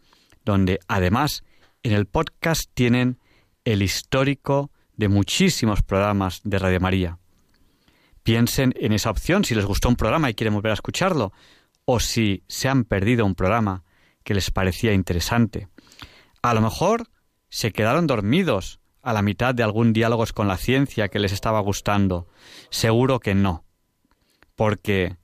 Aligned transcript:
donde 0.44 0.80
además 0.88 1.44
en 1.82 1.92
el 1.92 2.06
podcast 2.06 2.70
tienen 2.74 3.18
el 3.64 3.82
histórico 3.82 4.70
de 4.96 5.08
muchísimos 5.08 5.82
programas 5.82 6.40
de 6.44 6.58
Radio 6.58 6.80
María. 6.80 7.18
Piensen 8.22 8.74
en 8.76 8.92
esa 8.92 9.10
opción 9.10 9.44
si 9.44 9.54
les 9.54 9.64
gustó 9.64 9.88
un 9.88 9.96
programa 9.96 10.30
y 10.30 10.34
quieren 10.34 10.54
volver 10.54 10.70
a 10.70 10.74
escucharlo, 10.74 11.32
o 11.84 12.00
si 12.00 12.42
se 12.48 12.68
han 12.68 12.84
perdido 12.84 13.24
un 13.24 13.34
programa 13.34 13.84
que 14.24 14.34
les 14.34 14.50
parecía 14.50 14.92
interesante. 14.92 15.68
A 16.42 16.54
lo 16.54 16.60
mejor 16.60 17.08
se 17.48 17.72
quedaron 17.72 18.06
dormidos 18.06 18.79
a 19.02 19.12
la 19.12 19.22
mitad 19.22 19.54
de 19.54 19.62
algún 19.62 19.92
diálogos 19.92 20.32
con 20.32 20.48
la 20.48 20.56
ciencia 20.56 21.08
que 21.08 21.18
les 21.18 21.32
estaba 21.32 21.60
gustando? 21.60 22.28
Seguro 22.70 23.20
que 23.20 23.34
no. 23.34 23.64
Porque 24.56 25.16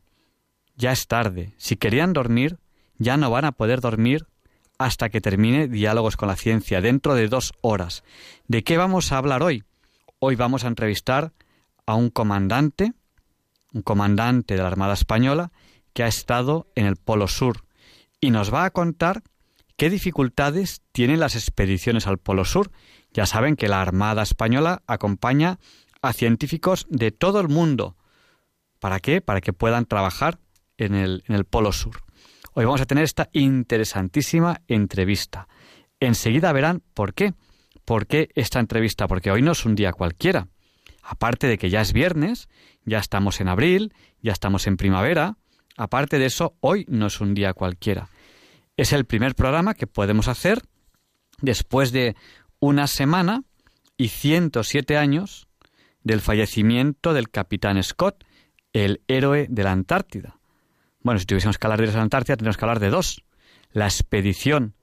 ya 0.77 0.92
es 0.92 1.06
tarde. 1.06 1.55
Si 1.56 1.77
querían 1.77 2.12
dormir, 2.12 2.58
ya 2.98 3.16
no 3.16 3.30
van 3.30 3.44
a 3.44 3.52
poder 3.52 3.80
dormir 3.80 4.27
hasta 4.78 5.08
que 5.08 5.20
termine 5.20 5.69
Diálogos 5.69 6.16
con 6.16 6.28
la 6.28 6.36
Ciencia, 6.36 6.80
dentro 6.80 7.14
de 7.14 7.28
dos 7.28 7.52
horas. 7.60 8.04
¿De 8.47 8.62
qué 8.62 8.77
vamos 8.77 9.10
a 9.10 9.19
hablar 9.19 9.42
hoy? 9.42 9.64
Hoy 10.19 10.36
vamos 10.36 10.64
a 10.64 10.69
entrevistar 10.69 11.32
a 11.86 11.94
un 11.94 12.10
comandante, 12.10 12.92
un 13.72 13.82
comandante 13.82 14.54
de 14.54 14.62
la 14.62 14.69
Armada 14.69 14.94
Española, 14.94 15.53
que 15.93 16.03
ha 16.03 16.08
estado 16.08 16.66
en 16.75 16.87
el 16.87 16.97
Polo 16.97 17.26
Sur 17.26 17.64
y 18.20 18.31
nos 18.31 18.53
va 18.53 18.64
a 18.64 18.70
contar 18.70 19.22
qué 19.76 19.88
dificultades 19.88 20.82
tienen 20.93 21.20
las 21.20 21.37
expediciones 21.37 22.06
al 22.06 22.19
Polo 22.19 22.44
Sur 22.44 22.70
ya 23.16 23.25
saben 23.25 23.56
que 23.56 23.69
la 23.69 23.81
Armada 23.81 24.22
Española 24.22 24.82
acompaña 24.87 25.59
a 26.03 26.12
científicos 26.12 26.87
de 26.91 27.12
todo 27.12 27.41
el 27.41 27.49
mundo. 27.49 27.97
¿Para 28.78 29.00
qué? 29.00 29.22
Para 29.22 29.41
que 29.41 29.54
puedan 29.54 29.87
trabajar 29.87 30.38
en 30.77 30.94
el, 30.94 31.22
Polo 31.49 31.72
Sur. 31.72 32.03
Hoy 32.53 32.66
vamos 32.66 32.82
a 32.82 32.84
tener 32.84 33.05
esta 33.05 33.31
interesantísima 33.32 34.60
entrevista. 34.69 35.49
Enseguida 35.99 36.53
verán 36.53 36.82
por 36.93 37.15
qué. 37.15 37.32
¿Por 37.87 38.06
qué 38.06 38.28
esta 38.34 38.60
entrevista? 38.60 39.09
Porque 39.09 39.31
hoy 39.31 39.41
no 39.41 39.53
es 39.53 39.65
un 39.65 39.76
día 39.76 39.94
cualquiera. 39.94 40.49
Aparte 41.03 41.47
de 41.47 41.56
que 41.56 41.71
ya 41.71 41.81
es 41.81 41.94
viernes, 41.94 42.50
ya 42.84 42.99
estamos 42.99 43.41
en 43.41 43.49
abril, 43.49 43.94
ya 44.21 44.32
estamos 44.32 44.66
en 44.66 44.76
primavera, 44.76 45.38
aparte 45.78 46.19
de 46.19 46.26
eso, 46.26 46.55
hoy 46.60 46.84
no 46.91 47.06
es 47.06 47.19
un 47.22 47.32
día 47.32 47.55
cualquiera. 47.55 48.10
Es 48.76 48.93
el 48.93 49.06
primer 49.06 49.34
programa 49.34 49.72
que 49.72 49.87
podemos 49.87 50.28
hacer 50.28 50.60
después 51.41 51.93
de 51.93 52.15
una 52.61 52.87
semana 52.87 53.44
y 53.97 54.09
107 54.09 54.97
años 54.97 55.49
del 56.03 56.21
fallecimiento 56.21 57.15
del 57.15 57.31
capitán 57.31 57.83
Scott, 57.83 58.25
el 58.72 59.03
héroe 59.09 59.47
de 59.49 59.65
la 59.65 59.72
Antártida. 59.72 60.39
Bueno, 61.00 61.19
si 61.19 61.27
tuviésemos 61.27 61.59
que 61.59 61.67
hablar 61.67 61.81
de 61.81 61.93
la 61.93 62.03
Antártida, 62.03 62.37
tendríamos 62.37 62.56
que 62.56 62.65
hablar 62.65 62.81
de 62.81 62.91
dos. 62.91 63.22
La 63.72 63.87
expedición 63.87 64.75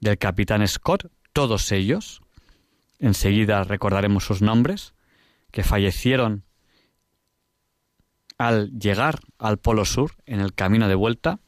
del 0.00 0.18
capitán 0.18 0.66
Scott, 0.66 1.10
todos 1.32 1.72
ellos, 1.72 2.20
enseguida 2.98 3.64
recordaremos 3.64 4.24
sus 4.24 4.42
nombres, 4.42 4.94
que 5.50 5.62
fallecieron 5.62 6.44
al 8.38 8.70
llegar 8.78 9.20
al 9.38 9.58
Polo 9.58 9.84
Sur 9.84 10.12
en 10.26 10.40
el 10.40 10.54
camino 10.54 10.88
de 10.88 10.94
vuelta, 10.94 11.40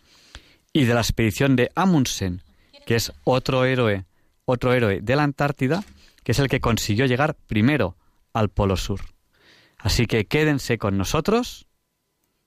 y 0.72 0.84
de 0.84 0.94
la 0.94 1.00
expedición 1.00 1.56
de 1.56 1.70
Amundsen, 1.74 2.42
que 2.84 2.96
es 2.96 3.12
otro 3.24 3.64
héroe 3.64 4.04
otro 4.44 4.72
héroe 4.72 5.00
de 5.02 5.16
la 5.16 5.22
Antártida, 5.22 5.84
que 6.22 6.32
es 6.32 6.38
el 6.38 6.48
que 6.48 6.60
consiguió 6.60 7.06
llegar 7.06 7.34
primero 7.34 7.96
al 8.32 8.48
Polo 8.48 8.76
Sur. 8.76 9.00
Así 9.78 10.06
que 10.06 10.26
quédense 10.26 10.78
con 10.78 10.96
nosotros, 10.96 11.66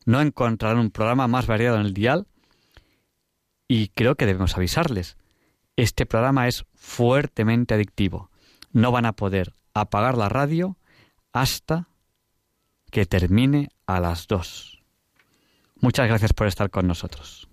no 0.05 0.21
encontrarán 0.21 0.79
un 0.79 0.91
programa 0.91 1.27
más 1.27 1.47
variado 1.47 1.77
en 1.77 1.85
el 1.85 1.93
dial 1.93 2.27
y 3.67 3.89
creo 3.89 4.15
que 4.15 4.25
debemos 4.25 4.55
avisarles. 4.55 5.17
Este 5.75 6.05
programa 6.05 6.47
es 6.47 6.65
fuertemente 6.73 7.75
adictivo. 7.75 8.31
No 8.71 8.91
van 8.91 9.05
a 9.05 9.13
poder 9.13 9.53
apagar 9.73 10.17
la 10.17 10.29
radio 10.29 10.77
hasta 11.33 11.89
que 12.89 13.05
termine 13.05 13.69
a 13.85 13.99
las 13.99 14.27
dos. 14.27 14.81
Muchas 15.75 16.07
gracias 16.07 16.33
por 16.33 16.47
estar 16.47 16.69
con 16.69 16.87
nosotros. 16.87 17.47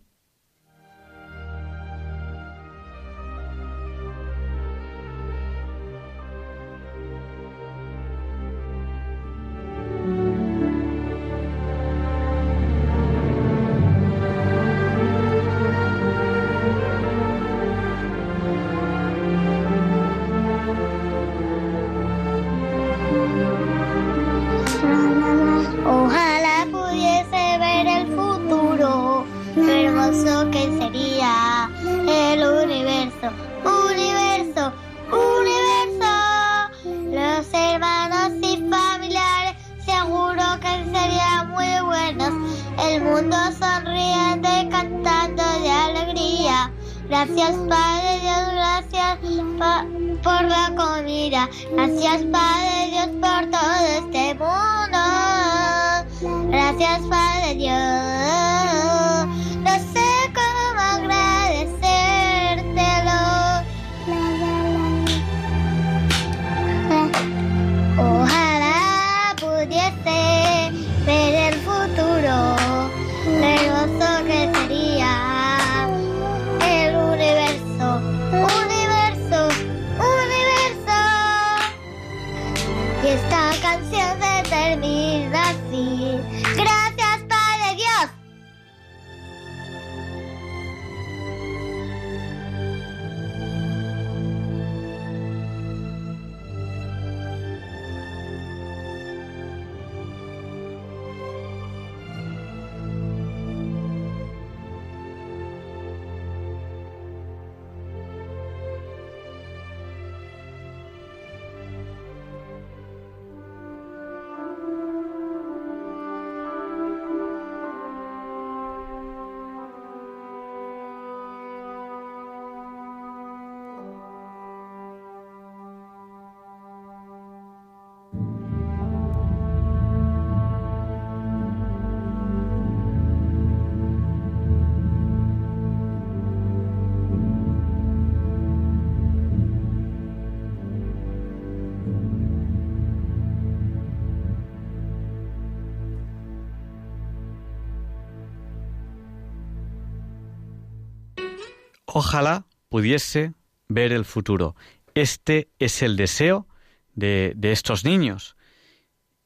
Ojalá 152.15 152.47
pudiese 152.69 153.35
ver 153.67 153.91
el 153.91 154.05
futuro. 154.05 154.55
Este 154.95 155.49
es 155.59 155.83
el 155.83 155.97
deseo 155.97 156.47
de, 156.95 157.35
estos 157.43 157.85
niños 157.85 158.37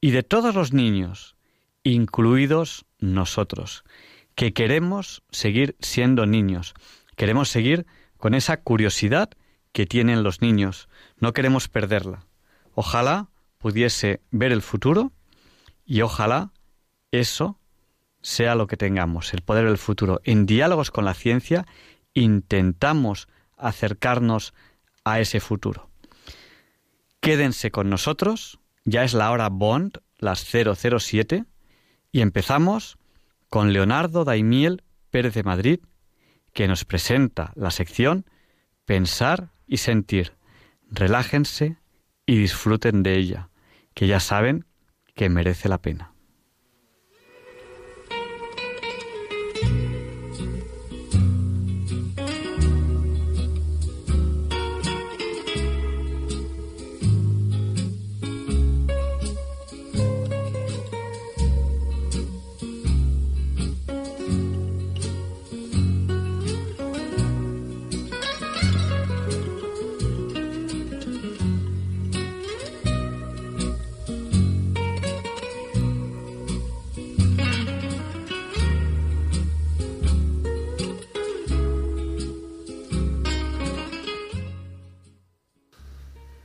y 0.01 0.09
de 0.09 0.23
todos 0.23 0.55
los 0.55 0.73
niños, 0.73 1.35
incluidos 1.83 2.87
nosotros, 2.97 3.83
que 4.33 4.53
queremos 4.53 5.21
seguir 5.29 5.75
siendo 5.79 6.25
niños, 6.25 6.73
queremos 7.15 7.49
seguir 7.49 7.85
con 8.17 8.33
esa 8.33 8.57
curiosidad 8.57 9.29
que 9.71 9.85
tienen 9.85 10.23
los 10.23 10.41
niños, 10.41 10.89
no 11.19 11.31
queremos 11.31 11.67
perderla. 11.67 12.25
Ojalá 12.73 13.29
pudiese 13.59 14.19
ver 14.31 14.51
el 14.51 14.63
futuro 14.63 15.11
y 15.85 16.01
ojalá 16.01 16.53
eso 17.11 17.59
sea 18.23 18.55
lo 18.55 18.65
que 18.65 18.77
tengamos, 18.77 19.31
el 19.35 19.43
poder 19.43 19.67
del 19.67 19.77
futuro. 19.77 20.21
En 20.23 20.47
diálogos 20.47 20.89
con 20.89 21.05
la 21.05 21.13
ciencia 21.13 21.67
intentamos 22.21 23.27
acercarnos 23.57 24.53
a 25.03 25.19
ese 25.19 25.39
futuro. 25.39 25.89
Quédense 27.19 27.71
con 27.71 27.89
nosotros, 27.89 28.59
ya 28.85 29.03
es 29.03 29.13
la 29.13 29.31
hora 29.31 29.49
Bond, 29.49 29.99
las 30.17 30.45
007, 30.45 31.45
y 32.11 32.21
empezamos 32.21 32.97
con 33.49 33.73
Leonardo 33.73 34.23
Daimiel 34.23 34.83
Pérez 35.09 35.33
de 35.33 35.43
Madrid, 35.43 35.79
que 36.53 36.67
nos 36.67 36.85
presenta 36.85 37.51
la 37.55 37.71
sección 37.71 38.25
Pensar 38.85 39.51
y 39.67 39.77
Sentir. 39.77 40.33
Relájense 40.89 41.77
y 42.25 42.37
disfruten 42.37 43.03
de 43.03 43.17
ella, 43.17 43.49
que 43.93 44.07
ya 44.07 44.19
saben 44.19 44.65
que 45.15 45.29
merece 45.29 45.69
la 45.69 45.81
pena. 45.81 46.08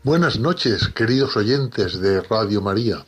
Buenas 0.05 0.39
noches, 0.39 0.89
queridos 0.89 1.35
oyentes 1.35 1.99
de 1.99 2.21
Radio 2.21 2.61
María. 2.61 3.07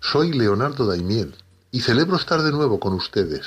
Soy 0.00 0.32
Leonardo 0.32 0.84
Daimiel 0.86 1.36
y 1.70 1.82
celebro 1.82 2.16
estar 2.16 2.42
de 2.42 2.50
nuevo 2.50 2.80
con 2.80 2.94
ustedes. 2.94 3.46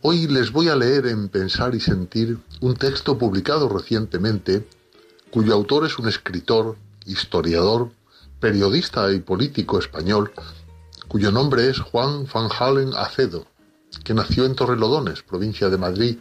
Hoy 0.00 0.28
les 0.28 0.52
voy 0.52 0.68
a 0.68 0.76
leer 0.76 1.08
en 1.08 1.28
Pensar 1.28 1.74
y 1.74 1.80
Sentir 1.80 2.38
un 2.60 2.76
texto 2.76 3.18
publicado 3.18 3.68
recientemente, 3.68 4.64
cuyo 5.32 5.54
autor 5.54 5.86
es 5.86 5.98
un 5.98 6.06
escritor, 6.06 6.76
historiador, 7.04 7.90
periodista 8.38 9.10
y 9.10 9.18
político 9.18 9.80
español, 9.80 10.30
cuyo 11.08 11.32
nombre 11.32 11.68
es 11.68 11.80
Juan 11.80 12.28
Van 12.32 12.48
Halen 12.56 12.94
Acedo, 12.94 13.48
que 14.04 14.14
nació 14.14 14.44
en 14.44 14.54
Torrelodones, 14.54 15.20
provincia 15.22 15.68
de 15.68 15.78
Madrid, 15.78 16.18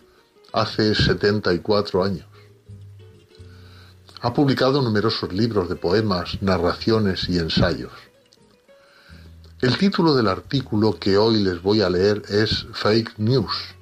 hace 0.53 0.95
74 0.95 2.03
años. 2.03 2.25
Ha 4.21 4.33
publicado 4.33 4.81
numerosos 4.81 5.31
libros 5.31 5.69
de 5.69 5.75
poemas, 5.75 6.41
narraciones 6.41 7.29
y 7.29 7.37
ensayos. 7.37 7.91
El 9.61 9.77
título 9.77 10.15
del 10.15 10.27
artículo 10.27 10.97
que 10.99 11.17
hoy 11.17 11.43
les 11.43 11.61
voy 11.61 11.81
a 11.81 11.89
leer 11.89 12.23
es 12.27 12.65
Fake 12.73 13.19
News. 13.19 13.75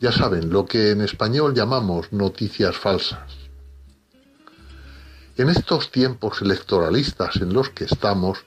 Ya 0.00 0.12
saben, 0.12 0.50
lo 0.50 0.66
que 0.66 0.90
en 0.90 1.00
español 1.00 1.54
llamamos 1.54 2.12
noticias 2.12 2.76
falsas. 2.76 3.30
En 5.38 5.48
estos 5.48 5.90
tiempos 5.90 6.42
electoralistas 6.42 7.36
en 7.36 7.54
los 7.54 7.70
que 7.70 7.84
estamos, 7.84 8.44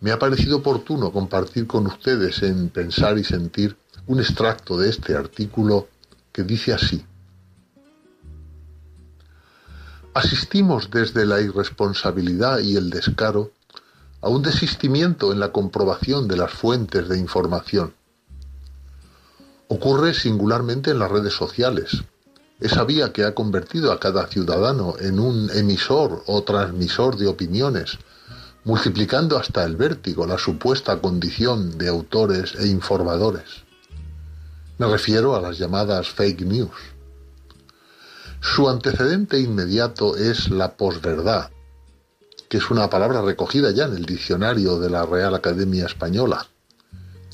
me 0.00 0.12
ha 0.12 0.18
parecido 0.20 0.58
oportuno 0.58 1.10
compartir 1.10 1.66
con 1.66 1.86
ustedes 1.88 2.42
en 2.42 2.68
Pensar 2.68 3.18
y 3.18 3.24
Sentir 3.24 3.76
un 4.06 4.20
extracto 4.20 4.78
de 4.78 4.90
este 4.90 5.16
artículo 5.16 5.88
que 6.30 6.44
dice 6.44 6.72
así. 6.72 7.04
Asistimos 10.14 10.90
desde 10.92 11.26
la 11.26 11.40
irresponsabilidad 11.40 12.60
y 12.60 12.76
el 12.76 12.88
descaro 12.88 13.50
a 14.20 14.28
un 14.28 14.42
desistimiento 14.42 15.32
en 15.32 15.40
la 15.40 15.50
comprobación 15.50 16.28
de 16.28 16.36
las 16.36 16.52
fuentes 16.52 17.08
de 17.08 17.18
información. 17.18 17.94
Ocurre 19.66 20.14
singularmente 20.14 20.92
en 20.92 21.00
las 21.00 21.10
redes 21.10 21.34
sociales, 21.34 22.04
esa 22.60 22.84
vía 22.84 23.12
que 23.12 23.24
ha 23.24 23.34
convertido 23.34 23.90
a 23.90 23.98
cada 23.98 24.28
ciudadano 24.28 24.94
en 25.00 25.18
un 25.18 25.50
emisor 25.50 26.22
o 26.28 26.44
transmisor 26.44 27.16
de 27.16 27.26
opiniones, 27.26 27.98
multiplicando 28.62 29.36
hasta 29.36 29.64
el 29.64 29.74
vértigo 29.74 30.26
la 30.26 30.38
supuesta 30.38 31.00
condición 31.00 31.76
de 31.76 31.88
autores 31.88 32.54
e 32.54 32.68
informadores. 32.68 33.64
Me 34.78 34.86
refiero 34.86 35.34
a 35.34 35.40
las 35.40 35.58
llamadas 35.58 36.08
fake 36.08 36.42
news. 36.42 36.93
Su 38.44 38.68
antecedente 38.68 39.40
inmediato 39.40 40.16
es 40.16 40.50
la 40.50 40.76
posverdad, 40.76 41.50
que 42.48 42.58
es 42.58 42.70
una 42.70 42.90
palabra 42.90 43.22
recogida 43.22 43.70
ya 43.70 43.86
en 43.86 43.96
el 43.96 44.04
diccionario 44.04 44.78
de 44.78 44.90
la 44.90 45.06
Real 45.06 45.34
Academia 45.34 45.86
Española, 45.86 46.46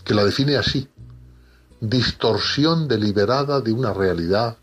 que 0.04 0.14
la 0.14 0.24
define 0.24 0.56
así, 0.56 0.88
distorsión 1.80 2.86
deliberada 2.86 3.60
de 3.60 3.72
una 3.72 3.92
realidad 3.92 4.56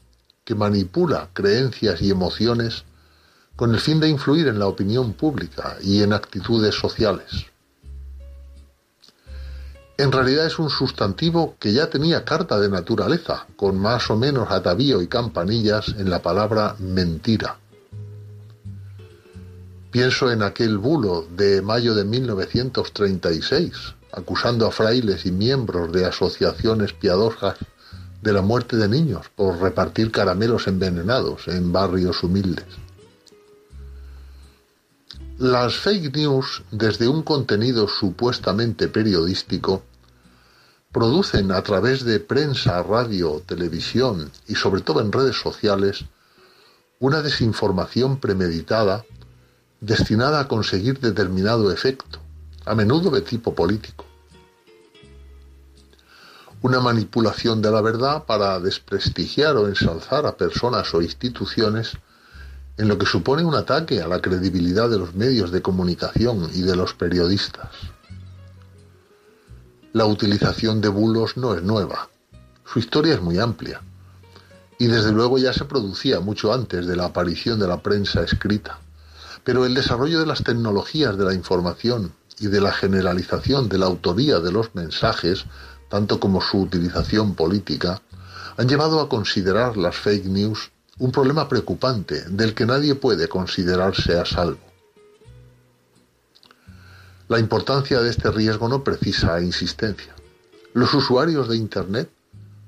que 0.46 0.56
manipula 0.56 1.30
creencias 1.34 2.02
y 2.02 2.12
emociones 2.12 2.86
con 3.58 3.74
el 3.74 3.82
fin 3.82 4.00
de 4.00 4.08
influir 4.08 4.48
en 4.48 4.58
la 4.58 4.68
opinión 4.68 5.14
pública 5.14 5.78
y 5.82 6.02
en 6.02 6.14
actitudes 6.14 6.74
sociales. 6.74 7.48
En 10.00 10.12
realidad 10.12 10.46
es 10.46 10.60
un 10.60 10.70
sustantivo 10.70 11.56
que 11.60 11.74
ya 11.74 11.90
tenía 11.90 12.24
carta 12.24 12.60
de 12.60 12.70
naturaleza, 12.70 13.48
con 13.56 13.80
más 13.80 14.12
o 14.12 14.16
menos 14.16 14.52
atavío 14.52 15.02
y 15.02 15.08
campanillas 15.08 15.88
en 15.98 16.12
la 16.12 16.22
palabra 16.22 16.76
mentira. 16.78 17.58
Pienso 19.90 20.32
en 20.32 20.44
aquel 20.44 20.78
bulo 20.78 21.26
de 21.36 21.64
mayo 21.64 21.96
de 21.96 22.06
1936, 22.06 23.72
acusando 24.12 24.68
a 24.68 24.72
frailes 24.72 25.26
y 25.26 25.32
miembros 25.32 25.92
de 25.92 26.06
asociaciones 26.06 26.94
piadosas 26.94 27.58
de 28.22 28.34
la 28.34 28.44
muerte 28.44 28.78
de 28.78 28.88
niños 28.88 29.32
por 29.36 29.60
repartir 29.60 30.12
caramelos 30.12 30.68
envenenados 30.68 31.48
en 31.48 31.72
barrios 31.74 32.22
humildes. 32.22 32.66
Las 35.40 35.76
fake 35.76 36.16
news, 36.16 36.64
desde 36.72 37.08
un 37.08 37.22
contenido 37.22 37.88
supuestamente 37.88 38.88
periodístico, 38.88 39.84
producen 40.92 41.52
a 41.52 41.62
través 41.62 42.04
de 42.04 42.20
prensa, 42.20 42.82
radio, 42.82 43.44
televisión 43.46 44.32
y 44.48 44.56
sobre 44.56 44.82
todo 44.82 45.00
en 45.00 45.12
redes 45.12 45.40
sociales 45.40 46.06
una 47.00 47.22
desinformación 47.22 48.20
premeditada 48.20 49.06
destinada 49.80 50.40
a 50.40 50.48
conseguir 50.48 51.00
determinado 51.00 51.72
efecto, 51.72 52.18
a 52.66 52.74
menudo 52.74 53.12
de 53.12 53.22
tipo 53.22 53.54
político. 53.54 54.06
Una 56.64 56.80
manipulación 56.80 57.62
de 57.62 57.70
la 57.70 57.82
verdad 57.82 58.26
para 58.26 58.60
desprestigiar 58.60 59.56
o 59.56 59.68
ensalzar 59.68 60.26
a 60.26 60.36
personas 60.36 60.92
o 60.96 61.02
instituciones 61.04 61.96
en 62.78 62.88
lo 62.88 62.98
que 62.98 63.06
supone 63.06 63.44
un 63.44 63.56
ataque 63.56 64.02
a 64.02 64.08
la 64.08 64.22
credibilidad 64.22 64.90
de 64.90 65.00
los 65.00 65.16
medios 65.16 65.52
de 65.52 65.62
comunicación 65.62 66.50
y 66.54 66.62
de 66.62 66.76
los 66.76 66.94
periodistas. 66.94 67.70
La 69.94 70.06
utilización 70.06 70.80
de 70.80 70.90
bulos 70.90 71.38
no 71.38 71.56
es 71.56 71.64
nueva. 71.64 72.10
Su 72.66 72.80
historia 72.80 73.16
es 73.16 73.22
muy 73.22 73.40
amplia. 73.40 73.82
Y 74.78 74.88
desde 74.88 75.12
luego 75.12 75.40
ya 75.40 75.54
se 75.54 75.66
producía 75.66 76.20
mucho 76.20 76.54
antes 76.54 76.86
de 76.86 76.96
la 76.96 77.06
aparición 77.06 77.60
de 77.60 77.68
la 77.68 77.82
prensa 77.82 78.22
escrita. 78.22 78.80
Pero 79.44 79.66
el 79.66 79.74
desarrollo 79.74 80.20
de 80.20 80.28
las 80.28 80.44
tecnologías 80.44 81.18
de 81.18 81.26
la 81.26 81.34
información 81.34 82.14
y 82.40 82.48
de 82.48 82.62
la 82.62 82.72
generalización 82.72 83.70
de 83.70 83.80
la 83.80 83.88
autoría 83.88 84.40
de 84.40 84.52
los 84.52 84.76
mensajes, 84.76 85.46
tanto 85.90 86.20
como 86.20 86.42
su 86.42 86.60
utilización 86.60 87.34
política, 87.34 88.02
han 88.58 88.68
llevado 88.68 89.00
a 89.00 89.10
considerar 89.10 89.78
las 89.78 89.96
fake 89.96 90.26
news 90.26 90.72
un 91.00 91.12
problema 91.12 91.48
preocupante 91.48 92.24
del 92.30 92.54
que 92.54 92.66
nadie 92.66 92.96
puede 92.96 93.28
considerarse 93.28 94.18
a 94.18 94.26
salvo. 94.26 94.60
La 97.28 97.40
importancia 97.40 98.02
de 98.02 98.10
este 98.10 98.32
riesgo 98.32 98.70
no 98.70 98.84
precisa 98.84 99.42
insistencia. 99.42 100.16
Los 100.74 100.94
usuarios 100.94 101.50
de 101.50 101.58
Internet 101.58 102.10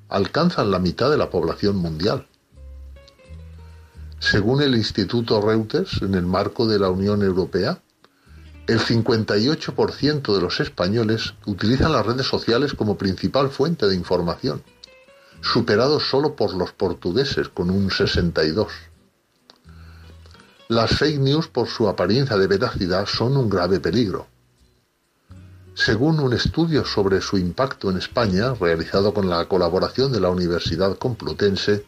alcanzan 0.09 0.69
la 0.69 0.79
mitad 0.79 1.09
de 1.09 1.17
la 1.17 1.29
población 1.29 1.77
mundial. 1.77 2.27
Según 4.19 4.62
el 4.62 4.75
Instituto 4.75 5.39
Reuters, 5.41 6.01
en 6.01 6.13
el 6.13 6.25
marco 6.25 6.67
de 6.67 6.77
la 6.77 6.89
Unión 6.89 7.24
Europea, 7.24 7.81
el 8.67 8.79
58% 8.79 10.36
de 10.36 10.41
los 10.41 10.59
españoles 10.59 11.33
utilizan 11.45 11.93
las 11.93 12.05
redes 12.05 12.27
sociales 12.27 12.74
como 12.74 12.98
principal 12.98 13.50
fuente 13.50 13.88
de 13.88 13.95
información, 13.95 14.62
superado 15.41 16.00
solo 16.00 16.36
por 16.36 16.53
los 16.53 16.72
portugueses 16.74 17.50
con 17.50 17.69
un 17.69 17.89
62%. 17.89 18.67
Las 20.69 20.91
fake 20.91 21.19
news, 21.19 21.48
por 21.48 21.67
su 21.67 21.88
apariencia 21.88 22.38
de 22.38 22.46
veracidad, 22.46 23.08
son 23.08 23.36
un 23.38 23.50
grave 23.50 23.79
peligro. 23.79 24.27
Según 25.74 26.19
un 26.19 26.34
estudio 26.34 26.86
sobre 26.86 27.22
su 27.22 27.39
impacto 27.39 27.89
en 27.89 27.98
España, 27.98 28.53
realizado 28.53 29.12
con 29.12 29.27
la 29.29 29.46
colaboración 29.46 30.12
de 30.12 30.19
la 30.19 30.29
Universidad 30.29 30.96
Complutense, 30.98 31.86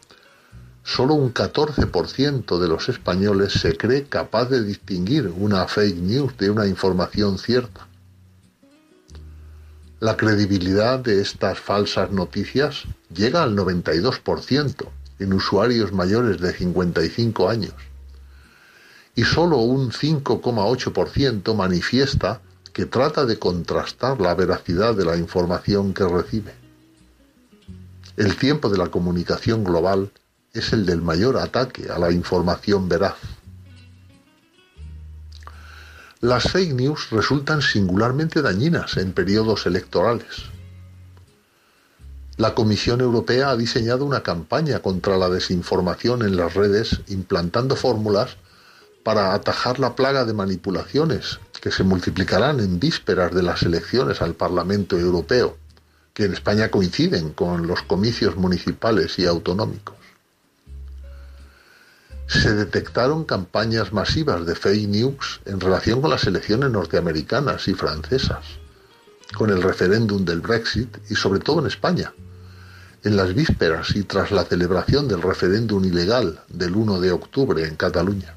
solo 0.84 1.14
un 1.14 1.32
14% 1.32 2.58
de 2.58 2.68
los 2.68 2.90
españoles 2.90 3.54
se 3.54 3.78
cree 3.78 4.06
capaz 4.06 4.46
de 4.46 4.64
distinguir 4.64 5.28
una 5.28 5.68
fake 5.68 5.98
news 5.98 6.36
de 6.38 6.50
una 6.50 6.66
información 6.66 7.38
cierta. 7.38 7.88
La 10.02 10.18
credibilidad 10.18 10.98
de 10.98 11.22
estas 11.22 11.60
falsas 11.60 12.10
noticias 12.10 12.86
llega 13.14 13.44
al 13.44 13.56
92% 13.56 14.88
en 15.20 15.32
usuarios 15.32 15.94
mayores 15.94 16.42
de 16.42 16.52
55 16.54 17.48
años 17.48 17.76
y 19.14 19.24
solo 19.26 19.58
un 19.58 19.92
5,8% 19.92 21.54
manifiesta 21.54 22.42
que 22.74 22.88
trata 22.88 23.28
de 23.28 23.38
contrastar 23.38 24.20
la 24.20 24.34
veracidad 24.34 24.96
de 24.96 25.06
la 25.06 25.18
información 25.18 25.94
que 25.94 26.08
recibe. 26.08 26.56
El 28.18 28.36
tiempo 28.38 28.70
de 28.70 28.80
la 28.80 28.88
comunicación 28.88 29.64
global 29.64 30.12
es 30.52 30.74
el 30.74 30.84
del 30.88 31.04
mayor 31.04 31.38
ataque 31.38 31.92
a 31.92 32.00
la 32.00 32.12
información 32.12 32.90
veraz. 32.90 33.18
Las 36.22 36.52
fake 36.52 36.76
news 36.76 37.10
resultan 37.10 37.64
singularmente 37.64 38.44
dañinas 38.44 38.96
en 38.98 39.12
periodos 39.12 39.66
electorales. 39.66 40.52
La 42.38 42.54
Comisión 42.54 43.02
Europea 43.02 43.50
ha 43.50 43.58
diseñado 43.58 44.06
una 44.06 44.22
campaña 44.22 44.82
contra 44.82 45.18
la 45.18 45.30
desinformación 45.30 46.22
en 46.22 46.38
las 46.38 46.54
redes 46.54 47.02
implantando 47.08 47.76
fórmulas 47.76 48.38
para 49.04 49.34
atajar 49.34 49.80
la 49.80 49.96
plaga 49.96 50.24
de 50.24 50.34
manipulaciones 50.34 51.40
que 51.60 51.72
se 51.72 51.84
multiplicarán 51.84 52.60
en 52.60 52.80
vísperas 52.80 53.34
de 53.34 53.42
las 53.42 53.64
elecciones 53.64 54.22
al 54.22 54.36
Parlamento 54.36 55.00
Europeo, 55.00 55.58
que 56.14 56.26
en 56.26 56.34
España 56.34 56.70
coinciden 56.70 57.32
con 57.32 57.66
los 57.66 57.82
comicios 57.82 58.36
municipales 58.36 59.18
y 59.18 59.26
autonómicos. 59.26 60.01
Se 62.32 62.54
detectaron 62.56 63.26
campañas 63.26 63.92
masivas 63.92 64.46
de 64.46 64.56
fake 64.56 64.88
news 64.88 65.42
en 65.44 65.60
relación 65.60 66.00
con 66.00 66.12
las 66.12 66.24
elecciones 66.24 66.72
norteamericanas 66.72 67.68
y 67.68 67.74
francesas, 67.74 68.46
con 69.36 69.50
el 69.50 69.62
referéndum 69.62 70.24
del 70.24 70.40
Brexit 70.40 70.98
y 71.10 71.16
sobre 71.16 71.42
todo 71.42 71.60
en 71.60 71.68
España, 71.68 72.14
en 73.04 73.18
las 73.18 73.34
vísperas 73.34 73.94
y 73.98 74.04
tras 74.04 74.32
la 74.32 74.46
celebración 74.46 75.10
del 75.10 75.22
referéndum 75.22 75.84
ilegal 75.84 76.40
del 76.48 76.74
1 76.74 77.02
de 77.02 77.12
octubre 77.12 77.68
en 77.68 77.76
Cataluña. 77.76 78.34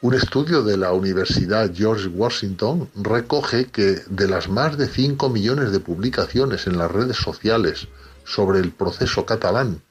Un 0.00 0.14
estudio 0.14 0.62
de 0.62 0.78
la 0.78 0.92
Universidad 0.92 1.70
George 1.74 2.08
Washington 2.08 2.88
recoge 2.94 3.66
que 3.66 4.00
de 4.08 4.28
las 4.28 4.48
más 4.48 4.78
de 4.78 4.88
5 4.88 5.28
millones 5.28 5.72
de 5.72 5.80
publicaciones 5.80 6.66
en 6.66 6.78
las 6.78 6.90
redes 6.90 7.18
sociales 7.18 7.86
sobre 8.24 8.60
el 8.60 8.72
proceso 8.72 9.26
catalán 9.26 9.82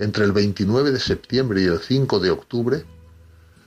entre 0.00 0.24
el 0.24 0.32
29 0.32 0.90
de 0.90 0.98
septiembre 0.98 1.62
y 1.62 1.66
el 1.66 1.78
5 1.78 2.18
de 2.20 2.30
octubre, 2.30 2.84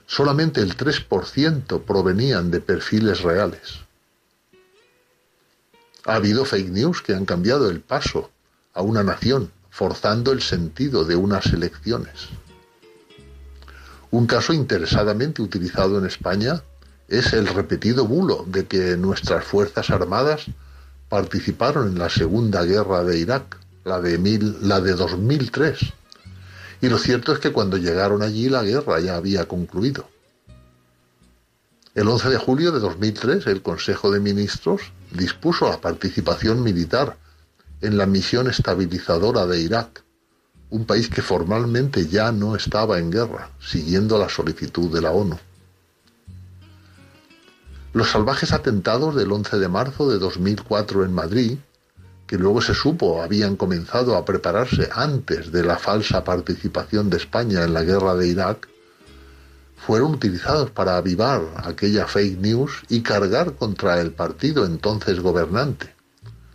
solamente 0.07 0.61
el 0.61 0.75
3% 0.75 1.83
provenían 1.83 2.49
de 2.51 2.59
perfiles 2.59 3.21
reales. 3.21 3.79
Ha 6.05 6.15
habido 6.15 6.43
fake 6.43 6.69
news 6.69 7.01
que 7.01 7.13
han 7.13 7.25
cambiado 7.25 7.69
el 7.69 7.79
paso 7.79 8.31
a 8.73 8.81
una 8.81 9.03
nación, 9.03 9.51
forzando 9.69 10.31
el 10.31 10.41
sentido 10.41 11.05
de 11.05 11.15
unas 11.15 11.45
elecciones. 11.47 12.29
Un 14.09 14.25
caso 14.25 14.53
interesadamente 14.53 15.41
utilizado 15.41 15.99
en 15.99 16.05
España 16.05 16.63
es 17.07 17.33
el 17.33 17.47
repetido 17.47 18.07
bulo 18.07 18.43
de 18.47 18.65
que 18.65 18.97
nuestras 18.97 19.45
Fuerzas 19.45 19.91
Armadas 19.91 20.45
participaron 21.09 21.89
en 21.89 21.99
la 21.99 22.09
Segunda 22.09 22.63
Guerra 22.63 23.03
de 23.03 23.19
Irak, 23.19 23.57
la 23.83 24.01
de, 24.01 24.17
la 24.61 24.81
de 24.81 24.93
2003. 24.93 25.93
Y 26.83 26.89
lo 26.89 26.97
cierto 26.97 27.31
es 27.31 27.39
que 27.39 27.53
cuando 27.53 27.77
llegaron 27.77 28.21
allí 28.23 28.49
la 28.49 28.61
guerra 28.61 28.99
ya 28.99 29.15
había 29.15 29.47
concluido. 29.47 30.09
El 31.95 32.09
11 32.09 32.29
de 32.29 32.37
julio 32.37 32.73
de 32.73 32.81
2003 32.81 33.47
el 33.47 33.61
Consejo 33.61 34.11
de 34.11 34.19
Ministros 34.19 34.81
dispuso 35.09 35.69
la 35.69 35.79
participación 35.79 36.61
militar 36.61 37.15
en 37.79 37.97
la 37.97 38.05
misión 38.05 38.49
estabilizadora 38.49 39.45
de 39.45 39.61
Irak 39.61 40.03
un 40.71 40.83
país 40.83 41.07
que 41.07 41.21
formalmente 41.21 42.07
ya 42.07 42.33
no 42.33 42.53
estaba 42.53 42.99
en 42.99 43.11
guerra, 43.11 43.49
siguiendo 43.61 44.17
la 44.17 44.27
solicitud 44.27 44.93
de 44.93 45.01
la 45.03 45.11
ONU. 45.11 45.39
Los 47.93 48.09
salvajes 48.09 48.51
atentados 48.51 49.15
del 49.15 49.31
11 49.31 49.57
de 49.57 49.69
marzo 49.69 50.09
de 50.09 50.19
2004 50.19 51.05
en 51.05 51.13
Madrid, 51.13 51.57
que 52.27 52.37
luego 52.37 52.61
se 52.61 52.73
supo 52.73 53.21
habían 53.21 53.55
comenzado 53.55 54.15
a 54.15 54.25
prepararse 54.25 54.89
antes 54.93 55.51
de 55.51 55.63
la 55.63 55.77
falsa 55.77 56.23
participación 56.23 57.09
de 57.09 57.17
España 57.17 57.63
en 57.63 57.73
la 57.73 57.83
guerra 57.83 58.15
de 58.15 58.27
Irak, 58.27 58.69
fueron 59.75 60.13
utilizados 60.13 60.71
para 60.71 60.95
avivar 60.95 61.41
aquella 61.57 62.07
fake 62.07 62.39
news 62.39 62.83
y 62.87 63.01
cargar 63.01 63.55
contra 63.55 63.99
el 63.99 64.11
partido 64.11 64.65
entonces 64.65 65.19
gobernante, 65.19 65.93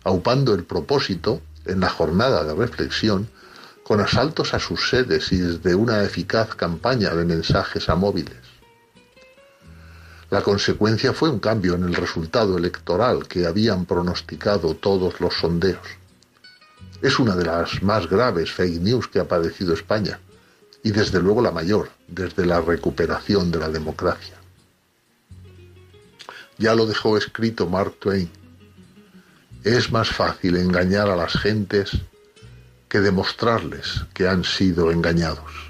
aupando 0.03 0.55
el 0.55 0.63
propósito, 0.63 1.41
en 1.65 1.81
la 1.81 1.89
jornada 1.89 2.43
de 2.43 2.55
reflexión, 2.55 3.29
con 3.83 4.01
asaltos 4.01 4.53
a 4.53 4.59
sus 4.59 4.89
sedes 4.89 5.31
y 5.31 5.37
desde 5.37 5.75
una 5.75 6.03
eficaz 6.03 6.55
campaña 6.55 7.13
de 7.13 7.25
mensajes 7.25 7.89
a 7.89 7.95
móviles. 7.95 8.48
La 10.29 10.43
consecuencia 10.43 11.11
fue 11.11 11.29
un 11.29 11.39
cambio 11.39 11.73
en 11.73 11.83
el 11.83 11.95
resultado 11.95 12.57
electoral 12.57 13.27
que 13.27 13.47
habían 13.47 13.85
pronosticado 13.85 14.75
todos 14.75 15.19
los 15.19 15.33
sondeos. 15.33 15.87
Es 17.01 17.17
una 17.17 17.35
de 17.35 17.45
las 17.45 17.81
más 17.81 18.07
graves 18.07 18.51
fake 18.51 18.81
news 18.81 19.07
que 19.07 19.19
ha 19.19 19.27
padecido 19.27 19.73
España 19.73 20.19
y 20.83 20.91
desde 20.91 21.19
luego 21.19 21.41
la 21.41 21.51
mayor 21.51 21.89
desde 22.07 22.45
la 22.45 22.61
recuperación 22.61 23.51
de 23.51 23.59
la 23.59 23.69
democracia. 23.69 24.35
Ya 26.57 26.75
lo 26.75 26.85
dejó 26.85 27.17
escrito 27.17 27.67
Mark 27.67 27.95
Twain. 27.99 28.29
Es 29.63 29.91
más 29.91 30.09
fácil 30.09 30.57
engañar 30.57 31.09
a 31.09 31.15
las 31.15 31.33
gentes 31.33 31.91
que 32.87 32.99
demostrarles 32.99 34.05
que 34.13 34.27
han 34.27 34.43
sido 34.43 34.91
engañados. 34.91 35.68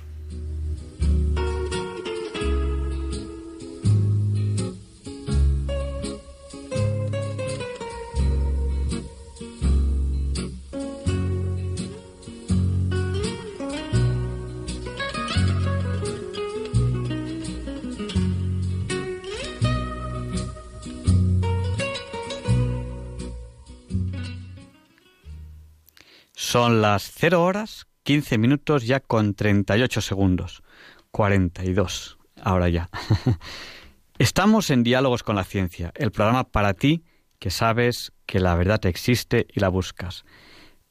Son 26.59 26.81
las 26.81 27.13
0 27.15 27.41
horas 27.41 27.87
15 28.03 28.37
minutos 28.37 28.85
ya 28.85 28.99
con 28.99 29.33
38 29.33 30.01
segundos. 30.01 30.61
42, 31.11 32.17
ahora 32.41 32.67
ya. 32.67 32.89
Estamos 34.19 34.69
en 34.69 34.83
Diálogos 34.83 35.23
con 35.23 35.37
la 35.37 35.45
Ciencia, 35.45 35.93
el 35.95 36.11
programa 36.11 36.43
para 36.43 36.73
ti 36.73 37.05
que 37.39 37.49
sabes 37.49 38.11
que 38.25 38.41
la 38.41 38.55
verdad 38.55 38.85
existe 38.87 39.47
y 39.55 39.61
la 39.61 39.69
buscas. 39.69 40.25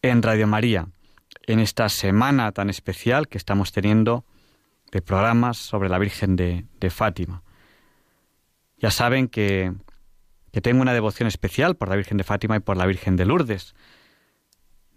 En 0.01 0.23
Radio 0.23 0.47
María, 0.47 0.89
en 1.47 1.61
esta 1.61 1.91
semana 1.91 2.51
tan 2.53 2.71
especial 2.71 3.29
que 3.29 3.37
estamos 3.37 3.71
teniendo 3.71 4.25
de 4.91 5.03
programas 5.03 5.59
sobre 5.59 5.91
la 5.91 5.99
Virgen 5.99 6.35
de, 6.35 6.65
de 6.81 6.89
Fátima. 6.89 7.43
Ya 8.79 8.91
saben 8.91 9.29
que, 9.29 9.75
que 10.51 10.63
tengo 10.63 10.81
una 10.81 10.95
devoción 10.95 11.27
especial 11.27 11.77
por 11.77 11.91
la 11.91 11.97
Virgen 11.97 12.17
de 12.17 12.25
Fátima 12.25 12.57
y 12.57 12.61
por 12.61 12.79
la 12.79 12.87
Virgen 12.87 13.17
de 13.17 13.27
Lourdes 13.27 13.75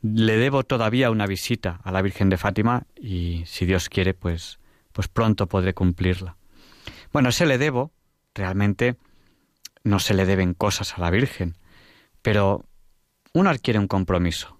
le 0.01 0.37
debo 0.37 0.63
todavía 0.63 1.11
una 1.11 1.27
visita 1.27 1.79
a 1.83 1.91
la 1.91 2.01
Virgen 2.01 2.29
de 2.29 2.37
Fátima 2.37 2.83
y 2.95 3.43
si 3.45 3.65
Dios 3.65 3.89
quiere, 3.89 4.13
pues, 4.13 4.59
pues 4.91 5.07
pronto 5.07 5.47
podré 5.47 5.73
cumplirla. 5.73 6.37
Bueno, 7.13 7.31
se 7.31 7.45
le 7.45 7.57
debo, 7.57 7.91
realmente 8.33 8.97
no 9.83 9.99
se 9.99 10.13
le 10.13 10.25
deben 10.25 10.53
cosas 10.53 10.97
a 10.97 11.01
la 11.01 11.11
Virgen, 11.11 11.55
pero 12.21 12.65
uno 13.33 13.49
adquiere 13.49 13.79
un 13.79 13.87
compromiso 13.87 14.59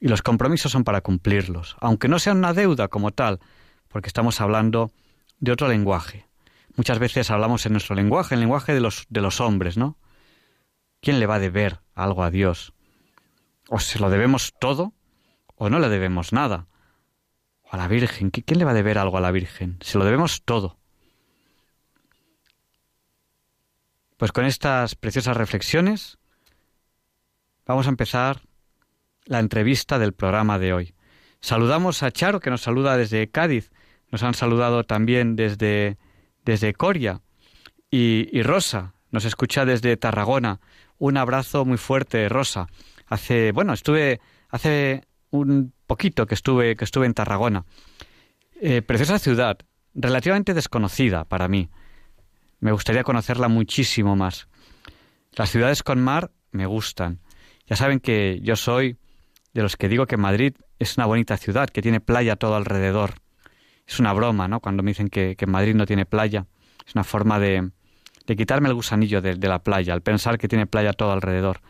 y 0.00 0.08
los 0.08 0.20
compromisos 0.20 0.72
son 0.72 0.84
para 0.84 1.00
cumplirlos, 1.00 1.76
aunque 1.80 2.08
no 2.08 2.18
sea 2.18 2.34
una 2.34 2.52
deuda 2.52 2.88
como 2.88 3.10
tal, 3.10 3.40
porque 3.88 4.08
estamos 4.08 4.40
hablando 4.40 4.90
de 5.38 5.52
otro 5.52 5.66
lenguaje. 5.66 6.26
Muchas 6.76 6.98
veces 6.98 7.30
hablamos 7.30 7.64
en 7.64 7.72
nuestro 7.72 7.94
lenguaje, 7.94 8.34
el 8.34 8.40
lenguaje 8.40 8.74
de 8.74 8.80
los, 8.80 9.06
de 9.08 9.22
los 9.22 9.40
hombres, 9.40 9.78
¿no? 9.78 9.96
¿Quién 11.00 11.20
le 11.20 11.26
va 11.26 11.36
a 11.36 11.38
deber 11.38 11.80
algo 11.94 12.22
a 12.22 12.30
Dios? 12.30 12.73
¿O 13.68 13.78
se 13.78 13.98
lo 13.98 14.10
debemos 14.10 14.52
todo 14.58 14.92
o 15.56 15.70
no 15.70 15.78
le 15.78 15.88
debemos 15.88 16.32
nada? 16.32 16.66
¿O 17.62 17.68
a 17.72 17.76
la 17.76 17.88
Virgen? 17.88 18.30
¿Quién 18.30 18.58
le 18.58 18.64
va 18.64 18.72
a 18.72 18.74
deber 18.74 18.98
algo 18.98 19.18
a 19.18 19.20
la 19.20 19.30
Virgen? 19.30 19.78
Se 19.80 19.98
lo 19.98 20.04
debemos 20.04 20.42
todo. 20.44 20.78
Pues 24.16 24.32
con 24.32 24.44
estas 24.44 24.94
preciosas 24.94 25.36
reflexiones 25.36 26.18
vamos 27.66 27.86
a 27.86 27.90
empezar 27.90 28.42
la 29.24 29.40
entrevista 29.40 29.98
del 29.98 30.12
programa 30.12 30.58
de 30.58 30.72
hoy. 30.72 30.94
Saludamos 31.40 32.02
a 32.02 32.10
Charo, 32.10 32.40
que 32.40 32.50
nos 32.50 32.62
saluda 32.62 32.96
desde 32.96 33.30
Cádiz. 33.30 33.70
Nos 34.10 34.22
han 34.22 34.34
saludado 34.34 34.84
también 34.84 35.36
desde, 35.36 35.98
desde 36.44 36.74
Coria. 36.74 37.20
Y, 37.90 38.42
Rosa 38.42 38.94
nos 39.10 39.24
escucha 39.24 39.64
desde 39.64 39.96
Tarragona. 39.96 40.60
Un 40.98 41.16
abrazo 41.16 41.64
muy 41.64 41.76
fuerte, 41.76 42.28
Rosa. 42.28 42.68
Hace, 43.06 43.52
bueno, 43.52 43.72
estuve 43.72 44.20
hace 44.48 45.04
un 45.30 45.72
poquito 45.86 46.26
que 46.26 46.34
estuve, 46.34 46.76
que 46.76 46.84
estuve 46.84 47.06
en 47.06 47.14
Tarragona. 47.14 47.64
Eh, 48.60 48.82
preciosa 48.82 49.18
ciudad, 49.18 49.58
relativamente 49.94 50.54
desconocida 50.54 51.24
para 51.24 51.48
mí. 51.48 51.68
Me 52.60 52.72
gustaría 52.72 53.04
conocerla 53.04 53.48
muchísimo 53.48 54.16
más. 54.16 54.48
Las 55.32 55.50
ciudades 55.50 55.82
con 55.82 56.00
mar 56.00 56.30
me 56.52 56.66
gustan. 56.66 57.20
Ya 57.66 57.76
saben 57.76 58.00
que 58.00 58.40
yo 58.42 58.56
soy 58.56 58.96
de 59.52 59.62
los 59.62 59.76
que 59.76 59.88
digo 59.88 60.06
que 60.06 60.16
Madrid 60.16 60.54
es 60.78 60.96
una 60.96 61.06
bonita 61.06 61.36
ciudad, 61.36 61.68
que 61.68 61.82
tiene 61.82 62.00
playa 62.00 62.36
todo 62.36 62.56
alrededor. 62.56 63.14
Es 63.86 64.00
una 64.00 64.12
broma, 64.12 64.48
¿no? 64.48 64.60
Cuando 64.60 64.82
me 64.82 64.90
dicen 64.90 65.08
que, 65.08 65.36
Madrid 65.46 65.74
no 65.74 65.86
tiene 65.86 66.06
playa. 66.06 66.46
Es 66.86 66.94
una 66.94 67.04
forma 67.04 67.38
de, 67.38 67.70
de 68.26 68.36
quitarme 68.36 68.68
el 68.68 68.74
gusanillo 68.74 69.20
de, 69.20 69.34
de, 69.34 69.48
la 69.48 69.60
playa, 69.60 69.94
al 69.94 70.02
pensar 70.02 70.38
que 70.38 70.48
tiene 70.48 70.66
playa 70.66 70.92
todo 70.92 71.12
alrededor. 71.12 71.60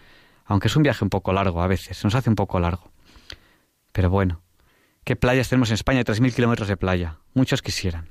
Aunque 0.44 0.68
es 0.68 0.76
un 0.76 0.82
viaje 0.82 1.04
un 1.04 1.10
poco 1.10 1.32
largo 1.32 1.62
a 1.62 1.66
veces, 1.66 1.96
se 1.96 2.06
nos 2.06 2.14
hace 2.14 2.28
un 2.28 2.36
poco 2.36 2.60
largo. 2.60 2.90
Pero 3.92 4.10
bueno, 4.10 4.42
¿qué 5.04 5.16
playas 5.16 5.48
tenemos 5.48 5.70
en 5.70 5.74
España? 5.74 6.04
Tres 6.04 6.20
mil 6.20 6.34
kilómetros 6.34 6.68
de 6.68 6.76
playa. 6.76 7.18
Muchos 7.32 7.62
quisieran. 7.62 8.10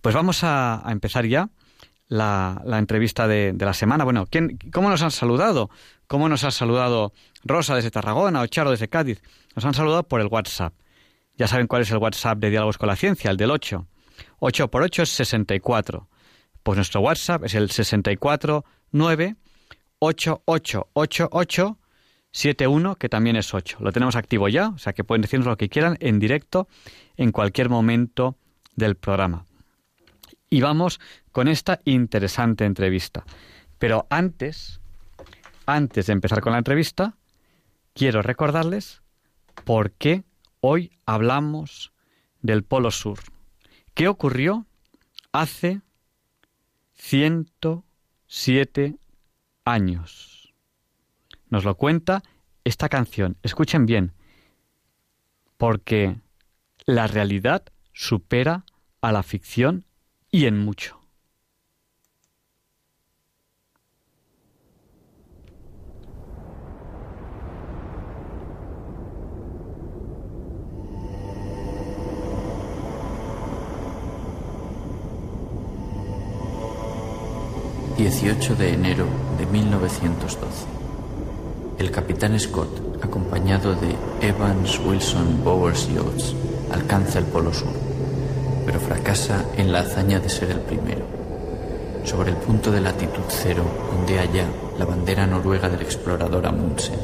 Pues 0.00 0.14
vamos 0.14 0.42
a, 0.42 0.82
empezar 0.88 1.26
ya 1.26 1.48
la, 2.08 2.60
entrevista 2.66 3.26
de, 3.26 3.54
la 3.58 3.72
semana. 3.72 4.04
Bueno, 4.04 4.26
¿quién, 4.28 4.58
¿cómo 4.72 4.90
nos 4.90 5.02
han 5.02 5.10
saludado? 5.10 5.70
¿Cómo 6.06 6.28
nos 6.28 6.44
ha 6.44 6.50
saludado 6.50 7.12
Rosa 7.44 7.74
desde 7.76 7.90
Tarragona 7.90 8.40
o 8.40 8.46
Charo 8.46 8.70
desde 8.70 8.88
Cádiz? 8.88 9.22
Nos 9.54 9.64
han 9.64 9.74
saludado 9.74 10.02
por 10.02 10.20
el 10.20 10.26
WhatsApp. 10.26 10.74
Ya 11.36 11.48
saben 11.48 11.66
cuál 11.66 11.82
es 11.82 11.90
el 11.90 11.98
WhatsApp 11.98 12.38
de 12.38 12.50
Diálogos 12.50 12.78
con 12.78 12.88
la 12.88 12.96
Ciencia, 12.96 13.30
el 13.30 13.36
del 13.36 13.50
8. 13.50 13.86
8 14.40 14.68
por 14.68 14.82
8 14.82 15.02
es 15.02 15.08
64. 15.10 16.08
Pues 16.62 16.76
nuestro 16.76 17.00
WhatsApp 17.00 17.44
es 17.44 17.54
el 17.54 17.70
649 17.70 19.36
8888 20.04 21.78
71, 22.32 22.96
que 22.96 23.08
también 23.08 23.36
es 23.36 23.54
8. 23.54 23.78
Lo 23.80 23.92
tenemos 23.92 24.16
activo 24.16 24.48
ya, 24.48 24.70
o 24.70 24.78
sea 24.78 24.94
que 24.94 25.04
pueden 25.04 25.22
decirnos 25.22 25.46
lo 25.46 25.56
que 25.56 25.68
quieran 25.68 25.96
en 26.00 26.18
directo 26.18 26.66
en 27.16 27.30
cualquier 27.30 27.68
momento 27.68 28.36
del 28.74 28.96
programa. 28.96 29.46
Y 30.50 30.60
vamos 30.60 30.98
con 31.30 31.46
esta 31.46 31.80
interesante 31.84 32.64
entrevista. 32.64 33.24
Pero 33.78 34.08
antes, 34.10 34.80
antes 35.66 36.06
de 36.06 36.14
empezar 36.14 36.40
con 36.40 36.50
la 36.52 36.58
entrevista, 36.58 37.14
quiero 37.94 38.22
recordarles 38.22 39.02
por 39.64 39.92
qué 39.92 40.24
hoy 40.60 40.90
hablamos 41.06 41.92
del 42.40 42.64
Polo 42.64 42.90
Sur. 42.90 43.20
¿Qué 43.94 44.08
ocurrió 44.08 44.66
hace 45.32 45.80
107 46.94 48.96
años? 49.64 50.54
Nos 51.48 51.64
lo 51.64 51.76
cuenta 51.76 52.22
esta 52.64 52.88
canción. 52.88 53.36
Escuchen 53.42 53.86
bien, 53.86 54.12
porque 55.56 56.16
la 56.86 57.06
realidad 57.06 57.64
supera 57.92 58.64
a 59.00 59.12
la 59.12 59.22
ficción 59.22 59.84
y 60.30 60.46
en 60.46 60.58
mucho. 60.58 61.02
18 78.02 78.56
de 78.56 78.72
enero 78.72 79.21
de 79.42 79.46
1912. 79.46 80.66
El 81.78 81.90
capitán 81.90 82.38
Scott, 82.38 83.02
acompañado 83.02 83.74
de 83.74 83.96
Evans 84.20 84.78
Wilson 84.86 85.42
Bowers 85.42 85.88
Yachts, 85.92 86.34
alcanza 86.70 87.18
el 87.18 87.24
Polo 87.24 87.52
Sur, 87.52 87.72
pero 88.64 88.78
fracasa 88.78 89.44
en 89.56 89.72
la 89.72 89.80
hazaña 89.80 90.20
de 90.20 90.28
ser 90.28 90.52
el 90.52 90.60
primero. 90.60 91.04
Sobre 92.04 92.30
el 92.30 92.36
punto 92.36 92.70
de 92.70 92.82
latitud 92.82 93.24
cero, 93.28 93.64
donde 93.92 94.20
allá 94.20 94.46
la 94.78 94.84
bandera 94.84 95.26
noruega 95.26 95.68
del 95.68 95.82
explorador 95.82 96.46
Amundsen, 96.46 97.00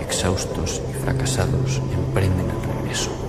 exhaustos 0.00 0.82
y 0.90 0.94
fracasados, 0.94 1.80
emprenden 1.94 2.46
el 2.50 2.74
regreso. 2.74 3.21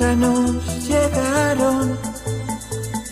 Nunca 0.00 0.16
nos 0.16 0.88
llegaron 0.88 1.98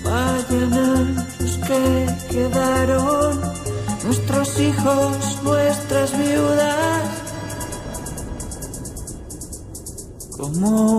vayan 0.04 0.72
a 0.72 1.04
los 1.38 1.58
que 1.58 2.06
quedaron, 2.30 3.40
nuestros 4.04 4.60
hijos, 4.60 5.42
nuestras 5.42 6.18
viudas. 6.18 7.02
Como 10.36 10.97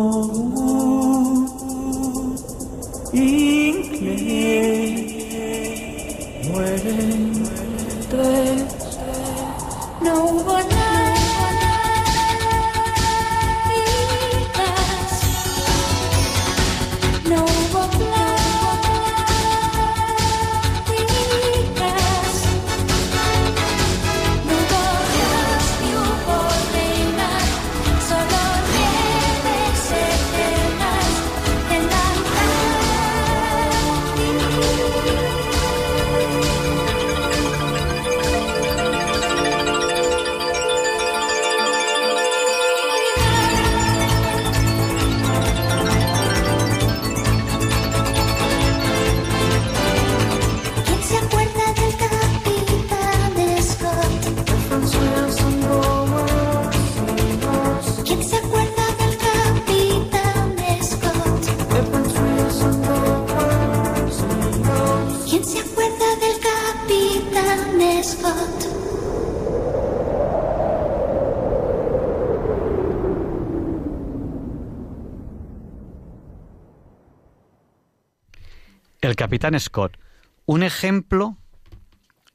Scott, 79.57 79.97
un 80.45 80.63
ejemplo 80.63 81.37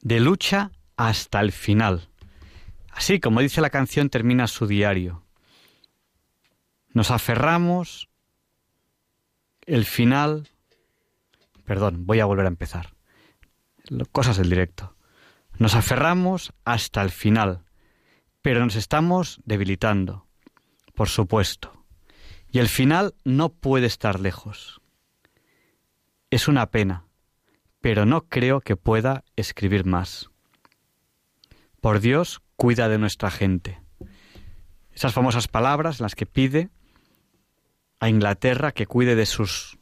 de 0.01 0.19
lucha 0.19 0.71
hasta 0.97 1.39
el 1.41 1.51
final. 1.51 2.09
Así 2.91 3.19
como 3.19 3.41
dice 3.41 3.61
la 3.61 3.69
canción, 3.69 4.09
termina 4.09 4.47
su 4.47 4.67
diario. 4.67 5.23
Nos 6.89 7.11
aferramos, 7.11 8.09
el 9.65 9.85
final... 9.85 10.49
Perdón, 11.65 12.05
voy 12.05 12.19
a 12.19 12.25
volver 12.25 12.45
a 12.45 12.49
empezar. 12.49 12.93
Cosas 14.11 14.37
del 14.37 14.49
directo. 14.49 14.95
Nos 15.57 15.75
aferramos 15.75 16.53
hasta 16.63 17.01
el 17.01 17.11
final, 17.11 17.65
pero 18.41 18.63
nos 18.63 18.75
estamos 18.75 19.41
debilitando, 19.45 20.27
por 20.93 21.09
supuesto. 21.09 21.85
Y 22.51 22.59
el 22.59 22.67
final 22.67 23.15
no 23.23 23.49
puede 23.49 23.87
estar 23.87 24.19
lejos. 24.19 24.81
Es 26.29 26.47
una 26.47 26.71
pena, 26.71 27.04
pero 27.85 28.07
no 28.07 28.25
creo 28.25 28.61
que 28.61 28.75
pueda 28.75 29.23
escribir 29.35 29.85
más. 29.85 30.31
Por 31.81 31.99
Dios, 31.99 32.41
cuida 32.55 32.89
de 32.89 32.97
nuestra 32.97 33.29
gente. 33.29 33.79
Esas 34.91 35.13
famosas 35.13 35.47
palabras 35.47 35.99
en 35.99 36.05
las 36.05 36.15
que 36.15 36.25
pide 36.25 36.71
a 37.99 38.09
Inglaterra 38.09 38.71
que 38.71 38.87
cuide 38.87 39.13
de 39.13 39.27
sus 39.27 39.77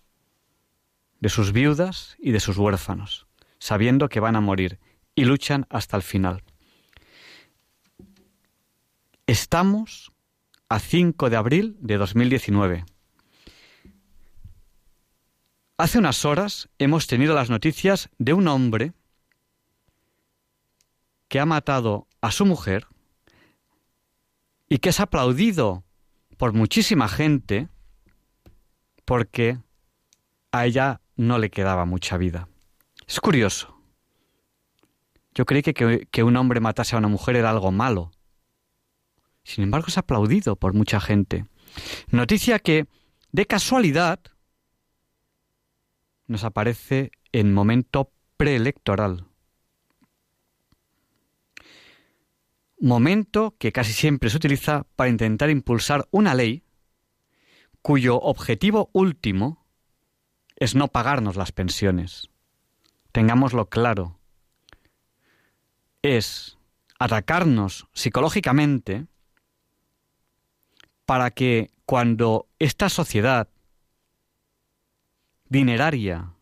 de 1.22 1.30
sus 1.30 1.54
viudas 1.54 2.18
y 2.20 2.34
de 2.34 2.42
sus 2.42 2.58
huérfanos, 2.58 3.26
sabiendo 3.58 4.10
que 4.10 4.20
van 4.20 4.36
a 4.36 4.42
morir 4.42 4.80
y 5.16 5.24
luchan 5.24 5.66
hasta 5.70 5.96
el 5.96 6.04
final. 6.04 6.44
Estamos 9.28 10.12
a 10.68 10.80
5 10.80 11.30
de 11.30 11.38
abril 11.38 11.78
de 11.80 11.96
2019. 11.96 12.84
Hace 15.78 15.98
unas 15.98 16.24
horas 16.24 16.70
hemos 16.78 17.08
tenido 17.08 17.34
las 17.34 17.50
noticias 17.50 18.10
de 18.20 18.34
un 18.34 18.48
hombre 18.48 18.94
que 21.28 21.40
ha 21.40 21.46
matado 21.48 22.08
a 22.22 22.32
su 22.32 22.46
mujer 22.46 22.88
y 24.70 24.78
que 24.78 24.90
es 24.90 25.00
aplaudido 25.00 25.84
por 26.38 26.54
muchísima 26.54 27.08
gente 27.08 27.70
porque 29.04 29.58
a 30.52 30.68
ella 30.68 31.02
no 31.16 31.40
le 31.40 31.50
quedaba 31.50 31.86
mucha 31.86 32.18
vida. 32.18 32.48
Es 33.08 33.20
curioso. 33.20 33.76
Yo 35.34 35.46
creí 35.46 35.64
que, 35.64 35.74
que, 35.74 36.08
que 36.12 36.24
un 36.24 36.38
hombre 36.38 36.60
matase 36.60 36.96
a 36.96 37.00
una 37.00 37.08
mujer 37.08 37.36
era 37.36 37.50
algo 37.50 37.72
malo. 37.72 38.12
Sin 39.44 39.64
embargo, 39.64 39.88
es 39.88 39.98
aplaudido 39.98 40.56
por 40.56 40.76
mucha 40.76 41.02
gente. 41.02 41.48
Noticia 42.10 42.60
que, 42.60 42.86
de 43.32 43.48
casualidad, 43.48 44.20
nos 46.28 46.44
aparece 46.44 47.12
en 47.32 47.54
momento 47.54 48.12
preelectoral. 48.38 49.26
Momento 52.80 53.56
que 53.58 53.72
casi 53.72 53.94
siempre 53.94 54.30
se 54.30 54.38
utiliza 54.38 54.86
para 54.96 55.10
intentar 55.10 55.50
impulsar 55.50 56.08
una 56.12 56.34
ley 56.34 56.64
cuyo 57.82 58.18
objetivo 58.20 58.90
último 58.94 59.66
es 60.56 60.76
no 60.76 60.88
pagarnos 60.88 61.36
las 61.36 61.52
pensiones. 61.52 62.30
Tengámoslo 63.12 63.70
claro. 63.70 64.20
Es 66.02 66.58
atacarnos 67.00 67.88
psicológicamente 67.94 69.08
para 71.06 71.32
que 71.32 71.72
cuando 71.86 72.48
esta 72.60 72.90
sociedad 72.90 73.50
dineraria, 75.54 76.34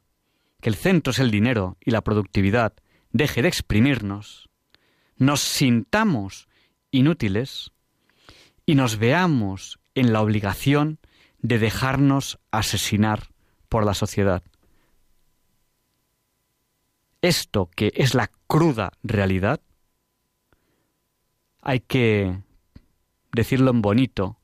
que 0.62 0.70
el 0.70 0.76
centro 0.76 1.12
es 1.12 1.20
el 1.20 1.32
dinero 1.32 1.78
y 1.82 1.92
la 1.92 2.02
productividad, 2.02 2.74
deje 3.12 3.42
de 3.42 3.50
exprimirnos, 3.50 4.50
nos 5.18 5.42
sintamos 5.42 6.48
inútiles 6.92 7.74
y 8.66 8.76
nos 8.76 8.98
veamos 8.98 9.80
en 9.96 10.14
la 10.14 10.22
obligación 10.22 10.98
de 11.40 11.60
dejarnos 11.60 12.40
asesinar 12.52 13.28
por 13.68 13.86
la 13.86 13.94
sociedad. 13.94 14.44
Esto 17.22 17.70
que 17.76 17.92
es 17.94 18.16
la 18.16 18.32
cruda 18.48 18.94
realidad, 19.04 19.60
hay 21.62 21.82
que 21.82 22.40
decirlo 23.34 23.72
en 23.72 23.82
bonito. 23.82 24.40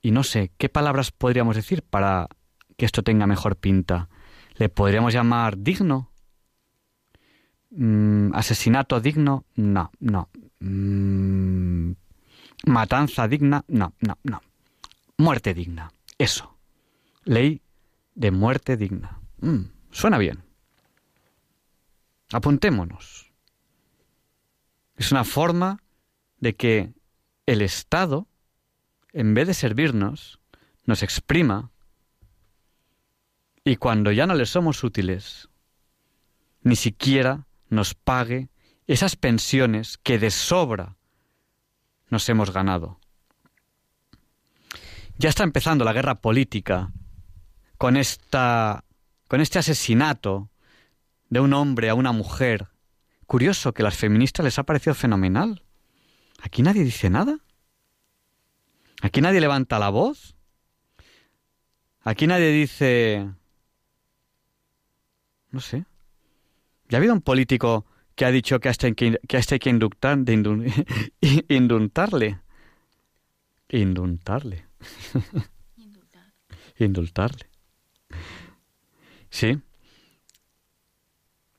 Y 0.00 0.12
no 0.12 0.22
sé, 0.22 0.52
¿qué 0.56 0.68
palabras 0.68 1.10
podríamos 1.10 1.56
decir 1.56 1.82
para 1.82 2.28
que 2.76 2.86
esto 2.86 3.02
tenga 3.02 3.26
mejor 3.26 3.56
pinta? 3.56 4.08
¿Le 4.56 4.68
podríamos 4.68 5.12
llamar 5.12 5.58
digno? 5.58 6.10
Mm, 7.70 8.34
¿Asesinato 8.34 9.00
digno? 9.00 9.44
No, 9.56 9.90
no. 9.98 10.28
Mm, 10.60 11.92
¿Matanza 12.66 13.28
digna? 13.28 13.64
No, 13.68 13.94
no, 14.00 14.18
no. 14.22 14.40
Muerte 15.18 15.54
digna. 15.54 15.92
Eso. 16.18 16.56
Ley 17.24 17.62
de 18.14 18.30
muerte 18.30 18.76
digna. 18.76 19.20
Mm, 19.40 19.64
suena 19.90 20.18
bien. 20.18 20.44
Apuntémonos. 22.32 23.32
Es 24.96 25.12
una 25.12 25.24
forma 25.24 25.82
de 26.38 26.54
que 26.54 26.94
el 27.46 27.62
Estado, 27.62 28.28
en 29.12 29.34
vez 29.34 29.46
de 29.46 29.54
servirnos, 29.54 30.40
nos 30.84 31.02
exprima 31.02 31.70
y 33.64 33.76
cuando 33.76 34.12
ya 34.12 34.26
no 34.26 34.34
le 34.34 34.44
somos 34.44 34.84
útiles, 34.84 35.48
ni 36.62 36.76
siquiera 36.76 37.46
nos 37.70 37.94
pague 37.94 38.50
esas 38.86 39.16
pensiones 39.16 39.98
que 39.98 40.18
de 40.18 40.30
sobra 40.30 40.96
nos 42.10 42.28
hemos 42.28 42.52
ganado. 42.52 43.00
Ya 45.16 45.30
está 45.30 45.44
empezando 45.44 45.84
la 45.84 45.94
guerra 45.94 46.16
política 46.16 46.92
con 47.78 47.96
esta 47.96 48.84
con 49.28 49.40
este 49.40 49.58
asesinato 49.58 50.50
de 51.30 51.40
un 51.40 51.54
hombre 51.54 51.88
a 51.88 51.94
una 51.94 52.12
mujer. 52.12 52.68
Curioso 53.26 53.72
que 53.72 53.82
a 53.82 53.84
las 53.84 53.96
feministas 53.96 54.44
les 54.44 54.58
ha 54.58 54.64
parecido 54.64 54.94
fenomenal. 54.94 55.64
Aquí 56.42 56.62
nadie 56.62 56.84
dice 56.84 57.08
nada. 57.08 57.38
Aquí 59.00 59.22
nadie 59.22 59.40
levanta 59.40 59.78
la 59.78 59.88
voz. 59.88 60.36
Aquí 62.02 62.26
nadie 62.26 62.50
dice 62.50 63.32
no 65.54 65.60
sé. 65.60 65.84
Ya 66.88 66.96
ha 66.96 66.98
habido 66.98 67.14
un 67.14 67.22
político 67.22 67.86
que 68.16 68.24
ha 68.24 68.30
dicho 68.30 68.58
que 68.58 68.68
a 68.68 68.70
este 68.72 68.88
hay 68.88 68.94
que, 68.94 69.20
que, 69.26 69.36
a 69.36 69.40
este 69.40 69.54
hay 69.54 69.58
que 69.60 69.70
inductar, 69.70 70.18
de 70.18 70.32
indun, 70.32 70.66
indultarle. 71.48 72.40
Indultarle. 73.68 74.66
Indultarle. 76.78 77.46
Sí. 79.30 79.60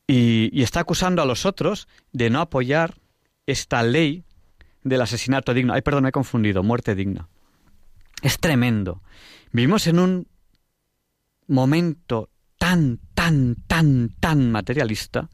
Y, 0.08 0.50
y, 0.52 0.62
está 0.62 0.82
acusando 0.82 1.22
a 1.22 1.26
los 1.26 1.46
otros 1.46 1.88
de 2.12 2.30
no 2.30 2.42
apoyar 2.42 2.96
esta 3.48 3.82
ley 3.82 4.26
del 4.84 5.02
asesinato 5.02 5.54
digno. 5.54 5.74
Ay, 5.74 5.82
perdón, 5.82 6.04
me 6.04 6.10
he 6.10 6.12
confundido. 6.12 6.64
Muerte 6.64 6.96
digna. 6.96 7.30
Es 8.22 8.40
tremendo. 8.40 9.02
Vivimos 9.52 9.88
en 9.88 10.00
un 10.00 10.28
momento 11.48 12.30
tan, 12.66 13.00
tan, 13.14 13.58
tan, 13.68 14.10
tan 14.20 14.52
materialista 14.52 15.30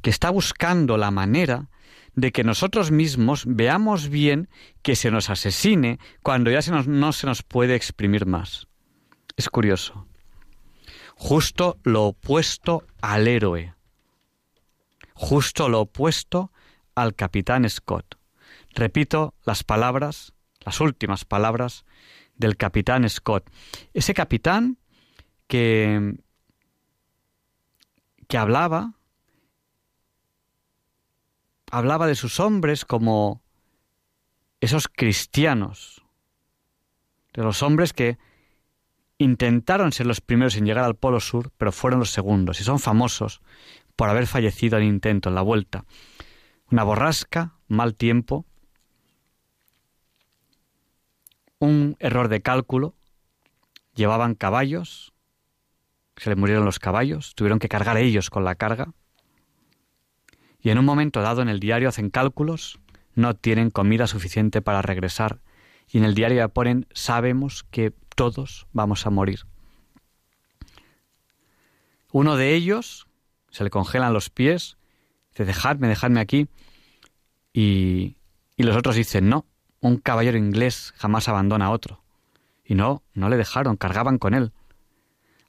que 0.00 0.10
está 0.10 0.30
buscando 0.30 0.96
la 0.96 1.10
manera 1.10 1.70
de 2.14 2.30
que 2.30 2.44
nosotros 2.44 2.92
mismos 2.92 3.42
veamos 3.48 4.08
bien 4.08 4.48
que 4.82 4.94
se 4.94 5.10
nos 5.10 5.28
asesine 5.28 5.98
cuando 6.22 6.52
ya 6.52 6.62
se 6.62 6.70
nos, 6.70 6.86
no 6.86 7.12
se 7.12 7.26
nos 7.26 7.42
puede 7.42 7.74
exprimir 7.74 8.26
más. 8.26 8.68
Es 9.36 9.48
curioso. 9.48 10.06
Justo 11.16 11.80
lo 11.82 12.04
opuesto 12.04 12.86
al 13.00 13.26
héroe. 13.26 13.74
Justo 15.14 15.68
lo 15.68 15.80
opuesto 15.80 16.52
al 16.94 17.16
capitán 17.16 17.68
Scott. 17.68 18.14
Repito 18.72 19.34
las 19.44 19.64
palabras, 19.64 20.32
las 20.64 20.80
últimas 20.80 21.24
palabras 21.24 21.84
del 22.36 22.56
capitán 22.56 23.08
Scott. 23.10 23.50
Ese 23.94 24.14
capitán 24.14 24.78
que, 25.48 26.14
que 28.32 28.38
hablaba 28.38 28.94
hablaba 31.70 32.06
de 32.06 32.14
sus 32.14 32.40
hombres 32.40 32.86
como 32.86 33.42
esos 34.62 34.88
cristianos, 34.88 36.02
de 37.34 37.42
los 37.42 37.62
hombres 37.62 37.92
que 37.92 38.16
intentaron 39.18 39.92
ser 39.92 40.06
los 40.06 40.22
primeros 40.22 40.56
en 40.56 40.64
llegar 40.64 40.84
al 40.86 40.96
Polo 40.96 41.20
Sur, 41.20 41.52
pero 41.58 41.72
fueron 41.72 42.00
los 42.00 42.08
segundos, 42.08 42.58
y 42.58 42.64
son 42.64 42.78
famosos 42.78 43.42
por 43.96 44.08
haber 44.08 44.26
fallecido 44.26 44.78
en 44.78 44.84
intento, 44.84 45.28
en 45.28 45.34
la 45.34 45.42
vuelta. 45.42 45.84
Una 46.70 46.84
borrasca, 46.84 47.58
mal 47.68 47.94
tiempo, 47.94 48.46
un 51.58 51.96
error 51.98 52.28
de 52.28 52.40
cálculo, 52.40 52.94
llevaban 53.94 54.34
caballos, 54.34 55.11
se 56.16 56.30
les 56.30 56.38
murieron 56.38 56.64
los 56.64 56.78
caballos, 56.78 57.34
tuvieron 57.34 57.58
que 57.58 57.68
cargar 57.68 57.96
ellos 57.96 58.30
con 58.30 58.44
la 58.44 58.54
carga, 58.54 58.92
y 60.60 60.70
en 60.70 60.78
un 60.78 60.84
momento 60.84 61.22
dado 61.22 61.42
en 61.42 61.48
el 61.48 61.60
diario 61.60 61.88
hacen 61.88 62.10
cálculos, 62.10 62.78
no 63.14 63.34
tienen 63.34 63.70
comida 63.70 64.06
suficiente 64.06 64.62
para 64.62 64.80
regresar 64.80 65.40
y 65.88 65.98
en 65.98 66.04
el 66.04 66.14
diario 66.14 66.38
ya 66.38 66.48
ponen 66.48 66.86
sabemos 66.92 67.64
que 67.70 67.92
todos 68.14 68.66
vamos 68.72 69.06
a 69.06 69.10
morir. 69.10 69.40
Uno 72.12 72.36
de 72.36 72.54
ellos 72.54 73.06
se 73.50 73.64
le 73.64 73.70
congelan 73.70 74.12
los 74.12 74.30
pies, 74.30 74.76
dice 75.30 75.44
dejadme, 75.44 75.88
dejadme 75.88 76.20
aquí 76.20 76.48
y, 77.52 78.16
y 78.56 78.62
los 78.62 78.76
otros 78.76 78.96
dicen 78.96 79.28
no, 79.28 79.46
un 79.80 79.98
caballero 79.98 80.38
inglés 80.38 80.94
jamás 80.96 81.28
abandona 81.28 81.66
a 81.66 81.70
otro. 81.70 82.02
Y 82.64 82.74
no, 82.74 83.02
no 83.12 83.28
le 83.28 83.36
dejaron, 83.36 83.76
cargaban 83.76 84.18
con 84.18 84.34
él. 84.34 84.52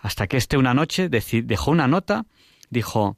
Hasta 0.04 0.28
que 0.28 0.36
este 0.36 0.58
una 0.58 0.74
noche 0.74 1.08
dejó 1.08 1.72
una 1.72 1.88
nota, 1.88 2.26
dijo, 2.70 3.18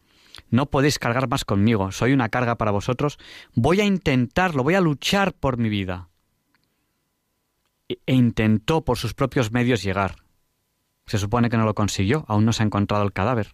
no 0.51 0.67
podéis 0.67 0.99
cargar 0.99 1.27
más 1.27 1.43
conmigo, 1.43 1.91
soy 1.91 2.13
una 2.13 2.29
carga 2.29 2.59
para 2.59 2.69
vosotros, 2.69 3.17
voy 3.55 3.81
a 3.81 3.85
intentarlo, 3.85 4.61
voy 4.61 4.75
a 4.75 4.81
luchar 4.81 5.33
por 5.33 5.57
mi 5.57 5.67
vida. 5.67 6.09
E, 7.89 7.97
e 8.05 8.13
intentó 8.13 8.85
por 8.85 8.99
sus 8.99 9.15
propios 9.15 9.51
medios 9.51 9.81
llegar. 9.81 10.17
Se 11.07 11.17
supone 11.17 11.49
que 11.49 11.57
no 11.57 11.65
lo 11.65 11.73
consiguió, 11.73 12.23
aún 12.27 12.45
no 12.45 12.53
se 12.53 12.61
ha 12.61 12.67
encontrado 12.67 13.03
el 13.03 13.13
cadáver. 13.13 13.53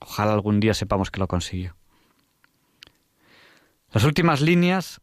Ojalá 0.00 0.32
algún 0.32 0.58
día 0.58 0.72
sepamos 0.72 1.10
que 1.10 1.20
lo 1.20 1.28
consiguió. 1.28 1.76
Las 3.92 4.04
últimas 4.04 4.40
líneas 4.40 5.02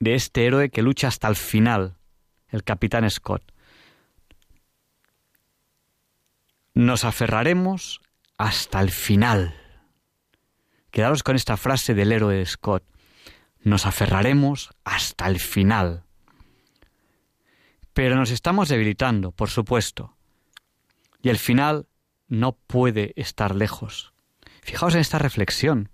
de 0.00 0.16
este 0.16 0.44
héroe 0.44 0.70
que 0.70 0.82
lucha 0.82 1.06
hasta 1.06 1.28
el 1.28 1.36
final, 1.36 1.98
el 2.48 2.64
capitán 2.64 3.08
Scott. 3.08 3.51
Nos 6.74 7.04
aferraremos 7.04 8.00
hasta 8.38 8.80
el 8.80 8.90
final. 8.90 9.54
Quedaros 10.90 11.22
con 11.22 11.36
esta 11.36 11.56
frase 11.56 11.94
del 11.94 12.12
héroe 12.12 12.44
Scott. 12.46 12.84
Nos 13.60 13.84
aferraremos 13.84 14.70
hasta 14.84 15.26
el 15.26 15.38
final. 15.38 16.04
Pero 17.92 18.16
nos 18.16 18.30
estamos 18.30 18.70
debilitando, 18.70 19.32
por 19.32 19.50
supuesto. 19.50 20.16
Y 21.22 21.28
el 21.28 21.38
final 21.38 21.86
no 22.26 22.52
puede 22.52 23.12
estar 23.16 23.54
lejos. 23.54 24.14
Fijaos 24.62 24.94
en 24.94 25.00
esta 25.00 25.18
reflexión. 25.18 25.90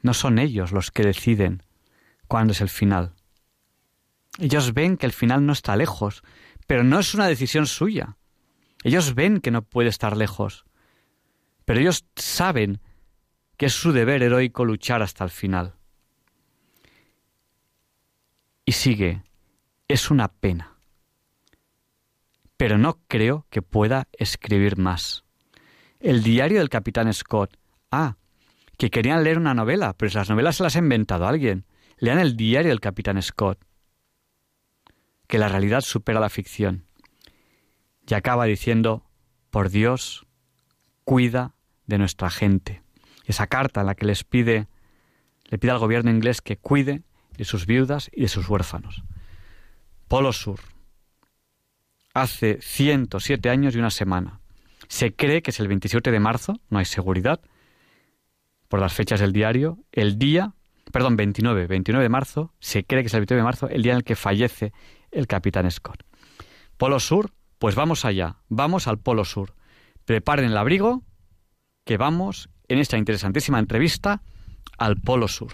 No 0.00 0.14
son 0.14 0.38
ellos 0.38 0.72
los 0.72 0.90
que 0.90 1.02
deciden 1.02 1.62
cuándo 2.26 2.52
es 2.52 2.62
el 2.62 2.70
final. 2.70 3.14
Ellos 4.38 4.72
ven 4.72 4.96
que 4.96 5.06
el 5.06 5.12
final 5.12 5.44
no 5.44 5.52
está 5.52 5.76
lejos, 5.76 6.22
pero 6.66 6.84
no 6.84 6.98
es 6.98 7.14
una 7.14 7.26
decisión 7.26 7.66
suya. 7.66 8.16
Ellos 8.86 9.16
ven 9.16 9.40
que 9.40 9.50
no 9.50 9.62
puede 9.62 9.88
estar 9.88 10.16
lejos, 10.16 10.64
pero 11.64 11.80
ellos 11.80 12.06
saben 12.14 12.80
que 13.56 13.66
es 13.66 13.72
su 13.72 13.90
deber 13.90 14.22
heroico 14.22 14.64
luchar 14.64 15.02
hasta 15.02 15.24
el 15.24 15.30
final. 15.30 15.74
Y 18.64 18.70
sigue, 18.70 19.24
es 19.88 20.08
una 20.08 20.28
pena, 20.28 20.76
pero 22.56 22.78
no 22.78 23.00
creo 23.08 23.44
que 23.50 23.60
pueda 23.60 24.06
escribir 24.12 24.76
más. 24.76 25.24
El 25.98 26.22
diario 26.22 26.60
del 26.60 26.68
capitán 26.68 27.12
Scott. 27.12 27.58
Ah, 27.90 28.14
que 28.78 28.90
querían 28.90 29.24
leer 29.24 29.38
una 29.38 29.54
novela, 29.54 29.94
pero 29.94 30.12
las 30.14 30.30
novelas 30.30 30.58
se 30.58 30.62
las 30.62 30.76
ha 30.76 30.78
inventado 30.78 31.26
alguien. 31.26 31.64
Lean 31.98 32.20
el 32.20 32.36
diario 32.36 32.70
del 32.70 32.78
capitán 32.78 33.20
Scott. 33.20 33.58
Que 35.26 35.38
la 35.38 35.48
realidad 35.48 35.80
supera 35.80 36.20
la 36.20 36.30
ficción. 36.30 36.85
Y 38.06 38.14
acaba 38.14 38.44
diciendo, 38.44 39.04
por 39.50 39.70
Dios, 39.70 40.26
cuida 41.04 41.54
de 41.86 41.98
nuestra 41.98 42.30
gente 42.30 42.82
esa 43.26 43.46
carta 43.46 43.80
en 43.80 43.86
la 43.86 43.94
que 43.94 44.06
les 44.06 44.24
pide, 44.24 44.68
le 45.46 45.58
pide 45.58 45.72
al 45.72 45.78
gobierno 45.78 46.10
inglés 46.10 46.40
que 46.40 46.56
cuide 46.56 47.02
de 47.36 47.44
sus 47.44 47.66
viudas 47.66 48.08
y 48.12 48.22
de 48.22 48.28
sus 48.28 48.48
huérfanos. 48.48 49.02
Polo 50.08 50.32
Sur. 50.32 50.60
Hace 52.14 52.58
107 52.62 53.50
años 53.50 53.74
y 53.74 53.78
una 53.78 53.90
semana. 53.90 54.40
Se 54.88 55.14
cree 55.14 55.42
que 55.42 55.50
es 55.50 55.60
el 55.60 55.68
27 55.68 56.10
de 56.10 56.20
marzo, 56.20 56.60
no 56.70 56.78
hay 56.78 56.84
seguridad, 56.84 57.40
por 58.68 58.80
las 58.80 58.94
fechas 58.94 59.20
del 59.20 59.32
diario, 59.32 59.78
el 59.92 60.18
día, 60.18 60.54
perdón, 60.92 61.16
29, 61.16 61.66
29 61.66 62.02
de 62.02 62.08
marzo, 62.08 62.54
se 62.60 62.84
cree 62.84 63.02
que 63.02 63.08
es 63.08 63.14
el 63.14 63.20
29 63.20 63.40
de 63.40 63.44
marzo, 63.44 63.68
el 63.68 63.82
día 63.82 63.92
en 63.92 63.98
el 63.98 64.04
que 64.04 64.16
fallece 64.16 64.72
el 65.10 65.26
capitán 65.26 65.70
Scott. 65.70 66.04
Polo 66.76 67.00
Sur, 67.00 67.32
pues 67.58 67.74
vamos 67.74 68.04
allá, 68.04 68.36
vamos 68.48 68.86
al 68.86 68.98
Polo 68.98 69.24
Sur. 69.24 69.54
Preparen 70.04 70.46
el 70.46 70.56
abrigo, 70.56 71.02
que 71.84 71.96
vamos 71.96 72.48
en 72.68 72.78
esta 72.78 72.98
interesantísima 72.98 73.58
entrevista 73.58 74.22
al 74.78 74.96
Polo 74.96 75.28
Sur. 75.28 75.52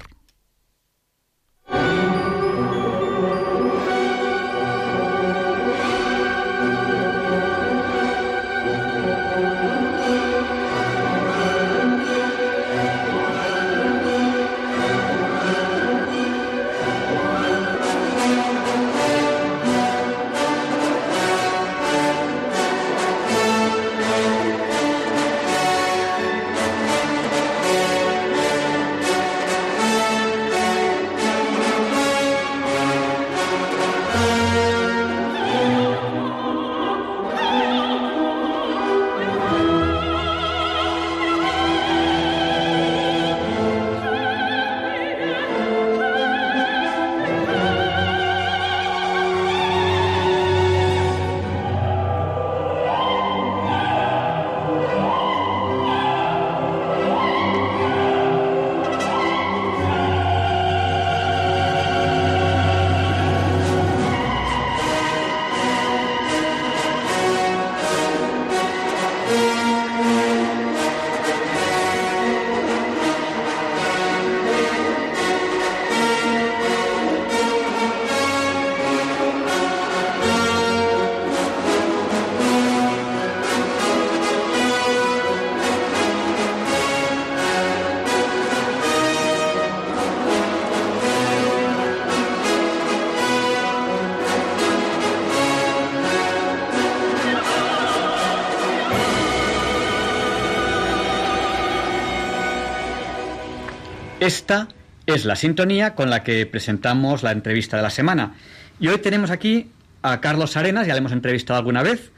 Esta 104.22 104.68
es 105.06 105.24
la 105.24 105.34
sintonía 105.34 105.96
con 105.96 106.08
la 106.08 106.22
que 106.22 106.46
presentamos 106.46 107.24
la 107.24 107.32
entrevista 107.32 107.76
de 107.76 107.82
la 107.82 107.90
semana. 107.90 108.34
Y 108.78 108.86
hoy 108.86 108.98
tenemos 108.98 109.32
aquí 109.32 109.72
a 110.00 110.20
Carlos 110.20 110.56
Arenas, 110.56 110.86
ya 110.86 110.94
le 110.94 111.00
hemos 111.00 111.10
entrevistado 111.10 111.58
alguna 111.58 111.82
vez. 111.82 112.12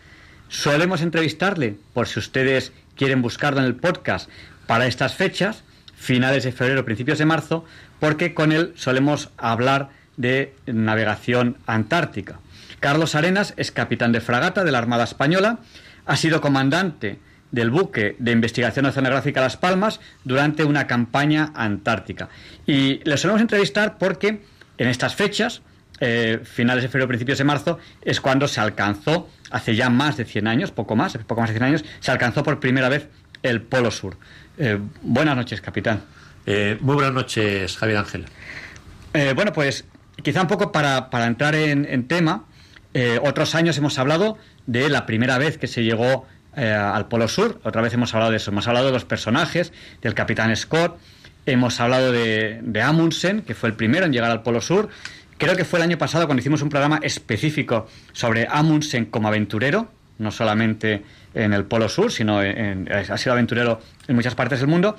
Solemos 0.48 1.00
entrevistarle, 1.00 1.78
por 1.94 2.06
si 2.06 2.18
ustedes 2.18 2.72
quieren 2.94 3.22
buscarlo 3.22 3.60
en 3.60 3.64
el 3.64 3.76
podcast, 3.76 4.28
para 4.66 4.86
estas 4.86 5.14
fechas, 5.14 5.64
finales 5.96 6.44
de 6.44 6.52
febrero, 6.52 6.84
principios 6.84 7.16
de 7.16 7.24
marzo, 7.24 7.64
porque 8.00 8.34
con 8.34 8.52
él 8.52 8.74
solemos 8.76 9.30
hablar 9.38 9.88
de 10.18 10.54
navegación 10.66 11.56
antártica. 11.66 12.38
Carlos 12.80 13.14
Arenas 13.14 13.54
es 13.56 13.72
capitán 13.72 14.12
de 14.12 14.20
fragata 14.20 14.62
de 14.62 14.72
la 14.72 14.76
Armada 14.76 15.04
Española, 15.04 15.60
ha 16.04 16.16
sido 16.16 16.42
comandante 16.42 17.18
del 17.54 17.70
buque 17.70 18.16
de 18.18 18.32
investigación 18.32 18.84
oceanográfica 18.86 19.40
Las 19.40 19.56
Palmas 19.56 20.00
durante 20.24 20.64
una 20.64 20.88
campaña 20.88 21.52
antártica. 21.54 22.28
Y 22.66 23.00
le 23.04 23.16
solemos 23.16 23.40
entrevistar 23.40 23.96
porque 23.96 24.42
en 24.76 24.88
estas 24.88 25.14
fechas, 25.14 25.62
eh, 26.00 26.40
finales 26.42 26.82
de 26.82 26.88
febrero, 26.88 27.06
principios 27.06 27.38
de 27.38 27.44
marzo, 27.44 27.78
es 28.02 28.20
cuando 28.20 28.48
se 28.48 28.60
alcanzó, 28.60 29.30
hace 29.52 29.76
ya 29.76 29.88
más 29.88 30.16
de 30.16 30.24
100 30.24 30.48
años, 30.48 30.72
poco 30.72 30.96
más, 30.96 31.16
poco 31.18 31.42
más 31.42 31.50
de 31.50 31.54
100 31.54 31.62
años, 31.62 31.84
se 32.00 32.10
alcanzó 32.10 32.42
por 32.42 32.58
primera 32.58 32.88
vez 32.88 33.08
el 33.44 33.62
Polo 33.62 33.92
Sur. 33.92 34.16
Eh, 34.58 34.80
buenas 35.02 35.36
noches, 35.36 35.60
capitán. 35.60 36.02
Eh, 36.46 36.76
muy 36.80 36.96
buenas 36.96 37.14
noches, 37.14 37.76
Javier 37.76 37.98
Ángel. 37.98 38.26
Bueno, 39.36 39.52
pues 39.52 39.84
quizá 40.24 40.42
un 40.42 40.48
poco 40.48 40.72
para, 40.72 41.08
para 41.08 41.26
entrar 41.26 41.54
en, 41.54 41.86
en 41.88 42.08
tema, 42.08 42.46
otros 43.22 43.54
años 43.54 43.78
hemos 43.78 43.96
hablado 44.00 44.38
de 44.66 44.88
la 44.88 45.06
primera 45.06 45.38
vez 45.38 45.56
que 45.56 45.68
se 45.68 45.84
llegó 45.84 46.26
eh, 46.56 46.70
al 46.72 47.06
Polo 47.08 47.28
Sur, 47.28 47.60
otra 47.64 47.82
vez 47.82 47.92
hemos 47.94 48.12
hablado 48.14 48.30
de 48.30 48.36
eso, 48.38 48.50
hemos 48.50 48.66
hablado 48.68 48.86
de 48.86 48.92
los 48.92 49.04
personajes, 49.04 49.72
del 50.02 50.14
capitán 50.14 50.54
Scott, 50.56 50.98
hemos 51.46 51.80
hablado 51.80 52.12
de, 52.12 52.62
Amundsen, 52.82 53.42
que 53.42 53.54
fue 53.54 53.68
el 53.68 53.74
primero 53.74 54.06
en 54.06 54.12
llegar 54.12 54.30
al 54.30 54.42
Polo 54.42 54.60
Sur, 54.60 54.88
creo 55.38 55.56
que 55.56 55.64
fue 55.64 55.78
el 55.78 55.82
año 55.84 55.98
pasado 55.98 56.26
cuando 56.26 56.40
hicimos 56.40 56.62
un 56.62 56.68
programa 56.70 57.00
específico 57.02 57.86
sobre 58.12 58.46
Amundsen 58.50 59.06
como 59.06 59.28
aventurero, 59.28 59.90
no 60.18 60.30
solamente 60.30 61.02
en 61.34 61.52
el 61.52 61.64
Polo 61.64 61.88
Sur, 61.88 62.12
sino 62.12 62.42
en- 62.42 62.88
ha 62.92 63.18
sido 63.18 63.32
aventurero 63.32 63.80
en 64.06 64.14
muchas 64.14 64.34
partes 64.34 64.60
del 64.60 64.68
mundo. 64.68 64.96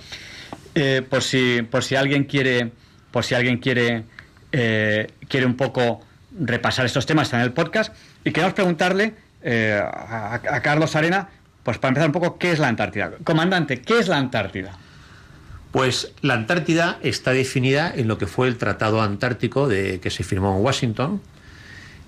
Eh, 0.75 1.01
por 1.09 1.23
si 1.23 1.61
por 1.61 1.85
si 1.85 1.95
alguien 1.95 2.25
quiere 2.25 2.69
por 3.11 3.23
si 3.23 3.33
alguien 3.33 3.59
quiere 3.59 4.03
eh, 4.51 5.07
quiere 5.29 5.45
un 5.45 5.55
poco 5.55 6.01
repasar 6.37 6.85
estos 6.85 7.05
temas 7.05 7.27
está 7.27 7.37
en 7.37 7.43
el 7.43 7.53
podcast. 7.53 7.93
Y 8.25 8.31
queremos 8.31 8.53
preguntarle 8.53 9.13
a 9.81 10.59
Carlos 10.61 10.95
Arena 10.95 11.29
pues 11.65 11.79
para 11.79 11.89
empezar 11.89 12.07
un 12.07 12.13
poco 12.13 12.37
qué 12.37 12.53
es 12.53 12.59
la 12.59 12.69
Antártida 12.69 13.11
comandante 13.25 13.81
qué 13.81 13.99
es 13.99 14.07
la 14.07 14.17
Antártida 14.17 14.77
Pues 15.71 16.13
la 16.21 16.35
Antártida 16.35 16.99
está 17.01 17.31
definida 17.31 17.91
en 17.93 18.07
lo 18.07 18.17
que 18.17 18.27
fue 18.27 18.47
el 18.47 18.55
Tratado 18.55 19.01
Antártico 19.01 19.67
de, 19.67 19.99
que 19.99 20.09
se 20.09 20.23
firmó 20.23 20.55
en 20.55 20.63
Washington. 20.63 21.21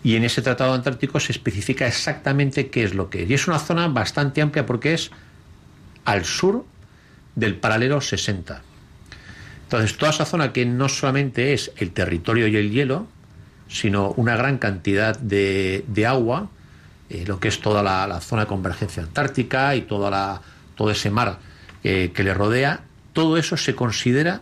Y 0.04 0.16
en 0.16 0.24
ese 0.24 0.42
Tratado 0.42 0.74
Antártico 0.74 1.20
se 1.20 1.34
especifica 1.34 1.86
exactamente 1.86 2.70
qué 2.70 2.86
es 2.86 2.94
lo 2.94 3.10
que 3.10 3.24
es. 3.24 3.30
Y 3.30 3.34
es 3.34 3.46
una 3.46 3.60
zona 3.60 3.90
bastante 3.90 4.42
amplia 4.42 4.66
porque 4.66 4.94
es 4.94 5.12
al 6.06 6.24
sur 6.24 6.64
del 7.36 7.56
paralelo 7.56 8.00
60. 8.00 8.62
Entonces, 9.64 9.98
toda 9.98 10.12
esa 10.12 10.24
zona 10.24 10.54
que 10.54 10.66
no 10.66 10.88
solamente 10.88 11.52
es 11.52 11.74
el 11.76 11.92
territorio 11.92 12.48
y 12.48 12.56
el 12.56 12.72
hielo, 12.72 13.06
sino 13.68 14.12
una 14.12 14.38
gran 14.38 14.60
cantidad 14.60 15.20
de, 15.20 15.84
de 15.90 16.06
agua, 16.06 16.50
eh, 17.10 17.24
lo 17.26 17.40
que 17.40 17.48
es 17.48 17.62
toda 17.62 17.82
la, 17.82 18.20
zona 18.20 18.42
de 18.44 18.48
convergencia 18.48 19.02
antártica 19.02 19.76
y 19.76 19.82
toda 19.82 20.10
la, 20.10 20.42
todo 20.76 20.92
ese 20.92 21.10
mar 21.10 21.40
eh, 21.84 22.12
que 22.14 22.24
le 22.24 22.34
rodea, 22.34 22.82
todo 23.14 23.38
eso 23.38 23.56
se 23.56 23.76
considera 23.76 24.42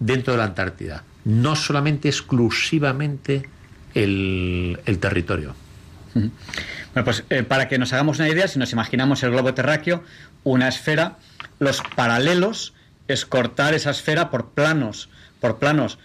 dentro 0.00 0.32
de 0.32 0.38
la 0.38 0.44
Antártida, 0.44 1.04
no 1.24 1.56
solamente 1.56 2.08
exclusivamente 2.08 3.48
el, 3.94 4.78
territorio. 5.00 5.54
Bueno, 6.14 7.04
pues 7.04 7.24
eh, 7.28 7.42
para 7.42 7.68
que 7.68 7.78
nos 7.78 7.92
hagamos 7.92 8.18
una 8.18 8.28
idea, 8.28 8.48
si 8.48 8.58
nos 8.58 8.72
imaginamos 8.72 9.22
el 9.22 9.30
globo 9.30 9.52
terráqueo, 9.52 10.02
una 10.42 10.68
esfera, 10.68 11.18
los 11.58 11.82
paralelos 11.94 12.72
es 13.08 13.26
cortar 13.26 13.74
esa 13.74 13.90
esfera 13.90 14.30
por 14.30 14.50
planos, 14.50 15.10
por 15.40 15.58
planos 15.58 15.98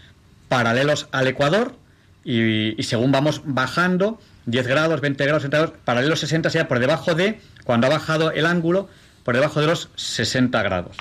paralelos 0.50 1.08
al 1.12 1.28
ecuador 1.28 1.78
y 2.24 2.76
según 2.84 3.12
vamos 3.12 3.42
bajando, 3.46 4.20
10 4.52 4.68
grados, 4.68 5.02
20 5.02 5.24
grados, 5.26 5.42
30 5.44 5.58
grados, 5.58 5.76
paralelo 5.86 6.16
60 6.16 6.50
sería 6.50 6.68
por 6.68 6.80
debajo 6.80 7.16
de, 7.16 7.40
cuando 7.64 7.88
ha 7.88 7.90
bajado 7.90 8.32
el 8.32 8.46
ángulo, 8.46 8.90
por 9.24 9.34
debajo 9.36 9.60
de 9.62 9.68
los 9.68 9.90
60 9.96 10.62
grados. 10.64 10.98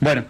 Bueno, 0.00 0.24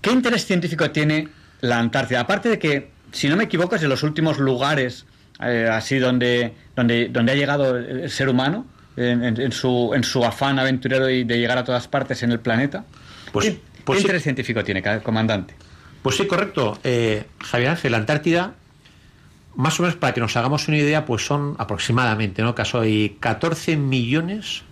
¿qué 0.00 0.10
interés 0.10 0.46
científico 0.46 0.90
tiene 0.90 1.28
la 1.60 1.78
Antártida? 1.78 2.20
Aparte 2.20 2.48
de 2.48 2.58
que, 2.58 2.90
si 3.12 3.28
no 3.28 3.36
me 3.36 3.44
equivoco, 3.44 3.74
es 3.76 3.80
de 3.82 3.88
los 3.88 4.02
últimos 4.02 4.38
lugares 4.38 5.04
eh, 5.42 5.68
así 5.70 5.98
donde, 5.98 6.54
donde, 6.76 7.08
donde 7.08 7.32
ha 7.32 7.34
llegado 7.34 7.76
el 7.76 8.10
ser 8.10 8.28
humano 8.28 8.66
en, 8.96 9.22
en- 9.24 9.40
en 9.40 9.52
su, 9.52 9.92
en 9.94 10.04
su 10.04 10.24
afán 10.24 10.58
aventurero 10.58 11.08
y 11.08 11.24
de 11.24 11.38
llegar 11.38 11.58
a 11.58 11.64
todas 11.64 11.88
partes 11.88 12.22
en 12.22 12.32
el 12.32 12.40
planeta. 12.40 12.84
Pues- 13.32 13.46
¿Qué, 13.46 13.60
pues 13.84 13.96
qué 13.96 14.00
sí. 14.00 14.06
interés 14.06 14.22
científico 14.22 14.62
tiene, 14.64 14.82
comandante? 15.02 15.54
Pues 16.02 16.16
sí, 16.16 16.26
correcto. 16.26 16.78
Eh, 16.84 17.24
Javier 17.42 17.70
Ángel, 17.70 17.92
la 17.92 17.98
Antártida, 17.98 18.54
más 19.56 19.78
o 19.78 19.82
menos 19.82 19.96
para 19.96 20.14
que 20.14 20.20
nos 20.20 20.36
hagamos 20.36 20.68
una 20.68 20.78
idea, 20.78 21.04
pues 21.04 21.24
son 21.24 21.56
aproximadamente, 21.58 22.42
¿no? 22.42 22.54
Caso 22.54 22.80
hay 22.80 23.16
14 23.20 23.76
millones 23.76 24.62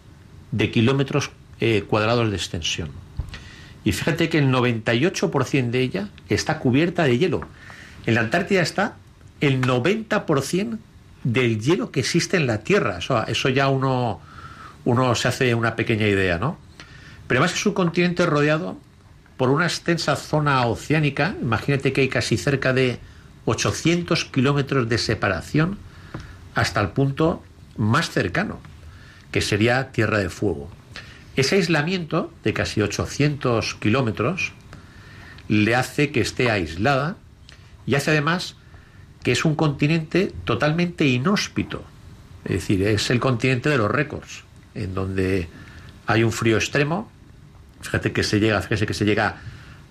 de 0.53 0.71
kilómetros 0.71 1.31
eh, 1.61 1.85
cuadrados 1.87 2.31
de 2.31 2.37
extensión. 2.37 2.91
Y 3.85 3.93
fíjate 3.93 4.29
que 4.29 4.39
el 4.39 4.51
98% 4.51 5.71
de 5.71 5.81
ella 5.81 6.09
está 6.29 6.59
cubierta 6.59 7.05
de 7.05 7.19
hielo. 7.19 7.41
En 8.07 8.15
la 8.15 8.21
Antártida 8.21 8.63
está 8.63 8.97
el 9.41 9.61
90% 9.61 10.79
del 11.25 11.61
hielo 11.61 11.91
que 11.91 12.01
existe 12.01 12.37
en 12.37 12.47
la 12.47 12.59
Tierra. 12.61 12.99
Eso, 12.99 13.49
ya 13.49 13.69
uno, 13.69 14.21
uno 14.85 15.15
se 15.15 15.29
hace 15.29 15.55
una 15.55 15.77
pequeña 15.77 16.07
idea, 16.07 16.39
¿no? 16.39 16.59
Pero 17.27 17.41
además 17.41 17.59
es 17.59 17.67
un 17.67 17.75
continente 17.75 18.25
rodeado 18.27 18.79
por 19.37 19.51
una 19.51 19.67
extensa 19.67 20.17
zona 20.17 20.67
oceánica. 20.67 21.37
Imagínate 21.41 21.93
que 21.93 22.03
hay 22.03 22.09
casi 22.09 22.37
cerca 22.37 22.73
de 22.73 22.99
800 23.49 24.27
kilómetros 24.27 24.89
de 24.89 24.99
separación 24.99 25.79
hasta 26.55 26.81
el 26.81 26.91
punto 26.91 27.43
más 27.77 28.11
cercano, 28.11 28.61
que 29.31 29.41
sería 29.41 29.91
Tierra 29.93 30.19
de 30.19 30.29
Fuego. 30.29 30.69
Ese 31.37 31.55
aislamiento 31.57 32.33
de 32.45 32.53
casi 32.53 32.83
800 32.83 33.75
kilómetros 33.77 34.53
le 35.49 35.75
hace 35.75 36.11
que 36.11 36.21
esté 36.21 36.51
aislada 36.51 37.17
y 37.87 37.95
hace 37.95 38.11
además 38.11 38.57
que 39.23 39.33
es 39.33 39.45
un 39.45 39.55
continente 39.55 40.33
totalmente 40.45 41.07
inhóspito. 41.07 41.85
Es 42.45 42.53
decir, 42.53 42.83
es 42.83 43.11
el 43.11 43.21
continente 43.21 43.69
de 43.69 43.79
los 43.79 43.91
récords, 43.91 44.45
en 44.75 44.95
donde 44.95 45.49
hay 46.07 46.23
un 46.23 46.33
frío 46.33 46.57
extremo. 46.57 47.11
Fíjate 47.81 48.13
que 48.13 48.23
se 48.23 48.41
llega, 48.41 48.61
fíjese 48.61 48.87
que 48.87 48.95
se 48.95 49.05
llega, 49.05 49.37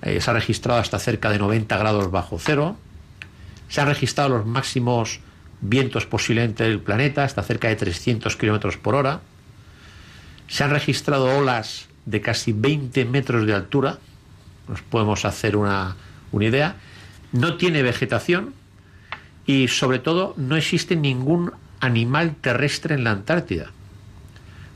eh, 0.02 0.20
se 0.22 0.30
ha 0.30 0.34
registrado 0.34 0.80
hasta 0.80 1.00
cerca 1.00 1.30
de 1.30 1.40
90 1.40 1.78
grados 1.78 2.12
bajo 2.12 2.38
cero. 2.40 2.78
Se 3.70 3.82
han 3.82 3.88
registrado 3.88 4.30
los 4.30 4.46
máximos 4.46 5.20
vientos 5.62 6.06
posiblemente 6.06 6.64
del 6.64 6.80
planeta, 6.80 7.24
hasta 7.24 7.44
cerca 7.44 7.68
de 7.68 7.76
300 7.76 8.36
kilómetros 8.36 8.78
por 8.78 8.96
hora. 8.96 9.22
Se 10.48 10.64
han 10.64 10.72
registrado 10.72 11.38
olas 11.38 11.88
de 12.06 12.22
casi 12.22 12.54
20 12.54 13.06
metros 13.06 13.46
de 13.46 13.54
altura. 13.54 13.98
Nos 14.68 14.82
podemos 14.82 15.26
hacer 15.26 15.58
una, 15.58 15.96
una 16.32 16.46
idea. 16.46 16.76
No 17.32 17.58
tiene 17.58 17.82
vegetación 17.82 18.54
y, 19.46 19.68
sobre 19.68 20.00
todo, 20.00 20.34
no 20.38 20.56
existe 20.56 20.96
ningún 20.96 21.52
animal 21.80 22.36
terrestre 22.36 22.96
en 22.96 23.04
la 23.04 23.12
Antártida. 23.12 23.72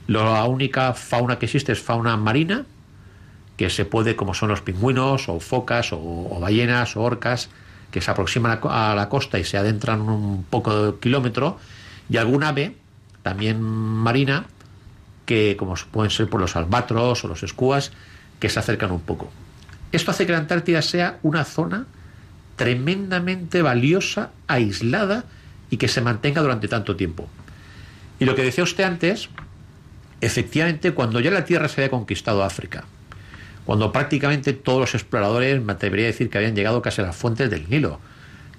La 0.08 0.44
única 0.46 0.94
fauna 0.94 1.40
que 1.40 1.46
existe 1.46 1.72
es 1.72 1.82
fauna 1.82 2.18
marina, 2.18 2.66
que 3.56 3.70
se 3.70 3.86
puede, 3.86 4.16
como 4.16 4.34
son 4.34 4.50
los 4.50 4.62
pingüinos, 4.62 5.30
o 5.30 5.40
focas, 5.40 5.90
o 5.94 6.38
ballenas, 6.40 6.98
o 6.98 7.02
orcas, 7.02 7.50
que 7.92 8.02
se 8.02 8.10
aproximan 8.10 8.60
a, 8.64 8.96
la 8.96 9.10
costa 9.10 9.38
y 9.38 9.44
se 9.44 9.58
adentran 9.58 10.02
un 10.02 10.44
poco 10.44 10.92
de 10.92 11.00
kilómetro, 11.00 11.60
y 12.10 12.18
algún 12.18 12.44
ave, 12.44 12.76
también 13.24 13.62
marina, 13.62 14.46
que 15.26 15.56
como 15.58 15.76
pueden 15.92 16.10
ser 16.10 16.30
por 16.30 16.42
los 16.42 16.56
albatros 16.56 17.24
o 17.24 17.28
los 17.28 17.44
escuas, 17.44 17.92
que 18.40 18.50
se 18.50 18.60
acercan 18.60 18.92
un 18.92 19.02
poco. 19.02 19.30
Esto 19.92 20.12
hace 20.12 20.26
que 20.26 20.32
la 20.32 20.40
Antártida 20.40 20.82
sea 20.82 21.20
una 21.22 21.44
zona 21.44 21.86
tremendamente 22.56 23.62
valiosa, 23.62 24.32
aislada 24.48 25.26
y 25.70 25.78
que 25.78 25.88
se 25.88 26.02
mantenga 26.02 26.42
durante 26.42 26.68
tanto 26.68 26.96
tiempo. 26.96 27.28
Y 28.20 28.26
lo 28.26 28.36
que 28.36 28.44
decía 28.44 28.64
usted 28.64 28.84
antes, 28.84 29.30
efectivamente, 30.22 30.94
cuando 30.94 31.20
ya 31.20 31.32
la 31.32 31.46
Tierra 31.46 31.68
se 31.68 31.82
había 31.82 31.92
conquistado 31.92 32.44
África, 32.44 32.86
cuando 33.66 33.92
prácticamente 33.92 34.54
todos 34.54 34.80
los 34.80 34.96
exploradores, 34.96 35.62
me 35.62 35.74
atrevería 35.74 36.06
a 36.06 36.12
decir 36.12 36.30
que 36.30 36.38
habían 36.38 36.56
llegado 36.56 36.82
casi 36.82 37.02
a 37.02 37.06
las 37.06 37.16
fuentes 37.16 37.50
del 37.50 37.70
Nilo, 37.70 38.00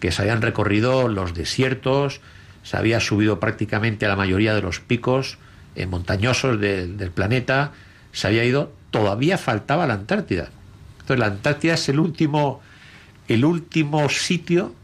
que 0.00 0.12
se 0.12 0.22
habían 0.22 0.42
recorrido 0.42 1.08
los 1.08 1.34
desiertos, 1.34 2.20
se 2.62 2.76
había 2.76 3.00
subido 3.00 3.40
prácticamente 3.40 4.06
a 4.06 4.08
la 4.08 4.16
mayoría 4.16 4.54
de 4.54 4.62
los 4.62 4.80
picos 4.80 5.38
eh, 5.74 5.86
montañosos 5.86 6.60
del, 6.60 7.10
planeta, 7.12 7.72
se 8.12 8.28
había 8.28 8.44
ido, 8.44 8.72
todavía 8.90 9.38
faltaba 9.38 9.86
la 9.86 9.94
Antártida. 9.94 10.50
Entonces 11.00 11.18
la 11.18 11.26
Antártida 11.26 11.74
es 11.74 11.88
el 11.88 11.98
último, 11.98 12.60
el 13.26 13.44
último 13.44 14.08
sitio 14.08 14.74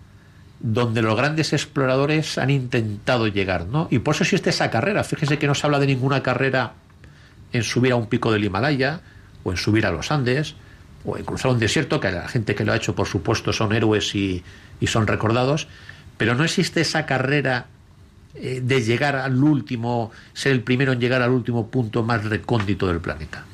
donde 0.60 1.02
los 1.02 1.16
grandes 1.16 1.52
exploradores 1.52 2.36
han 2.38 2.50
intentado 2.50 3.28
llegar, 3.28 3.66
¿no? 3.66 3.86
Y 3.90 4.00
por 4.00 4.14
eso 4.14 4.24
existe 4.24 4.50
esa 4.50 4.70
carrera. 4.70 5.04
Fíjese 5.04 5.38
que 5.38 5.46
no 5.46 5.54
se 5.54 5.66
habla 5.66 5.78
de 5.78 5.86
ninguna 5.86 6.22
carrera 6.22 6.72
en 7.52 7.62
subir 7.62 7.92
a 7.92 7.96
un 7.96 8.08
pico 8.08 8.32
del 8.32 8.44
Himalaya, 8.44 9.00
o 9.48 9.50
en 9.50 9.56
subir 9.56 9.86
a 9.86 9.90
los 9.90 10.12
Andes, 10.12 10.54
o 11.04 11.16
en 11.16 11.24
cruzar 11.24 11.50
un 11.50 11.58
desierto, 11.58 12.00
que 12.00 12.10
la 12.10 12.28
gente 12.28 12.54
que 12.54 12.64
lo 12.64 12.72
ha 12.72 12.76
hecho, 12.76 12.94
por 12.94 13.06
supuesto, 13.06 13.52
son 13.52 13.72
héroes 13.72 14.14
y, 14.14 14.44
y 14.80 14.86
son 14.86 15.06
recordados, 15.06 15.68
pero 16.16 16.34
no 16.34 16.44
existe 16.44 16.80
esa 16.80 17.06
carrera 17.06 17.66
eh, 18.34 18.60
de 18.62 18.82
llegar 18.82 19.16
al 19.16 19.42
último, 19.42 20.12
ser 20.34 20.52
el 20.52 20.62
primero 20.62 20.92
en 20.92 21.00
llegar 21.00 21.22
al 21.22 21.30
último 21.30 21.68
punto 21.68 22.02
más 22.02 22.24
recóndito 22.24 22.86
del 22.86 23.00
planeta. 23.00 23.44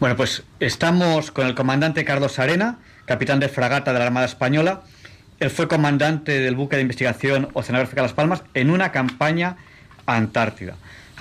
Bueno, 0.00 0.16
pues 0.16 0.42
estamos 0.60 1.30
con 1.30 1.46
el 1.46 1.54
comandante 1.54 2.04
Carlos 2.04 2.38
Arena, 2.38 2.78
capitán 3.06 3.40
de 3.40 3.48
fragata 3.48 3.92
de 3.92 3.98
la 3.98 4.06
Armada 4.06 4.26
Española. 4.26 4.82
Él 5.40 5.50
fue 5.50 5.68
comandante 5.68 6.40
del 6.40 6.56
buque 6.56 6.76
de 6.76 6.82
investigación 6.82 7.48
oceanográfica 7.54 8.02
Las 8.02 8.12
Palmas 8.12 8.42
en 8.54 8.70
una 8.70 8.92
campaña 8.92 9.56
antártida. 10.04 10.74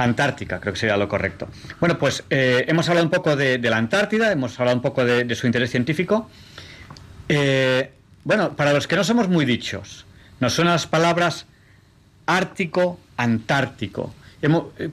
Antártica, 0.04 0.60
creo 0.60 0.74
que 0.74 0.80
sería 0.80 0.98
lo 0.98 1.08
correcto. 1.08 1.48
Bueno, 1.80 1.98
pues 1.98 2.24
eh, 2.30 2.66
hemos 2.68 2.88
hablado 2.90 3.06
un 3.06 3.12
poco 3.12 3.36
de, 3.36 3.58
la 3.60 3.78
Antártida, 3.78 4.32
hemos 4.32 4.60
hablado 4.60 4.78
un 4.78 4.82
poco 4.82 5.04
de, 5.06 5.34
su 5.36 5.46
interés 5.48 5.70
científico. 5.72 6.30
Eh, 7.30 7.92
bueno, 8.24 8.56
para 8.56 8.74
los 8.74 8.88
que 8.88 8.96
no 8.96 9.04
somos 9.04 9.28
muy 9.30 9.46
dichos, 9.46 10.06
nos 10.40 10.54
suenan 10.54 10.74
las 10.74 10.88
palabras 10.88 11.46
ártico, 12.26 13.00
antártico. 13.18 14.14
Eh, 14.42 14.90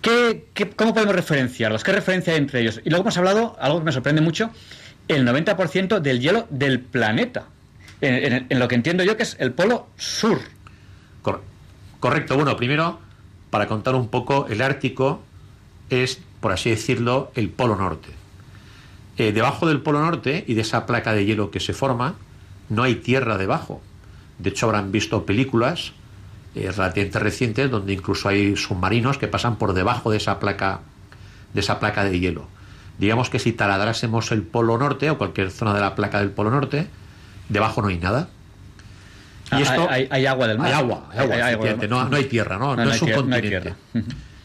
¿qué- 0.00 0.44
qué- 0.54 0.70
cómo 0.70 0.94
podemos 0.94 1.14
referenciarlos? 1.14 1.84
¿Qué 1.84 1.92
referencia 1.92 2.32
hay 2.32 2.38
entre 2.38 2.60
ellos? 2.60 2.80
Y 2.84 2.90
luego 2.90 3.02
hemos 3.04 3.16
hablado, 3.18 3.56
algo 3.60 3.78
que 3.80 3.84
me 3.86 3.92
sorprende 3.92 4.20
mucho, 4.20 4.50
el 5.08 5.24
90% 5.24 6.00
del 6.00 6.20
hielo 6.20 6.46
del 6.50 6.80
planeta. 6.80 7.44
En, 8.00 8.46
en- 8.48 8.58
lo 8.58 8.66
que 8.68 8.74
entiendo 8.76 9.04
yo 9.04 9.16
que 9.16 9.24
es 9.24 9.36
el 9.40 9.52
polo 9.52 9.88
sur. 9.96 10.40
Cor- 11.22 11.42
correcto. 11.98 12.34
Bueno, 12.36 12.56
primero, 12.56 13.00
para 13.50 13.66
contar 13.66 13.94
un 13.94 14.08
poco, 14.08 14.46
el 14.48 14.62
Ártico 14.62 15.20
es, 15.90 16.20
por 16.40 16.52
así 16.52 16.70
decirlo, 16.70 17.32
el 17.34 17.50
Polo 17.50 17.76
Norte. 17.76 18.08
Eh, 19.16 19.32
debajo 19.32 19.66
del 19.66 19.80
Polo 19.80 20.00
Norte 20.00 20.44
y 20.46 20.54
de 20.54 20.62
esa 20.62 20.86
placa 20.86 21.12
de 21.12 21.24
hielo 21.24 21.50
que 21.50 21.60
se 21.60 21.74
forma, 21.74 22.14
no 22.68 22.84
hay 22.84 22.96
tierra 22.96 23.36
debajo. 23.36 23.82
De 24.38 24.50
hecho, 24.50 24.66
habrán 24.66 24.92
visto 24.92 25.26
películas 25.26 25.92
eh, 26.54 26.72
relativamente 26.74 27.18
recientes 27.18 27.70
donde 27.70 27.92
incluso 27.92 28.28
hay 28.28 28.56
submarinos 28.56 29.18
que 29.18 29.28
pasan 29.28 29.56
por 29.56 29.72
debajo 29.72 30.10
de 30.10 30.16
esa 30.16 30.40
placa 30.40 30.80
de 31.52 31.60
esa 31.60 31.80
placa 31.80 32.04
de 32.04 32.18
hielo. 32.18 32.46
Digamos 32.98 33.30
que 33.30 33.38
si 33.38 33.52
taladrásemos 33.52 34.30
el 34.32 34.42
Polo 34.42 34.78
Norte 34.78 35.10
o 35.10 35.18
cualquier 35.18 35.50
zona 35.50 35.74
de 35.74 35.80
la 35.80 35.94
placa 35.94 36.20
del 36.20 36.30
Polo 36.30 36.50
Norte, 36.50 36.86
debajo 37.48 37.82
no 37.82 37.88
hay 37.88 37.98
nada. 37.98 38.28
Ah, 39.50 39.56
hay- 39.90 40.02
hay- 40.02 40.08
hay 40.10 40.26
agua 40.26 40.46
del 40.48 40.58
mar. 40.58 40.66
Hay 40.68 40.72
agua, 40.74 41.08
hay 41.12 41.18
agua, 41.18 41.36
del 41.66 41.76
mar. 41.78 41.88
no, 41.88 42.08
no 42.08 42.16
hay 42.16 42.24
tierra, 42.24 42.58
no, 42.58 42.76
no, 42.76 42.82
es 42.90 43.02
un 43.02 43.08
continente. 43.16 43.74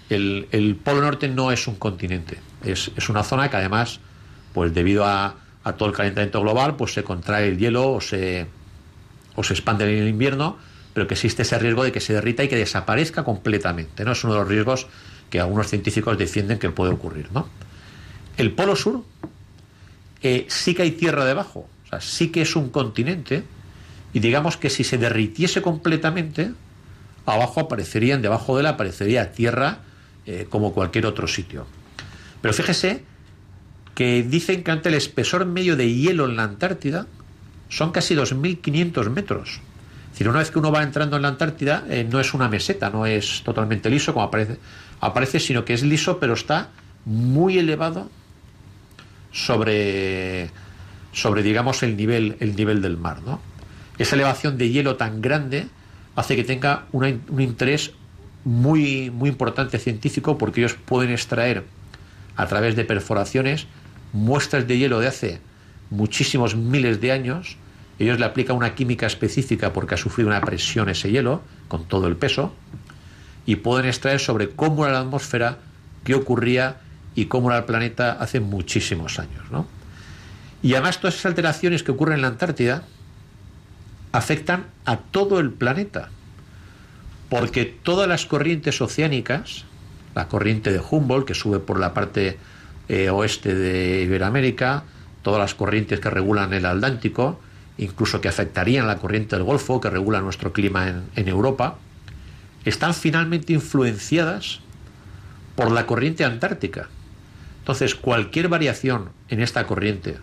el 0.09 0.75
Polo 0.83 1.01
Norte 1.01 1.27
no 1.27 1.51
es 1.51 1.67
un 1.67 1.75
continente, 1.75 2.37
es, 2.63 2.91
es 2.95 3.09
una 3.09 3.23
zona 3.23 3.49
que 3.49 3.57
además, 3.57 3.99
pues 4.53 4.73
debido 4.73 5.05
a, 5.05 5.35
a 5.63 5.73
todo 5.73 5.89
el 5.89 5.95
calentamiento 5.95 6.41
global, 6.41 6.75
pues 6.75 6.93
se 6.93 7.03
contrae 7.03 7.47
el 7.47 7.57
hielo 7.57 7.91
o 7.93 8.01
se, 8.01 8.47
o 9.35 9.43
se 9.43 9.53
expande 9.53 9.83
en 9.97 10.03
el 10.03 10.07
invierno, 10.09 10.57
pero 10.93 11.07
que 11.07 11.15
existe 11.15 11.41
ese 11.41 11.57
riesgo 11.59 11.83
de 11.83 11.91
que 11.91 11.99
se 11.99 12.13
derrita 12.13 12.43
y 12.43 12.47
que 12.47 12.55
desaparezca 12.55 13.23
completamente. 13.23 14.05
¿no? 14.05 14.11
Es 14.13 14.23
uno 14.23 14.33
de 14.33 14.39
los 14.39 14.47
riesgos 14.47 14.87
que 15.29 15.39
algunos 15.39 15.67
científicos 15.67 16.17
defienden 16.17 16.57
que 16.59 16.69
puede 16.69 16.93
ocurrir. 16.93 17.29
¿no? 17.33 17.49
El 18.37 18.51
Polo 18.53 18.75
Sur 18.75 19.03
eh, 20.21 20.45
sí 20.49 20.73
que 20.73 20.83
hay 20.83 20.91
tierra 20.91 21.25
debajo, 21.25 21.67
o 21.85 21.89
sea, 21.89 21.99
sí 22.01 22.29
que 22.29 22.41
es 22.43 22.55
un 22.55 22.69
continente, 22.69 23.43
y 24.15 24.21
digamos 24.21 24.55
que 24.55 24.69
si 24.69 24.85
se 24.85 24.97
derritiese 24.97 25.61
completamente, 25.61 26.53
abajo 27.25 27.59
aparecerían, 27.59 28.21
debajo 28.21 28.55
de 28.55 28.61
él 28.61 28.67
aparecería 28.67 29.33
tierra 29.33 29.79
eh, 30.25 30.47
como 30.49 30.73
cualquier 30.73 31.05
otro 31.05 31.27
sitio. 31.27 31.67
Pero 32.41 32.53
fíjese 32.53 33.03
que 33.93 34.23
dicen 34.23 34.63
que 34.63 34.71
ante 34.71 34.87
el 34.87 34.95
espesor 34.95 35.45
medio 35.45 35.75
de 35.75 35.93
hielo 35.93 36.29
en 36.29 36.37
la 36.37 36.43
Antártida 36.43 37.07
son 37.67 37.91
casi 37.91 38.15
2.500 38.15 39.09
metros. 39.09 39.59
Es 40.05 40.11
decir, 40.11 40.29
una 40.29 40.39
vez 40.39 40.49
que 40.49 40.59
uno 40.59 40.71
va 40.71 40.81
entrando 40.83 41.17
en 41.17 41.23
la 41.23 41.27
Antártida, 41.27 41.83
eh, 41.89 42.07
no 42.09 42.21
es 42.21 42.33
una 42.33 42.47
meseta, 42.47 42.89
no 42.89 43.05
es 43.05 43.41
totalmente 43.43 43.89
liso 43.89 44.13
como 44.13 44.27
aparece, 44.27 44.59
aparece, 45.01 45.41
sino 45.41 45.65
que 45.65 45.73
es 45.73 45.83
liso, 45.83 46.21
pero 46.21 46.35
está 46.35 46.69
muy 47.03 47.57
elevado 47.57 48.09
sobre, 49.33 50.51
sobre 51.11 51.43
digamos, 51.43 51.83
el 51.83 51.97
nivel, 51.97 52.37
el 52.39 52.55
nivel 52.55 52.81
del 52.81 52.95
mar. 52.95 53.21
¿no? 53.21 53.41
Esa 53.97 54.15
elevación 54.15 54.57
de 54.57 54.69
hielo 54.69 54.97
tan 54.97 55.21
grande 55.21 55.67
hace 56.15 56.35
que 56.35 56.43
tenga 56.43 56.85
una 56.91 57.07
un 57.29 57.41
interés 57.41 57.91
muy, 58.43 59.09
muy 59.09 59.29
importante 59.29 59.79
científico 59.79 60.37
porque 60.37 60.61
ellos 60.61 60.75
pueden 60.85 61.11
extraer 61.11 61.63
a 62.35 62.45
través 62.47 62.75
de 62.75 62.85
perforaciones 62.85 63.67
muestras 64.13 64.67
de 64.67 64.77
hielo 64.77 64.99
de 64.99 65.07
hace 65.07 65.41
muchísimos 65.89 66.55
miles 66.55 67.01
de 67.01 67.11
años. 67.11 67.57
Ellos 67.99 68.19
le 68.19 68.25
aplican 68.25 68.55
una 68.55 68.75
química 68.75 69.07
específica 69.07 69.73
porque 69.73 69.95
ha 69.95 69.97
sufrido 69.97 70.29
una 70.29 70.41
presión 70.41 70.89
ese 70.89 71.11
hielo 71.11 71.41
con 71.67 71.85
todo 71.85 72.07
el 72.07 72.15
peso 72.15 72.53
y 73.45 73.57
pueden 73.57 73.85
extraer 73.85 74.19
sobre 74.19 74.49
cómo 74.49 74.85
era 74.85 74.93
la 74.93 75.01
atmósfera, 75.01 75.59
qué 76.03 76.15
ocurría 76.15 76.77
y 77.15 77.25
cómo 77.25 77.49
era 77.49 77.59
el 77.59 77.65
planeta 77.65 78.13
hace 78.13 78.39
muchísimos 78.39 79.19
años. 79.19 79.43
¿no? 79.51 79.65
Y 80.61 80.73
además 80.73 80.99
todas 80.99 81.15
esas 81.15 81.27
alteraciones 81.27 81.83
que 81.83 81.91
ocurren 81.91 82.15
en 82.15 82.21
la 82.21 82.27
Antártida 82.29 82.83
afectan 84.15 84.67
a 84.85 84.97
todo 84.97 85.39
el 85.39 85.51
planeta, 85.51 86.09
porque 87.29 87.65
todas 87.65 88.07
las 88.07 88.25
corrientes 88.25 88.79
oceánicas, 88.81 89.65
la 90.15 90.27
corriente 90.27 90.71
de 90.71 90.79
Humboldt, 90.79 91.27
que 91.27 91.33
sube 91.33 91.59
por 91.59 91.79
la 91.79 91.93
parte 91.93 92.37
eh, 92.87 93.09
oeste 93.09 93.53
de 93.53 94.03
Iberoamérica, 94.03 94.83
todas 95.21 95.39
las 95.39 95.53
corrientes 95.53 95.99
que 95.99 96.09
regulan 96.09 96.53
el 96.53 96.65
Atlántico, 96.65 97.41
incluso 97.77 98.21
que 98.21 98.29
afectarían 98.29 98.87
la 98.87 98.97
corriente 98.99 99.35
del 99.35 99.43
Golfo, 99.43 99.81
que 99.81 99.89
regula 99.89 100.21
nuestro 100.21 100.53
clima 100.53 100.87
en, 100.87 101.03
en 101.15 101.27
Europa, 101.27 101.77
están 102.63 102.93
finalmente 102.93 103.51
influenciadas 103.51 104.61
por 105.55 105.71
la 105.71 105.85
corriente 105.85 106.23
antártica. 106.23 106.87
Entonces, 107.59 107.95
cualquier 107.95 108.47
variación 108.47 109.09
en 109.27 109.41
esta 109.41 109.67
corriente, 109.67 110.17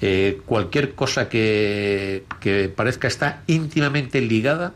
eh, 0.00 0.40
cualquier 0.46 0.94
cosa 0.94 1.28
que, 1.28 2.24
que 2.40 2.68
parezca 2.68 3.08
está 3.08 3.42
íntimamente 3.46 4.20
ligada 4.20 4.72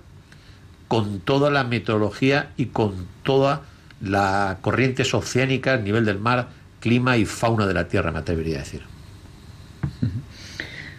con 0.88 1.20
toda 1.20 1.50
la 1.50 1.64
meteorología 1.64 2.50
y 2.56 2.66
con 2.66 3.06
toda 3.22 3.62
la 4.02 4.58
corrientes 4.60 5.14
oceánicas, 5.14 5.80
nivel 5.80 6.04
del 6.04 6.18
mar, 6.18 6.48
clima 6.80 7.16
y 7.16 7.24
fauna 7.24 7.66
de 7.66 7.74
la 7.74 7.88
Tierra, 7.88 8.10
me 8.10 8.18
atrevería 8.18 8.56
a 8.56 8.58
decir. 8.60 8.82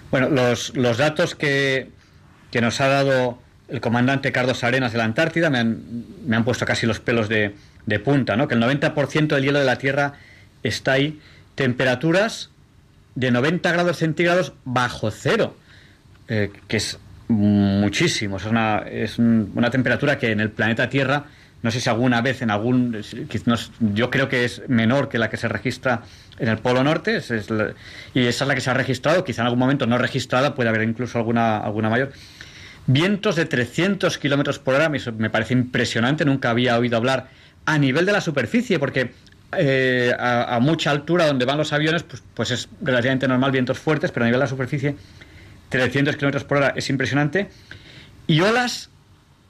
Bueno, 0.10 0.30
los, 0.30 0.76
los 0.76 0.98
datos 0.98 1.36
que, 1.36 1.90
que 2.52 2.62
nos 2.62 2.80
ha 2.82 2.88
dado 2.88 3.40
el 3.68 3.82
comandante 3.82 4.32
Carlos 4.32 4.64
Arenas 4.64 4.92
de 4.92 5.00
la 5.00 5.06
Antártida 5.06 5.50
me 5.50 5.58
han, 5.58 6.06
me 6.26 6.36
han 6.36 6.46
puesto 6.46 6.66
casi 6.66 6.86
los 6.86 7.00
pelos 7.00 7.28
de, 7.30 7.56
de 7.86 8.00
punta, 8.00 8.38
¿no? 8.38 8.48
Que 8.48 8.56
el 8.56 8.62
90% 8.62 9.28
del 9.28 9.44
hielo 9.44 9.60
de 9.60 9.66
la 9.66 9.78
Tierra 9.78 10.14
está 10.64 10.94
ahí. 10.94 11.20
Temperaturas 11.56 12.50
de 13.16 13.32
90 13.32 13.72
grados 13.72 13.98
centígrados 13.98 14.54
bajo 14.66 15.12
cero, 15.12 15.56
eh, 16.28 16.52
que 16.68 16.78
es 16.78 17.00
muchísimo. 17.28 18.38
Es 18.38 18.46
una, 18.46 18.80
es 18.90 19.18
un- 19.20 19.52
una 19.56 19.70
temperatura 19.70 20.18
que 20.18 20.32
en 20.32 20.40
el 20.40 20.50
planeta 20.52 20.90
Tierra, 20.90 21.26
no 21.62 21.72
sé 21.72 21.80
si 21.80 21.90
alguna 21.90 22.22
vez 22.22 22.42
en 22.42 22.52
algún. 22.52 23.02
Yo 23.94 24.10
creo 24.10 24.28
que 24.28 24.44
es 24.46 24.62
menor 24.68 25.08
que 25.10 25.18
la 25.18 25.30
que 25.30 25.38
se 25.38 25.48
registra 25.48 26.02
en 26.38 26.50
el 26.50 26.58
Polo 26.58 26.84
Norte, 26.84 27.16
es- 27.18 27.32
y 28.14 28.22
esa 28.26 28.44
es 28.44 28.48
la 28.48 28.56
que 28.56 28.62
se 28.62 28.70
ha 28.70 28.74
registrado, 28.74 29.24
quizá 29.24 29.42
en 29.42 29.46
algún 29.48 29.60
momento 29.60 29.86
no 29.88 29.98
registrada, 29.98 30.56
puede 30.56 30.70
haber 30.70 30.84
incluso 30.84 31.18
alguna, 31.18 31.58
alguna 31.60 31.90
mayor. 31.90 32.12
Vientos 32.86 33.38
de 33.38 33.46
300 33.46 34.18
kilómetros 34.18 34.60
por 34.60 34.74
hora, 34.76 34.90
me 34.90 35.30
parece 35.30 35.54
impresionante, 35.54 36.26
nunca 36.26 36.50
había 36.50 36.78
oído 36.78 36.98
hablar 36.98 37.30
a 37.66 37.78
nivel 37.78 38.06
de 38.06 38.12
la 38.12 38.20
superficie, 38.20 38.78
porque 38.78 39.12
eh, 39.58 40.14
a, 40.18 40.60
mucha 40.62 40.92
altura 40.92 41.28
donde 41.28 41.46
van 41.46 41.58
los 41.58 41.74
aviones, 41.74 42.04
pues, 42.04 42.24
pues 42.34 42.52
es 42.52 42.70
relativamente 42.82 43.28
normal 43.28 43.52
vientos 43.52 43.80
fuertes, 43.80 44.12
pero 44.12 44.26
a 44.26 44.28
nivel 44.28 44.40
de 44.40 44.46
la 44.46 44.50
superficie, 44.50 44.96
300 45.70 46.16
kilómetros 46.16 46.44
por 46.44 46.58
hora 46.58 46.74
es 46.76 46.90
impresionante. 46.90 47.50
Y 48.28 48.42
olas 48.42 48.90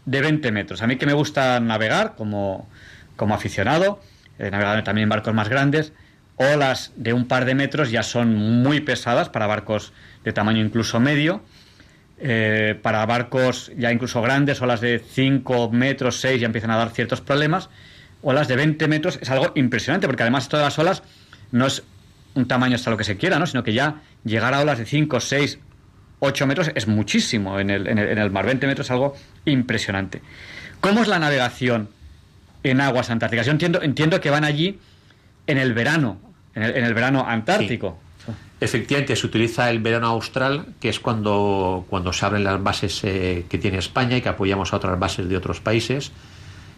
de 0.05 0.21
20 0.21 0.51
metros. 0.51 0.81
A 0.81 0.87
mí 0.87 0.97
que 0.97 1.05
me 1.05 1.13
gusta 1.13 1.59
navegar 1.59 2.15
como, 2.15 2.67
aficionado, 3.17 4.01
he 4.39 4.49
también 4.49 5.03
en 5.03 5.09
barcos 5.09 5.33
más 5.33 5.49
grandes, 5.49 5.93
olas 6.35 6.91
de 6.95 7.13
un 7.13 7.27
par 7.27 7.45
de 7.45 7.55
metros 7.55 7.91
ya 7.91 8.03
son 8.03 8.35
muy 8.35 8.79
pesadas 8.79 9.29
para 9.29 9.47
barcos 9.47 9.93
de 10.23 10.33
tamaño 10.33 10.61
incluso 10.61 10.99
medio. 10.99 11.41
Eh, 12.25 12.79
para 12.81 13.05
barcos 13.05 13.71
ya 13.77 13.91
incluso 13.91 14.21
grandes, 14.21 14.61
olas 14.61 14.79
de 14.81 14.99
5 14.99 15.71
metros, 15.71 16.21
6 16.21 16.39
ya 16.39 16.45
empiezan 16.45 16.71
a 16.71 16.77
dar 16.77 16.91
ciertos 16.91 17.21
problemas. 17.21 17.69
Olas 18.23 18.47
de 18.47 18.55
20 18.55 18.87
metros 18.87 19.19
es 19.21 19.29
algo 19.29 19.51
impresionante, 19.55 20.07
porque 20.07 20.23
además 20.23 20.49
todas 20.49 20.65
las 20.65 20.79
olas 20.79 21.03
no 21.51 21.67
es 21.67 21.83
un 22.35 22.47
tamaño 22.47 22.75
hasta 22.75 22.89
lo 22.89 22.97
que 22.97 23.03
se 23.03 23.17
quiera, 23.17 23.37
¿no? 23.37 23.45
sino 23.45 23.63
que 23.63 23.73
ya 23.73 24.01
llegar 24.23 24.53
a 24.53 24.61
olas 24.61 24.79
de 24.79 24.85
5, 24.85 25.19
6, 25.19 25.59
8 26.19 26.47
metros 26.47 26.71
es 26.73 26.87
muchísimo 26.87 27.59
en 27.59 27.69
el, 27.69 27.87
en 27.87 27.97
el- 27.99 28.09
en 28.09 28.17
el 28.17 28.31
mar. 28.31 28.45
20 28.45 28.65
metros 28.65 28.87
es 28.87 28.91
algo 28.91 29.13
impresionante. 29.45 30.21
¿Cómo 30.79 31.01
es 31.01 31.07
la 31.07 31.19
navegación 31.19 31.89
en 32.63 32.81
aguas 32.81 33.09
antárticas? 33.09 33.45
Yo 33.45 33.51
entiendo, 33.51 33.81
entiendo 33.81 34.19
que 34.21 34.29
van 34.29 34.45
allí 34.45 34.79
en 35.45 35.57
el 35.57 35.73
verano, 35.73 36.17
en 36.55 36.63
el, 36.63 36.77
en 36.77 36.85
el 36.85 36.93
verano 36.93 37.25
antártico. 37.27 37.99
Efectivamente, 38.61 39.15
se 39.17 39.27
utiliza 39.27 39.69
el 39.69 39.79
verano 39.79 40.07
austral, 40.07 40.67
que 40.79 40.87
es 40.87 40.99
cuando, 41.01 41.85
cuando 41.89 42.13
se 42.13 42.25
abren 42.25 42.45
las 42.45 42.63
bases 42.63 43.01
eh, 43.03 43.45
que 43.49 43.57
tiene 43.57 43.77
España 43.79 44.15
y 44.15 44.21
que 44.21 44.29
apoyamos 44.29 44.71
a 44.71 44.77
otras 44.77 44.97
bases 44.97 45.27
de 45.27 45.35
otros 45.35 45.59
países. 45.59 46.13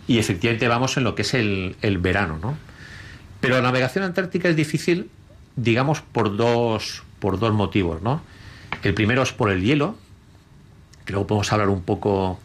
Y 0.08 0.20
efectivamente 0.20 0.68
vamos 0.68 0.98
en 0.98 1.04
lo 1.04 1.16
que 1.16 1.24
es 1.24 1.34
el, 1.34 1.76
el 1.82 1.98
verano, 1.98 2.38
¿no? 2.42 2.58
Pero 3.42 3.56
la 3.56 3.62
navegación 3.62 4.04
antártica 4.04 4.50
es 4.50 4.56
difícil, 4.56 5.10
digamos, 5.56 6.02
por 6.02 6.36
dos, 6.38 7.04
por 7.20 7.40
dos 7.40 7.54
motivos, 7.54 8.02
¿no? 8.02 8.22
El 8.84 8.94
primero 8.94 9.24
es 9.24 9.32
por 9.32 9.50
el 9.52 9.62
hielo, 9.64 9.98
que 11.06 11.14
luego 11.14 11.28
podemos 11.28 11.52
hablar 11.54 11.70
un 11.70 11.82
poco, 11.82 12.40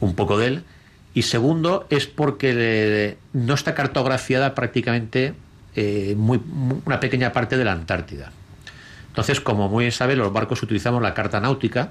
un 0.00 0.14
poco 0.14 0.38
de 0.38 0.46
él. 0.46 0.64
Y 1.14 1.22
segundo 1.22 1.86
es 1.90 2.06
porque 2.06 3.16
no 3.32 3.54
está 3.54 3.74
cartografiada 3.74 4.54
prácticamente 4.54 5.34
eh, 5.74 6.14
muy, 6.16 6.38
mu- 6.38 6.80
una 6.84 7.00
pequeña 7.00 7.32
parte 7.32 7.56
de 7.56 7.64
la 7.64 7.72
Antártida. 7.72 8.32
Entonces, 9.08 9.40
como 9.40 9.68
muy 9.68 9.84
bien 9.84 9.92
sabe, 9.92 10.14
los 10.14 10.32
barcos 10.32 10.62
utilizamos 10.62 11.02
la 11.02 11.14
carta 11.14 11.40
náutica. 11.40 11.90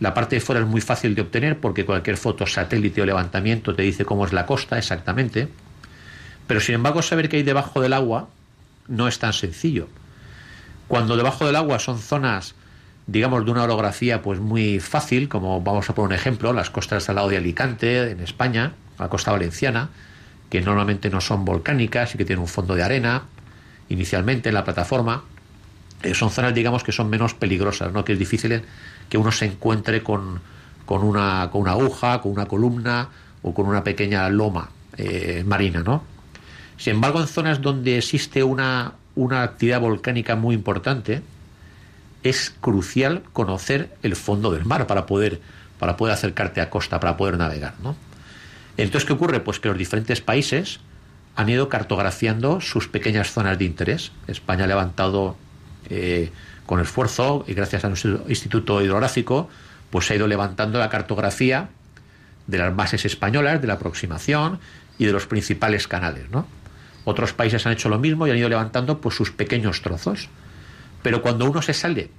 La 0.00 0.14
parte 0.14 0.36
de 0.36 0.40
fuera 0.40 0.60
es 0.60 0.66
muy 0.66 0.80
fácil 0.80 1.14
de 1.14 1.22
obtener 1.22 1.58
porque 1.58 1.84
cualquier 1.84 2.16
foto 2.16 2.46
satélite 2.46 3.02
o 3.02 3.06
levantamiento 3.06 3.74
te 3.74 3.82
dice 3.82 4.04
cómo 4.04 4.24
es 4.24 4.32
la 4.32 4.46
costa 4.46 4.78
exactamente. 4.78 5.48
Pero 6.46 6.60
sin 6.60 6.76
embargo, 6.76 7.02
saber 7.02 7.28
qué 7.28 7.38
hay 7.38 7.42
debajo 7.42 7.80
del 7.80 7.92
agua 7.92 8.28
no 8.86 9.08
es 9.08 9.18
tan 9.18 9.32
sencillo. 9.32 9.88
Cuando 10.86 11.16
debajo 11.16 11.46
del 11.46 11.56
agua 11.56 11.78
son 11.78 11.98
zonas, 11.98 12.54
digamos, 13.06 13.44
de 13.44 13.50
una 13.50 13.64
orografía 13.64 14.22
pues 14.22 14.38
muy 14.38 14.80
fácil, 14.80 15.28
como 15.28 15.60
vamos 15.60 15.90
a 15.90 15.94
poner 15.94 16.08
un 16.08 16.14
ejemplo, 16.14 16.52
las 16.52 16.70
costas 16.70 17.08
al 17.08 17.16
lado 17.16 17.28
de 17.28 17.36
Alicante, 17.36 18.10
en 18.10 18.20
España, 18.20 18.72
la 18.98 19.08
costa 19.08 19.32
valenciana, 19.32 19.90
que 20.48 20.60
normalmente 20.60 21.10
no 21.10 21.20
son 21.20 21.44
volcánicas 21.44 22.14
y 22.14 22.18
que 22.18 22.24
tienen 22.24 22.40
un 22.40 22.48
fondo 22.48 22.74
de 22.74 22.82
arena, 22.82 23.24
inicialmente 23.88 24.48
en 24.48 24.54
la 24.54 24.64
plataforma, 24.64 25.24
eh, 26.02 26.14
son 26.14 26.30
zonas, 26.30 26.54
digamos, 26.54 26.84
que 26.84 26.92
son 26.92 27.10
menos 27.10 27.34
peligrosas, 27.34 27.92
¿no? 27.92 28.04
que 28.04 28.12
es 28.12 28.18
difícil 28.18 28.62
que 29.08 29.18
uno 29.18 29.32
se 29.32 29.46
encuentre 29.46 30.02
con, 30.02 30.40
con, 30.86 31.02
una, 31.02 31.48
con 31.50 31.62
una 31.62 31.72
aguja, 31.72 32.20
con 32.20 32.32
una 32.32 32.46
columna 32.46 33.08
o 33.42 33.52
con 33.52 33.66
una 33.66 33.82
pequeña 33.82 34.28
loma 34.28 34.70
eh, 34.96 35.42
marina. 35.46 35.82
¿no? 35.82 36.02
Sin 36.76 36.94
embargo, 36.94 37.20
en 37.20 37.26
zonas 37.26 37.60
donde 37.60 37.98
existe 37.98 38.42
una, 38.42 38.92
una 39.16 39.42
actividad 39.42 39.80
volcánica 39.80 40.36
muy 40.36 40.54
importante, 40.54 41.22
es 42.22 42.54
crucial 42.60 43.22
conocer 43.32 43.96
el 44.02 44.14
fondo 44.14 44.52
del 44.52 44.64
mar 44.64 44.86
para 44.86 45.06
poder, 45.06 45.40
para 45.78 45.96
poder 45.96 46.14
acercarte 46.14 46.60
a 46.60 46.70
costa, 46.70 47.00
para 47.00 47.16
poder 47.16 47.38
navegar. 47.38 47.74
¿no? 47.82 47.96
Entonces, 48.76 49.04
¿qué 49.04 49.12
ocurre? 49.12 49.40
Pues 49.40 49.58
que 49.58 49.68
los 49.68 49.78
diferentes 49.78 50.20
países 50.20 50.78
han 51.34 51.48
ido 51.48 51.68
cartografiando 51.68 52.60
sus 52.60 52.88
pequeñas 52.88 53.32
zonas 53.32 53.58
de 53.58 53.64
interés. 53.64 54.12
España 54.26 54.64
ha 54.64 54.68
levantado 54.68 55.36
eh, 55.90 56.30
con 56.66 56.80
esfuerzo 56.80 57.44
y 57.46 57.54
gracias 57.54 57.84
a 57.84 57.88
nuestro 57.88 58.24
Instituto 58.28 58.82
Hidrográfico, 58.82 59.48
pues 59.90 60.06
se 60.06 60.12
ha 60.12 60.16
ido 60.16 60.26
levantando 60.26 60.78
la 60.78 60.88
cartografía 60.90 61.68
de 62.46 62.58
las 62.58 62.74
bases 62.74 63.04
españolas, 63.04 63.60
de 63.60 63.66
la 63.66 63.74
aproximación 63.74 64.58
y 64.98 65.06
de 65.06 65.12
los 65.12 65.26
principales 65.26 65.88
canales. 65.88 66.26
Otros 67.04 67.32
países 67.32 67.66
han 67.66 67.72
hecho 67.72 67.88
lo 67.88 67.98
mismo 67.98 68.26
y 68.26 68.30
han 68.30 68.38
ido 68.38 68.48
levantando 68.48 69.00
pues 69.00 69.14
sus 69.14 69.30
pequeños 69.30 69.82
trozos. 69.82 70.28
Pero 71.02 71.22
cuando 71.22 71.48
uno 71.48 71.62
se 71.62 71.72
sale 71.72 72.10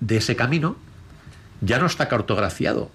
de 0.00 0.16
ese 0.16 0.36
camino, 0.36 0.76
ya 1.60 1.78
no 1.78 1.86
está 1.86 2.08
cartografiado. 2.08 2.90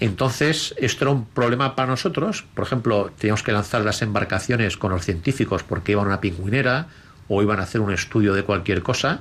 Entonces, 0.00 0.74
esto 0.78 1.04
era 1.04 1.12
un 1.12 1.24
problema 1.26 1.76
para 1.76 1.88
nosotros. 1.88 2.44
Por 2.54 2.64
ejemplo, 2.64 3.12
teníamos 3.16 3.42
que 3.42 3.52
lanzar 3.52 3.82
las 3.82 4.02
embarcaciones 4.02 4.76
con 4.76 4.90
los 4.90 5.04
científicos 5.04 5.62
porque 5.62 5.92
iban 5.92 6.06
a 6.06 6.08
una 6.08 6.20
pingüinera 6.20 6.88
o 7.28 7.42
iban 7.42 7.60
a 7.60 7.64
hacer 7.64 7.80
un 7.80 7.92
estudio 7.92 8.34
de 8.34 8.44
cualquier 8.44 8.82
cosa 8.82 9.20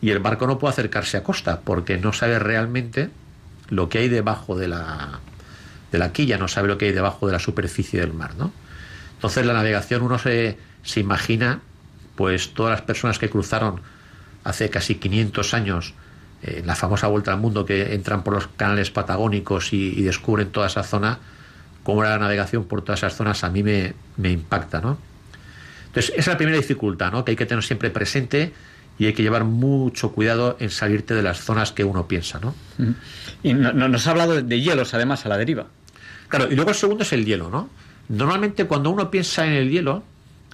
y 0.00 0.10
el 0.10 0.18
barco 0.18 0.46
no 0.46 0.58
puede 0.58 0.72
acercarse 0.72 1.16
a 1.16 1.22
costa 1.22 1.60
porque 1.60 1.98
no 1.98 2.12
sabe 2.12 2.38
realmente 2.38 3.10
lo 3.68 3.88
que 3.88 3.98
hay 3.98 4.08
debajo 4.08 4.56
de 4.56 4.68
la, 4.68 5.20
de 5.90 5.98
la 5.98 6.12
quilla, 6.12 6.38
no 6.38 6.48
sabe 6.48 6.68
lo 6.68 6.78
que 6.78 6.86
hay 6.86 6.92
debajo 6.92 7.26
de 7.26 7.32
la 7.32 7.38
superficie 7.38 8.00
del 8.00 8.12
mar, 8.12 8.34
¿no? 8.36 8.52
Entonces 9.14 9.46
la 9.46 9.54
navegación 9.54 10.02
uno 10.02 10.18
se, 10.18 10.58
se 10.82 11.00
imagina 11.00 11.60
pues 12.14 12.54
todas 12.54 12.70
las 12.70 12.82
personas 12.82 13.18
que 13.18 13.30
cruzaron 13.30 13.80
hace 14.44 14.70
casi 14.70 14.96
500 14.96 15.54
años 15.54 15.94
eh, 16.42 16.62
la 16.64 16.76
famosa 16.76 17.06
vuelta 17.06 17.32
al 17.32 17.40
mundo 17.40 17.64
que 17.64 17.94
entran 17.94 18.22
por 18.22 18.34
los 18.34 18.46
canales 18.46 18.90
patagónicos 18.90 19.72
y, 19.72 19.98
y 19.98 20.02
descubren 20.02 20.50
toda 20.50 20.66
esa 20.66 20.82
zona, 20.82 21.18
cómo 21.82 22.02
era 22.02 22.12
la 22.12 22.18
navegación 22.18 22.64
por 22.64 22.82
todas 22.82 23.00
esas 23.00 23.16
zonas, 23.16 23.42
a 23.42 23.50
mí 23.50 23.62
me, 23.62 23.94
me 24.16 24.30
impacta, 24.30 24.80
¿no? 24.80 24.98
Entonces, 25.96 26.10
esa 26.18 26.20
es 26.20 26.26
la 26.34 26.36
primera 26.36 26.58
dificultad, 26.58 27.10
¿no? 27.10 27.24
Que 27.24 27.30
hay 27.30 27.36
que 27.36 27.46
tener 27.46 27.64
siempre 27.64 27.88
presente 27.88 28.52
y 28.98 29.06
hay 29.06 29.14
que 29.14 29.22
llevar 29.22 29.44
mucho 29.44 30.12
cuidado 30.12 30.58
en 30.60 30.68
salirte 30.68 31.14
de 31.14 31.22
las 31.22 31.40
zonas 31.40 31.72
que 31.72 31.84
uno 31.84 32.06
piensa, 32.06 32.38
¿no? 32.38 32.54
Y 33.42 33.54
no- 33.54 33.72
no- 33.72 33.88
nos 33.88 34.06
ha 34.06 34.10
hablado 34.10 34.42
de, 34.42 34.60
hielos, 34.60 34.92
además, 34.92 35.24
a 35.24 35.30
la 35.30 35.38
deriva. 35.38 35.68
Claro, 36.28 36.48
y 36.52 36.54
luego 36.54 36.68
el 36.70 36.76
segundo 36.76 37.02
es 37.02 37.14
el 37.14 37.24
hielo, 37.24 37.48
¿no? 37.48 37.70
Normalmente 38.10 38.66
cuando 38.66 38.90
uno 38.90 39.10
piensa 39.10 39.46
en 39.46 39.54
el 39.54 39.70
hielo, 39.70 40.02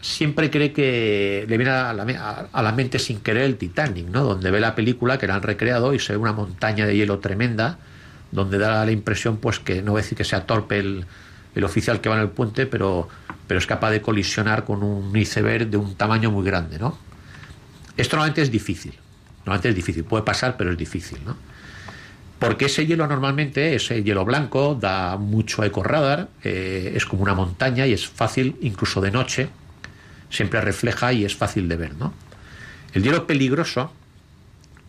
siempre 0.01 0.49
cree 0.49 0.73
que 0.73 1.45
le 1.49 1.57
viene 1.57 1.73
a 1.73 1.93
la, 1.93 2.49
a 2.53 2.63
la 2.63 2.71
mente 2.73 3.01
sin 3.01 3.19
querer 3.19 3.43
el 3.43 3.57
Titanic, 3.57 4.07
¿no? 4.07 4.23
Donde 4.23 4.49
ve 4.53 4.61
la 4.61 4.77
película 4.77 5.19
que 5.19 5.27
la 5.27 5.35
han 5.35 5.43
recreado 5.43 5.93
y 5.93 5.99
se 5.99 6.13
ve 6.13 6.19
una 6.19 6.33
montaña 6.33 6.87
de 6.87 6.97
hielo 6.97 7.19
tremenda, 7.19 7.79
donde 8.31 8.59
da 8.59 8.85
la 8.87 8.93
impresión, 8.93 9.39
pues 9.39 9.59
que 9.59 9.83
no 9.83 9.91
voy 9.91 9.99
a 10.01 10.03
decir 10.03 10.17
que 10.17 10.23
sea 10.25 10.47
torpe 10.47 10.79
el, 10.79 11.05
el 11.55 11.65
oficial 11.65 12.01
que 12.01 12.09
va 12.09 12.17
en 12.17 12.23
el 12.23 12.31
puente, 12.31 12.67
pero, 12.67 13.09
pero 13.47 13.59
es 13.59 13.67
capaz 13.67 13.91
de 13.91 14.01
colisionar 14.01 14.65
con 14.65 14.83
un 14.83 15.17
iceberg 15.17 15.69
de 15.69 15.77
un 15.77 15.95
tamaño 15.95 16.31
muy 16.31 16.45
grande, 16.45 16.79
¿no? 16.79 16.97
Esto 17.97 18.17
normalmente 18.17 18.43
es 18.43 18.51
difícil, 18.51 18.95
normalmente 19.39 19.69
es 19.69 19.75
difícil, 19.75 20.05
puede 20.05 20.25
pasar, 20.25 20.57
pero 20.57 20.71
es 20.71 20.79
difícil, 20.79 21.19
¿no? 21.25 21.37
Porque 22.39 22.65
ese 22.65 22.87
hielo 22.87 23.07
normalmente, 23.07 23.75
ese 23.75 24.03
hielo 24.03 24.25
blanco, 24.25 24.77
da 24.81 25.17
mucho 25.17 25.63
eco 25.63 25.85
radar, 25.85 26.29
eh, 26.43 26.93
es 26.97 27.05
como 27.05 27.23
una 27.23 27.35
montaña 27.35 27.87
y 27.87 27.93
es 27.93 28.09
fácil, 28.09 28.57
incluso 28.63 29.01
de 29.01 29.13
noche, 29.13 29.49
siempre 30.29 30.61
refleja 30.61 31.13
y 31.13 31.25
es 31.25 31.37
fácil 31.37 31.69
de 31.69 31.77
ver, 31.77 31.95
¿no? 31.95 32.13
El 32.95 33.05
hielo 33.05 33.27
peligroso 33.27 33.93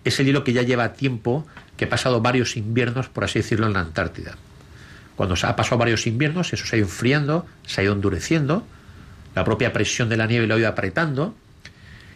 es 0.03 0.19
el 0.19 0.25
hielo 0.25 0.43
que 0.43 0.53
ya 0.53 0.63
lleva 0.63 0.93
tiempo, 0.93 1.45
que 1.77 1.85
ha 1.85 1.89
pasado 1.89 2.21
varios 2.21 2.57
inviernos, 2.57 3.09
por 3.09 3.23
así 3.23 3.39
decirlo, 3.39 3.67
en 3.67 3.73
la 3.73 3.81
Antártida. 3.81 4.35
Cuando 5.15 5.35
se 5.35 5.45
ha 5.45 5.55
pasado 5.55 5.77
varios 5.77 6.07
inviernos, 6.07 6.53
eso 6.53 6.65
se 6.65 6.75
ha 6.75 6.79
ido 6.79 6.87
enfriando, 6.87 7.45
se 7.65 7.81
ha 7.81 7.83
ido 7.83 7.93
endureciendo, 7.93 8.65
la 9.35 9.43
propia 9.43 9.71
presión 9.73 10.09
de 10.09 10.17
la 10.17 10.27
nieve 10.27 10.47
lo 10.47 10.55
ha 10.55 10.59
ido 10.59 10.67
apretando, 10.67 11.35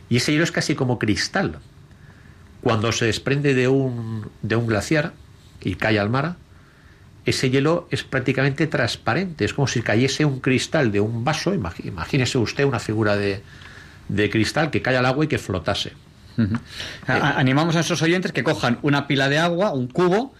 y 0.10 0.18
ese 0.18 0.32
hielo 0.32 0.44
es 0.44 0.52
casi 0.52 0.76
como 0.76 0.98
cristal. 1.00 1.60
Cuando 2.62 2.92
se 2.92 3.06
desprende 3.06 3.54
de 3.54 3.68
un, 3.68 4.30
de 4.42 4.56
un 4.56 4.68
glaciar 4.68 5.14
y 5.62 5.76
cae 5.76 6.00
al 6.00 6.10
mar, 6.10 6.36
ese 7.26 7.50
hielo 7.50 7.88
es 7.92 8.04
prácticamente 8.04 8.68
transparente, 8.68 9.46
es 9.46 9.54
como 9.54 9.68
si 9.68 9.82
cayese 9.82 10.26
un 10.26 10.40
cristal 10.40 10.92
de 10.92 11.00
un 11.00 11.24
vaso, 11.24 11.54
imagínese 11.54 12.38
usted 12.38 12.64
una 12.66 12.80
figura 12.80 13.16
de, 13.16 13.44
de 14.08 14.30
cristal 14.30 14.72
que 14.72 14.82
cae 14.82 14.98
al 14.98 15.06
agua 15.06 15.26
y 15.26 15.28
que 15.28 15.38
flotase. 15.38 15.94
A- 17.08 17.38
Animamos 17.40 17.76
a 17.76 17.82
esos 17.82 18.02
oyentes 18.02 18.32
que 18.32 18.44
cojan 18.44 18.80
una 18.82 19.08
pila 19.08 19.28
de 19.28 19.40
agua, 19.40 19.72
un 19.74 19.88
cubo, 19.88 20.34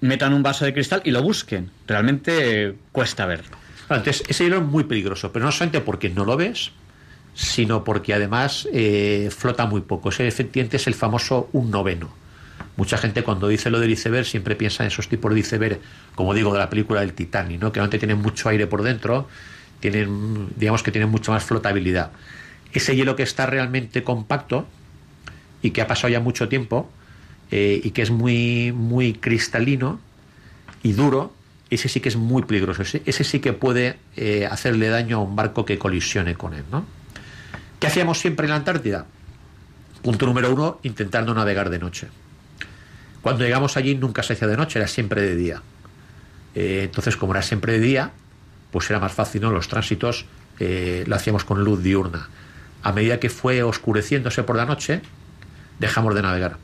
metan 0.00 0.32
un 0.32 0.42
vaso 0.42 0.64
de 0.64 0.72
cristal 0.72 1.02
y 1.04 1.10
lo 1.10 1.22
busquen. 1.22 1.70
Realmente 1.86 2.64
eh, 2.64 2.74
cuesta 2.92 3.26
verlo. 3.26 3.56
Entonces, 3.88 4.24
ese 4.28 4.44
hielo 4.44 4.58
es 4.58 4.64
muy 4.64 4.84
peligroso, 4.84 5.32
pero 5.32 5.44
no 5.44 5.52
solamente 5.52 5.80
porque 5.80 6.08
no 6.08 6.24
lo 6.24 6.36
ves, 6.36 6.72
sino 7.34 7.84
porque 7.84 8.14
además 8.14 8.68
eh, 8.72 9.30
flota 9.36 9.66
muy 9.66 9.82
poco. 9.82 10.08
Ese 10.08 10.26
efectivamente 10.26 10.76
es 10.78 10.86
el 10.86 10.94
famoso 10.94 11.48
un 11.52 11.70
noveno. 11.70 12.10
Mucha 12.76 12.98
gente 12.98 13.22
cuando 13.22 13.48
dice 13.48 13.70
lo 13.70 13.78
del 13.78 13.90
iceberg 13.90 14.26
siempre 14.26 14.56
piensa 14.56 14.82
en 14.82 14.88
esos 14.88 15.08
tipos 15.08 15.32
de 15.32 15.40
iceberg, 15.40 15.80
como 16.14 16.34
digo, 16.34 16.52
de 16.52 16.58
la 16.58 16.68
película 16.68 17.00
del 17.00 17.12
Titanic, 17.12 17.60
¿no? 17.60 17.72
que 17.72 17.78
normalmente 17.78 17.98
tienen 17.98 18.18
mucho 18.18 18.48
aire 18.48 18.66
por 18.66 18.82
dentro, 18.82 19.28
tienen, 19.80 20.48
digamos 20.56 20.82
que 20.82 20.90
tienen 20.90 21.08
mucho 21.08 21.32
más 21.32 21.44
flotabilidad. 21.44 22.10
Ese 22.72 22.96
hielo 22.96 23.16
que 23.16 23.22
está 23.22 23.46
realmente 23.46 24.02
compacto 24.02 24.66
y 25.62 25.70
que 25.70 25.80
ha 25.80 25.86
pasado 25.86 26.10
ya 26.10 26.20
mucho 26.20 26.48
tiempo 26.48 26.90
eh, 27.50 27.80
y 27.82 27.90
que 27.90 28.02
es 28.02 28.10
muy, 28.10 28.72
muy 28.72 29.14
cristalino 29.14 30.00
y 30.82 30.92
duro, 30.92 31.32
ese 31.70 31.88
sí 31.88 32.00
que 32.00 32.08
es 32.08 32.16
muy 32.16 32.42
peligroso. 32.42 32.82
Ese, 32.82 33.24
sí 33.24 33.40
que 33.40 33.52
puede 33.52 33.98
eh, 34.16 34.46
hacerle 34.50 34.88
daño 34.88 35.18
a 35.18 35.20
un 35.20 35.36
barco 35.36 35.64
que 35.64 35.78
colisione 35.78 36.34
con 36.34 36.54
él. 36.54 36.64
¿no? 36.70 36.84
¿Qué 37.78 37.86
hacíamos 37.86 38.18
siempre 38.18 38.46
en 38.46 38.50
la 38.50 38.56
Antártida? 38.56 39.06
Punto 40.02 40.26
número 40.26 40.52
uno, 40.52 40.80
intentar 40.82 41.24
no 41.24 41.34
navegar 41.34 41.70
de 41.70 41.78
noche. 41.78 42.08
Cuando 43.22 43.44
llegamos 43.44 43.76
allí 43.76 43.96
nunca 43.96 44.22
se 44.22 44.34
hacía 44.34 44.46
de 44.46 44.56
noche, 44.56 44.78
era 44.78 44.86
siempre 44.86 45.22
de 45.22 45.34
día. 45.34 45.62
Eh, 46.54 46.82
entonces, 46.84 47.16
como 47.16 47.32
era 47.32 47.42
siempre 47.42 47.74
de 47.74 47.80
día, 47.80 48.12
pues 48.70 48.88
era 48.90 49.00
más 49.00 49.12
fácil, 49.12 49.42
¿no? 49.42 49.50
Los 49.50 49.68
tránsitos 49.68 50.26
lo 50.58 51.14
hacíamos 51.14 51.44
con 51.44 51.62
luz 51.62 51.82
diurna. 51.82 52.30
A 52.82 52.92
medida 52.92 53.20
que 53.20 53.28
fue 53.28 53.62
oscureciéndose 53.62 54.42
por 54.42 54.56
la 54.56 54.64
noche, 54.64 55.02
dejamos 55.78 56.14
de 56.14 56.22
navegar. 56.22 56.56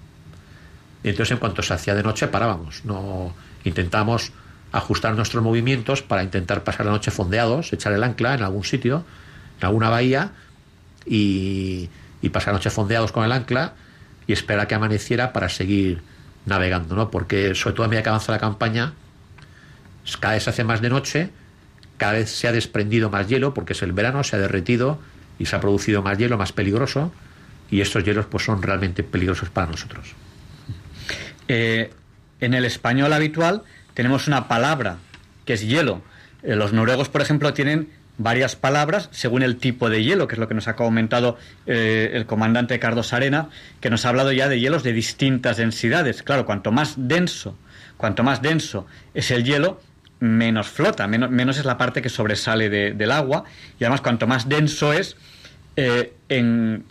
Entonces 1.04 1.32
en 1.32 1.38
cuanto 1.38 1.62
se 1.62 1.74
hacía 1.74 1.94
de 1.94 2.02
noche 2.02 2.28
parábamos, 2.28 2.84
no 2.84 3.34
intentamos 3.64 4.32
ajustar 4.72 5.14
nuestros 5.14 5.42
movimientos 5.42 6.02
para 6.02 6.22
intentar 6.22 6.64
pasar 6.64 6.86
la 6.86 6.92
noche 6.92 7.10
fondeados, 7.10 7.72
echar 7.72 7.92
el 7.92 8.02
ancla 8.02 8.34
en 8.34 8.42
algún 8.42 8.64
sitio, 8.64 9.04
en 9.60 9.66
alguna 9.66 9.90
bahía 9.90 10.32
y, 11.04 11.90
pasar 12.32 12.54
la 12.54 12.58
noche 12.58 12.70
fondeados 12.70 13.12
con 13.12 13.24
el 13.24 13.32
ancla 13.32 13.74
y 14.26 14.32
esperar 14.32 14.64
a 14.64 14.68
que 14.68 14.74
amaneciera 14.74 15.32
para 15.32 15.48
seguir 15.48 16.02
navegando, 16.46 16.94
¿no? 16.94 17.10
Porque 17.10 17.54
sobre 17.54 17.74
todo 17.74 17.84
a 17.84 17.88
medida 17.88 18.02
que 18.02 18.08
avanza 18.08 18.32
la 18.32 18.38
campaña, 18.38 18.94
cada 20.20 20.34
vez 20.34 20.44
se 20.44 20.50
hace 20.50 20.64
más 20.64 20.80
de 20.80 20.88
noche, 20.88 21.30
cada 21.98 22.14
vez 22.14 22.30
se 22.30 22.48
ha 22.48 22.52
desprendido 22.52 23.10
más 23.10 23.28
hielo 23.28 23.52
porque 23.54 23.74
es 23.74 23.82
el 23.82 23.92
verano, 23.92 24.24
se 24.24 24.36
ha 24.36 24.38
derretido 24.38 24.98
y 25.38 25.46
se 25.46 25.56
ha 25.56 25.60
producido 25.60 26.02
más 26.02 26.16
hielo, 26.16 26.38
más 26.38 26.52
peligroso 26.52 27.12
y 27.70 27.80
estos 27.80 28.04
hielos 28.04 28.26
pues 28.26 28.44
son 28.44 28.62
realmente 28.62 29.02
peligrosos 29.02 29.50
para 29.50 29.66
nosotros. 29.66 30.14
En 32.40 32.54
el 32.54 32.64
español 32.64 33.12
habitual 33.12 33.62
tenemos 33.94 34.26
una 34.26 34.48
palabra 34.48 34.96
que 35.44 35.52
es 35.54 35.66
hielo. 35.66 36.02
Eh, 36.42 36.56
los 36.56 36.72
noruegos, 36.72 37.08
por 37.08 37.20
ejemplo, 37.20 37.52
tienen 37.52 37.88
varias 38.18 38.56
palabras 38.56 39.08
según 39.10 39.42
el 39.42 39.56
tipo 39.56 39.88
de 39.90 40.02
hielo, 40.04 40.28
que 40.28 40.34
es 40.34 40.38
lo 40.38 40.48
que 40.48 40.54
nos 40.54 40.68
ha 40.68 40.76
comentado 40.76 41.38
eh, 41.66 42.10
el 42.14 42.26
comandante 42.26 42.78
Carlos 42.78 43.12
Arena, 43.12 43.48
que 43.80 43.90
nos 43.90 44.04
ha 44.04 44.10
hablado 44.10 44.32
ya 44.32 44.48
de 44.48 44.60
hielos 44.60 44.82
de 44.82 44.92
distintas 44.92 45.56
densidades. 45.56 46.22
Claro, 46.22 46.44
cuanto 46.46 46.72
más 46.72 46.94
denso, 46.96 47.56
cuanto 47.96 48.22
más 48.22 48.42
denso 48.42 48.86
es 49.14 49.30
el 49.30 49.44
hielo, 49.44 49.80
menos 50.20 50.68
flota, 50.68 51.06
menos, 51.08 51.58
es 51.58 51.64
la 51.64 51.78
parte 51.78 52.00
que 52.02 52.08
sobresale 52.08 52.68
de- 52.70 52.92
del 52.92 53.10
agua, 53.10 53.44
y 53.80 53.84
además 53.84 54.02
cuanto 54.02 54.26
más 54.26 54.48
denso 54.48 54.92
es, 54.92 55.16
eh, 55.76 56.12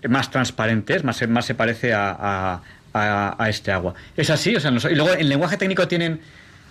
más 0.09 0.31
transparente 0.31 0.95
es, 0.95 1.03
más, 1.03 1.17
se- 1.17 1.55
parece 1.55 1.93
a- 1.93 2.61
a- 2.93 3.35
a 3.37 3.49
este 3.49 3.71
agua. 3.71 3.93
Es 4.17 4.29
así, 4.29 4.55
o 4.55 4.59
sea, 4.59 4.71
y 4.71 4.95
luego 4.95 5.13
en 5.13 5.29
lenguaje 5.29 5.57
técnico 5.57 5.87
tienen, 5.87 6.21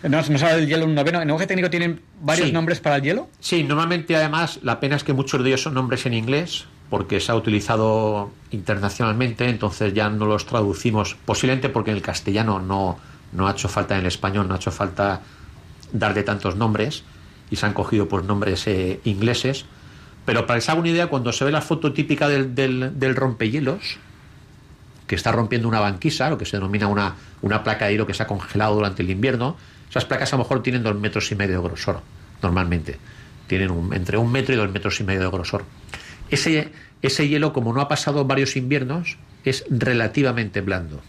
habla 0.03 0.57
del 0.57 0.66
hielo 0.66 0.85
un 0.85 0.95
noveno, 0.95 1.21
en 1.21 1.29
lenguaje 1.29 1.47
técnico 1.47 1.71
tienen 1.71 2.01
varios 2.21 2.49
Sí. 2.49 2.53
nombres 2.53 2.81
para 2.81 2.97
el 2.97 3.03
hielo. 3.03 3.29
Sí, 3.41 3.64
normalmente 3.64 4.16
además 4.16 4.59
la 4.62 4.81
pena 4.81 4.97
es 4.97 5.05
que 5.05 5.12
muchos 5.12 5.43
de 5.43 5.49
ellos 5.51 5.62
son 5.62 5.75
nombres 5.75 6.07
en 6.07 6.14
inglés 6.14 6.66
porque 6.89 7.21
se 7.21 7.31
ha 7.31 7.37
utilizado 7.37 8.33
internacionalmente, 8.51 9.49
entonces 9.49 9.95
ya 9.95 10.09
no 10.11 10.27
los 10.27 10.47
traducimos, 10.47 11.16
posiblemente 11.25 11.68
porque 11.68 11.91
en 11.93 11.97
el 11.99 12.03
castellano 12.03 12.59
no, 12.61 12.99
no 13.33 13.47
ha 13.47 13.53
hecho 13.53 13.68
falta, 13.68 13.95
en 13.95 14.01
el 14.01 14.07
español 14.07 14.49
no 14.49 14.55
ha 14.55 14.57
hecho 14.57 14.71
falta 14.73 15.21
darle 15.93 16.23
tantos 16.25 16.57
nombres 16.57 17.05
y 17.51 17.57
se 17.57 17.66
han 17.66 17.73
cogido 17.75 18.09
pues 18.09 18.25
nombres 18.25 18.66
eh, 18.66 19.01
ingleses. 19.05 19.66
Pero 20.25 20.47
para 20.47 20.59
que 20.59 20.62
se 20.62 20.71
haga 20.71 20.81
una 20.81 20.91
idea, 20.91 21.07
cuando 21.07 21.33
se 21.33 21.45
ve 21.45 21.51
la 21.53 21.61
foto 21.62 21.93
típica 21.93 22.29
del, 22.29 22.55
del, 22.55 22.99
del 22.99 23.16
rompehielos, 23.16 23.99
que 25.11 25.16
está 25.16 25.32
rompiendo 25.32 25.66
una 25.66 25.80
banquisa, 25.80 26.30
lo 26.30 26.38
que 26.38 26.44
se 26.44 26.56
denomina 26.56 26.86
una, 26.86 27.16
una 27.42 27.64
placa 27.64 27.86
de 27.86 27.94
hielo 27.94 28.06
que 28.06 28.14
se 28.14 28.22
ha 28.22 28.28
congelado 28.28 28.76
durante 28.76 29.02
el 29.02 29.11
invierno, 29.11 29.56
esas 29.90 30.04
placas 30.04 30.32
a 30.32 30.36
lo 30.36 30.44
mejor 30.44 30.62
tienen 30.62 30.84
dos 30.84 30.94
metros 30.94 31.32
y 31.32 31.34
medio 31.34 31.61
de 31.61 31.68
grosor, 31.68 32.00
normalmente. 32.40 32.96
Tienen 33.48 33.90
entre 33.92 34.18
un 34.18 34.30
metro 34.30 34.54
y 34.54 34.56
dos 34.56 34.70
metros 34.70 35.00
y 35.00 35.02
medio 35.02 35.22
de 35.22 35.28
grosor. 35.28 35.64
Ese, 36.30 36.70
ese 37.02 37.26
hielo, 37.26 37.52
como 37.52 37.72
no 37.72 37.80
ha 37.80 37.88
pasado 37.88 38.24
varios 38.24 38.54
inviernos, 38.54 39.18
es 39.44 39.64
relativamente 39.68 40.61
blando. 40.61 41.00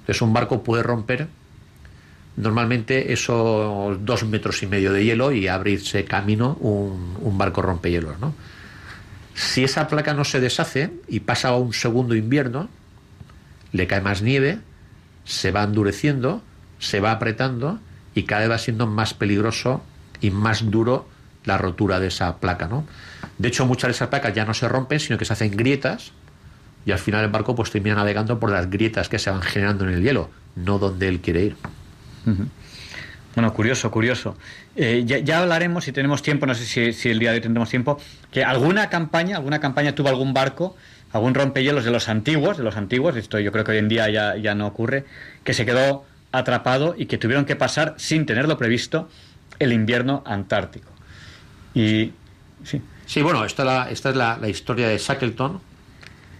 Entonces 0.00 0.22
un 0.22 0.32
barco 0.32 0.62
puede 0.62 0.82
romper 0.82 1.28
normalmente 2.38 3.12
esos 3.12 4.06
dos 4.06 4.24
metros 4.24 4.62
y 4.62 4.68
medio 4.68 4.90
de 4.90 5.04
hielo 5.04 5.32
y 5.32 5.48
abrirse 5.48 6.06
camino 6.06 6.56
un, 6.60 7.18
un 7.20 7.36
barco 7.36 7.60
rompehielos, 7.60 8.18
¿no? 8.20 8.32
Si 9.34 9.64
esa 9.64 9.86
placa 9.86 10.14
no 10.14 10.24
se 10.24 10.40
deshace 10.40 10.90
y 11.08 11.20
pasa 11.20 11.54
un 11.54 11.74
segundo 11.74 12.14
invierno, 12.14 12.70
le 13.72 13.86
cae 13.86 14.00
más 14.00 14.22
nieve, 14.22 14.58
se 15.24 15.50
va 15.50 15.64
endureciendo, 15.64 16.42
se 16.78 17.00
va 17.00 17.12
apretando 17.12 17.78
y 18.14 18.24
cada 18.24 18.42
vez 18.42 18.50
va 18.50 18.58
siendo 18.58 18.86
más 18.86 19.14
peligroso 19.14 19.82
y 20.20 20.30
más 20.30 20.70
duro 20.70 21.08
la 21.44 21.58
rotura 21.58 22.00
de 22.00 22.08
esa 22.08 22.38
placa, 22.38 22.68
¿no? 22.68 22.86
De 23.38 23.48
hecho, 23.48 23.66
muchas 23.66 23.88
de 23.88 23.92
esas 23.92 24.08
placas 24.08 24.34
ya 24.34 24.44
no 24.44 24.54
se 24.54 24.68
rompen, 24.68 25.00
sino 25.00 25.18
que 25.18 25.24
se 25.24 25.32
hacen 25.32 25.56
grietas 25.56 26.12
y 26.84 26.92
al 26.92 26.98
final 26.98 27.24
el 27.24 27.30
barco 27.30 27.54
pues 27.54 27.70
termina 27.70 27.96
navegando 27.96 28.38
por 28.38 28.50
las 28.50 28.70
grietas 28.70 29.08
que 29.08 29.18
se 29.18 29.30
van 29.30 29.42
generando 29.42 29.84
en 29.84 29.94
el 29.94 30.02
hielo, 30.02 30.30
no 30.56 30.78
donde 30.78 31.08
él 31.08 31.20
quiere 31.20 31.44
ir. 31.44 31.56
Bueno, 33.34 33.52
curioso, 33.52 33.90
curioso. 33.90 34.36
Eh, 34.74 35.04
ya, 35.06 35.18
ya 35.18 35.40
hablaremos, 35.40 35.84
si 35.84 35.92
tenemos 35.92 36.22
tiempo, 36.22 36.46
no 36.46 36.54
sé 36.54 36.64
si, 36.64 36.92
si 36.92 37.10
el 37.10 37.18
día 37.18 37.30
de 37.30 37.36
hoy 37.36 37.42
tendremos 37.42 37.68
tiempo, 37.68 38.00
que 38.30 38.44
alguna 38.44 38.88
campaña, 38.88 39.36
alguna 39.36 39.60
campaña 39.60 39.94
tuvo 39.94 40.08
algún 40.08 40.34
barco, 40.34 40.76
algún 41.12 41.34
rompehielos 41.34 41.84
de 41.84 41.90
los 41.90 42.08
antiguos, 42.08 42.58
de 42.58 42.64
los 42.64 42.76
antiguos, 42.76 43.16
esto 43.16 43.38
yo 43.38 43.52
creo 43.52 43.64
que 43.64 43.72
hoy 43.72 43.78
en 43.78 43.88
día 43.88 44.08
ya, 44.10 44.36
ya 44.36 44.54
no 44.54 44.66
ocurre, 44.66 45.04
que 45.44 45.54
se 45.54 45.64
quedó 45.64 46.04
atrapado 46.32 46.94
y 46.96 47.06
que 47.06 47.18
tuvieron 47.18 47.44
que 47.44 47.56
pasar, 47.56 47.94
sin 47.96 48.26
tenerlo 48.26 48.58
previsto, 48.58 49.08
el 49.58 49.72
invierno 49.72 50.22
antártico. 50.26 50.90
Y 51.74 52.12
sí, 52.64 52.82
Sí, 53.08 53.22
bueno, 53.22 53.42
esta, 53.46 53.64
la- 53.64 53.90
esta 53.90 54.10
es 54.10 54.16
la, 54.16 54.38
historia 54.50 54.86
de 54.86 54.98
Shackleton. 54.98 55.60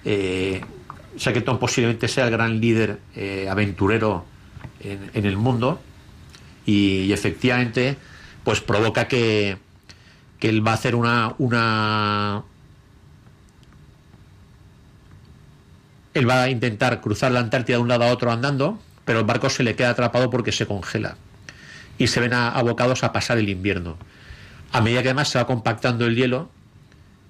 Eh, 0.05 0.61
Shackleton 1.17 1.59
posiblemente 1.59 2.09
sea 2.09 2.27
el 2.27 2.31
gran 2.31 2.61
líder 2.61 2.99
eh, 3.17 3.49
aventurero 3.49 4.27
en, 4.81 5.11
en 5.15 5.25
el 5.25 5.39
mundo 5.39 5.81
y, 6.67 7.05
y 7.05 7.13
efectivamente 7.15 7.97
pues 8.45 8.61
provoca 8.61 9.09
que, 9.09 9.57
que 10.39 10.51
él 10.51 10.65
va 10.67 10.73
a 10.73 10.75
hacer 10.75 10.95
una, 10.95 11.35
una... 11.39 12.43
Él 16.15 16.29
va 16.29 16.43
a 16.43 16.51
intentar 16.51 17.01
cruzar 17.01 17.33
la 17.33 17.41
Antártida 17.41 17.77
de 17.77 17.83
un 17.83 17.89
lado 17.89 18.05
a 18.05 18.13
otro 18.13 18.31
andando, 18.33 18.81
pero 19.05 19.21
el 19.21 19.25
barco 19.25 19.51
se 19.51 19.63
le 19.63 19.77
queda 19.77 19.91
atrapado 19.91 20.31
porque 20.31 20.53
se 20.53 20.67
congela 20.67 21.17
y 21.99 22.07
se 22.07 22.21
ven 22.21 22.33
abocados 22.33 23.03
a 23.05 23.13
pasar 23.13 23.39
el 23.39 23.49
invierno. 23.49 23.99
A 24.73 24.81
medida 24.81 25.03
que 25.03 25.09
además 25.09 25.29
se 25.29 25.39
va 25.39 25.47
compactando 25.47 26.07
el 26.07 26.15
hielo, 26.15 26.51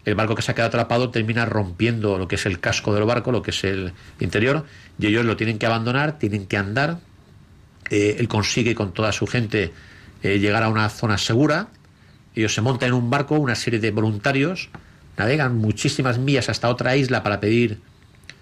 el 0.05 0.15
barco 0.15 0.35
que 0.35 0.43
se 0.43 0.53
ha 0.53 0.55
quedado 0.55 0.69
atrapado 0.69 1.11
termina 1.11 1.45
rompiendo 1.47 2.19
lo 2.19 2.29
que 2.29 2.37
es 2.37 2.47
el 2.47 2.61
casco 2.61 2.95
del 2.95 3.05
barco, 3.05 3.33
lo 3.33 3.43
que 3.43 3.51
es 3.51 3.65
el 3.65 3.93
interior, 4.21 4.65
y 4.99 5.07
ellos 5.07 5.25
lo 5.25 5.37
tienen 5.37 5.59
que 5.59 5.67
abandonar, 5.67 6.19
tienen 6.19 6.47
que 6.47 6.57
andar. 6.57 6.99
Eh, 7.91 8.17
él 8.19 8.29
consigue 8.29 8.75
con 8.75 8.93
toda 8.93 9.13
su 9.13 9.27
gente 9.27 9.73
eh, 10.23 10.39
llegar 10.39 10.63
a 10.63 10.69
una 10.69 10.89
zona 10.89 11.19
segura. 11.19 11.69
Ellos 12.35 12.55
se 12.55 12.61
montan 12.61 12.89
en 12.89 12.95
un 12.95 13.11
barco, 13.11 13.37
una 13.37 13.55
serie 13.55 13.81
de 13.81 13.91
voluntarios, 13.91 14.69
navegan 15.17 15.57
muchísimas 15.57 16.19
millas 16.19 16.49
hasta 16.49 16.69
otra 16.69 16.97
isla 16.97 17.23
para 17.23 17.41
pedir 17.41 17.81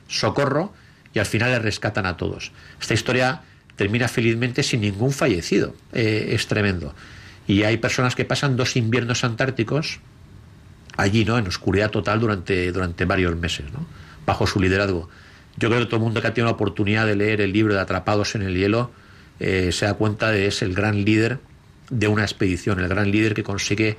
socorro 0.09 0.72
y 1.14 1.18
al 1.18 1.26
final 1.26 1.50
les 1.52 1.62
rescatan 1.62 2.07
a 2.07 2.16
todos. 2.16 2.52
Esta 2.80 2.94
historia 2.94 3.42
termina 3.76 4.09
felizmente 4.09 4.62
sin 4.62 4.80
ningún 4.80 5.12
fallecido. 5.12 5.74
Eh, 5.92 6.30
es 6.32 6.46
tremendo. 6.46 6.94
Y 7.46 7.62
hay 7.62 7.76
personas 7.76 8.14
que 8.14 8.24
pasan 8.24 8.57
dos 8.57 8.76
inviernos 8.76 9.24
antárticos 9.24 10.00
allí, 10.96 11.24
¿no? 11.24 11.38
En 11.38 11.46
oscuridad 11.46 11.90
total 11.90 12.20
durante, 12.20 12.72
durante 12.72 13.04
varios 13.04 13.36
meses, 13.36 13.66
¿no? 13.72 13.86
Bajo 14.26 14.46
su 14.46 14.61
liderazgo. 14.61 15.09
Yo 15.57 15.68
creo 15.68 15.80
que 15.80 15.86
todo 15.86 15.96
el 15.96 16.02
mundo 16.02 16.20
que 16.20 16.28
ha 16.28 16.34
tenido 16.34 16.46
la 16.46 16.54
oportunidad 16.54 17.07
de 17.07 17.16
leer 17.16 17.40
el 17.40 17.52
libro 17.52 17.74
de 17.74 17.80
Atrapados 17.80 18.34
en 18.34 18.42
el 18.42 18.57
Hielo 18.57 18.90
eh, 19.40 19.70
se 19.72 19.86
da 19.86 19.94
cuenta 19.94 20.30
de 20.30 20.40
que 20.40 20.46
es 20.48 20.62
el 20.62 20.74
gran 20.74 21.04
líder 21.04 21.38
de 21.90 22.09
una 22.09 22.22
expedición, 22.22 22.80
el 22.80 22.88
gran 22.88 23.11
líder 23.11 23.34
que 23.34 23.42
consigue 23.42 23.96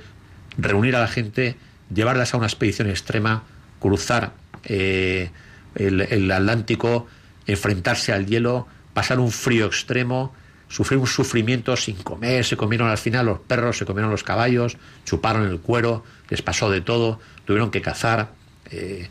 reunir 0.58 0.96
a 0.96 1.00
la 1.00 1.08
gente, 1.08 1.56
llevarlas 1.94 2.34
a 2.34 2.38
una 2.38 2.48
expedición 2.48 2.90
extrema, 2.90 3.44
cruzar 3.80 4.34
eh, 4.66 5.30
el, 5.78 6.32
Atlántico, 6.32 7.08
enfrentarse 7.46 8.14
al 8.14 8.26
hielo, 8.26 8.68
pasar 8.94 9.20
un 9.20 9.32
frío 9.32 9.66
extremo, 9.66 10.34
sufrir 10.68 11.00
un 11.00 11.08
sufrimiento 11.08 11.76
sin 11.78 11.96
comer, 11.96 12.44
se 12.44 12.58
comieron 12.58 12.90
al 12.90 12.98
final 12.98 13.26
los 13.26 13.40
perros, 13.40 13.78
se 13.78 13.86
comieron 13.86 14.12
los 14.12 14.24
caballos, 14.24 14.78
chuparon 15.06 15.48
el 15.48 15.60
cuero, 15.60 16.04
les 16.30 16.42
pasó 16.42 16.70
de 16.70 16.82
todo, 16.82 17.20
tuvieron 17.46 17.72
que 17.72 17.82
cazar, 17.82 18.32
eh, 18.72 19.08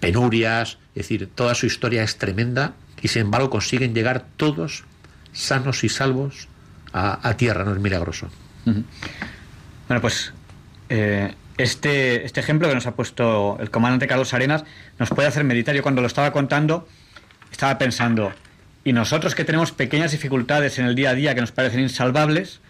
penurias, 0.00 0.78
es 0.94 1.08
decir, 1.08 1.28
toda 1.34 1.54
su 1.54 1.66
historia 1.66 2.02
es 2.02 2.18
tremenda 2.18 2.74
y 3.00 3.08
sin 3.08 3.22
embargo 3.22 3.50
consiguen 3.50 3.94
llegar 3.94 4.26
todos 4.36 4.84
sanos 5.32 5.84
y 5.84 5.88
salvos 5.88 6.48
a, 6.92 7.26
a 7.26 7.36
tierra, 7.36 7.64
no 7.64 7.72
es 7.72 7.80
milagroso. 7.80 8.28
Bueno, 8.64 10.00
pues 10.02 10.32
eh, 10.88 11.34
este, 11.58 12.24
este 12.24 12.40
ejemplo 12.40 12.68
que 12.68 12.74
nos 12.74 12.86
ha 12.86 12.94
puesto 12.94 13.58
el 13.60 13.70
comandante 13.70 14.06
Carlos 14.06 14.32
Arenas 14.34 14.64
nos 14.98 15.10
puede 15.10 15.28
hacer 15.28 15.44
meditar. 15.44 15.74
Yo 15.74 15.82
cuando 15.82 16.00
lo 16.00 16.06
estaba 16.06 16.32
contando 16.32 16.88
estaba 17.50 17.78
pensando, 17.78 18.32
y 18.84 18.92
nosotros 18.92 19.34
que 19.34 19.44
tenemos 19.44 19.72
pequeñas 19.72 20.12
dificultades 20.12 20.78
en 20.78 20.86
el 20.86 20.94
día 20.94 21.10
a 21.10 21.14
día 21.14 21.34
que 21.34 21.40
nos 21.40 21.52
parecen 21.52 21.80
insalvables, 21.80 22.60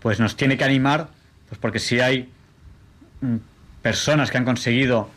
pues 0.00 0.20
nos 0.20 0.36
tiene 0.36 0.56
que 0.56 0.64
animar, 0.64 1.08
pues 1.48 1.58
porque 1.58 1.78
si 1.78 2.00
hay 2.00 2.28
mm, 3.20 3.36
personas 3.82 4.30
que 4.30 4.36
han 4.38 4.44
conseguido 4.44 5.08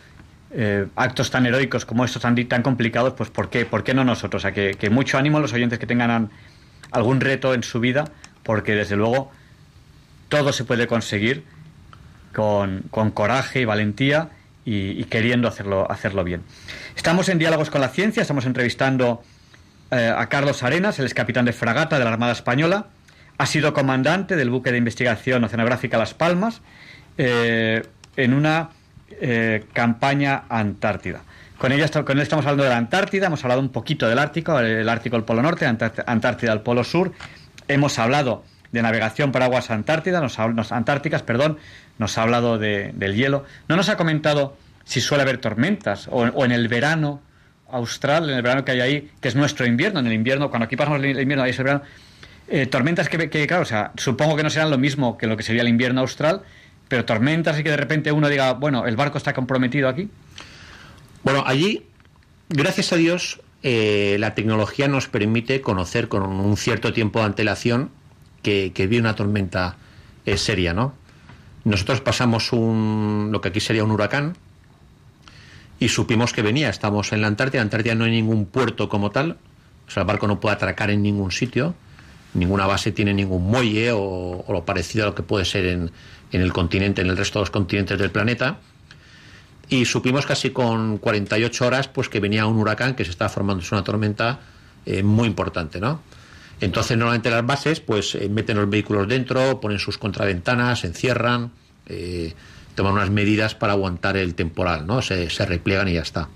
eh, 0.52 0.88
actos 0.96 1.30
tan 1.30 1.46
heroicos 1.46 1.86
como 1.86 2.06
estos 2.06 2.22
tan, 2.22 2.36
tan 2.48 2.64
complicados, 2.64 3.14
pues 3.14 3.30
¿por 3.30 3.50
qué, 3.50 3.66
¿por 3.66 3.84
qué 3.84 3.94
no 3.94 4.04
nosotros? 4.06 4.42
O 4.42 4.44
sea, 4.44 4.54
que, 4.54 4.90
mucho 4.90 5.18
ánimo 5.18 5.38
a 5.40 5.42
los 5.42 5.52
oyentes 5.54 5.78
que 5.80 5.86
tengan 5.88 6.10
an- 6.12 6.30
algún 6.92 7.20
reto 7.20 7.54
en 7.54 7.64
su 7.64 7.80
vida, 7.82 8.06
porque 8.44 8.74
desde 8.76 8.96
luego 8.96 9.32
todo 10.30 10.54
se 10.54 10.64
puede 10.64 10.88
conseguir 10.88 11.44
con, 12.42 12.84
con 12.92 13.10
coraje 13.10 13.62
y 13.62 13.66
valentía 13.66 14.30
y, 14.64 15.04
queriendo 15.06 15.48
hacerlo, 15.48 15.90
hacerlo 15.90 16.24
bien. 16.24 16.44
Estamos 16.96 17.30
en 17.30 17.40
Diálogos 17.40 17.72
con 17.72 17.82
la 17.82 17.88
Ciencia, 17.90 18.22
estamos 18.22 18.46
entrevistando 18.46 19.24
eh, 19.90 20.14
a 20.16 20.28
Carlos 20.28 20.62
Arenas, 20.62 21.00
él 21.00 21.06
es 21.08 21.16
capitán 21.16 21.46
de 21.46 21.54
fragata 21.54 21.98
de 21.98 22.04
la 22.04 22.12
Armada 22.12 22.34
Española, 22.34 22.88
ha 23.40 23.46
sido 23.48 23.74
comandante 23.74 24.36
del 24.36 24.52
buque 24.52 24.72
de 24.72 24.78
investigación 24.78 25.44
oceanográfica 25.46 25.98
Las 25.98 26.14
Palmas 26.14 26.62
eh, 27.18 27.82
en 28.18 28.34
una 28.36 28.70
eh, 29.20 29.66
campaña 29.74 30.44
antártida. 30.50 31.22
Con, 31.58 31.72
ella, 31.72 31.90
con 31.90 32.18
él 32.18 32.22
estamos 32.22 32.46
hablando 32.46 32.66
de 32.66 32.70
la 32.70 32.78
Antártida, 32.78 33.28
hemos 33.28 33.44
hablado 33.46 33.62
un 33.62 33.70
poquito 33.70 34.08
del 34.08 34.20
Ártico, 34.20 34.60
el 34.60 34.88
Ártico 34.88 35.16
el 35.16 35.24
Polo 35.24 35.42
Norte, 35.42 35.66
Antár- 35.66 36.04
Antártida 36.06 36.54
el 36.54 36.60
Polo 36.62 36.84
Sur, 36.84 37.14
hemos 37.68 37.98
hablado 37.98 38.44
de 38.72 38.82
navegación 38.84 39.32
por 39.32 39.42
aguas 39.42 39.72
antártidas, 39.72 40.22
nos, 40.22 40.38
nos- 40.54 40.72
antárticas, 40.74 41.24
perdón, 41.24 41.58
nos 42.00 42.18
ha 42.18 42.24
hablado 42.24 42.58
de- 42.58 42.92
del 42.96 43.16
hielo. 43.16 43.46
No 43.68 43.76
nos 43.76 43.90
ha 43.90 43.98
comentado 43.98 44.58
si 44.86 45.02
suele 45.02 45.24
haber 45.24 45.38
tormentas 45.40 46.08
o, 46.12 46.46
en 46.46 46.52
el 46.52 46.68
verano 46.68 47.22
austral, 47.70 48.30
en 48.30 48.38
el 48.38 48.42
verano 48.42 48.64
que 48.64 48.72
hay 48.72 48.80
ahí, 48.82 49.12
que 49.20 49.28
es 49.28 49.36
nuestro 49.36 49.66
invierno, 49.66 50.00
en 50.00 50.08
el 50.08 50.14
invierno, 50.14 50.50
cuando 50.50 50.66
aquí 50.66 50.76
pasamos 50.78 51.04
el 51.04 51.20
invierno, 51.20 51.44
ahí 51.44 51.50
es 51.52 51.60
el 51.60 51.66
verano, 51.66 51.82
eh, 52.48 52.66
tormentas 52.66 53.10
que, 53.10 53.30
que, 53.30 53.46
claro, 53.46 53.64
o 53.64 53.66
sea, 53.66 53.92
supongo 53.98 54.38
que 54.38 54.44
no 54.44 54.50
serán 54.50 54.70
lo 54.72 54.78
mismo 54.78 55.18
que 55.18 55.28
lo 55.28 55.36
que 55.36 55.44
sería 55.44 55.62
el 55.64 55.68
invierno 55.68 56.00
austral, 56.02 56.44
pero 56.88 57.04
tormentas 57.04 57.60
y 57.60 57.64
que 57.64 57.70
de 57.72 57.76
repente 57.78 58.12
uno 58.14 58.30
diga, 58.30 58.54
bueno, 58.54 58.86
el 58.86 58.96
barco 58.96 59.18
está 59.18 59.34
comprometido 59.34 59.90
aquí. 59.90 60.10
Bueno, 61.24 61.44
allí, 61.46 61.86
gracias 62.48 62.94
a 62.94 62.96
Dios, 62.96 63.42
eh, 63.64 64.16
la 64.20 64.34
tecnología 64.36 64.88
nos 64.88 65.10
permite 65.10 65.60
conocer 65.60 66.08
con 66.08 66.24
un 66.24 66.56
cierto 66.56 66.94
tiempo 66.94 67.20
de 67.20 67.26
antelación 67.26 67.90
que, 68.44 68.72
que 68.74 68.88
viene 68.88 69.02
una 69.10 69.16
tormenta 69.16 69.76
eh, 70.26 70.38
seria, 70.38 70.74
¿no? 70.74 70.94
Nosotros 71.68 72.00
pasamos 72.00 72.54
un, 72.54 73.30
lo 73.32 73.42
que 73.42 73.50
aquí 73.50 73.60
sería 73.60 73.84
un 73.84 73.92
huracán 73.92 74.38
y 75.80 75.90
supimos 75.90 76.32
que 76.32 76.42
venía. 76.42 76.70
Estamos 76.70 77.12
en 77.12 77.22
la 77.22 77.28
Antártida. 77.28 77.60
La 77.60 77.64
Antártida 77.64 77.94
no 77.94 78.06
hay 78.06 78.12
ningún 78.12 78.46
puerto 78.46 78.88
como 78.88 79.12
tal. 79.12 79.38
O 79.86 79.92
sea, 79.92 80.02
el 80.02 80.08
barco 80.08 80.28
no 80.28 80.40
puede 80.40 80.56
atracar 80.56 80.92
en 80.92 81.02
ningún 81.02 81.32
sitio. 81.32 81.76
Ninguna 82.34 82.68
base 82.68 82.94
tiene 82.94 83.14
ningún 83.14 83.44
muelle 83.44 83.92
o, 83.92 84.46
lo 84.48 84.64
parecido 84.64 85.04
a 85.04 85.08
lo 85.08 85.16
que 85.16 85.24
puede 85.24 85.44
ser 85.44 85.66
en, 85.66 85.92
en 86.32 86.42
el 86.42 86.54
continente, 86.54 87.02
en 87.02 87.08
el 87.08 87.18
resto 87.18 87.40
de 87.40 87.44
los 87.44 87.52
continentes 87.52 88.00
del 88.00 88.12
planeta 88.12 88.60
y 89.70 89.84
supimos 89.84 90.26
casi 90.26 90.52
con 90.52 90.98
48 90.98 91.68
horas 91.68 91.88
pues 91.90 92.08
que 92.08 92.22
venía 92.22 92.46
un 92.46 92.58
huracán 92.58 92.96
que 92.96 93.04
se 93.04 93.12
estaba 93.12 93.28
formando 93.28 93.64
es 93.64 93.72
una 93.72 93.84
tormenta 93.84 94.40
eh, 94.86 95.04
muy 95.04 95.28
importante 95.28 95.82
no 95.82 96.00
entonces 96.60 96.98
normalmente 96.98 97.30
las 97.30 97.46
bases 97.46 97.80
pues 97.80 98.16
eh, 98.16 98.30
meten 98.30 98.58
los 98.58 98.70
vehículos 98.70 99.08
dentro 99.08 99.60
ponen 99.60 99.80
sus 99.80 99.98
contraventanas 99.98 100.84
encierran 100.84 101.52
eh, 101.86 102.34
toman 102.76 102.94
unas 102.94 103.10
medidas 103.10 103.56
para 103.56 103.74
aguantar 103.74 104.18
el 104.18 104.36
temporal 104.36 104.88
no 104.88 105.02
se, 105.02 105.30
se 105.30 105.46
repliegan 105.46 105.88
y 105.88 105.94
ya 105.94 106.02
está. 106.02 106.30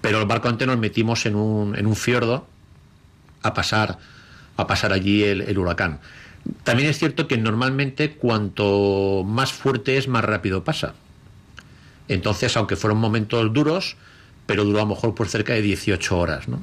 Pero 0.00 0.20
el 0.20 0.26
barco 0.26 0.48
antes 0.48 0.66
nos 0.66 0.78
metimos 0.78 1.26
en 1.26 1.36
un, 1.36 1.76
en 1.76 1.86
un 1.86 1.96
fiordo 1.96 2.46
a 3.42 3.54
pasar 3.54 3.98
a 4.56 4.66
pasar 4.66 4.92
allí 4.92 5.22
el, 5.24 5.42
el 5.42 5.58
huracán. 5.58 6.00
También 6.64 6.90
es 6.90 6.98
cierto 6.98 7.28
que 7.28 7.38
normalmente 7.38 8.12
cuanto 8.12 9.22
más 9.24 9.52
fuerte 9.52 9.96
es 9.96 10.08
más 10.08 10.24
rápido 10.24 10.64
pasa. 10.64 10.94
Entonces, 12.08 12.56
aunque 12.56 12.76
fueron 12.76 12.98
momentos 12.98 13.52
duros, 13.52 13.96
pero 14.46 14.64
duró 14.64 14.78
a 14.78 14.82
lo 14.82 14.88
mejor 14.88 15.14
por 15.14 15.28
cerca 15.28 15.54
de 15.54 15.62
18 15.62 16.18
horas, 16.18 16.48
¿no? 16.48 16.60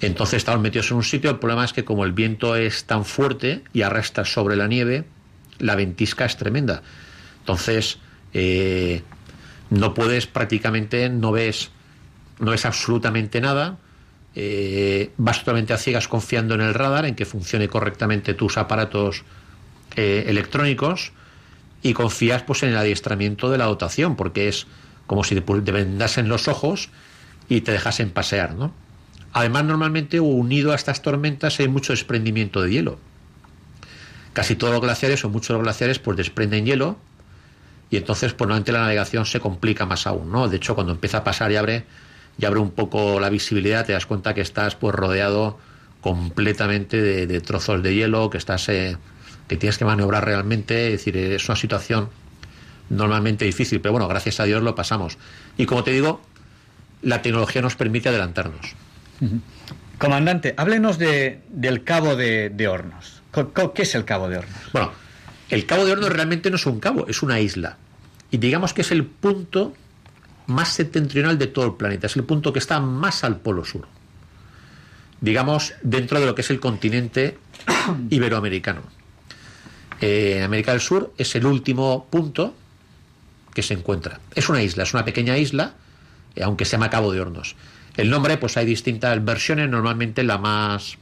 Entonces 0.00 0.38
estamos 0.38 0.60
metidos 0.60 0.90
en 0.90 0.98
un 0.98 1.02
sitio, 1.02 1.30
el 1.30 1.38
problema 1.38 1.64
es 1.64 1.72
que 1.72 1.84
como 1.84 2.04
el 2.04 2.12
viento 2.12 2.56
es 2.56 2.84
tan 2.84 3.04
fuerte 3.04 3.62
y 3.72 3.82
arrastra 3.82 4.24
sobre 4.24 4.56
la 4.56 4.66
nieve, 4.66 5.04
la 5.58 5.76
ventisca 5.76 6.24
es 6.24 6.36
tremenda. 6.36 6.82
Entonces, 7.40 7.98
eh, 8.32 9.02
no 9.70 9.94
puedes 9.94 10.26
prácticamente, 10.26 11.08
no 11.08 11.32
ves, 11.32 11.70
no 12.38 12.50
ves 12.50 12.66
absolutamente 12.66 13.40
nada, 13.40 13.78
eh, 14.34 15.12
vas 15.16 15.38
totalmente 15.38 15.72
a 15.72 15.78
ciegas 15.78 16.08
confiando 16.08 16.54
en 16.54 16.60
el 16.60 16.74
radar, 16.74 17.06
en 17.06 17.14
que 17.14 17.24
funcione 17.24 17.68
correctamente 17.68 18.34
tus 18.34 18.58
aparatos 18.58 19.24
eh, 19.96 20.24
electrónicos, 20.26 21.12
y 21.84 21.92
confías 21.92 22.42
pues 22.42 22.62
en 22.62 22.70
el 22.70 22.76
adiestramiento 22.78 23.50
de 23.50 23.58
la 23.58 23.66
dotación, 23.66 24.16
porque 24.16 24.48
es 24.48 24.66
como 25.06 25.22
si 25.22 25.38
te, 25.38 25.72
vendasen 25.72 26.28
los 26.28 26.48
ojos 26.48 26.88
y 27.48 27.60
te 27.60 27.72
dejasen 27.72 28.10
pasear, 28.10 28.54
¿no? 28.54 28.72
Además, 29.34 29.64
normalmente 29.64 30.20
unido 30.20 30.70
a 30.70 30.76
estas 30.76 31.02
tormentas 31.02 31.58
hay 31.58 31.66
mucho 31.66 31.92
desprendimiento 31.92 32.62
de 32.62 32.70
hielo. 32.70 32.98
Casi 34.32 34.54
todos 34.54 34.72
los 34.72 34.80
glaciares 34.80 35.24
o 35.24 35.28
muchos 35.28 35.60
glaciares 35.60 35.98
pues 35.98 36.16
desprenden 36.16 36.64
hielo 36.64 36.96
y 37.90 37.96
entonces 37.96 38.32
pues 38.32 38.46
normalmente 38.46 38.72
la 38.72 38.80
navegación 38.82 39.26
se 39.26 39.40
complica 39.40 39.86
más 39.86 40.06
aún, 40.06 40.30
¿no? 40.30 40.48
De 40.48 40.56
hecho, 40.56 40.76
cuando 40.76 40.92
empieza 40.92 41.18
a 41.18 41.24
pasar 41.24 41.50
y 41.50 41.56
abre 41.56 41.84
y 42.38 42.44
abre 42.44 42.60
un 42.60 42.70
poco 42.70 43.18
la 43.18 43.28
visibilidad, 43.28 43.84
te 43.84 43.92
das 43.92 44.06
cuenta 44.06 44.34
que 44.34 44.40
estás 44.40 44.76
pues 44.76 44.94
rodeado 44.94 45.58
completamente 46.00 47.02
de, 47.02 47.26
de 47.26 47.40
trozos 47.40 47.82
de 47.82 47.92
hielo, 47.92 48.30
que 48.30 48.38
estás 48.38 48.68
eh, 48.68 48.96
que 49.48 49.56
tienes 49.56 49.78
que 49.78 49.84
maniobrar 49.84 50.24
realmente, 50.24 50.86
es 50.86 50.92
decir, 50.92 51.16
es 51.16 51.48
una 51.48 51.56
situación 51.56 52.08
normalmente 52.88 53.44
difícil, 53.44 53.80
pero 53.80 53.92
bueno, 53.92 54.06
gracias 54.06 54.38
a 54.38 54.44
Dios 54.44 54.62
lo 54.62 54.76
pasamos. 54.76 55.18
Y 55.56 55.66
como 55.66 55.82
te 55.82 55.90
digo, 55.90 56.20
la 57.02 57.20
tecnología 57.20 57.62
nos 57.62 57.74
permite 57.74 58.10
adelantarnos. 58.10 58.74
Comandante, 59.98 60.54
háblenos 60.56 60.98
de, 60.98 61.40
del 61.48 61.84
Cabo 61.84 62.16
de, 62.16 62.50
de 62.50 62.68
Hornos. 62.68 63.22
¿Qué 63.74 63.82
es 63.82 63.94
el 63.94 64.04
Cabo 64.04 64.28
de 64.28 64.38
Hornos? 64.38 64.72
Bueno, 64.72 64.92
el 65.50 65.66
Cabo 65.66 65.84
de 65.84 65.92
Hornos 65.92 66.10
realmente 66.10 66.50
no 66.50 66.56
es 66.56 66.66
un 66.66 66.80
cabo, 66.80 67.06
es 67.08 67.22
una 67.22 67.40
isla. 67.40 67.76
Y 68.30 68.38
digamos 68.38 68.74
que 68.74 68.82
es 68.82 68.90
el 68.90 69.04
punto 69.04 69.74
más 70.46 70.68
septentrional 70.68 71.38
de 71.38 71.46
todo 71.46 71.66
el 71.66 71.74
planeta, 71.74 72.06
es 72.06 72.16
el 72.16 72.24
punto 72.24 72.52
que 72.52 72.58
está 72.58 72.80
más 72.80 73.24
al 73.24 73.38
polo 73.40 73.64
sur. 73.64 73.86
Digamos, 75.20 75.74
dentro 75.82 76.20
de 76.20 76.26
lo 76.26 76.34
que 76.34 76.42
es 76.42 76.50
el 76.50 76.60
continente 76.60 77.38
iberoamericano. 78.10 78.82
Eh, 80.00 80.42
América 80.42 80.72
del 80.72 80.80
Sur 80.80 81.14
es 81.16 81.34
el 81.34 81.46
último 81.46 82.08
punto 82.10 82.54
que 83.54 83.62
se 83.62 83.74
encuentra. 83.74 84.20
Es 84.34 84.48
una 84.48 84.62
isla, 84.62 84.82
es 84.82 84.92
una 84.92 85.04
pequeña 85.04 85.38
isla, 85.38 85.74
eh, 86.34 86.42
aunque 86.42 86.64
se 86.64 86.72
llama 86.72 86.90
Cabo 86.90 87.12
de 87.12 87.20
Hornos. 87.20 87.56
El 87.96 88.10
nombre, 88.10 88.36
pues 88.38 88.56
hay 88.56 88.66
distintas 88.66 89.24
versiones, 89.24 89.68
normalmente 89.68 90.22
la 90.24 90.38
más 90.38 90.98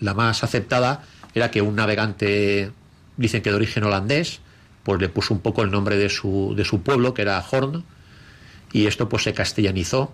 la 0.00 0.14
más 0.14 0.42
aceptada 0.42 1.02
era 1.34 1.50
que 1.50 1.62
un 1.62 1.76
navegante, 1.76 2.72
dicen 3.16 3.42
que 3.42 3.50
de 3.50 3.56
origen 3.56 3.84
holandés, 3.84 4.40
pues 4.82 5.00
le 5.00 5.08
puso 5.08 5.34
un 5.34 5.40
poco 5.40 5.62
el 5.62 5.70
nombre 5.70 5.96
de 5.96 6.08
su, 6.08 6.54
de 6.56 6.64
su 6.64 6.82
pueblo, 6.82 7.12
que 7.12 7.22
era 7.22 7.44
Horn, 7.48 7.84
y 8.72 8.86
esto 8.86 9.08
pues 9.08 9.24
se 9.24 9.34
castellanizó 9.34 10.12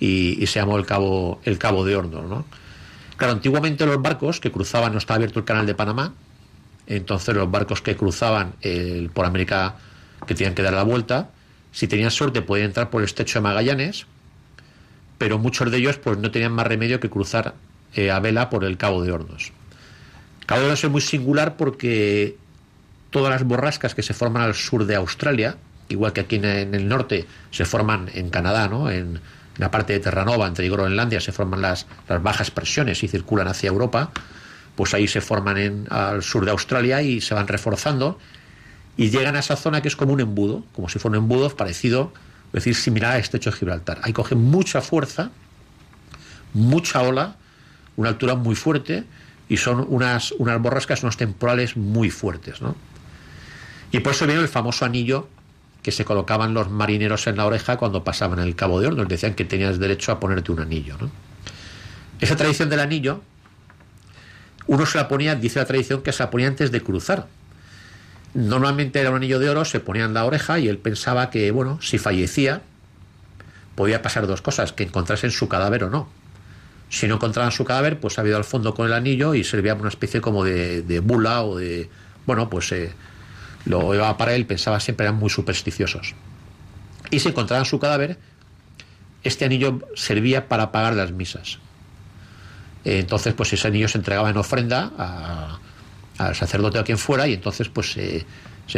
y, 0.00 0.44
se 0.46 0.58
llamó 0.58 0.78
el 0.78 0.84
Cabo, 0.86 1.40
el 1.44 1.58
Cabo 1.58 1.84
de 1.84 1.96
Hornos, 1.96 2.28
¿no? 2.28 2.44
Claro, 3.16 3.32
antiguamente 3.32 3.86
los 3.86 4.00
barcos 4.02 4.40
que 4.40 4.50
cruzaban, 4.50 4.92
no 4.92 4.98
estaba 4.98 5.16
abierto 5.16 5.38
el 5.38 5.44
canal 5.44 5.66
de 5.66 5.74
Panamá, 5.74 6.14
entonces 6.86 7.34
los 7.34 7.50
barcos 7.50 7.82
que 7.82 7.96
cruzaban 7.96 8.54
el- 8.62 9.10
por 9.10 9.26
América, 9.26 9.76
que 10.26 10.34
tenían 10.34 10.54
que 10.54 10.62
dar 10.62 10.74
la 10.74 10.82
vuelta, 10.82 11.30
si 11.72 11.86
tenían 11.86 12.10
suerte 12.10 12.42
podían 12.42 12.66
entrar 12.66 12.90
por 12.90 13.00
el 13.02 13.06
estrecho 13.06 13.38
de 13.38 13.42
Magallanes, 13.42 14.06
pero 15.18 15.38
muchos 15.38 15.70
de 15.70 15.78
ellos 15.78 15.98
pues 15.98 16.18
no 16.18 16.30
tenían 16.30 16.52
más 16.52 16.66
remedio 16.66 17.00
que 17.00 17.10
cruzar 17.10 17.54
eh, 17.94 18.10
a 18.10 18.20
vela 18.20 18.48
por 18.48 18.64
el 18.64 18.76
Cabo 18.76 19.02
de 19.02 19.12
Hornos. 19.12 19.52
Cabo 20.46 20.60
de 20.60 20.66
Hornos 20.66 20.84
es 20.84 20.90
muy 20.90 21.00
singular 21.00 21.56
porque 21.56 22.36
todas 23.10 23.30
las 23.30 23.44
borrascas 23.44 23.94
que 23.94 24.02
se 24.02 24.14
forman 24.14 24.42
al 24.42 24.54
sur 24.54 24.86
de 24.86 24.94
Australia, 24.94 25.56
igual 25.88 26.12
que 26.12 26.22
aquí 26.22 26.36
en, 26.36 26.44
el 26.44 26.88
norte 26.88 27.26
se 27.50 27.64
forman 27.64 28.08
en 28.14 28.30
Canadá, 28.30 28.68
¿no? 28.68 28.90
en, 28.90 29.16
en 29.16 29.20
la 29.56 29.70
parte 29.70 29.92
de 29.92 30.00
Terranova, 30.00 30.46
entre 30.46 30.68
Groenlandia, 30.70 31.20
se 31.20 31.32
forman 31.32 31.60
las, 31.60 31.86
las 32.08 32.22
bajas 32.22 32.50
presiones 32.50 33.02
y 33.02 33.08
circulan 33.08 33.48
hacia 33.48 33.68
Europa, 33.68 34.12
pues 34.76 34.94
ahí 34.94 35.08
se 35.08 35.20
forman 35.20 35.58
en, 35.58 35.86
al 35.90 36.22
sur 36.22 36.44
de 36.44 36.52
Australia 36.52 37.02
y 37.02 37.20
se 37.20 37.34
van 37.34 37.48
reforzando 37.48 38.18
y 38.96 39.10
llegan 39.10 39.36
a 39.36 39.38
esa 39.38 39.56
zona 39.56 39.80
que 39.80 39.88
es 39.88 39.96
como 39.96 40.12
un 40.12 40.20
embudo, 40.20 40.64
como 40.74 40.88
si 40.88 40.98
fuera 40.98 41.18
un 41.18 41.24
embudo 41.24 41.48
parecido, 41.56 42.12
es 42.48 42.52
decir, 42.52 42.74
similar 42.74 43.16
a 43.16 43.18
este 43.18 43.36
hecho 43.36 43.50
de 43.50 43.56
Gibraltar. 43.56 44.00
Ahí 44.02 44.12
coge 44.12 44.34
mucha 44.34 44.80
fuerza, 44.80 45.30
mucha 46.54 47.02
ola, 47.02 47.36
una 47.96 48.10
altura 48.10 48.34
muy 48.34 48.54
fuerte 48.54 49.04
y 49.48 49.56
son 49.56 49.84
unas, 49.88 50.32
unas 50.32 50.60
borrascas, 50.60 51.02
unos 51.02 51.16
temporales 51.16 51.76
muy 51.76 52.10
fuertes. 52.10 52.60
¿no? 52.60 52.76
Y 53.92 54.00
por 54.00 54.12
eso 54.12 54.26
viene 54.26 54.40
el 54.40 54.48
famoso 54.48 54.84
anillo 54.84 55.28
que 55.82 55.92
se 55.92 56.04
colocaban 56.04 56.54
los 56.54 56.70
marineros 56.70 57.26
en 57.26 57.36
la 57.36 57.46
oreja 57.46 57.76
cuando 57.76 58.04
pasaban 58.04 58.38
el 58.40 58.54
Cabo 58.56 58.80
de 58.80 58.88
Hornos. 58.88 59.08
Decían 59.08 59.34
que 59.34 59.44
tenías 59.44 59.78
derecho 59.78 60.12
a 60.12 60.20
ponerte 60.20 60.52
un 60.52 60.60
anillo. 60.60 60.96
¿no? 61.00 61.10
Esa 62.20 62.36
tradición 62.36 62.68
del 62.68 62.80
anillo, 62.80 63.22
uno 64.66 64.84
se 64.86 64.98
la 64.98 65.08
ponía, 65.08 65.34
dice 65.34 65.58
la 65.58 65.64
tradición, 65.64 66.02
que 66.02 66.12
se 66.12 66.22
la 66.22 66.30
ponía 66.30 66.48
antes 66.48 66.70
de 66.70 66.82
cruzar. 66.82 67.26
Normalmente 68.34 69.00
era 69.00 69.10
un 69.10 69.16
anillo 69.16 69.38
de 69.38 69.48
oro, 69.50 69.64
se 69.64 69.80
ponía 69.80 70.04
en 70.04 70.14
la 70.14 70.24
oreja 70.24 70.58
y 70.58 70.68
él 70.68 70.78
pensaba 70.78 71.30
que, 71.30 71.50
bueno, 71.50 71.80
si 71.82 71.98
fallecía, 71.98 72.60
podía 73.74 74.02
pasar 74.02 74.26
dos 74.26 74.42
cosas, 74.42 74.72
que 74.72 74.84
encontrasen 74.84 75.30
su 75.30 75.48
cadáver 75.48 75.84
o 75.84 75.90
no. 75.90 76.08
Si 76.90 77.06
no 77.06 77.16
encontraban 77.16 77.52
su 77.52 77.64
cadáver, 77.64 78.00
pues 78.00 78.18
había 78.18 78.30
ido 78.30 78.38
al 78.38 78.44
fondo 78.44 78.74
con 78.74 78.86
el 78.86 78.92
anillo 78.92 79.34
y 79.34 79.44
servía 79.44 79.74
una 79.74 79.88
especie 79.88 80.20
como 80.20 80.44
de, 80.44 81.00
bula 81.02 81.42
o 81.42 81.56
de... 81.58 81.88
Bueno, 82.26 82.48
pues 82.50 82.70
eh, 82.72 82.92
lo 83.64 83.92
llevaba 83.92 84.16
para 84.16 84.34
él, 84.34 84.46
pensaba 84.46 84.80
siempre 84.80 85.06
eran 85.06 85.16
muy 85.16 85.30
supersticiosos. 85.30 86.14
Y 87.10 87.20
si 87.20 87.28
encontraban 87.28 87.64
su 87.64 87.78
cadáver, 87.78 88.18
este 89.22 89.44
anillo 89.44 89.80
servía 89.96 90.48
para 90.48 90.70
pagar 90.72 90.94
las 90.94 91.12
misas. 91.12 91.58
Entonces, 92.84 93.34
pues 93.34 93.52
ese 93.52 93.68
anillo 93.68 93.88
se 93.88 93.98
entregaba 93.98 94.30
en 94.30 94.36
ofrenda 94.36 94.90
a- 94.98 95.58
al 96.18 96.34
sacerdote 96.34 96.78
o 96.78 96.80
a 96.80 96.84
quien 96.84 96.98
fuera 96.98 97.26
y 97.26 97.34
entonces 97.34 97.68
pues 97.68 97.92
se- 97.92 98.26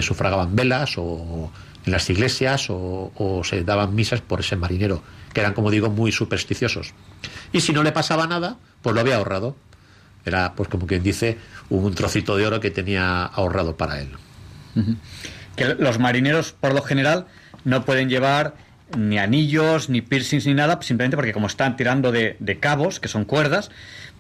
sufragaban 0.03 0.55
velas 0.55 0.95
o 0.99 1.51
en 1.85 1.93
las 1.93 2.09
iglesias 2.11 2.67
o, 2.69 3.41
se 3.45 3.65
daban 3.65 3.95
misas 3.95 4.21
por 4.21 4.41
ese 4.41 4.55
marinero, 4.55 5.03
que 5.33 5.41
eran, 5.41 5.55
como 5.55 5.71
digo, 5.71 5.89
muy 5.91 6.13
supersticiosos. 6.13 6.93
Y 7.53 7.61
si 7.63 7.73
no 7.73 7.83
le 7.83 7.91
pasaba 7.93 8.27
nada, 8.27 8.57
pues 8.83 8.95
lo 8.95 9.01
había 9.01 9.17
ahorrado. 9.17 9.57
Era, 10.27 10.53
pues 10.55 10.69
como 10.69 10.87
quien 10.87 11.03
dice, 11.03 11.39
un 11.71 11.95
trocito 11.95 12.37
de 12.37 12.47
oro 12.47 12.61
que 12.61 12.71
tenía 12.71 13.25
ahorrado 13.25 13.77
para 13.77 14.01
él. 14.01 14.11
Que 15.57 15.75
los 15.75 15.99
marineros, 15.99 16.53
por 16.53 16.75
lo 16.75 16.83
general, 16.83 17.27
no 17.65 17.85
pueden 17.87 18.09
llevar 18.11 18.55
ni 18.97 19.19
anillos, 19.19 19.89
ni 19.89 20.03
piercings, 20.03 20.47
ni 20.47 20.53
nada, 20.55 20.79
simplemente 20.83 21.17
porque 21.17 21.33
como 21.33 21.47
están 21.47 21.77
tirando 21.77 22.13
de 22.13 22.59
cabos, 22.61 23.01
que 23.01 23.09
son 23.09 23.25
cuerdas, 23.25 23.71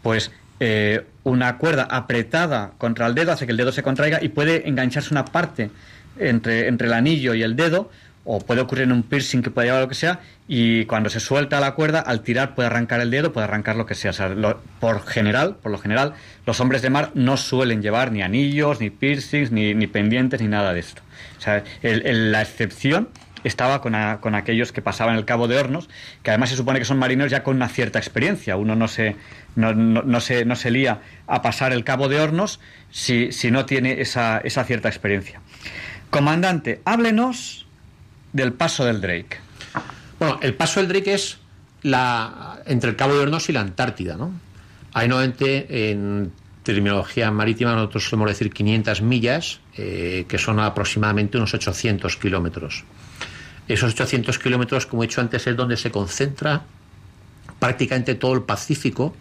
pues 0.02 0.30
eh, 0.60 1.06
una 1.24 1.56
cuerda 1.56 1.84
apretada 1.84 2.72
contra 2.78 3.06
el 3.06 3.14
dedo 3.14 3.32
hace 3.32 3.46
que 3.46 3.52
el 3.52 3.58
dedo 3.58 3.72
se 3.72 3.82
contraiga 3.82 4.22
y 4.22 4.28
puede 4.28 4.68
engancharse 4.68 5.12
una 5.12 5.24
parte 5.24 5.70
entre, 6.18 6.68
entre 6.68 6.86
el 6.86 6.92
anillo 6.92 7.34
y 7.34 7.42
el 7.42 7.56
dedo, 7.56 7.90
o 8.24 8.38
puede 8.40 8.60
ocurrir 8.60 8.84
en 8.84 8.92
un 8.92 9.02
piercing 9.02 9.40
que 9.40 9.50
pueda 9.50 9.66
llevar 9.66 9.82
lo 9.82 9.88
que 9.88 9.94
sea, 9.94 10.20
y 10.46 10.84
cuando 10.84 11.08
se 11.08 11.20
suelta 11.20 11.58
la 11.60 11.72
cuerda, 11.72 12.00
al 12.00 12.20
tirar 12.20 12.54
puede 12.54 12.66
arrancar 12.66 13.00
el 13.00 13.10
dedo, 13.10 13.32
puede 13.32 13.44
arrancar 13.44 13.76
lo 13.76 13.86
que 13.86 13.94
sea. 13.94 14.12
Por 14.78 15.06
general, 15.06 15.56
por 15.62 15.72
lo 15.72 15.78
general, 15.78 16.12
los 16.44 16.60
hombres 16.60 16.82
de 16.82 16.90
mar 16.90 17.10
no 17.14 17.36
suelen 17.36 17.80
llevar 17.80 18.12
ni 18.12 18.22
anillos, 18.22 18.80
ni 18.80 18.90
piercings, 18.90 19.50
ni, 19.50 19.74
ni 19.74 19.86
pendientes, 19.86 20.42
ni 20.42 20.48
nada 20.48 20.74
de 20.74 20.80
esto. 20.80 21.02
O 21.38 21.40
sea, 21.40 21.64
la 21.82 22.42
excepción 22.42 23.08
estaba 23.44 23.80
con, 23.80 23.94
a- 23.94 24.20
con 24.20 24.34
aquellos 24.34 24.72
que 24.72 24.82
pasaban 24.82 25.16
el 25.16 25.24
Cabo 25.24 25.48
de 25.48 25.58
Hornos, 25.58 25.88
que 26.22 26.30
además 26.30 26.50
se 26.50 26.56
supone 26.56 26.78
que 26.78 26.84
son 26.84 26.98
marineros 26.98 27.30
ya 27.30 27.42
con 27.42 27.56
una 27.56 27.68
cierta 27.68 27.98
experiencia. 27.98 28.56
Uno 28.56 28.76
no 28.76 28.88
se, 28.88 29.16
no, 29.56 29.74
no- 29.74 30.02
no 30.02 30.20
se, 30.20 30.44
no 30.44 30.56
se 30.56 30.70
lía 30.70 31.00
a 31.26 31.42
pasar 31.42 31.72
el 31.72 31.84
Cabo 31.84 32.08
de 32.08 32.20
Hornos 32.20 32.60
si, 32.90 33.32
si 33.32 33.50
no 33.50 33.64
tiene 33.66 34.00
esa, 34.00 34.38
esa 34.38 34.64
cierta 34.64 34.88
experiencia. 34.88 35.40
Comandante, 36.10 36.80
háblenos 36.84 37.66
del 38.32 38.52
paso 38.52 38.84
del 38.84 39.00
Drake. 39.00 39.38
Bueno, 40.18 40.38
el 40.42 40.54
paso 40.54 40.80
del 40.80 40.88
Drake 40.88 41.14
es 41.14 41.38
la, 41.82 42.58
entre 42.66 42.90
el 42.90 42.96
Cabo 42.96 43.14
de 43.14 43.20
Hornos 43.20 43.48
y 43.48 43.52
la 43.52 43.60
Antártida, 43.60 44.16
¿no? 44.16 44.32
Hay 44.92 45.08
nuevamente 45.08 45.90
en 45.92 46.32
terminología 46.64 47.30
marítima 47.30 47.74
nosotros 47.74 48.04
solemos 48.08 48.28
decir 48.30 48.52
500 48.52 49.02
millas, 49.02 49.60
eh, 49.76 50.26
que 50.28 50.36
son 50.36 50.60
aproximadamente 50.60 51.38
unos 51.38 51.54
800 51.54 52.16
kilómetros. 52.16 52.84
Esos 53.70 53.92
800 53.92 54.36
kilómetros, 54.40 54.84
como 54.84 55.04
he 55.04 55.06
dicho 55.06 55.20
antes, 55.20 55.46
es 55.46 55.56
donde 55.56 55.76
se 55.76 55.92
concentra 55.92 56.64
prácticamente 57.60 58.16
todo 58.16 58.34
el 58.34 58.42
Pacífico. 58.42 59.14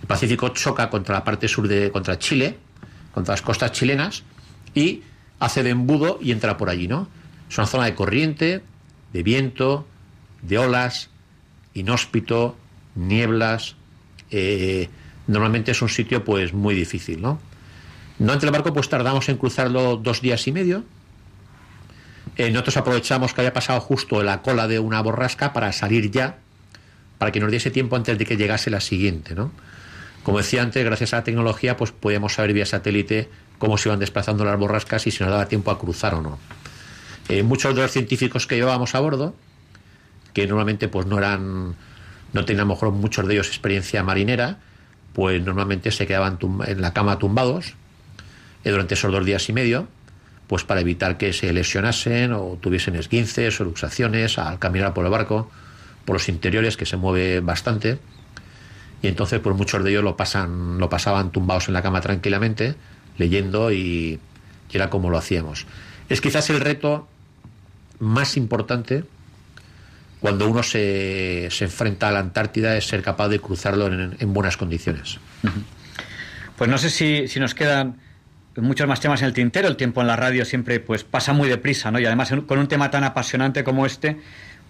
El 0.00 0.08
Pacífico 0.08 0.48
choca 0.48 0.90
contra 0.90 1.14
la 1.14 1.22
parte 1.22 1.46
sur 1.46 1.68
de 1.68 1.92
contra 1.92 2.18
Chile, 2.18 2.58
contra 3.12 3.34
las 3.34 3.42
costas 3.42 3.70
chilenas 3.70 4.24
y 4.74 5.04
hace 5.38 5.62
de 5.62 5.70
embudo 5.70 6.18
y 6.20 6.32
entra 6.32 6.56
por 6.56 6.68
allí, 6.68 6.88
¿no? 6.88 7.06
Es 7.48 7.56
una 7.56 7.68
zona 7.68 7.84
de 7.84 7.94
corriente, 7.94 8.64
de 9.12 9.22
viento, 9.22 9.86
de 10.42 10.58
olas, 10.58 11.10
inhóspito, 11.74 12.56
nieblas. 12.96 13.76
eh, 14.32 14.88
normalmente 15.28 15.70
es 15.70 15.80
un 15.80 15.90
sitio 15.90 16.24
pues 16.24 16.52
muy 16.52 16.74
difícil, 16.74 17.22
¿no? 17.22 17.38
No 18.18 18.32
entre 18.32 18.48
el 18.48 18.52
barco 18.52 18.74
pues 18.74 18.88
tardamos 18.88 19.28
en 19.28 19.36
cruzarlo 19.36 19.96
dos 19.96 20.20
días 20.20 20.44
y 20.48 20.50
medio. 20.50 20.82
Eh, 22.36 22.50
nosotros 22.50 22.76
aprovechamos 22.76 23.32
que 23.32 23.40
había 23.40 23.52
pasado 23.52 23.80
justo 23.80 24.22
la 24.22 24.42
cola 24.42 24.66
de 24.66 24.78
una 24.78 25.00
borrasca 25.00 25.52
para 25.52 25.72
salir 25.72 26.10
ya, 26.10 26.38
para 27.18 27.30
que 27.30 27.40
nos 27.40 27.50
diese 27.50 27.70
tiempo 27.70 27.96
antes 27.96 28.18
de 28.18 28.26
que 28.26 28.36
llegase 28.36 28.70
la 28.70 28.80
siguiente, 28.80 29.34
¿no? 29.34 29.52
Como 30.24 30.38
decía 30.38 30.62
antes, 30.62 30.84
gracias 30.84 31.12
a 31.12 31.18
la 31.18 31.24
tecnología, 31.24 31.76
pues 31.76 31.92
podíamos 31.92 32.34
saber 32.34 32.54
vía 32.54 32.66
satélite 32.66 33.28
cómo 33.58 33.78
se 33.78 33.88
iban 33.88 34.00
desplazando 34.00 34.44
las 34.44 34.58
borrascas 34.58 35.06
y 35.06 35.10
si 35.10 35.22
nos 35.22 35.30
daba 35.30 35.46
tiempo 35.46 35.70
a 35.70 35.78
cruzar 35.78 36.14
o 36.14 36.22
no. 36.22 36.38
Eh, 37.28 37.42
muchos 37.42 37.74
de 37.74 37.82
los 37.82 37.90
científicos 37.90 38.46
que 38.46 38.56
llevábamos 38.56 38.94
a 38.94 39.00
bordo, 39.00 39.34
que 40.32 40.46
normalmente 40.46 40.88
pues 40.88 41.06
no 41.06 41.18
eran, 41.18 41.76
no 42.32 42.44
tenían 42.44 42.62
a 42.62 42.64
lo 42.64 42.74
mejor 42.74 42.90
muchos 42.90 43.26
de 43.26 43.34
ellos 43.34 43.48
experiencia 43.48 44.02
marinera, 44.02 44.58
pues 45.12 45.42
normalmente 45.42 45.90
se 45.90 46.06
quedaban 46.06 46.38
en 46.66 46.80
la 46.80 46.92
cama 46.92 47.18
tumbados 47.18 47.74
eh, 48.64 48.70
durante 48.70 48.94
esos 48.94 49.12
dos 49.12 49.24
días 49.24 49.48
y 49.48 49.52
medio, 49.52 49.88
pues 50.46 50.64
para 50.64 50.80
evitar 50.80 51.16
que 51.16 51.32
se 51.32 51.52
lesionasen 51.52 52.32
o 52.32 52.58
tuviesen 52.60 52.96
esguinces 52.96 53.60
o 53.60 53.64
luxaciones 53.64 54.38
al 54.38 54.58
caminar 54.58 54.92
por 54.94 55.04
el 55.04 55.10
barco, 55.10 55.50
por 56.04 56.14
los 56.14 56.28
interiores 56.28 56.76
que 56.76 56.86
se 56.86 56.96
mueve 56.96 57.40
bastante. 57.40 57.98
Y 59.02 59.08
entonces 59.08 59.40
pues 59.40 59.56
muchos 59.56 59.82
de 59.84 59.90
ellos 59.90 60.04
lo 60.04 60.16
pasan 60.16 60.78
lo 60.78 60.88
pasaban 60.88 61.30
tumbados 61.30 61.68
en 61.68 61.74
la 61.74 61.82
cama 61.82 62.00
tranquilamente 62.00 62.74
leyendo 63.16 63.72
y, 63.72 64.18
era 64.72 64.90
como 64.90 65.08
lo 65.08 65.16
hacíamos. 65.18 65.66
Es 66.08 66.20
quizás 66.20 66.50
el 66.50 66.58
reto 66.58 67.06
más 68.00 68.36
importante 68.36 69.04
cuando 70.18 70.48
uno 70.48 70.64
se, 70.64 71.46
se 71.52 71.66
enfrenta 71.66 72.08
a 72.08 72.10
la 72.10 72.18
Antártida 72.18 72.76
es 72.76 72.88
ser 72.88 73.00
capaz 73.00 73.28
de 73.28 73.38
cruzarlo 73.38 73.86
en, 73.86 74.16
en 74.18 74.32
buenas 74.32 74.56
condiciones. 74.56 75.20
Pues 76.56 76.68
no 76.68 76.76
sé 76.76 76.90
si, 76.90 77.28
si 77.28 77.38
nos 77.38 77.54
quedan 77.54 78.00
muchos 78.56 78.86
más 78.86 79.00
temas 79.00 79.20
en 79.22 79.28
el 79.28 79.34
tintero. 79.34 79.68
El 79.68 79.76
tiempo 79.76 80.00
en 80.00 80.06
la 80.06 80.16
radio 80.16 80.44
siempre 80.44 80.80
pues 80.80 81.04
pasa 81.04 81.32
muy 81.32 81.48
deprisa, 81.48 81.90
¿no? 81.90 81.98
Y 81.98 82.06
además 82.06 82.32
con 82.46 82.58
un 82.58 82.68
tema 82.68 82.90
tan 82.90 83.04
apasionante 83.04 83.64
como 83.64 83.86
este, 83.86 84.18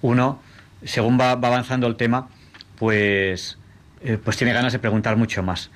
uno, 0.03 0.41
según 0.85 1.19
va, 1.19 1.35
va 1.35 1.49
avanzando 1.49 1.87
el 1.87 1.97
tema, 1.97 2.29
pues, 2.77 3.59
eh, 4.03 4.19
pues 4.23 4.37
tiene 4.37 4.53
ganas 4.53 4.73
de 4.73 4.79
preguntar 4.79 5.17
mucho 5.17 5.43
más. 5.43 5.71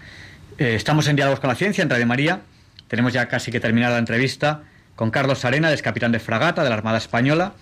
Eh, 0.59 0.75
estamos 0.75 1.07
en 1.09 1.17
Diálogos 1.17 1.41
con 1.41 1.49
la 1.49 1.55
Ciencia, 1.55 1.85
en 1.85 2.09
María. 2.09 2.41
Tenemos 2.89 3.13
ya 3.13 3.29
casi 3.29 3.51
que 3.51 3.61
terminar 3.61 3.93
la 3.93 3.99
entrevista 3.99 4.63
con 4.97 5.11
Carlos 5.11 5.45
Arena, 5.45 5.73
es 5.73 5.83
capitán 5.83 6.11
de 6.11 6.19
fragata 6.19 6.65
de 6.65 6.71
la 6.71 6.75
Armada 6.75 6.99
Española. 6.99 7.53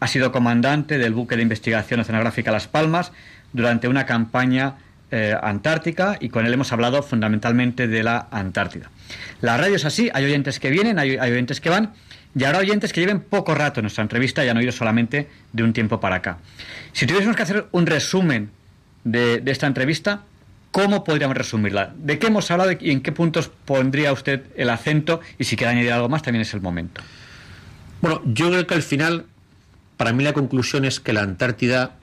Ha 0.00 0.06
sido 0.08 0.32
comandante 0.32 0.98
del 0.98 1.14
buque 1.14 1.36
de 1.36 1.42
investigación 1.42 2.00
oceanográfica 2.00 2.50
Las 2.50 2.66
Palmas 2.66 3.12
durante 3.52 3.86
una 3.86 4.06
campaña 4.06 4.76
eh, 5.10 5.34
antártica 5.40 6.16
y 6.20 6.28
con 6.28 6.46
él 6.46 6.52
hemos 6.52 6.72
hablado 6.72 7.02
fundamentalmente 7.02 7.88
de 7.88 8.02
la 8.02 8.28
Antártida. 8.30 8.90
La 9.40 9.56
radio 9.56 9.76
es 9.76 9.84
así, 9.84 10.10
hay 10.14 10.24
oyentes 10.24 10.60
que 10.60 10.70
vienen, 10.70 10.98
hay, 10.98 11.16
oyentes 11.16 11.60
que 11.60 11.68
van 11.68 11.94
y 12.34 12.44
habrá 12.44 12.58
oyentes 12.60 12.92
que 12.92 13.00
lleven 13.00 13.20
poco 13.20 13.54
rato 13.54 13.80
en 13.80 13.84
nuestra 13.84 14.02
entrevista 14.02 14.44
y 14.44 14.48
han 14.48 14.56
oído 14.56 14.72
solamente 14.72 15.28
de 15.52 15.62
un 15.64 15.72
tiempo 15.72 15.98
para 15.98 16.16
acá. 16.16 16.38
Si 16.92 17.06
tuviésemos 17.06 17.36
que 17.36 17.42
hacer 17.42 17.66
un 17.72 17.86
resumen 17.86 18.50
de, 19.04 19.40
de 19.40 19.50
esta 19.50 19.66
entrevista, 19.66 20.22
¿cómo 20.70 21.02
podríamos 21.02 21.36
resumirla? 21.36 21.92
¿De 21.96 22.18
qué 22.18 22.28
hemos 22.28 22.50
hablado 22.50 22.72
y 22.78 22.90
en 22.90 23.00
qué 23.00 23.12
puntos 23.12 23.50
pondría 23.64 24.12
usted 24.12 24.44
el 24.56 24.70
acento? 24.70 25.20
Y 25.38 25.44
si 25.44 25.56
quiere 25.56 25.72
añadir 25.72 25.92
algo 25.92 26.08
más, 26.08 26.22
también 26.22 26.42
es 26.42 26.54
el 26.54 26.60
momento. 26.60 27.02
Bueno, 28.00 28.22
yo 28.24 28.48
creo 28.50 28.66
que 28.66 28.74
al 28.74 28.82
final, 28.82 29.26
para 29.96 30.12
mí 30.12 30.24
la 30.24 30.32
conclusión 30.32 30.84
es 30.84 31.00
que 31.00 31.12
la 31.12 31.22
Antártida 31.22 31.96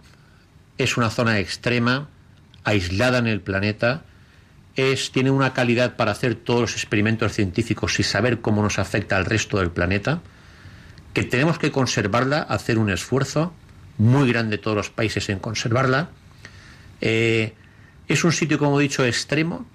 es 0.78 0.98
una 0.98 1.10
zona 1.10 1.40
extrema, 1.40 2.10
aislada 2.68 3.20
en 3.20 3.28
el 3.28 3.40
planeta, 3.40 4.04
es, 4.76 5.14
tiene 5.14 5.32
una 5.32 5.54
calidad 5.54 5.96
para 5.96 6.12
hacer 6.12 6.36
todos 6.36 6.60
los 6.60 6.74
experimentos 6.74 7.32
científicos 7.32 7.98
y 8.02 8.04
saber 8.04 8.42
cómo 8.42 8.62
nos 8.62 8.78
afecta 8.78 9.16
al 9.16 9.24
resto 9.24 9.60
del 9.60 9.72
planeta, 9.72 10.22
que 11.14 11.24
tenemos 11.24 11.58
que 11.60 11.72
conservarla, 11.72 12.42
hacer 12.42 12.78
un 12.78 12.90
esfuerzo 12.90 13.54
muy 13.98 14.28
grande 14.28 14.58
todos 14.58 14.76
los 14.76 14.90
países 14.90 15.30
en 15.30 15.40
conservarla. 15.40 16.10
Eh, 17.00 17.54
es 18.10 18.26
un 18.26 18.34
sitio, 18.34 18.60
como 18.60 18.82
he 18.82 18.84
dicho, 18.84 19.06
extremo, 19.06 19.66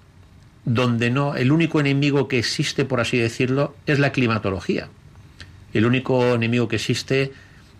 donde 0.63 1.09
no, 1.09 1.35
el 1.35 1.51
único 1.51 1.79
enemigo 1.79 2.27
que 2.27 2.37
existe, 2.37 2.85
por 2.85 3.01
así 3.01 3.17
decirlo, 3.17 3.75
es 3.87 3.97
la 3.97 4.11
climatología. 4.11 4.87
El 5.73 5.87
único 5.87 6.35
enemigo 6.35 6.67
que 6.67 6.75
existe 6.75 7.33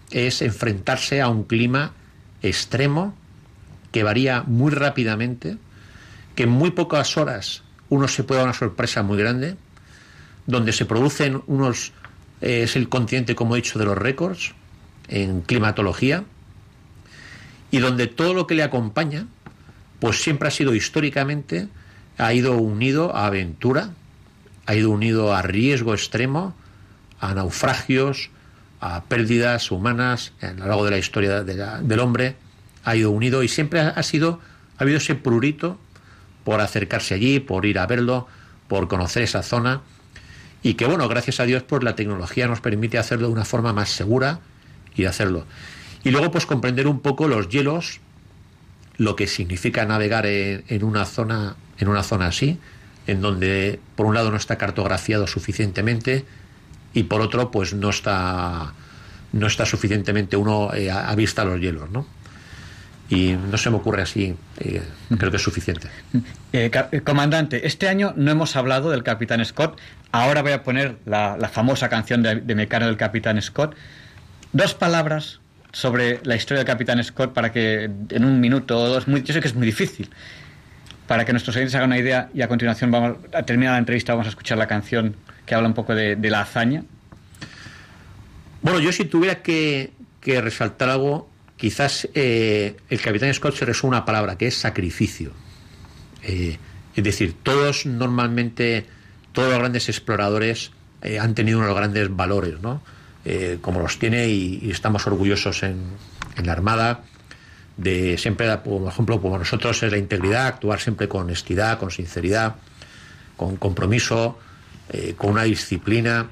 es 0.09 0.41
enfrentarse 0.41 1.21
a 1.21 1.29
un 1.29 1.43
clima 1.43 1.93
extremo 2.41 3.15
que 3.93 4.03
varía 4.03 4.43
muy 4.45 4.71
rápidamente, 4.71 5.57
que 6.35 6.43
en 6.43 6.49
muy 6.49 6.71
pocas 6.71 7.15
horas 7.15 7.63
uno 7.89 8.09
se 8.09 8.23
puede 8.23 8.39
dar 8.39 8.47
una 8.49 8.57
sorpresa 8.57 9.03
muy 9.03 9.17
grande, 9.17 9.55
donde 10.47 10.73
se 10.73 10.83
producen 10.85 11.41
unos, 11.47 11.93
eh, 12.41 12.63
es 12.63 12.75
el 12.75 12.89
continente, 12.89 13.35
como 13.35 13.55
he 13.55 13.61
dicho, 13.61 13.79
de 13.79 13.85
los 13.85 13.97
récords 13.97 14.53
en 15.07 15.41
climatología, 15.41 16.23
y 17.71 17.79
donde 17.79 18.07
todo 18.07 18.33
lo 18.33 18.47
que 18.47 18.55
le 18.55 18.63
acompaña, 18.63 19.27
pues 19.99 20.21
siempre 20.21 20.47
ha 20.47 20.51
sido 20.51 20.73
históricamente, 20.73 21.67
ha 22.17 22.33
ido 22.33 22.57
unido 22.57 23.15
a 23.15 23.27
aventura, 23.27 23.91
ha 24.65 24.75
ido 24.75 24.89
unido 24.89 25.33
a 25.35 25.41
riesgo 25.43 25.93
extremo, 25.93 26.55
a 27.19 27.33
naufragios, 27.33 28.31
a 28.81 29.03
pérdidas 29.03 29.71
humanas 29.71 30.33
a 30.41 30.51
lo 30.51 30.65
largo 30.67 30.85
de 30.85 30.91
la 30.91 30.97
historia 30.97 31.43
de 31.43 31.55
la- 31.55 31.79
del 31.81 31.99
hombre, 31.99 32.35
ha 32.83 32.95
ido 32.95 33.11
unido 33.11 33.43
y 33.43 33.47
siempre 33.47 33.79
ha, 33.81 34.03
sido, 34.03 34.39
ha 34.77 34.83
habido 34.83 34.97
ese 34.97 35.15
prurito 35.15 35.77
por 36.43 36.61
acercarse 36.61 37.13
allí, 37.13 37.39
por 37.39 37.65
ir 37.65 37.79
a 37.79 37.87
verlo, 37.87 38.27
por 38.67 38.87
conocer 38.87 39.23
esa 39.23 39.43
zona 39.43 39.81
y 40.61 40.75
que 40.75 40.85
bueno, 40.85 41.07
gracias 41.07 41.39
a 41.39 41.45
Dios 41.45 41.63
pues 41.63 41.83
la 41.83 41.95
tecnología 41.95 42.47
nos 42.47 42.61
permite 42.61 42.97
hacerlo 42.97 43.27
de 43.27 43.33
una 43.33 43.45
forma 43.45 43.73
más 43.73 43.89
segura 43.89 44.39
y 44.95 45.05
hacerlo. 45.05 45.45
Y 46.03 46.11
luego 46.11 46.31
pues 46.31 46.45
comprender 46.45 46.87
un 46.87 46.99
poco 46.99 47.27
los 47.27 47.49
hielos 47.49 47.99
lo 48.97 49.15
que 49.15 49.27
significa 49.27 49.85
navegar 49.85 50.25
en, 50.25 50.63
en 50.67 50.83
una 50.83 51.05
zona 51.05 51.55
en 51.79 51.87
una 51.87 52.03
zona 52.03 52.27
así, 52.27 52.59
en 53.07 53.21
donde 53.21 53.79
por 53.95 54.05
un 54.05 54.13
lado 54.13 54.31
no 54.31 54.37
está 54.37 54.57
cartografiado 54.57 55.27
suficientemente 55.27 56.25
y 56.93 57.03
por 57.03 57.21
otro 57.21 57.51
pues 57.51 57.73
no 57.73 57.89
está 57.89 58.73
no 59.31 59.47
está 59.47 59.65
suficientemente 59.65 60.37
uno 60.37 60.73
eh, 60.73 60.91
a, 60.91 61.09
a 61.09 61.15
vista 61.15 61.43
los 61.43 61.59
hielos, 61.59 61.89
¿no? 61.89 62.05
Y 63.13 63.33
no 63.33 63.57
se 63.57 63.69
me 63.69 63.75
ocurre 63.75 64.01
así, 64.01 64.35
eh, 64.59 64.81
creo 65.19 65.29
que 65.29 65.37
es 65.37 65.43
suficiente. 65.43 65.87
Eh, 66.51 66.71
eh, 66.91 67.01
comandante, 67.01 67.67
este 67.67 67.87
año 67.87 68.13
no 68.15 68.31
hemos 68.31 68.55
hablado 68.55 68.89
del 68.89 69.03
Capitán 69.03 69.45
Scott. 69.45 69.79
Ahora 70.11 70.41
voy 70.41 70.53
a 70.53 70.63
poner 70.63 70.97
la, 71.05 71.37
la 71.37 71.47
famosa 71.47 71.89
canción 71.89 72.23
de, 72.23 72.37
de 72.37 72.55
Mecano 72.55 72.87
del 72.87 72.97
Capitán 72.97 73.39
Scott. 73.39 73.75
Dos 74.51 74.73
palabras 74.73 75.41
sobre 75.71 76.21
la 76.23 76.35
historia 76.35 76.59
del 76.59 76.67
Capitán 76.67 77.03
Scott 77.03 77.33
para 77.33 77.51
que 77.51 77.83
en 77.83 78.25
un 78.25 78.39
minuto 78.39 78.79
o 78.79 78.87
dos, 78.87 79.07
muy, 79.07 79.21
yo 79.21 79.31
sé 79.31 79.41
que 79.41 79.47
es 79.47 79.53
muy 79.53 79.67
difícil, 79.67 80.09
para 81.05 81.23
que 81.23 81.33
nuestros 81.33 81.55
oyentes 81.55 81.75
hagan 81.75 81.89
una 81.89 81.99
idea 81.99 82.29
y 82.33 82.41
a 82.41 82.47
continuación 82.47 82.89
vamos 82.89 83.17
a 83.31 83.43
terminar 83.43 83.73
la 83.73 83.79
entrevista 83.79 84.13
vamos 84.13 84.25
a 84.25 84.29
escuchar 84.29 84.57
la 84.57 84.67
canción 84.67 85.15
que 85.45 85.53
habla 85.53 85.67
un 85.67 85.75
poco 85.75 85.93
de, 85.93 86.15
de 86.15 86.29
la 86.31 86.41
hazaña. 86.41 86.83
Bueno, 88.63 88.79
yo 88.79 88.91
si 88.91 89.05
tuviera 89.05 89.43
que, 89.43 89.91
que 90.19 90.41
resaltar 90.41 90.89
algo, 90.89 91.29
quizás 91.63 92.09
eh, 92.13 92.75
el 92.89 92.99
Capitán 92.99 93.33
Scott 93.33 93.55
se 93.55 93.63
resume 93.63 93.91
una 93.91 94.03
palabra, 94.03 94.37
que 94.37 94.47
es 94.47 94.57
sacrificio. 94.57 95.31
Eh, 96.21 96.57
es 96.93 97.03
decir, 97.05 97.35
todos 97.41 97.85
normalmente, 97.85 98.85
todos 99.31 99.49
los 99.49 99.59
grandes 99.59 99.87
exploradores 99.87 100.71
eh, 101.01 101.19
han 101.19 101.33
tenido 101.35 101.59
unos 101.59 101.73
grandes 101.73 102.13
valores, 102.13 102.59
¿no? 102.59 102.81
Como 103.61 103.79
los 103.79 103.97
tiene 103.97 104.27
y, 104.27 104.69
estamos 104.69 105.07
orgullosos 105.07 105.63
en, 105.63 105.77
la 106.43 106.51
Armada 106.51 107.05
de 107.77 108.17
siempre, 108.17 108.57
por 108.57 108.85
ejemplo, 108.85 109.21
como 109.21 109.37
nosotros 109.37 109.81
es 109.83 109.89
la 109.89 109.97
integridad, 109.97 110.47
actuar 110.47 110.81
siempre 110.81 111.07
con 111.07 111.21
honestidad, 111.21 111.79
con 111.79 111.91
sinceridad, 111.91 112.55
con 113.37 113.55
compromiso, 113.55 114.37
con 115.15 115.31
una 115.31 115.43
disciplina, 115.43 116.27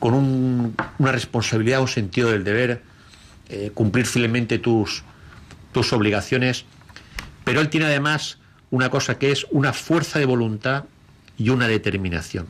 con 0.00 0.14
un- 0.14 0.74
una 0.98 1.12
responsabilidad, 1.12 1.80
un 1.80 1.86
sentido 1.86 2.32
del 2.32 2.42
deber, 2.42 2.82
eh, 3.48 3.70
cumplir 3.74 4.06
fielmente 4.06 4.58
tus, 4.58 5.02
tus 5.72 5.92
obligaciones. 5.92 6.64
Pero 7.44 7.60
él 7.60 7.68
tiene 7.68 7.86
además 7.86 8.38
una 8.70 8.90
cosa 8.90 9.18
que 9.18 9.32
es 9.32 9.46
una 9.50 9.72
fuerza 9.72 10.18
de 10.18 10.26
voluntad 10.26 10.84
y 11.36 11.50
una 11.50 11.68
determinación. 11.68 12.46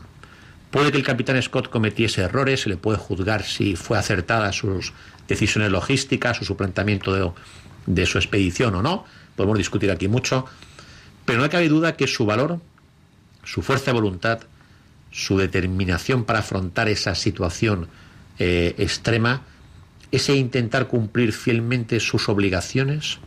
Puede 0.70 0.92
que 0.92 0.99
el 0.99 1.05
capitán 1.05 1.40
Scott 1.42 1.70
cometiese 1.70 2.22
errores, 2.22 2.62
se 2.62 2.68
le 2.68 2.76
puede 2.76 2.99
juzgar 2.99 3.42
si 3.42 3.76
fue 3.76 3.99
acertada 3.99 4.53
sus 4.53 4.92
decisiones 5.26 5.70
logísticas, 5.70 6.38
su 6.38 6.57
planteamiento 6.57 7.14
de, 7.14 7.30
de 7.86 8.07
su 8.07 8.18
expedición 8.18 8.74
o 8.74 8.82
no. 8.82 9.05
Podemos 9.36 9.57
discutir 9.57 9.90
aquí 9.90 10.09
mucho. 10.09 10.44
Pero 11.24 11.40
no 11.40 11.49
cabe 11.49 11.68
duda 11.68 11.96
que 11.96 12.07
su 12.07 12.26
valor, 12.26 12.61
su 13.44 13.62
fuerza 13.62 13.86
de 13.86 13.92
voluntad, 13.92 14.40
su 15.11 15.38
determinación 15.38 16.24
para 16.24 16.40
afrontar 16.40 16.88
esa 16.88 17.14
situación 17.14 17.88
eh, 18.38 18.74
extrema, 18.78 19.42
ese 20.11 20.34
intentar 20.34 20.88
cumplir 20.88 21.32
fielmente 21.32 22.00
sus 22.00 22.28
obligaciones, 22.28 23.18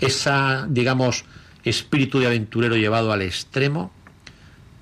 esa, 0.00 0.66
digamos, 0.68 1.24
espíritu 1.64 2.18
de 2.18 2.26
aventurero 2.26 2.76
llevado 2.76 3.12
al 3.12 3.22
extremo, 3.22 3.92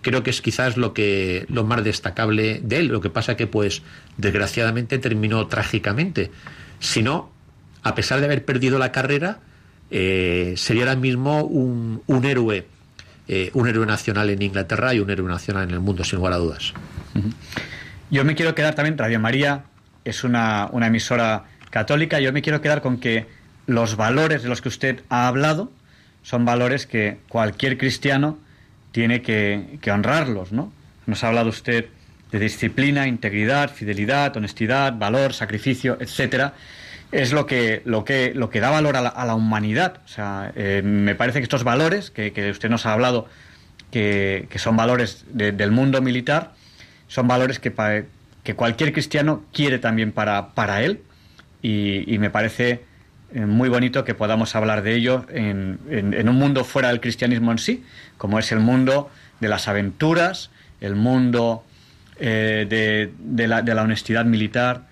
creo 0.03 0.23
que 0.23 0.31
es 0.31 0.41
quizás 0.41 0.77
lo 0.77 0.95
que 0.95 1.47
lo 1.49 1.65
más 1.65 1.83
destacable 1.85 2.61
de 2.63 2.79
él. 2.79 2.87
Lo 2.89 3.01
que 3.01 3.11
pasa 3.11 3.37
que, 3.37 3.47
pues, 3.47 3.83
desgraciadamente 4.17 4.99
terminó 4.99 5.47
trágicamente. 5.49 6.31
Si 6.79 7.03
no, 7.03 7.31
a 7.83 7.95
pesar 7.95 8.21
de 8.21 8.27
haber 8.27 8.45
perdido 8.45 8.79
la 8.79 8.93
carrera, 8.93 9.41
eh, 9.91 10.55
sería 10.57 10.85
ahora 10.85 10.97
mismo 10.97 11.43
un, 11.43 12.03
un 12.07 12.25
héroe, 12.25 12.67
eh, 13.29 13.51
un 13.55 13.69
héroe 13.69 13.87
nacional 13.87 14.31
en 14.31 14.43
Inglaterra 14.43 14.95
y 14.95 15.01
un 15.01 15.11
héroe 15.11 15.29
nacional 15.29 15.65
en 15.65 15.71
el 15.71 15.81
mundo, 15.81 16.05
sin 16.05 16.19
lugar 16.19 16.35
a 16.35 16.37
dudas. 16.37 16.73
Yo 18.11 18.25
me 18.25 18.35
quiero 18.35 18.55
quedar 18.55 18.75
también, 18.75 18.97
Radio 18.97 19.19
María 19.19 19.65
es 20.11 20.25
una, 20.25 20.69
una 20.73 20.87
emisora 20.89 21.45
católica, 21.71 22.21
yo 22.21 22.33
me 22.33 22.43
quiero 22.43 22.61
quedar 22.61 22.81
con 22.83 22.99
que 22.99 23.27
los 23.67 23.97
valores 23.97 24.43
de 24.43 24.49
los 24.49 24.63
que 24.63 24.69
usted 24.69 25.01
ha 25.09 25.27
hablado 25.29 25.71
son 26.23 26.45
valores 26.45 26.87
que 26.87 27.19
cualquier 27.29 27.77
cristiano 27.79 28.39
tiene 28.93 29.23
que, 29.23 29.79
que 29.81 29.91
honrarlos, 29.91 30.53
¿no? 30.53 30.73
Nos 31.07 31.23
ha 31.23 31.29
hablado 31.29 31.49
usted 31.51 31.87
de 32.33 32.39
disciplina, 32.39 33.07
integridad, 33.07 33.71
fidelidad, 33.71 34.37
honestidad, 34.37 34.95
valor, 34.99 35.33
sacrificio, 35.33 35.97
etcétera. 36.01 36.55
Es 37.13 37.33
lo 37.33 37.47
que, 37.47 37.83
lo 37.85 38.05
que, 38.05 38.33
lo 38.35 38.51
que 38.51 38.59
da 38.61 38.71
valor 38.71 38.97
a 38.97 39.01
la, 39.03 39.09
a 39.11 39.25
la 39.25 39.35
humanidad. 39.37 40.01
O 40.05 40.09
sea, 40.09 40.51
eh, 40.57 40.83
me 40.85 41.15
parece 41.15 41.39
que 41.39 41.45
estos 41.45 41.63
valores 41.63 42.11
que, 42.11 42.33
que 42.33 42.51
usted 42.51 42.69
nos 42.69 42.85
ha 42.87 42.93
hablado, 42.95 43.29
que, 43.93 44.49
que 44.51 44.59
son 44.59 44.77
valores 44.77 45.25
de- 45.31 45.53
del 45.53 45.71
mundo 45.71 46.03
militar, 46.03 46.55
son 47.07 47.29
valores 47.29 47.61
que, 47.61 47.71
que 48.47 48.55
cualquier 48.55 48.93
cristiano 48.93 49.43
quiere 49.53 49.81
también 49.81 50.13
para, 50.13 50.55
para 50.55 50.83
él 50.83 51.01
y, 51.63 52.17
me 52.19 52.31
parece 52.31 52.85
eh, 53.35 53.41
muy 53.45 53.69
bonito 53.69 54.05
que 54.05 54.15
podamos 54.15 54.55
hablar 54.55 54.83
de 54.83 54.95
ello 54.95 55.27
en, 55.31 55.81
en- 55.91 56.15
en 56.15 56.29
un 56.29 56.37
mundo 56.37 56.63
fuera 56.65 56.89
del 56.91 57.01
cristianismo 57.01 57.51
en 57.51 57.59
sí, 57.59 57.83
como 58.19 58.39
es 58.39 58.53
el 58.53 58.61
mundo 58.61 59.11
de 59.41 59.49
las 59.49 59.67
aventuras, 59.67 60.51
el 60.81 60.95
mundo 60.95 61.65
eh, 62.21 62.67
de, 62.71 63.13
de 63.19 63.49
la, 63.49 63.63
de 63.63 63.75
la 63.75 63.83
honestidad 63.83 64.25
militar 64.25 64.87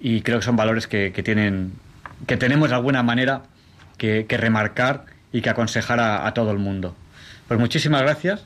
y 0.00 0.22
creo 0.22 0.40
que 0.40 0.44
son 0.44 0.56
valores 0.56 0.88
que, 0.88 1.12
que 1.12 1.22
tienen 1.22 1.72
que 2.26 2.36
tenemos 2.36 2.70
de 2.70 2.74
alguna 2.74 3.04
manera 3.04 3.42
que, 3.96 4.26
que 4.28 4.36
remarcar 4.36 5.04
y 5.32 5.40
que 5.40 5.50
aconsejar 5.50 6.00
a, 6.00 6.26
a 6.26 6.34
todo 6.34 6.50
el 6.50 6.58
mundo. 6.58 6.96
Pues 7.46 7.60
muchísimas 7.60 8.02
gracias 8.02 8.44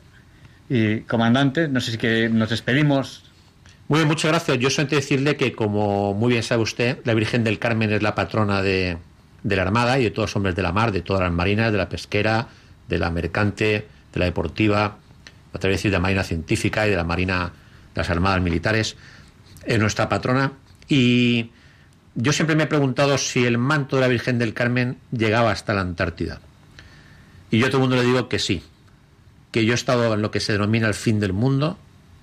y 0.69 1.01
comandante, 1.01 1.69
no 1.69 1.81
sé 1.81 1.93
si 1.93 1.97
que 1.99 2.29
nos 2.29 2.51
despedimos. 2.51 3.25
Muy 3.93 3.99
bien, 3.99 4.09
muchas 4.09 4.31
gracias. 4.31 4.59
Yo 4.59 4.71
solamente 4.71 4.97
decirle 4.97 5.37
que, 5.37 5.53
como 5.53 6.15
muy 6.15 6.33
bien 6.33 6.43
sabe 6.43 6.63
usted, 6.63 7.01
la 7.05 7.13
Virgen 7.13 7.45
del 7.45 7.59
Carmen 7.59 7.93
es 7.93 8.01
la 8.01 8.15
patrona 8.15 8.63
de, 8.63 8.97
de 9.43 9.57
la 9.57 9.61
Armada 9.61 9.99
y 9.99 10.05
de 10.05 10.11
todos 10.11 10.31
los 10.31 10.37
hombres 10.37 10.55
de 10.55 10.63
la 10.63 10.73
mar, 10.73 10.93
de 10.93 11.03
todas 11.03 11.21
las 11.21 11.31
marinas, 11.31 11.73
de 11.73 11.77
la 11.77 11.91
pesquera, 11.91 12.49
de 12.89 12.99
la 12.99 13.11
mercante, 13.11 13.87
de 14.15 14.19
la 14.19 14.25
deportiva, 14.25 14.97
a 15.53 15.59
través 15.59 15.83
de 15.83 15.91
la 15.91 16.01
Marina 16.01 16.25
Científica 16.25 16.87
y 16.87 16.91
de 16.91 16.97
la 16.97 17.05
Marina 17.05 17.53
de 17.95 18.01
las 18.01 18.09
Armadas 18.09 18.41
Militares. 18.41 18.97
Es 19.67 19.79
nuestra 19.79 20.09
patrona. 20.09 20.53
Y 20.89 21.51
yo 22.15 22.33
siempre 22.33 22.57
me 22.57 22.63
he 22.63 22.69
preguntado 22.69 23.19
si 23.19 23.45
el 23.45 23.59
manto 23.59 23.97
de 23.97 24.01
la 24.01 24.09
Virgen 24.09 24.39
del 24.39 24.55
Carmen 24.55 24.97
llegaba 25.11 25.51
hasta 25.51 25.75
la 25.75 25.83
Antártida. 25.83 26.41
Y 27.51 27.59
yo 27.59 27.67
a 27.67 27.69
todo 27.69 27.83
el 27.83 27.91
mundo 27.91 27.97
le 27.97 28.09
digo 28.09 28.31
que 28.31 28.39
sí, 28.39 28.63
que 29.51 29.67
yo 29.67 29.73
he 29.73 29.75
estado 29.75 30.15
en 30.15 30.23
lo 30.23 30.31
que 30.31 30.41
se 30.41 30.53
denomina 30.53 30.89
el 30.89 30.95
fin 30.95 31.21
del 31.21 31.35
mundo, 31.35 31.77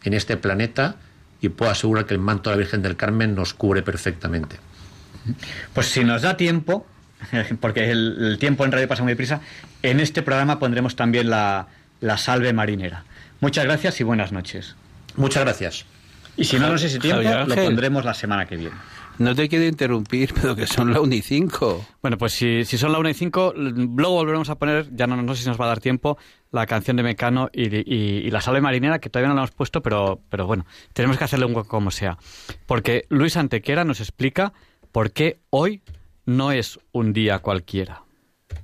en 0.04 0.16
este 0.16 0.36
planeta, 0.36 0.96
y 1.42 1.50
puedo 1.50 1.72
asegurar 1.72 2.06
que 2.06 2.14
el 2.14 2.20
manto 2.20 2.50
de 2.50 2.56
la 2.56 2.60
Virgen 2.60 2.82
del 2.82 2.96
Carmen 2.96 3.36
nos 3.36 3.54
cubre 3.54 3.82
perfectamente. 3.82 4.58
Pues 5.74 5.88
si 5.88 6.04
nos 6.04 6.22
da 6.22 6.38
tiempo, 6.38 6.86
porque 7.62 7.90
el, 7.92 8.18
el 8.20 8.40
tiempo 8.40 8.66
en 8.66 8.72
radio 8.72 8.88
pasa 8.88 9.04
muy 9.04 9.12
deprisa, 9.12 9.42
en 9.84 10.00
este 10.00 10.22
programa 10.22 10.60
pondremos 10.60 10.96
también 10.96 11.30
la, 11.30 11.68
la 12.02 12.18
salve 12.18 12.54
marinera. 12.54 13.04
Muchas 13.42 13.66
gracias 13.66 14.00
y 14.02 14.04
buenas 14.04 14.32
noches. 14.32 14.76
Muchas 15.16 15.44
gracias. 15.44 15.86
Y 16.36 16.46
si 16.46 16.58
no 16.60 16.70
nos 16.70 16.84
ese 16.84 17.00
tiempo, 17.00 17.22
lo 17.22 17.56
pondremos 17.56 18.06
la 18.06 18.14
semana 18.14 18.46
que 18.46 18.56
viene. 18.56 18.76
No 19.20 19.36
te 19.36 19.48
quiero 19.50 19.66
interrumpir, 19.66 20.34
pero 20.42 20.56
que 20.56 20.66
son 20.66 20.92
la 20.92 21.02
1 21.02 21.14
y 21.16 21.22
5. 21.22 21.86
Bueno, 22.02 22.18
pues 22.18 22.34
si, 22.34 22.66
si 22.66 22.78
son 22.78 22.92
la 22.92 23.00
1 23.00 23.10
y 23.10 23.14
5, 23.14 23.54
luego 23.56 24.14
volveremos 24.16 24.50
a 24.50 24.56
poner, 24.58 24.88
ya 24.96 25.08
no, 25.08 25.22
no 25.22 25.36
sé 25.36 25.44
si 25.44 25.50
nos 25.50 25.60
va 25.60 25.66
a 25.66 25.68
dar 25.70 25.80
tiempo, 25.80 26.18
la 26.52 26.66
canción 26.66 26.98
de 26.98 27.04
Mecano 27.04 27.50
y, 27.54 27.68
y- 27.94 28.32
la 28.32 28.42
salve 28.42 28.62
marinera, 28.62 29.00
que 29.00 29.10
todavía 29.10 29.30
no 29.30 29.36
la 29.36 29.42
hemos 29.42 29.52
puesto, 29.52 29.82
pero, 29.84 30.22
pero 30.30 30.48
bueno, 30.48 30.66
tenemos 30.94 31.18
que 31.18 31.26
hacerle 31.26 31.46
un 31.46 31.54
hueco 31.56 31.68
como 31.70 31.92
sea. 31.92 32.18
Porque 32.66 33.06
Luis 33.10 33.38
Antequera 33.38 33.84
nos 33.84 34.00
explica 34.00 34.54
por 34.92 35.12
qué 35.12 35.40
hoy 35.52 35.82
no 36.26 36.52
es 36.52 36.80
un 36.92 37.14
día 37.14 37.40
cualquiera. 37.40 38.04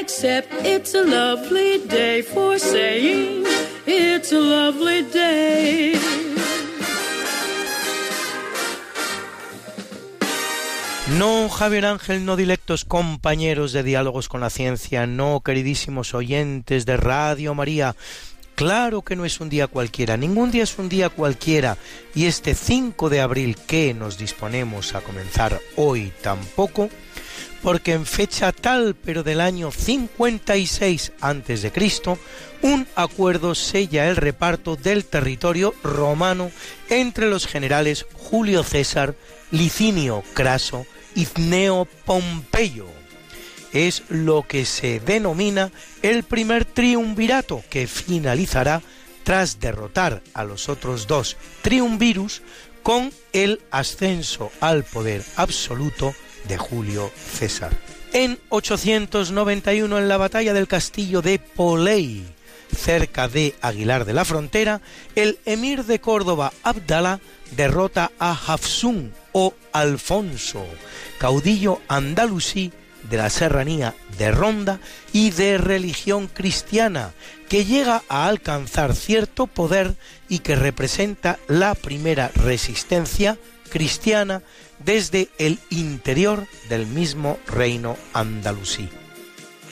Except 0.00 0.48
it's 0.64 0.94
a 0.94 1.04
lovely 1.04 1.86
day 1.86 2.22
for 2.22 2.58
saying 2.58 3.44
it's 3.86 4.32
a 4.32 4.40
lovely 4.40 5.02
day. 5.02 5.94
No, 11.18 11.48
Javier 11.48 11.86
Ángel, 11.86 12.24
no 12.24 12.36
directos 12.36 12.84
compañeros 12.84 13.72
de 13.72 13.82
diálogos 13.82 14.28
con 14.28 14.40
la 14.40 14.48
ciencia, 14.48 15.06
no, 15.06 15.40
queridísimos 15.40 16.14
oyentes 16.14 16.86
de 16.86 16.96
Radio 16.96 17.54
María. 17.54 17.96
Claro 18.54 19.02
que 19.02 19.16
no 19.16 19.24
es 19.24 19.40
un 19.40 19.48
día 19.48 19.66
cualquiera, 19.66 20.16
ningún 20.16 20.50
día 20.50 20.62
es 20.62 20.78
un 20.78 20.88
día 20.88 21.08
cualquiera. 21.08 21.78
Y 22.14 22.26
este 22.26 22.54
5 22.54 23.08
de 23.10 23.20
abril 23.20 23.56
que 23.56 23.92
nos 23.92 24.18
disponemos 24.18 24.94
a 24.94 25.00
comenzar 25.00 25.60
hoy 25.76 26.12
tampoco, 26.22 26.90
porque 27.62 27.92
en 27.92 28.06
fecha 28.06 28.52
tal, 28.52 28.94
pero 28.94 29.22
del 29.22 29.40
año 29.40 29.70
56 29.70 31.12
antes 31.20 31.62
de 31.62 31.72
Cristo, 31.72 32.18
un 32.62 32.86
acuerdo 32.94 33.54
sella 33.54 34.08
el 34.08 34.16
reparto 34.16 34.76
del 34.76 35.04
territorio 35.04 35.74
romano 35.82 36.50
entre 36.88 37.28
los 37.28 37.46
generales 37.46 38.06
Julio 38.14 38.62
César, 38.62 39.14
Licinio 39.50 40.22
Craso 40.34 40.86
y 41.14 41.26
Cneo 41.26 41.86
Pompeyo. 42.04 42.86
Es 43.72 44.02
lo 44.08 44.42
que 44.46 44.64
se 44.64 45.00
denomina 45.00 45.70
el 46.02 46.24
primer 46.24 46.64
triunvirato 46.64 47.62
que 47.70 47.86
finalizará 47.86 48.82
tras 49.22 49.60
derrotar 49.60 50.22
a 50.34 50.44
los 50.44 50.68
otros 50.68 51.06
dos 51.06 51.36
triunvirus 51.62 52.42
con 52.82 53.12
el 53.32 53.60
ascenso 53.70 54.50
al 54.60 54.84
poder 54.84 55.22
absoluto 55.36 56.14
de 56.48 56.56
Julio 56.58 57.10
César. 57.32 57.72
En 58.12 58.38
891, 58.48 59.98
en 59.98 60.08
la 60.08 60.16
batalla 60.16 60.52
del 60.52 60.66
castillo 60.66 61.22
de 61.22 61.38
Polei, 61.38 62.24
cerca 62.76 63.28
de 63.28 63.54
Aguilar 63.60 64.04
de 64.04 64.14
la 64.14 64.24
Frontera, 64.24 64.80
el 65.14 65.38
emir 65.44 65.84
de 65.84 66.00
Córdoba, 66.00 66.52
Abdala, 66.62 67.20
derrota 67.56 68.10
a 68.18 68.32
Hafsun 68.32 69.12
o 69.32 69.54
Alfonso, 69.72 70.64
caudillo 71.18 71.80
andalusí 71.88 72.72
de 73.08 73.16
la 73.16 73.30
serranía 73.30 73.94
de 74.18 74.30
Ronda 74.30 74.80
y 75.12 75.30
de 75.30 75.58
religión 75.58 76.28
cristiana, 76.28 77.12
que 77.48 77.64
llega 77.64 78.02
a 78.08 78.26
alcanzar 78.26 78.94
cierto 78.94 79.46
poder 79.46 79.96
y 80.28 80.40
que 80.40 80.54
representa 80.54 81.38
la 81.48 81.74
primera 81.74 82.30
resistencia 82.34 83.38
cristiana 83.70 84.42
desde 84.84 85.28
el 85.38 85.58
interior 85.70 86.46
del 86.68 86.86
mismo 86.86 87.38
reino 87.46 87.96
andalusí. 88.12 88.88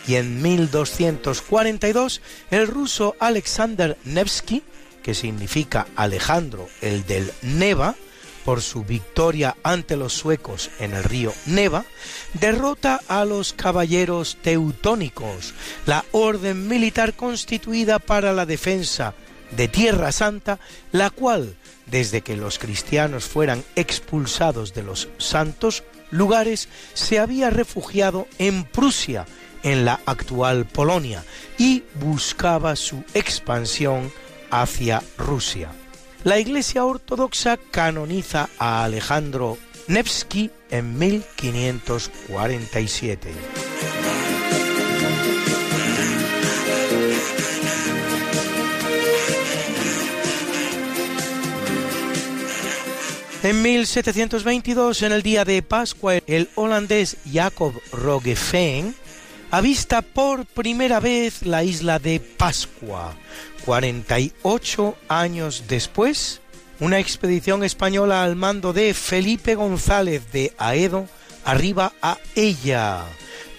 Y 0.07 0.17
en 0.17 0.41
1242 0.41 2.23
el 2.51 2.67
ruso 2.67 3.15
Alexander 3.21 3.97
Nevsky, 4.05 4.63
que 5.03 5.15
significa 5.15 5.87
Alejandro 5.97 6.69
el 6.81 7.05
del 7.07 7.33
Neva, 7.43 7.95
por 8.49 8.63
su 8.63 8.83
victoria 8.83 9.57
ante 9.63 9.95
los 9.99 10.15
suecos 10.15 10.71
en 10.81 10.95
el 10.95 11.05
río 11.05 11.35
Neva, 11.45 11.85
derrota 12.33 12.99
a 13.07 13.27
los 13.27 13.53
caballeros 13.53 14.39
teutónicos, 14.41 15.53
la 15.85 16.07
orden 16.13 16.67
militar 16.67 17.13
constituida 17.13 17.99
para 17.99 18.33
la 18.33 18.47
defensa 18.47 19.13
de 19.51 19.69
Tierra 19.69 20.13
Santa, 20.13 20.59
la 20.93 21.11
cual, 21.11 21.57
desde 21.91 22.23
que 22.23 22.37
los 22.37 22.59
cristianos 22.59 23.25
fueran 23.25 23.65
expulsados 23.77 24.75
de 24.75 24.83
los 24.83 25.09
santos 25.19 25.85
lugares, 26.11 26.69
se 26.95 27.19
había 27.19 27.51
refugiado 27.51 28.27
en 28.39 28.65
Prusia, 28.65 29.27
en 29.63 29.85
la 29.85 30.01
actual 30.07 30.65
Polonia, 30.67 31.23
y 31.59 31.83
buscaba 31.95 32.77
su 32.77 33.05
expansión 33.15 34.11
hacia 34.51 35.03
Rusia. 35.17 35.71
La 36.25 36.39
Iglesia 36.39 36.85
Ortodoxa 36.85 37.59
canoniza 37.71 38.49
a 38.59 38.85
Alejandro 38.85 39.57
Nevsky 39.87 40.51
en 40.71 40.99
1547. 40.99 43.31
En 53.45 53.63
1722, 53.63 55.03
en 55.03 55.13
el 55.13 55.23
día 55.23 55.45
de 55.45 55.63
Pascua, 55.63 56.15
el 56.27 56.51
holandés 56.57 57.19
Jacob 57.33 57.73
Roggeveen 57.93 58.97
avista 59.53 60.03
por 60.03 60.45
primera 60.45 60.99
vez 60.99 61.43
la 61.43 61.63
isla 61.63 62.01
de 62.01 62.19
Pascua. 62.19 63.15
48 63.65 64.97
años 65.07 65.65
después, 65.69 66.41
una 66.81 66.99
expedición 66.99 67.63
española 67.63 68.25
al 68.25 68.35
mando 68.35 68.73
de 68.73 68.93
Felipe 68.93 69.55
González 69.55 70.33
de 70.33 70.53
Aedo 70.59 71.07
arriba 71.45 71.93
a 72.03 72.19
ella. 72.35 73.05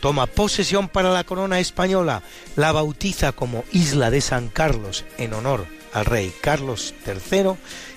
Toma 0.01 0.27
posesión 0.27 0.89
para 0.89 1.11
la 1.11 1.23
corona 1.23 1.61
española, 1.61 2.22
la 2.57 2.73
bautiza 2.73 3.31
como 3.31 3.64
Isla 3.72 4.11
de 4.11 4.19
San 4.19 4.49
Carlos 4.49 5.06
en 5.18 5.34
honor 5.34 5.68
al 5.93 6.06
rey 6.06 6.34
Carlos 6.41 6.93
III 7.07 7.53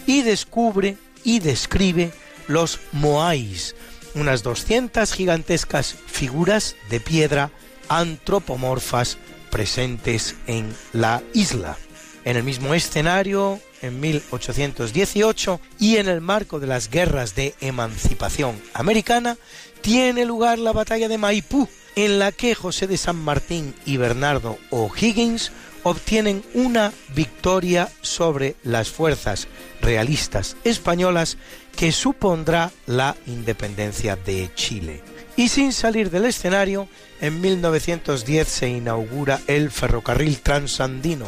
y 0.06 0.22
descubre 0.22 0.96
y 1.24 1.40
describe 1.40 2.12
los 2.48 2.80
Moais, 2.92 3.74
unas 4.14 4.42
200 4.42 5.12
gigantescas 5.12 5.94
figuras 6.06 6.76
de 6.90 7.00
piedra 7.00 7.50
antropomorfas 7.88 9.18
presentes 9.50 10.34
en 10.46 10.74
la 10.92 11.22
isla. 11.34 11.76
En 12.24 12.36
el 12.36 12.44
mismo 12.44 12.72
escenario, 12.74 13.60
en 13.82 14.00
1818, 14.00 15.60
y 15.78 15.96
en 15.96 16.08
el 16.08 16.20
marco 16.20 16.60
de 16.60 16.68
las 16.68 16.88
guerras 16.88 17.34
de 17.34 17.54
emancipación 17.60 18.60
americana, 18.74 19.36
tiene 19.80 20.24
lugar 20.24 20.58
la 20.58 20.72
batalla 20.72 21.08
de 21.08 21.18
Maipú, 21.18 21.68
en 21.96 22.18
la 22.18 22.32
que 22.32 22.54
José 22.54 22.86
de 22.86 22.96
San 22.96 23.16
Martín 23.16 23.74
y 23.84 23.96
Bernardo 23.96 24.56
O'Higgins 24.70 25.52
obtienen 25.82 26.42
una 26.54 26.92
victoria 27.14 27.90
sobre 28.00 28.56
las 28.62 28.90
fuerzas 28.90 29.48
realistas 29.80 30.56
españolas 30.64 31.36
que 31.76 31.92
supondrá 31.92 32.72
la 32.86 33.14
independencia 33.26 34.16
de 34.16 34.50
Chile. 34.54 35.02
Y 35.36 35.48
sin 35.48 35.72
salir 35.72 36.10
del 36.10 36.24
escenario, 36.26 36.88
en 37.20 37.40
1910 37.40 38.48
se 38.48 38.68
inaugura 38.68 39.40
el 39.46 39.70
ferrocarril 39.70 40.40
transandino 40.40 41.26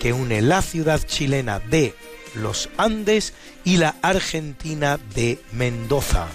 que 0.00 0.12
une 0.12 0.42
la 0.42 0.62
ciudad 0.62 1.00
chilena 1.06 1.60
de 1.60 1.94
los 2.34 2.68
Andes 2.76 3.34
y 3.64 3.76
la 3.78 3.94
Argentina 4.02 4.98
de 5.14 5.40
Mendoza, 5.52 6.26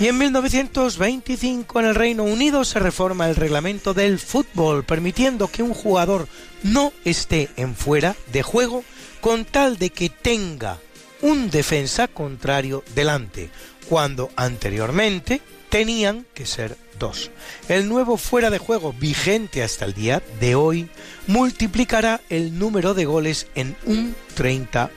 Y 0.00 0.08
en 0.08 0.16
1925 0.16 1.78
en 1.78 1.86
el 1.86 1.94
Reino 1.94 2.24
Unido 2.24 2.64
se 2.64 2.78
reforma 2.78 3.28
el 3.28 3.36
reglamento 3.36 3.92
del 3.92 4.18
fútbol, 4.18 4.82
permitiendo 4.82 5.48
que 5.48 5.62
un 5.62 5.74
jugador 5.74 6.26
no 6.62 6.94
esté 7.04 7.50
en 7.56 7.76
fuera 7.76 8.16
de 8.32 8.42
juego 8.42 8.82
con 9.20 9.44
tal 9.44 9.76
de 9.76 9.90
que 9.90 10.08
tenga 10.08 10.78
un 11.20 11.50
defensa 11.50 12.08
contrario 12.08 12.82
delante, 12.94 13.50
cuando 13.90 14.30
anteriormente 14.36 15.42
tenían 15.68 16.24
que 16.32 16.46
ser 16.46 16.78
dos. 16.98 17.30
El 17.68 17.86
nuevo 17.86 18.16
fuera 18.16 18.48
de 18.48 18.56
juego 18.56 18.94
vigente 18.94 19.62
hasta 19.62 19.84
el 19.84 19.92
día 19.92 20.22
de 20.40 20.54
hoy 20.54 20.88
multiplicará 21.26 22.22
el 22.30 22.58
número 22.58 22.94
de 22.94 23.04
goles 23.04 23.48
en 23.54 23.76
un 23.84 24.16
30% 24.34 24.88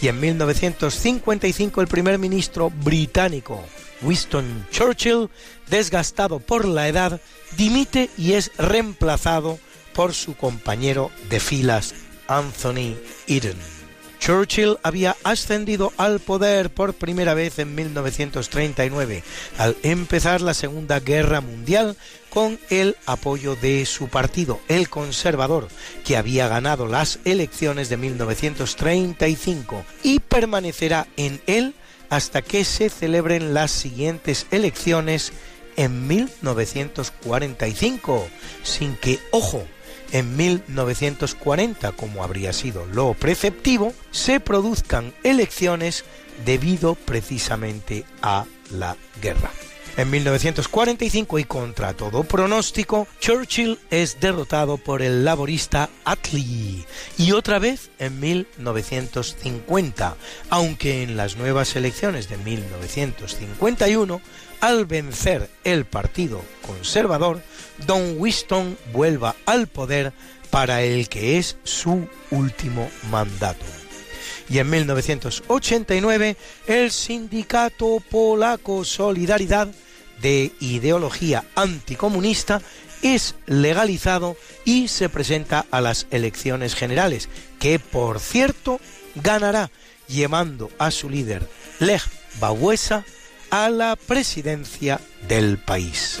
y 0.00 0.08
en 0.08 0.20
1955 0.20 1.80
el 1.80 1.88
primer 1.88 2.18
ministro 2.18 2.70
británico 2.70 3.62
Winston 4.02 4.66
Churchill, 4.70 5.30
desgastado 5.68 6.38
por 6.38 6.66
la 6.66 6.88
edad, 6.88 7.20
dimite 7.56 8.10
y 8.18 8.32
es 8.32 8.52
reemplazado 8.58 9.58
por 9.94 10.14
su 10.14 10.36
compañero 10.36 11.10
de 11.30 11.40
filas 11.40 11.94
Anthony 12.28 12.96
Eden. 13.26 13.75
Churchill 14.18 14.78
había 14.82 15.16
ascendido 15.24 15.92
al 15.96 16.20
poder 16.20 16.70
por 16.70 16.94
primera 16.94 17.34
vez 17.34 17.58
en 17.58 17.74
1939, 17.74 19.22
al 19.58 19.76
empezar 19.82 20.40
la 20.40 20.54
Segunda 20.54 21.00
Guerra 21.00 21.40
Mundial 21.40 21.96
con 22.30 22.60
el 22.70 22.96
apoyo 23.06 23.56
de 23.56 23.84
su 23.86 24.08
partido, 24.08 24.60
el 24.68 24.88
conservador, 24.88 25.66
que 26.04 26.16
había 26.16 26.46
ganado 26.48 26.86
las 26.86 27.18
elecciones 27.24 27.88
de 27.88 27.96
1935 27.96 29.84
y 30.02 30.20
permanecerá 30.20 31.08
en 31.16 31.40
él 31.46 31.74
hasta 32.10 32.42
que 32.42 32.64
se 32.64 32.90
celebren 32.90 33.54
las 33.54 33.70
siguientes 33.70 34.46
elecciones 34.50 35.32
en 35.76 36.06
1945, 36.06 38.28
sin 38.62 38.96
que, 38.96 39.18
ojo, 39.30 39.66
en 40.12 40.36
1940, 40.36 41.92
como 41.92 42.22
habría 42.22 42.52
sido 42.52 42.86
lo 42.86 43.14
preceptivo, 43.14 43.92
se 44.10 44.40
produzcan 44.40 45.12
elecciones 45.22 46.04
debido 46.44 46.94
precisamente 46.94 48.04
a 48.22 48.44
la 48.70 48.96
guerra. 49.20 49.50
En 49.96 50.10
1945 50.10 51.38
y 51.38 51.44
contra 51.44 51.94
todo 51.94 52.22
pronóstico, 52.22 53.08
Churchill 53.18 53.78
es 53.90 54.20
derrotado 54.20 54.76
por 54.76 55.00
el 55.00 55.24
laborista 55.24 55.88
Attlee 56.04 56.84
y 57.16 57.32
otra 57.32 57.58
vez 57.58 57.90
en 57.98 58.20
1950, 58.20 60.16
aunque 60.50 61.02
en 61.02 61.16
las 61.16 61.36
nuevas 61.36 61.76
elecciones 61.76 62.28
de 62.28 62.36
1951, 62.36 64.20
al 64.60 64.84
vencer 64.84 65.48
el 65.64 65.86
Partido 65.86 66.42
Conservador, 66.66 67.40
Don 67.86 68.16
Winston 68.18 68.78
vuelva 68.92 69.36
al 69.44 69.66
poder 69.66 70.12
para 70.50 70.82
el 70.82 71.08
que 71.08 71.38
es 71.38 71.56
su 71.64 72.08
último 72.30 72.88
mandato 73.10 73.64
y 74.48 74.58
en 74.58 74.70
1989 74.70 76.36
el 76.66 76.90
sindicato 76.90 78.02
polaco 78.10 78.84
Solidaridad 78.84 79.68
de 80.20 80.52
ideología 80.60 81.44
anticomunista 81.54 82.62
es 83.02 83.34
legalizado 83.46 84.36
y 84.64 84.88
se 84.88 85.08
presenta 85.08 85.66
a 85.70 85.80
las 85.80 86.06
elecciones 86.10 86.74
generales, 86.74 87.28
que 87.58 87.78
por 87.78 88.20
cierto 88.20 88.80
ganará 89.16 89.70
llevando 90.08 90.70
a 90.78 90.90
su 90.90 91.10
líder 91.10 91.48
Lech 91.78 92.02
Wałęsa 92.40 93.04
a 93.50 93.68
la 93.68 93.96
presidencia 93.96 95.00
del 95.28 95.58
país. 95.58 96.20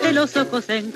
que 0.00 0.12
los 0.12 0.36
ojos 0.36 0.68
en. 0.68 0.92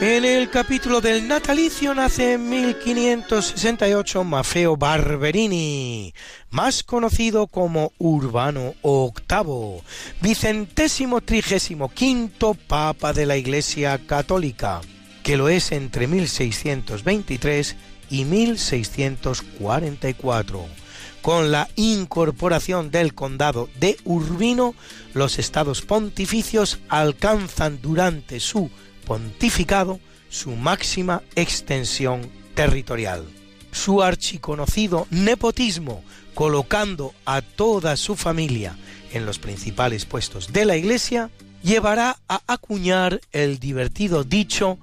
En 0.00 0.24
el 0.24 0.50
capítulo 0.50 1.00
del 1.00 1.28
natalicio 1.28 1.94
nace 1.94 2.32
en 2.34 2.48
1568 2.48 4.24
Maffeo 4.24 4.76
Barberini, 4.76 6.12
más 6.50 6.82
conocido 6.82 7.46
como 7.46 7.92
Urbano 7.98 8.74
VIII, 8.82 9.82
vicentésimo 10.20 11.20
trigésimo 11.20 11.90
quinto 11.90 12.54
Papa 12.54 13.12
de 13.12 13.26
la 13.26 13.36
Iglesia 13.36 14.00
Católica, 14.04 14.80
que 15.22 15.36
lo 15.36 15.48
es 15.48 15.70
entre 15.72 16.08
1623 16.08 17.76
y 18.10 18.24
1644. 18.24 20.83
Con 21.24 21.50
la 21.50 21.70
incorporación 21.76 22.90
del 22.90 23.14
condado 23.14 23.70
de 23.80 23.96
Urbino, 24.04 24.74
los 25.14 25.38
estados 25.38 25.80
pontificios 25.80 26.80
alcanzan 26.90 27.80
durante 27.80 28.40
su 28.40 28.70
pontificado 29.06 30.00
su 30.28 30.50
máxima 30.50 31.22
extensión 31.34 32.30
territorial. 32.54 33.24
Su 33.72 34.02
archiconocido 34.02 35.06
nepotismo, 35.08 36.04
colocando 36.34 37.14
a 37.24 37.40
toda 37.40 37.96
su 37.96 38.16
familia 38.16 38.76
en 39.14 39.24
los 39.24 39.38
principales 39.38 40.04
puestos 40.04 40.52
de 40.52 40.66
la 40.66 40.76
Iglesia, 40.76 41.30
llevará 41.62 42.18
a 42.28 42.42
acuñar 42.46 43.22
el 43.32 43.58
divertido 43.58 44.24
dicho 44.24 44.76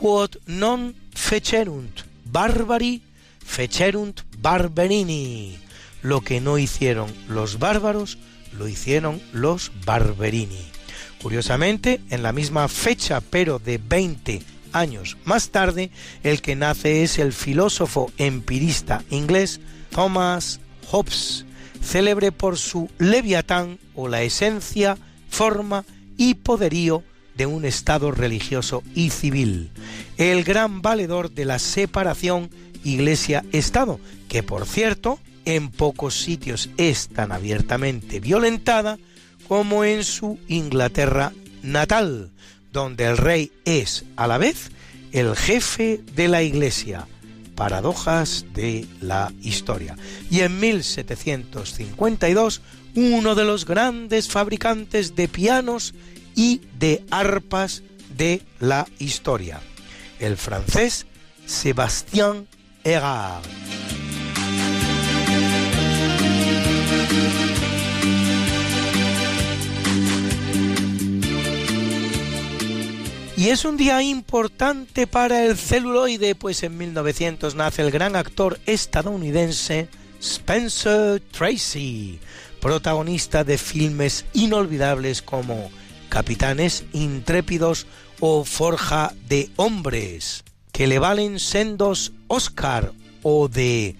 quod 0.00 0.40
non 0.46 0.96
fecerunt 1.12 2.00
barbari 2.24 3.02
fecerunt 3.44 4.22
barberini. 4.38 5.60
Lo 6.02 6.20
que 6.20 6.40
no 6.40 6.58
hicieron 6.58 7.12
los 7.28 7.58
bárbaros, 7.58 8.18
lo 8.58 8.68
hicieron 8.68 9.20
los 9.32 9.72
barberini. 9.86 10.66
Curiosamente, 11.22 12.00
en 12.10 12.22
la 12.22 12.32
misma 12.32 12.68
fecha, 12.68 13.20
pero 13.20 13.58
de 13.58 13.78
20 13.78 14.42
años 14.72 15.16
más 15.24 15.50
tarde, 15.50 15.90
el 16.22 16.42
que 16.42 16.56
nace 16.56 17.02
es 17.02 17.18
el 17.18 17.32
filósofo 17.32 18.10
empirista 18.18 19.04
inglés 19.10 19.60
Thomas 19.90 20.60
Hobbes, 20.90 21.44
célebre 21.82 22.32
por 22.32 22.58
su 22.58 22.90
Leviatán 22.98 23.78
o 23.94 24.08
la 24.08 24.22
esencia, 24.22 24.98
forma 25.28 25.84
y 26.16 26.34
poderío 26.34 27.02
de 27.36 27.46
un 27.46 27.64
Estado 27.64 28.10
religioso 28.10 28.82
y 28.94 29.10
civil, 29.10 29.70
el 30.16 30.44
gran 30.44 30.82
valedor 30.82 31.30
de 31.30 31.44
la 31.44 31.58
separación 31.58 32.50
Iglesia-Estado, 32.84 34.00
que 34.28 34.42
por 34.42 34.66
cierto 34.66 35.18
en 35.44 35.70
pocos 35.70 36.14
sitios 36.14 36.70
es 36.76 37.08
tan 37.08 37.32
abiertamente 37.32 38.20
violentada 38.20 38.98
como 39.48 39.84
en 39.84 40.04
su 40.04 40.38
Inglaterra 40.48 41.32
natal, 41.62 42.30
donde 42.72 43.06
el 43.06 43.16
rey 43.16 43.52
es 43.64 44.04
a 44.16 44.26
la 44.26 44.38
vez 44.38 44.70
el 45.12 45.36
jefe 45.36 46.00
de 46.14 46.28
la 46.28 46.42
Iglesia. 46.42 47.06
Paradojas 47.54 48.46
de 48.54 48.86
la 49.00 49.32
historia. 49.42 49.96
Y 50.30 50.40
en 50.40 50.58
1752, 50.58 52.62
uno 52.94 53.34
de 53.34 53.44
los 53.44 53.66
grandes 53.66 54.28
fabricantes 54.28 55.14
de 55.14 55.28
pianos 55.28 55.94
y 56.34 56.62
de 56.78 57.04
arpas 57.10 57.82
de 58.16 58.40
la 58.58 58.86
historia, 58.98 59.60
el 60.18 60.38
francés 60.38 61.06
Sébastien 61.46 62.48
Erard. 62.84 63.42
Y 73.42 73.48
es 73.48 73.64
un 73.64 73.76
día 73.76 74.00
importante 74.00 75.08
para 75.08 75.44
el 75.44 75.56
celuloide, 75.56 76.36
pues 76.36 76.62
en 76.62 76.78
1900 76.78 77.56
nace 77.56 77.82
el 77.82 77.90
gran 77.90 78.14
actor 78.14 78.60
estadounidense 78.66 79.88
Spencer 80.20 81.20
Tracy, 81.32 82.20
protagonista 82.60 83.42
de 83.42 83.58
filmes 83.58 84.24
inolvidables 84.32 85.22
como 85.22 85.72
Capitanes 86.08 86.84
Intrépidos 86.92 87.88
o 88.20 88.44
Forja 88.44 89.12
de 89.28 89.50
Hombres, 89.56 90.44
que 90.70 90.86
le 90.86 91.00
valen 91.00 91.40
sendos 91.40 92.12
Oscar 92.28 92.92
o 93.24 93.48
de 93.48 93.96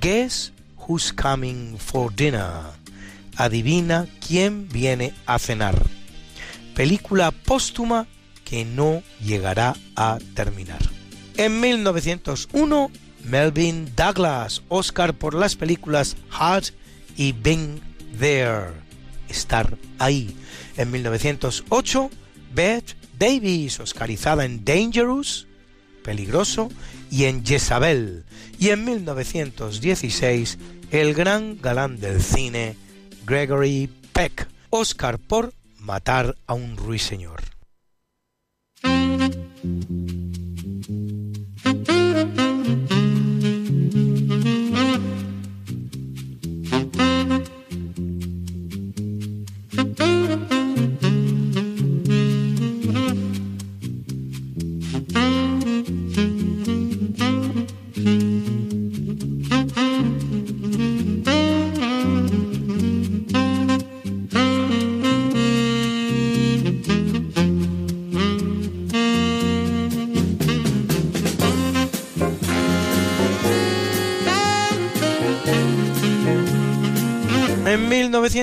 Guess 0.00 0.53
Who's 0.86 1.12
Coming 1.12 1.78
for 1.78 2.12
Dinner. 2.14 2.72
Adivina 3.36 4.06
quién 4.26 4.68
viene 4.68 5.12
a 5.26 5.38
cenar. 5.38 5.74
Película 6.74 7.30
póstuma 7.30 8.06
que 8.44 8.64
no 8.64 9.02
llegará 9.20 9.76
a 9.96 10.18
terminar. 10.34 10.80
En 11.36 11.60
1901, 11.60 12.90
Melvin 13.24 13.92
Douglas, 13.96 14.62
Oscar 14.68 15.14
por 15.14 15.34
las 15.34 15.56
películas 15.56 16.16
Hard 16.30 16.64
y 17.16 17.32
Being 17.32 17.80
There, 18.18 18.72
estar 19.28 19.76
ahí. 19.98 20.36
En 20.76 20.90
1908, 20.90 22.10
Bette 22.54 22.94
Davis, 23.18 23.80
oscarizada 23.80 24.44
en 24.44 24.64
Dangerous, 24.64 25.46
Peligroso, 26.04 26.70
y 27.10 27.24
en 27.24 27.44
Jezabel. 27.44 28.24
Y 28.60 28.68
en 28.68 28.84
1916, 28.84 30.58
el 30.92 31.14
gran 31.14 31.58
galán 31.60 31.98
del 31.98 32.22
cine, 32.22 32.76
Gregory 33.26 33.90
Peck, 34.12 34.46
Oscar 34.70 35.18
por 35.18 35.52
matar 35.80 36.36
a 36.46 36.54
un 36.54 36.76
ruiseñor. 36.76 37.42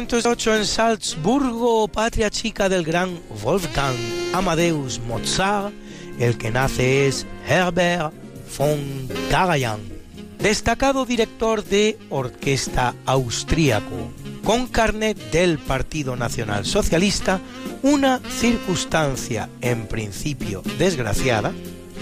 1908 0.01 0.55
en 0.55 0.65
Salzburgo, 0.65 1.87
patria 1.87 2.31
chica 2.31 2.67
del 2.67 2.83
gran 2.83 3.19
Wolfgang 3.43 3.95
Amadeus 4.33 4.99
Mozart, 4.99 5.71
el 6.17 6.39
que 6.39 6.49
nace 6.49 7.07
es 7.07 7.27
Herbert 7.47 8.11
von 8.57 8.79
Karajan, 9.29 9.79
destacado 10.39 11.05
director 11.05 11.63
de 11.63 11.99
orquesta 12.09 12.95
austríaco, 13.05 14.11
con 14.43 14.65
carnet 14.65 15.19
del 15.29 15.59
Partido 15.59 16.15
Nacional 16.15 16.65
Socialista, 16.65 17.39
una 17.83 18.21
circunstancia 18.27 19.49
en 19.61 19.85
principio 19.85 20.63
desgraciada, 20.79 21.53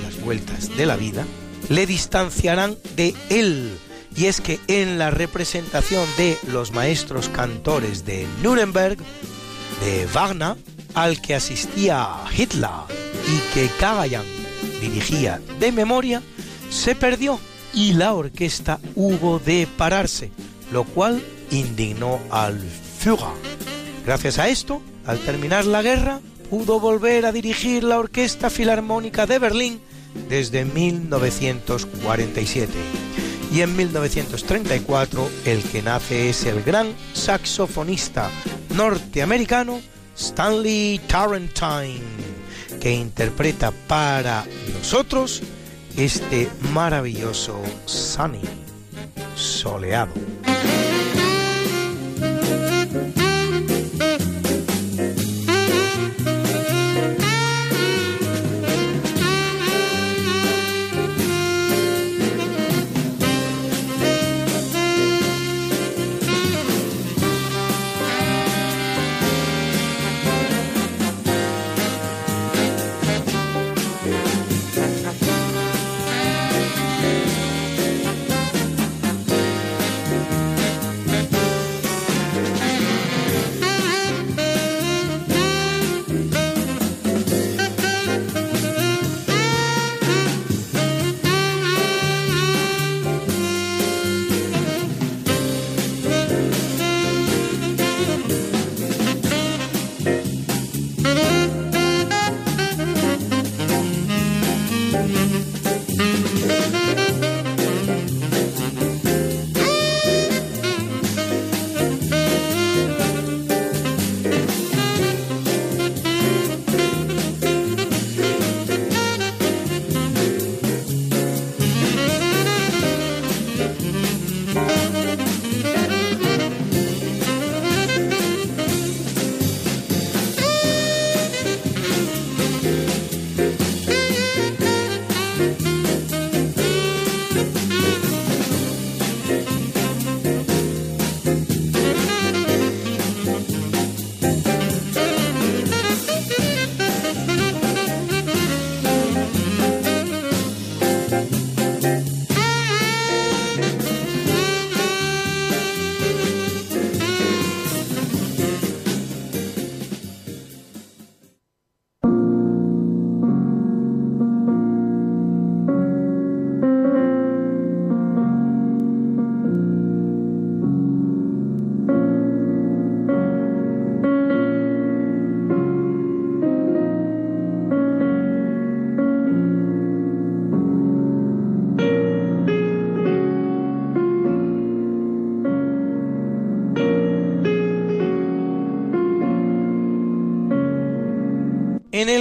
las 0.05 0.21
vueltas 0.21 0.75
de 0.77 0.85
la 0.85 0.95
vida, 0.95 1.25
le 1.67 1.85
distanciarán 1.85 2.77
de 2.95 3.13
él. 3.29 3.77
Y 4.19 4.25
es 4.25 4.41
que 4.41 4.59
en 4.67 4.99
la 4.99 5.11
representación 5.11 6.05
de 6.17 6.37
los 6.51 6.73
maestros 6.73 7.29
cantores 7.29 8.03
de 8.03 8.27
Nuremberg, 8.43 8.97
de 9.81 10.05
Wagner, 10.07 10.57
al 10.93 11.21
que 11.21 11.35
asistía 11.35 12.17
Hitler 12.37 12.69
y 13.29 13.37
que 13.53 13.69
Karajan 13.79 14.25
dirigía 14.81 15.39
de 15.61 15.71
memoria, 15.71 16.21
se 16.69 16.95
perdió 16.95 17.39
y 17.73 17.93
la 17.93 18.13
orquesta 18.13 18.81
hubo 18.93 19.39
de 19.39 19.69
pararse, 19.77 20.31
lo 20.73 20.83
cual 20.83 21.23
indignó 21.49 22.19
al 22.29 22.59
Führer. 22.99 23.37
Gracias 24.05 24.37
a 24.37 24.49
esto, 24.49 24.81
al 25.05 25.19
terminar 25.19 25.63
la 25.63 25.81
guerra, 25.81 26.19
pudo 26.49 26.81
volver 26.81 27.25
a 27.25 27.31
dirigir 27.31 27.85
la 27.85 27.97
Orquesta 27.97 28.49
Filarmónica 28.49 29.25
de 29.25 29.39
Berlín 29.39 29.79
desde 30.27 30.65
1947. 30.65 32.73
Y 33.51 33.61
en 33.61 33.75
1934 33.75 35.29
el 35.45 35.63
que 35.63 35.81
nace 35.81 36.29
es 36.29 36.45
el 36.45 36.63
gran 36.63 36.93
saxofonista 37.13 38.29
norteamericano 38.75 39.81
Stanley 40.15 40.99
Tarrantine, 41.07 42.01
que 42.79 42.91
interpreta 42.91 43.71
para 43.87 44.45
nosotros 44.73 45.41
este 45.97 46.49
maravilloso 46.73 47.61
Sunny, 47.85 48.41
soleado. 49.35 50.13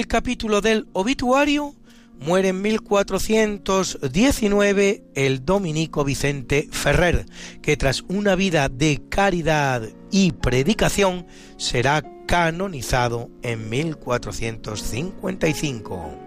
Capítulo 0.08 0.60
del 0.60 0.88
obituario 0.94 1.76
muere 2.18 2.48
en 2.48 2.60
1419 2.62 5.04
el 5.14 5.44
dominico 5.44 6.02
Vicente 6.02 6.68
Ferrer, 6.72 7.26
que 7.62 7.76
tras 7.76 8.02
una 8.08 8.34
vida 8.34 8.68
de 8.68 9.00
caridad 9.08 9.88
y 10.10 10.32
predicación 10.32 11.28
será 11.58 12.02
canonizado 12.26 13.30
en 13.42 13.70
1455. 13.70 16.18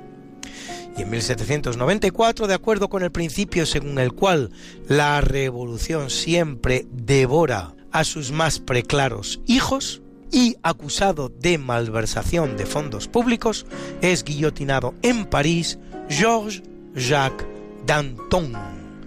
Y 0.97 1.01
en 1.01 1.09
1794, 1.09 2.47
de 2.47 2.53
acuerdo 2.53 2.89
con 2.89 3.03
el 3.03 3.11
principio 3.11 3.65
según 3.65 3.99
el 3.99 4.13
cual 4.13 4.51
la 4.87 5.19
revolución 5.21 6.09
siempre 6.09 6.87
devora 6.91 7.75
a 7.91 8.05
sus 8.05 8.31
más 8.31 8.59
preclaros 8.59 9.41
hijos, 9.45 10.01
y 10.31 10.55
acusado 10.63 11.29
de 11.29 11.57
malversación 11.57 12.57
de 12.57 12.65
fondos 12.65 13.07
públicos, 13.07 13.65
es 14.01 14.23
guillotinado 14.23 14.93
en 15.01 15.25
París 15.25 15.77
Georges 16.09 16.63
Jacques 16.95 17.47
Danton, 17.85 18.53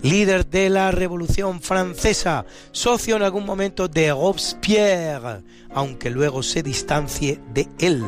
líder 0.03 0.47
de 0.47 0.71
la 0.71 0.91
Revolución 0.91 1.61
Francesa, 1.61 2.45
socio 2.73 3.17
en 3.17 3.23
algún 3.23 3.47
momento 3.47 3.89
de 3.89 4.11
Robespierre, 4.11 5.43
aunque 5.73 6.11
luego 6.11 6.43
se 6.43 6.63
distancie 6.63 7.41
de 7.53 7.69
él, 7.79 8.05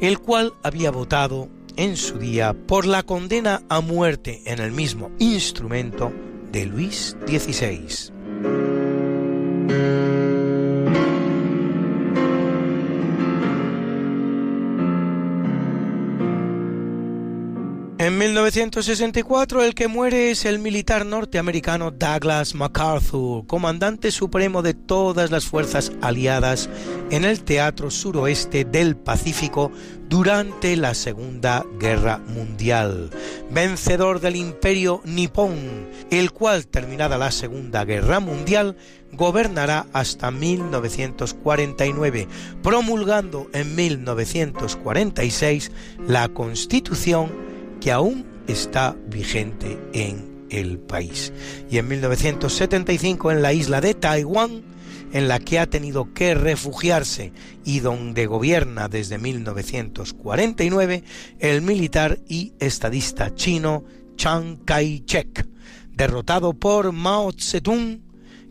el 0.00 0.18
cual 0.18 0.52
había 0.62 0.90
votado 0.90 1.48
en 1.76 1.96
su 1.96 2.18
día 2.18 2.54
por 2.54 2.86
la 2.86 3.02
condena 3.02 3.62
a 3.68 3.80
muerte 3.80 4.42
en 4.44 4.60
el 4.60 4.72
mismo 4.72 5.10
instrumento 5.18 6.12
de 6.52 6.66
Luis 6.66 7.16
XVI. 7.26 8.12
En 18.00 18.16
1964 18.16 19.62
el 19.62 19.74
que 19.74 19.86
muere 19.86 20.30
es 20.30 20.46
el 20.46 20.58
militar 20.58 21.04
norteamericano 21.04 21.90
Douglas 21.90 22.54
MacArthur, 22.54 23.46
comandante 23.46 24.10
supremo 24.10 24.62
de 24.62 24.72
todas 24.72 25.30
las 25.30 25.44
fuerzas 25.44 25.92
aliadas 26.00 26.70
en 27.10 27.26
el 27.26 27.42
teatro 27.42 27.90
suroeste 27.90 28.64
del 28.64 28.96
Pacífico 28.96 29.70
durante 30.08 30.78
la 30.78 30.94
Segunda 30.94 31.66
Guerra 31.78 32.16
Mundial, 32.16 33.10
vencedor 33.50 34.20
del 34.20 34.36
imperio 34.36 35.02
nipón, 35.04 35.58
el 36.10 36.32
cual 36.32 36.66
terminada 36.68 37.18
la 37.18 37.30
Segunda 37.30 37.84
Guerra 37.84 38.18
Mundial 38.18 38.78
gobernará 39.12 39.84
hasta 39.92 40.30
1949, 40.30 42.28
promulgando 42.62 43.50
en 43.52 43.76
1946 43.76 45.70
la 46.08 46.30
Constitución 46.30 47.49
que 47.80 47.92
aún 47.92 48.26
está 48.46 48.96
vigente 49.08 49.78
en 49.92 50.46
el 50.50 50.78
país. 50.78 51.32
Y 51.70 51.78
en 51.78 51.88
1975 51.88 53.30
en 53.30 53.42
la 53.42 53.52
isla 53.52 53.80
de 53.80 53.94
Taiwán, 53.94 54.62
en 55.12 55.28
la 55.28 55.40
que 55.40 55.58
ha 55.58 55.68
tenido 55.68 56.12
que 56.12 56.34
refugiarse 56.34 57.32
y 57.64 57.80
donde 57.80 58.26
gobierna 58.26 58.88
desde 58.88 59.18
1949 59.18 61.04
el 61.38 61.62
militar 61.62 62.20
y 62.28 62.52
estadista 62.60 63.34
chino 63.34 63.84
Chiang 64.16 64.64
Kai-shek, 64.64 65.48
derrotado 65.92 66.52
por 66.52 66.92
Mao 66.92 67.32
Zedong, 67.32 68.02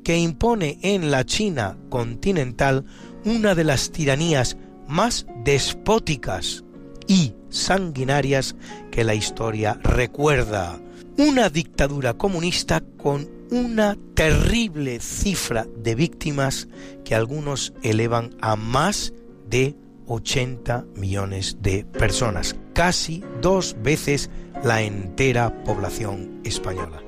que 0.03 0.18
impone 0.18 0.80
en 0.81 1.11
la 1.11 1.26
China 1.26 1.77
continental 1.89 2.85
una 3.26 3.56
de 3.56 3.64
las 3.64 3.91
tiranías 3.91 4.57
más 4.88 5.27
despóticas 5.43 6.64
y 7.07 7.34
sanguinarias 7.50 8.56
que 8.92 9.04
la 9.04 9.16
historia 9.16 9.80
recuerda. 9.84 10.80
Una 11.18 11.50
dictadura 11.50 12.14
comunista 12.14 12.82
con 12.98 13.30
una 13.52 13.98
terrible 14.14 15.00
cifra 15.00 15.66
de 15.76 15.96
víctimas 15.96 16.68
que 17.04 17.16
algunos 17.16 17.74
elevan 17.84 18.36
a 18.42 18.56
más 18.56 19.14
de 19.50 19.76
80 20.08 20.86
millones 20.96 21.58
de 21.62 21.86
personas, 21.86 22.56
casi 22.74 23.24
dos 23.42 23.76
veces 23.82 24.30
la 24.64 24.82
entera 24.82 25.64
población 25.64 26.42
española. 26.44 27.02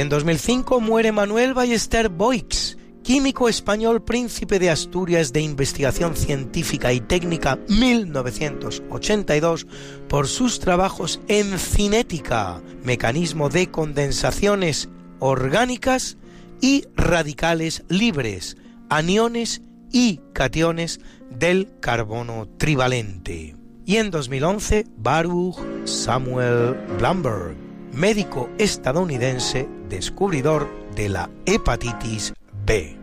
En 0.00 0.08
2005 0.08 0.80
muere 0.80 1.12
Manuel 1.12 1.52
Ballester 1.52 2.08
Boix, 2.08 2.78
químico 3.02 3.50
español 3.50 4.02
príncipe 4.02 4.58
de 4.58 4.70
Asturias 4.70 5.34
de 5.34 5.42
investigación 5.42 6.16
científica 6.16 6.94
y 6.94 7.00
técnica 7.00 7.58
1982 7.68 9.66
por 10.08 10.26
sus 10.26 10.58
trabajos 10.58 11.20
en 11.28 11.58
cinética, 11.58 12.62
mecanismo 12.82 13.50
de 13.50 13.70
condensaciones 13.70 14.88
orgánicas 15.18 16.16
y 16.62 16.86
radicales 16.96 17.84
libres, 17.90 18.56
aniones 18.88 19.60
y 19.92 20.22
cationes 20.32 21.00
del 21.28 21.74
carbono 21.78 22.48
trivalente. 22.56 23.54
Y 23.84 23.96
en 23.96 24.10
2011 24.10 24.86
Baruch 24.96 25.58
Samuel 25.84 26.74
Blumberg, 26.98 27.69
médico 27.92 28.50
estadounidense 28.58 29.68
descubridor 29.88 30.68
de 30.94 31.08
la 31.08 31.30
hepatitis 31.46 32.32
B. 32.64 32.96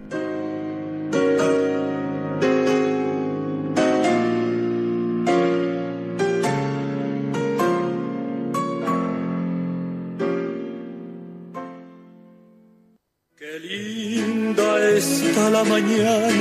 Qué 13.36 13.60
linda 13.60 14.90
está 14.96 15.50
la 15.50 15.64
mañana 15.64 16.37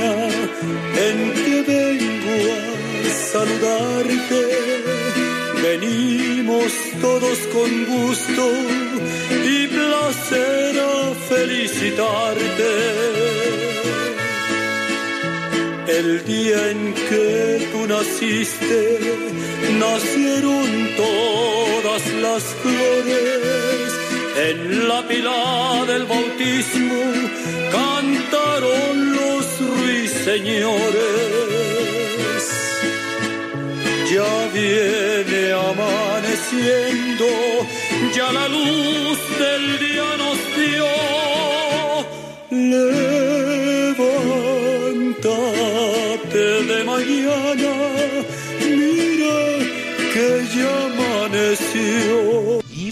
naciste, 18.07 18.99
nacieron 19.79 20.69
todas 20.95 22.03
las 22.21 22.43
flores. 22.61 23.93
En 24.49 24.87
la 24.87 25.01
pila 25.07 25.85
del 25.87 26.05
bautismo 26.05 27.03
cantaron 27.71 29.15
los 29.15 29.45
ruiseñores. 29.77 31.23
Ya 34.11 34.33
viene 34.53 35.41
amaneciendo, 35.51 37.27
ya 38.15 38.27
la 38.31 38.47
luz 38.47 39.19
del 39.43 39.63
día 39.79 40.09
nos 40.17 40.26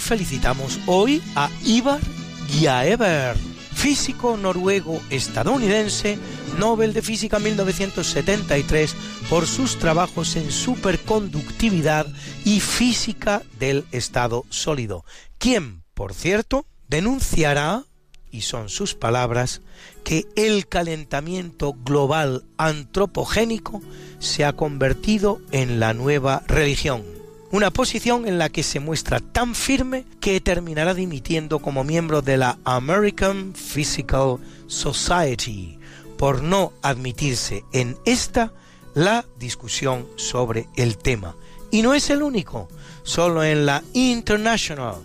felicitamos 0.05 0.79
hoy 0.85 1.21
a 1.35 1.49
Ivar 1.63 1.99
Giaever, 2.47 3.35
físico 3.73 4.37
noruego 4.37 5.01
estadounidense, 5.09 6.19
Nobel 6.59 6.93
de 6.93 7.01
Física 7.01 7.39
1973 7.39 8.95
por 9.29 9.47
sus 9.47 9.79
trabajos 9.79 10.35
en 10.35 10.51
superconductividad 10.51 12.05
y 12.45 12.59
física 12.59 13.41
del 13.57 13.85
estado 13.91 14.45
sólido, 14.49 15.03
quien, 15.39 15.83
por 15.95 16.13
cierto, 16.13 16.67
denunciará, 16.87 17.83
y 18.31 18.41
son 18.41 18.69
sus 18.69 18.93
palabras, 18.93 19.61
que 20.03 20.27
el 20.35 20.67
calentamiento 20.67 21.73
global 21.73 22.43
antropogénico 22.57 23.81
se 24.19 24.45
ha 24.45 24.53
convertido 24.53 25.41
en 25.51 25.79
la 25.79 25.95
nueva 25.95 26.43
religión. 26.47 27.14
Una 27.55 27.71
posición 27.71 28.27
en 28.27 28.37
la 28.37 28.49
que 28.49 28.63
se 28.63 28.81
muestra 28.81 29.21
tan 29.21 29.55
firme 29.55 30.03
que 30.19 30.41
terminará 30.41 30.93
dimitiendo 30.93 31.59
como 31.59 31.85
miembro 31.85 32.21
de 32.21 32.35
la 32.35 32.59
American 32.65 33.53
Physical 33.53 34.39
Society 34.67 35.79
por 36.17 36.43
no 36.43 36.73
admitirse 36.81 37.63
en 37.71 37.95
esta 38.03 38.51
la 38.93 39.23
discusión 39.39 40.05
sobre 40.17 40.67
el 40.75 40.97
tema. 40.97 41.37
Y 41.71 41.81
no 41.81 41.93
es 41.93 42.09
el 42.09 42.23
único, 42.23 42.67
solo 43.03 43.41
en 43.41 43.65
la 43.65 43.85
International 43.93 44.95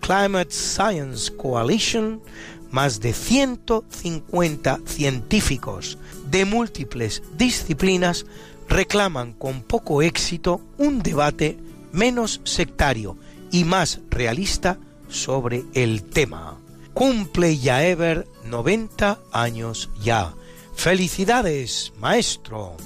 Climate 0.00 0.50
Science 0.50 1.30
Coalition, 1.36 2.22
más 2.70 3.00
de 3.00 3.12
150 3.12 4.80
científicos 4.86 5.98
de 6.30 6.46
múltiples 6.46 7.22
disciplinas 7.36 8.24
reclaman 8.66 9.34
con 9.34 9.60
poco 9.60 10.00
éxito 10.00 10.62
un 10.78 11.02
debate 11.02 11.58
menos 11.92 12.40
sectario 12.44 13.16
y 13.50 13.64
más 13.64 14.00
realista 14.10 14.78
sobre 15.08 15.64
el 15.74 16.02
tema. 16.02 16.58
Cumple 16.94 17.56
Yaever 17.56 18.26
90 18.44 19.18
años 19.32 19.90
ya. 20.02 20.34
Felicidades, 20.74 21.92
maestro. 21.98 22.76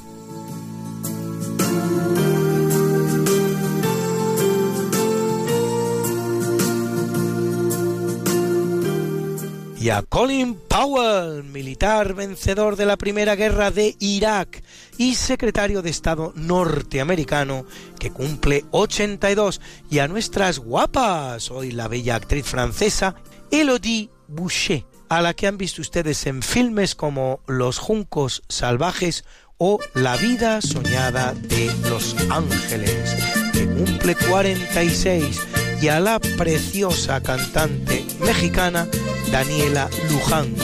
Y 9.82 9.90
a 9.90 10.02
Colin 10.02 10.54
Powell, 10.54 11.42
militar 11.42 12.14
vencedor 12.14 12.76
de 12.76 12.86
la 12.86 12.96
Primera 12.96 13.34
Guerra 13.34 13.72
de 13.72 13.96
Irak 13.98 14.62
y 14.96 15.16
secretario 15.16 15.82
de 15.82 15.90
Estado 15.90 16.32
norteamericano 16.36 17.66
que 17.98 18.12
cumple 18.12 18.64
82, 18.70 19.60
y 19.90 19.98
a 19.98 20.06
nuestras 20.06 20.60
guapas, 20.60 21.50
hoy 21.50 21.72
la 21.72 21.88
bella 21.88 22.14
actriz 22.14 22.46
francesa 22.46 23.16
Elodie 23.50 24.10
Boucher, 24.28 24.86
a 25.08 25.20
la 25.20 25.34
que 25.34 25.48
han 25.48 25.58
visto 25.58 25.82
ustedes 25.82 26.26
en 26.26 26.42
filmes 26.42 26.94
como 26.94 27.40
Los 27.48 27.78
Juncos 27.78 28.44
Salvajes 28.48 29.24
o 29.58 29.80
La 29.94 30.16
vida 30.16 30.60
soñada 30.60 31.34
de 31.34 31.74
los 31.90 32.14
ángeles, 32.30 33.16
que 33.52 33.66
cumple 33.66 34.14
46, 34.14 35.40
y 35.82 35.88
a 35.88 35.98
la 35.98 36.20
preciosa 36.20 37.20
cantante 37.20 38.04
mexicana 38.20 38.86
Daniela 39.32 39.90
Luján, 40.10 40.54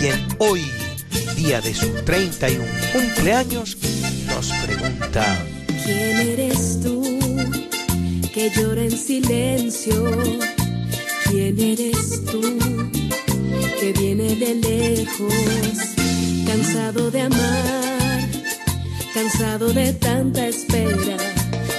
quien 0.00 0.26
hoy, 0.38 0.60
día 1.36 1.60
de 1.60 1.72
su 1.72 1.88
31 2.04 2.64
cumpleaños, 2.92 3.78
nos 4.26 4.50
pregunta... 4.64 5.46
¿Quién 5.84 6.16
eres 6.16 6.80
tú 6.82 7.00
que 8.34 8.50
llora 8.50 8.82
en 8.82 8.98
silencio? 8.98 10.10
¿Quién 11.30 11.60
eres 11.60 12.24
tú 12.24 12.58
que 13.78 13.92
viene 13.92 14.34
de 14.34 14.54
lejos, 14.56 15.32
cansado 16.44 17.12
de 17.12 17.20
amar, 17.20 18.28
cansado 19.14 19.72
de 19.72 19.92
tanta 19.92 20.48
espera, 20.48 21.16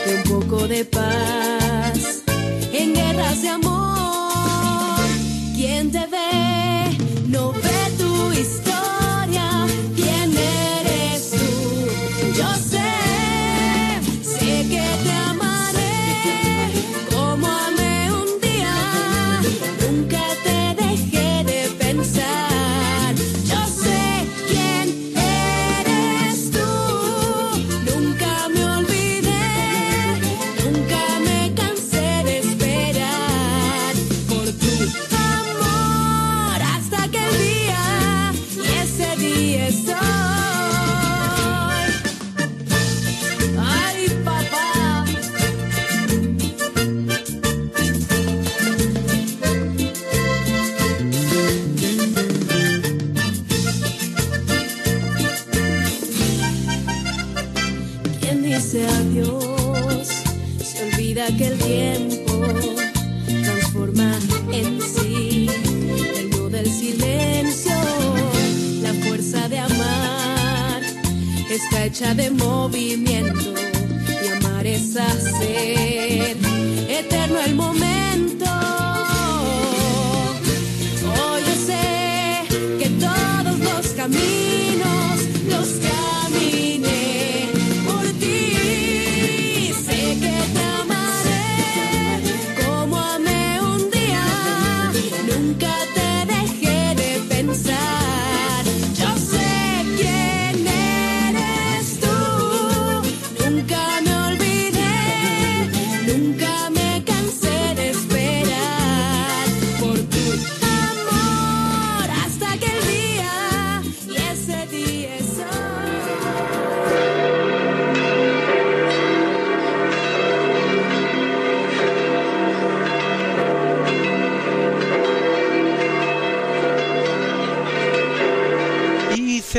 de 0.05 0.15
un 0.15 0.23
poco 0.23 0.67
de 0.69 0.85
paz, 0.85 1.66
en 2.77 2.93
guerras 2.93 3.41
de 3.41 3.49
amor? 3.49 4.99
¿Quién 5.55 5.91
te 5.91 6.05
ve? 6.07 6.26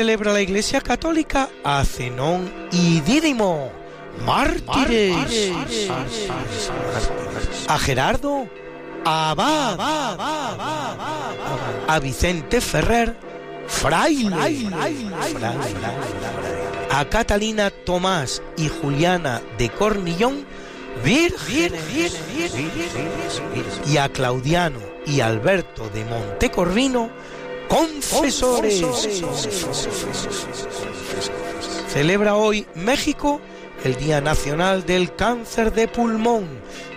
Celebra 0.09 0.33
la 0.33 0.41
Iglesia 0.41 0.81
Católica 0.81 1.49
a 1.63 1.85
Zenón 1.85 2.51
y 2.71 2.99
Dídimo, 3.01 3.71
mártires. 4.25 5.51
A 7.67 7.77
Gerardo 7.77 8.47
Abad. 9.05 9.77
A 11.87 11.99
Vicente 12.01 12.59
Ferrer, 12.59 13.15
fraile. 13.67 14.67
A 16.89 17.05
Catalina 17.05 17.69
Tomás 17.69 18.41
y 18.57 18.67
Juliana 18.67 19.43
de 19.59 19.69
Cornillón, 19.69 20.43
vírgenes. 21.05 22.17
Y 23.85 23.97
a 23.97 24.09
Claudiano 24.09 24.79
y 25.05 25.21
Alberto 25.21 25.87
de 25.89 26.03
Montecorvino, 26.05 27.11
confesores. 28.11 28.83
Celebra 31.89 32.35
hoy 32.35 32.65
México 32.75 33.41
el 33.83 33.95
Día 33.95 34.21
Nacional 34.21 34.85
del 34.85 35.15
Cáncer 35.15 35.71
de 35.73 35.87
Pulmón, 35.87 36.47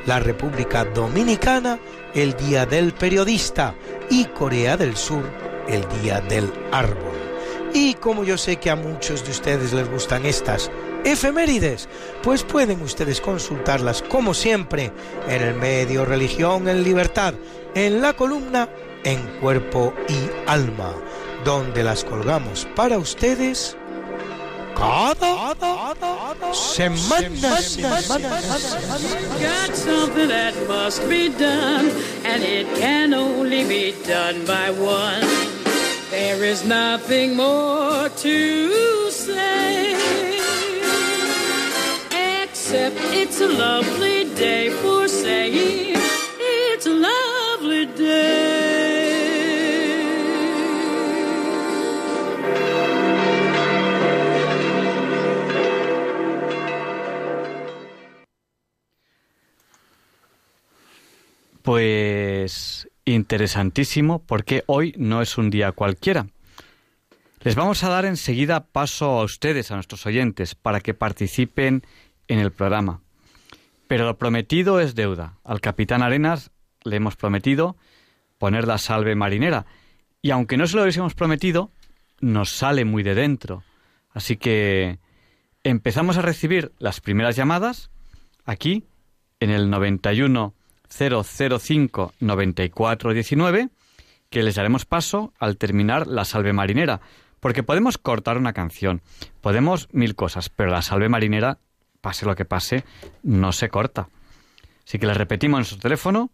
la 0.06 0.18
República 0.18 0.84
Dominicana 0.84 1.78
el 2.14 2.36
Día 2.36 2.66
del 2.66 2.92
Periodista 2.92 3.74
y 4.10 4.26
Corea 4.26 4.76
del 4.76 4.96
Sur 4.96 5.22
el 5.68 5.86
Día 6.02 6.20
del 6.20 6.52
Árbol. 6.72 7.12
Y 7.74 7.94
como 7.94 8.24
yo 8.24 8.36
sé 8.36 8.56
que 8.56 8.68
a 8.68 8.76
muchos 8.76 9.24
de 9.24 9.30
ustedes 9.30 9.72
les 9.72 9.90
gustan 9.90 10.26
estas 10.26 10.70
efemérides, 11.04 11.88
pues 12.22 12.42
pueden 12.42 12.82
ustedes 12.82 13.20
consultarlas 13.20 14.02
como 14.02 14.34
siempre 14.34 14.92
en 15.28 15.42
el 15.42 15.54
medio 15.54 16.04
Religión 16.04 16.68
en 16.68 16.84
Libertad, 16.84 17.34
en 17.74 18.02
la 18.02 18.12
columna 18.12 18.68
En 19.04 19.26
Cuerpo 19.40 19.92
y 20.08 20.30
Alma, 20.46 20.94
donde 21.44 21.82
las 21.82 22.04
colgamos 22.04 22.68
para 22.76 22.98
ustedes 22.98 23.76
cada 24.76 25.54
semana. 26.52 27.58
Got 29.40 29.74
something 29.74 30.28
that 30.28 30.54
must 30.68 31.08
be 31.08 31.28
done, 31.30 31.90
and 32.24 32.42
it 32.42 32.66
can 32.78 33.12
only 33.12 33.64
be 33.64 33.94
done 34.06 34.44
by 34.46 34.70
one. 34.70 35.26
There 36.10 36.44
is 36.44 36.64
nothing 36.64 37.36
more 37.36 38.08
to 38.08 39.10
say, 39.10 39.96
except 42.42 42.96
it's 43.12 43.40
a 43.40 43.48
lovely 43.48 44.24
day 44.34 44.70
for 44.70 45.08
saying 45.08 45.91
Pues 61.62 62.88
interesantísimo 63.04 64.20
porque 64.24 64.64
hoy 64.66 64.94
no 64.96 65.22
es 65.22 65.38
un 65.38 65.50
día 65.50 65.72
cualquiera. 65.72 66.26
Les 67.42 67.54
vamos 67.54 67.82
a 67.82 67.88
dar 67.88 68.04
enseguida 68.04 68.66
paso 68.66 69.06
a 69.06 69.24
ustedes, 69.24 69.70
a 69.70 69.74
nuestros 69.74 70.06
oyentes, 70.06 70.54
para 70.54 70.80
que 70.80 70.94
participen 70.94 71.82
en 72.28 72.38
el 72.38 72.52
programa. 72.52 73.00
Pero 73.88 74.06
lo 74.06 74.16
prometido 74.16 74.80
es 74.80 74.94
deuda. 74.94 75.38
Al 75.44 75.60
capitán 75.60 76.02
Arenas 76.02 76.50
le 76.84 76.96
hemos 76.96 77.16
prometido 77.16 77.76
poner 78.38 78.66
la 78.66 78.78
salve 78.78 79.14
marinera. 79.14 79.66
Y 80.20 80.30
aunque 80.30 80.56
no 80.56 80.66
se 80.66 80.76
lo 80.76 80.82
hubiésemos 80.82 81.14
prometido, 81.14 81.70
nos 82.20 82.50
sale 82.50 82.84
muy 82.84 83.02
de 83.02 83.14
dentro. 83.14 83.64
Así 84.10 84.36
que 84.36 84.98
empezamos 85.64 86.16
a 86.16 86.22
recibir 86.22 86.72
las 86.78 87.00
primeras 87.00 87.36
llamadas 87.36 87.90
aquí 88.44 88.84
en 89.40 89.50
el 89.50 89.68
91 89.70 90.54
005 90.92 92.12
94 92.20 93.12
19 93.12 93.68
que 94.30 94.42
les 94.42 94.54
daremos 94.54 94.86
paso 94.86 95.32
al 95.38 95.58
terminar 95.58 96.06
la 96.06 96.24
salve 96.24 96.52
marinera, 96.52 97.00
porque 97.38 97.62
podemos 97.62 97.98
cortar 97.98 98.38
una 98.38 98.52
canción, 98.52 99.02
podemos 99.40 99.88
mil 99.92 100.14
cosas, 100.14 100.48
pero 100.48 100.70
la 100.70 100.80
salve 100.80 101.08
marinera, 101.08 101.58
pase 102.00 102.24
lo 102.24 102.34
que 102.34 102.46
pase, 102.46 102.84
no 103.22 103.52
se 103.52 103.68
corta. 103.68 104.08
Así 104.86 104.98
que 104.98 105.06
les 105.06 105.16
repetimos 105.16 105.58
nuestro 105.58 105.78
teléfono, 105.78 106.30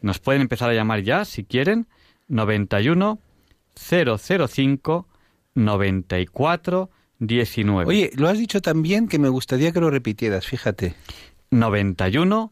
nos 0.00 0.18
pueden 0.18 0.42
empezar 0.42 0.70
a 0.70 0.74
llamar 0.74 1.02
ya 1.02 1.24
si 1.24 1.44
quieren, 1.44 1.86
91 2.28 3.18
005 3.76 5.08
94 5.54 6.90
19. 7.18 7.88
Oye, 7.88 8.10
lo 8.16 8.28
has 8.28 8.38
dicho 8.38 8.60
también 8.60 9.06
que 9.08 9.18
me 9.18 9.28
gustaría 9.28 9.72
que 9.72 9.80
lo 9.80 9.90
repitieras, 9.90 10.46
fíjate. 10.46 10.94
91 11.50 12.51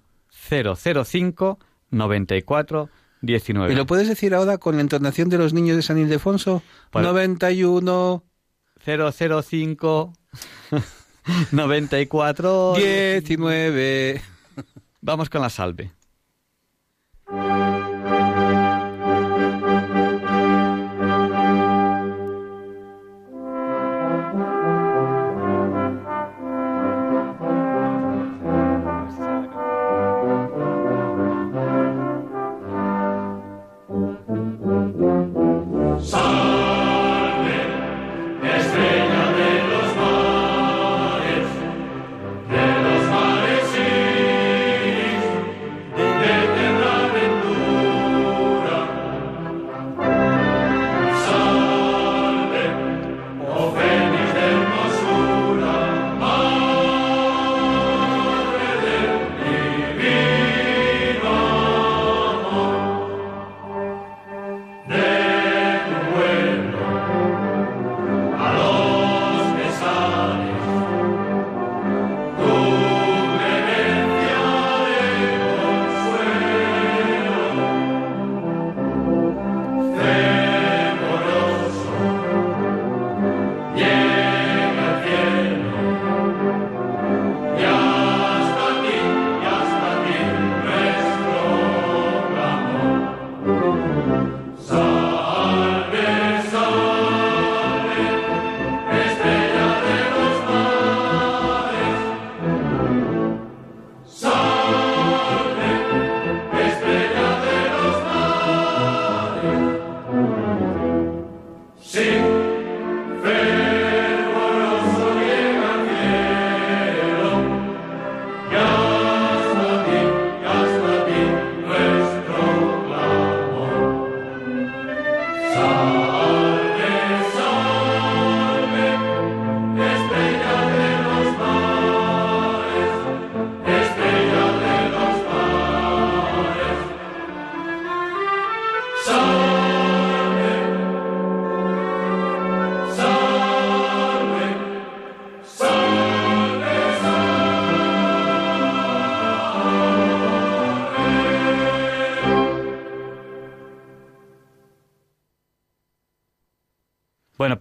005 0.51 1.59
94 1.91 2.89
19. 3.23 3.73
¿Y 3.73 3.77
lo 3.77 3.87
puedes 3.87 4.09
decir 4.09 4.35
ahora 4.35 4.59
con 4.59 4.77
la 4.77 4.81
entonación 4.83 5.29
de 5.29 5.39
los 5.39 5.53
niños 5.53 5.77
de 5.77 5.83
San 5.83 5.99
Ildefonso? 5.99 6.63
Pues- 6.91 7.05
91 7.05 8.25
005 8.85 10.13
94 11.53 12.75
19. 12.77 14.23
Vamos 15.03 15.31
con 15.31 15.43
la 15.43 15.51
salve. 15.51 15.93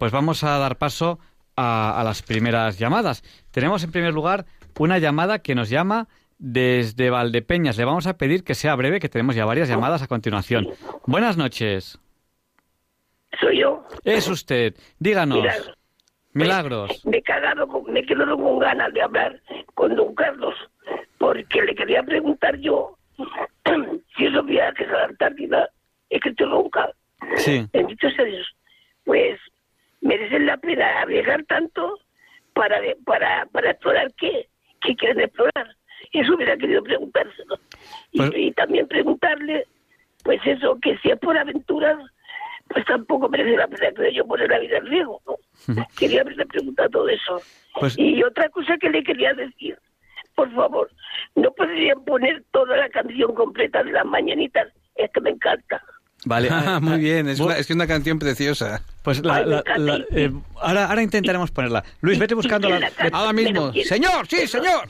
Pues 0.00 0.10
vamos 0.10 0.42
a 0.42 0.58
dar 0.58 0.78
paso 0.78 1.20
a, 1.56 2.00
a 2.00 2.02
las 2.02 2.22
primeras 2.22 2.78
llamadas. 2.78 3.22
Tenemos 3.52 3.84
en 3.84 3.92
primer 3.92 4.12
lugar 4.12 4.46
una 4.78 4.98
llamada 4.98 5.38
que 5.40 5.54
nos 5.54 5.68
llama 5.70 6.08
desde 6.38 7.10
Valdepeñas. 7.10 7.76
Le 7.76 7.84
vamos 7.84 8.06
a 8.06 8.16
pedir 8.16 8.42
que 8.42 8.54
sea 8.54 8.74
breve, 8.74 8.98
que 8.98 9.08
tenemos 9.10 9.36
ya 9.36 9.44
varias 9.44 9.68
llamadas 9.68 10.02
a 10.02 10.08
continuación. 10.08 10.68
Buenas 11.06 11.36
noches. 11.36 11.98
Soy 13.40 13.60
yo. 13.60 13.84
Es 14.04 14.26
usted. 14.28 14.74
Díganos. 14.98 15.38
Milagros. 15.38 15.76
Milagros. 16.32 17.04
Me 17.06 17.18
he 17.18 17.22
cagado, 17.22 17.68
con- 17.68 17.92
me 17.92 18.02
quedo 18.04 18.24
con 18.36 18.58
ganas 18.58 18.92
de 18.94 19.02
hablar 19.02 19.40
con 19.74 19.94
don 19.96 20.14
Carlos, 20.14 20.54
porque 21.18 21.62
le 21.62 21.74
quería 21.74 22.02
preguntar 22.02 22.56
yo 22.58 22.96
si 24.16 24.24
esos 24.26 24.46
viajes 24.46 24.88
a 24.88 24.92
la 24.92 25.04
Antártida, 25.06 25.68
es 26.08 26.20
que 26.22 26.30
estoy 26.30 26.46
ronca, 26.46 26.90
Sí. 27.36 27.66
bendito 27.72 28.08
sea 28.10 28.24
Dios, 28.24 28.46
pues 29.04 29.38
merecen 30.00 30.46
la 30.46 30.56
pena 30.56 31.04
viajar 31.06 31.44
tanto 31.44 31.98
para 32.54 32.80
para 33.04 33.46
para 33.46 33.70
explorar 33.70 34.12
qué, 34.18 34.48
qué 34.80 34.96
quieren 34.96 35.20
explorar. 35.20 35.76
Eso 36.12 36.34
hubiera 36.34 36.56
querido 36.56 36.82
preguntárselo. 36.82 37.56
Y, 38.12 38.18
y 38.36 38.52
también 38.52 38.88
preguntarle, 38.88 39.66
pues 40.24 40.40
eso, 40.44 40.78
que 40.82 40.96
si 40.98 41.10
es 41.10 41.18
por 41.18 41.36
aventuras, 41.36 41.98
pues 42.68 42.84
tampoco 42.86 43.28
merece 43.28 43.56
la 43.56 43.68
pena, 43.68 43.92
creo 43.94 44.10
yo, 44.10 44.26
poner 44.26 44.48
la 44.48 44.58
vida 44.58 44.78
en 44.78 44.86
riesgo. 44.86 45.20
¿no? 45.26 45.36
Quería 45.98 46.22
haberle 46.22 46.46
preguntado 46.46 46.88
todo 46.90 47.08
eso. 47.08 47.40
Pues- 47.78 47.98
Y 47.98 48.22
otra 48.22 48.48
cosa 48.48 48.76
que 48.78 48.90
le 48.90 49.02
quería 49.04 49.34
decir, 49.34 49.78
por 50.34 50.52
favor, 50.54 50.90
¿no 51.36 51.52
podrían 51.52 52.02
poner 52.04 52.42
toda 52.50 52.76
la 52.76 52.88
canción 52.88 53.34
completa 53.34 53.82
de 53.82 53.92
las 53.92 54.06
mañanitas? 54.06 54.68
Es 54.96 55.10
que 55.12 55.20
me 55.20 55.30
encanta. 55.30 55.82
Vale. 56.24 56.48
Ah, 56.52 56.80
muy 56.80 56.98
bien, 56.98 57.28
es 57.28 57.40
una, 57.40 57.56
es 57.56 57.66
que 57.66 57.72
una 57.72 57.86
canción 57.86 58.18
preciosa. 58.18 58.82
Pues 59.02 59.24
la- 59.24 59.40
la- 59.46 59.62
la- 59.78 60.04
eh, 60.10 60.30
ahora, 60.60 60.86
ahora 60.88 61.02
intentaremos 61.02 61.50
ponerla. 61.50 61.82
Luis, 62.02 62.18
vete 62.18 62.34
buscando 62.34 62.68
¿Y 62.68 62.70
quién 62.72 62.80
la, 62.82 62.88
la 62.90 62.94
canta? 62.94 63.16
Ahora 63.18 63.32
mismo. 63.32 63.52
Pero 63.52 63.72
¿quién- 63.72 63.86
Señor, 63.86 64.26
sí, 64.28 64.46
señor. 64.46 64.88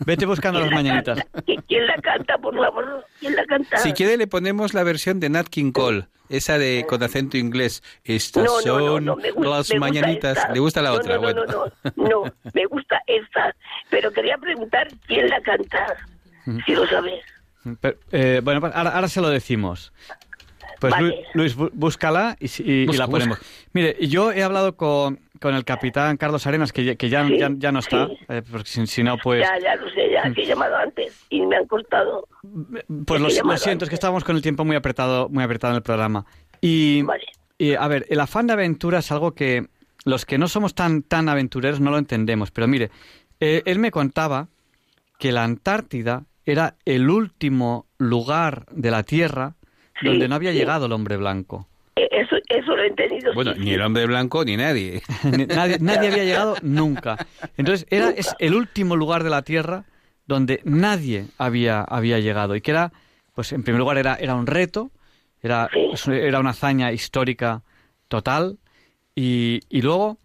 vete 0.00 0.26
buscando 0.26 0.58
las 0.58 0.68
¿Quién 0.68 0.84
la 0.84 0.90
mañanitas. 0.92 1.26
¿Quién 1.68 1.86
la 1.86 1.94
canta, 2.02 2.38
por 2.38 2.56
favor? 2.56 3.06
¿Quién 3.20 3.36
la 3.36 3.44
canta? 3.46 3.76
Si 3.78 3.92
quiere 3.92 4.16
le 4.16 4.26
ponemos 4.26 4.74
la 4.74 4.82
versión 4.82 5.20
de 5.20 5.28
Nat 5.30 5.46
King 5.48 5.70
Cole, 5.70 6.06
esa 6.28 6.58
de 6.58 6.84
con 6.88 7.00
acento 7.04 7.36
inglés. 7.36 7.84
Estas 8.02 8.42
no, 8.44 8.50
no, 8.50 8.56
no, 8.56 8.62
son 8.88 9.04
no, 9.04 9.16
me 9.16 9.30
gusta, 9.30 9.50
las 9.50 9.74
mañanitas. 9.78 10.36
esta. 10.38 10.52
¿Le 10.52 10.58
gusta 10.58 10.82
la 10.82 10.92
otra? 10.94 11.14
No, 11.16 11.20
no, 11.20 11.22
bueno. 11.22 11.44
no, 11.46 11.64
no, 11.94 12.24
no, 12.24 12.32
me 12.52 12.64
gusta 12.66 13.00
esta, 13.06 13.54
pero 13.90 14.10
quería 14.10 14.36
preguntar 14.38 14.88
quién 15.06 15.28
la 15.28 15.40
canta, 15.42 15.86
si 16.66 16.74
lo 16.74 16.84
sabes. 16.88 17.22
Pero, 17.80 17.96
eh, 18.10 18.40
bueno, 18.42 18.60
pues 18.60 18.74
ahora, 18.74 18.90
ahora 18.90 19.06
se 19.08 19.20
lo 19.20 19.28
decimos. 19.28 19.92
Pues 20.82 20.90
Vale. 20.94 21.24
Luis, 21.34 21.54
búscala 21.54 22.36
y, 22.40 22.86
la 22.86 23.06
ponemos. 23.06 23.38
Mire, 23.72 23.96
yo 24.08 24.32
he 24.32 24.42
hablado 24.42 24.76
con, 24.76 25.20
con 25.40 25.54
el 25.54 25.64
capitán 25.64 26.16
Carlos 26.16 26.44
Arenas, 26.48 26.72
que, 26.72 26.82
ya- 26.84 26.96
que 26.96 27.08
ya, 27.08 27.24
Sí, 27.24 27.38
ya, 27.38 27.50
ya 27.56 27.70
no 27.70 27.78
está, 27.78 28.08
sí. 28.08 28.18
eh, 28.28 28.42
porque 28.50 28.68
si, 28.68 28.84
si 28.88 29.04
no, 29.04 29.16
pues... 29.16 29.42
Ya, 29.42 29.56
ya 29.60 29.76
lo 29.76 29.88
sé, 29.90 30.10
ya, 30.10 30.28
que 30.34 30.42
he 30.42 30.46
llamado 30.46 30.74
antes 30.74 31.24
y 31.30 31.40
me 31.42 31.54
han 31.54 31.68
costado. 31.68 32.26
Pues 33.06 33.20
lo, 33.20 33.28
lo 33.44 33.56
siento, 33.58 33.84
es 33.84 33.88
que 33.90 33.94
estábamos 33.94 34.24
con 34.24 34.34
el 34.34 34.42
tiempo 34.42 34.64
muy 34.64 34.74
apretado, 34.74 35.28
muy 35.28 35.44
apretado 35.44 35.72
en 35.72 35.76
el 35.76 35.82
programa. 35.84 36.26
Y, 36.60 37.02
Vale. 37.02 37.22
y, 37.58 37.74
a 37.74 37.86
ver, 37.86 38.04
el 38.10 38.18
afán 38.18 38.48
de 38.48 38.54
aventura 38.54 38.98
es 38.98 39.12
algo 39.12 39.34
que 39.36 39.68
los 40.04 40.26
que 40.26 40.36
no 40.36 40.48
somos 40.48 40.74
tan, 40.74 41.02
tan 41.02 41.28
aventureros 41.28 41.78
no 41.78 41.92
lo 41.92 41.98
entendemos. 41.98 42.50
Pero 42.50 42.66
mire, 42.66 42.90
eh, 43.38 43.62
él 43.66 43.78
me 43.78 43.92
contaba 43.92 44.48
que 45.20 45.30
la 45.30 45.44
Antártida 45.44 46.24
era 46.44 46.74
el 46.84 47.08
último 47.08 47.86
lugar 47.98 48.66
de 48.72 48.90
la 48.90 49.04
Tierra 49.04 49.54
Sí, 50.02 50.08
donde 50.08 50.28
no 50.28 50.34
había 50.34 50.52
sí. 50.52 50.58
llegado 50.58 50.86
el 50.86 50.92
hombre 50.92 51.16
blanco. 51.16 51.66
Eh, 51.96 52.08
Eso, 52.10 52.36
eso 52.48 52.76
lo 52.76 52.82
he 52.82 52.88
entendido. 52.88 53.32
Bueno, 53.34 53.54
sí, 53.54 53.60
ni 53.60 53.72
el 53.72 53.80
hombre 53.82 54.06
blanco 54.06 54.44
ni 54.44 54.56
nadie. 54.56 55.02
Nadie, 55.48 55.78
nadie 55.80 56.08
había 56.10 56.24
llegado 56.24 56.56
nunca. 56.62 57.16
Entonces, 57.56 57.86
era 57.90 58.10
es 58.10 58.34
el 58.38 58.54
último 58.54 58.96
lugar 58.96 59.24
de 59.24 59.30
la 59.30 59.42
Tierra 59.42 59.84
donde 60.26 60.60
nadie 60.64 61.26
había, 61.38 61.80
había 61.82 62.18
llegado. 62.20 62.54
Y 62.56 62.60
que 62.60 62.70
era, 62.70 62.92
pues 63.34 63.52
en 63.52 63.62
primer 63.62 63.80
lugar, 63.80 63.98
era, 63.98 64.14
era 64.14 64.34
un 64.34 64.46
reto, 64.46 64.90
era, 65.42 65.68
era 66.06 66.40
una 66.40 66.50
hazaña 66.50 66.92
histórica 66.92 67.62
total. 68.08 68.58
Y, 69.14 69.60
y 69.68 69.82
luego, 69.82 70.18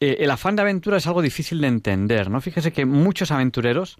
eh, 0.00 0.18
el 0.20 0.30
afán 0.30 0.56
de 0.56 0.62
aventura 0.62 0.96
es 0.96 1.06
algo 1.06 1.20
difícil 1.20 1.60
de 1.60 1.66
entender, 1.66 2.30
¿no? 2.30 2.40
Fíjese 2.40 2.72
que 2.72 2.86
muchos 2.86 3.30
aventureros 3.30 3.98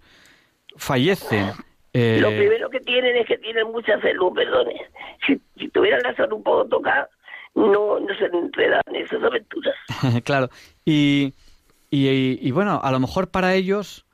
fallecen. 0.77 1.51
Eh, 1.93 2.17
Lo 2.19 2.29
primero 2.29 2.69
que 2.69 2.79
tienen 2.79 3.15
es 3.17 3.27
que 3.27 3.37
tienen 3.37 3.71
mucha 3.71 3.99
salud, 4.01 4.33
perdone. 4.33 4.81
Si, 5.25 5.39
si 5.57 5.69
tuvieran 5.69 6.01
la 6.03 6.15
salud 6.15 6.37
un 6.37 6.43
poco 6.43 6.65
tocada, 6.65 7.09
no, 7.55 7.99
no 7.99 8.15
se 8.17 8.25
enredan 8.25 8.81
en 8.87 8.95
esas 8.95 9.23
aventuras. 9.23 9.75
claro. 10.23 10.49
Y, 10.85 11.33
y, 11.89 12.39
y 12.41 12.51
bueno, 12.51 12.81
a 12.83 12.91
lo 12.91 12.99
mejor 12.99 13.29
para 13.29 13.53
ellos 13.53 14.05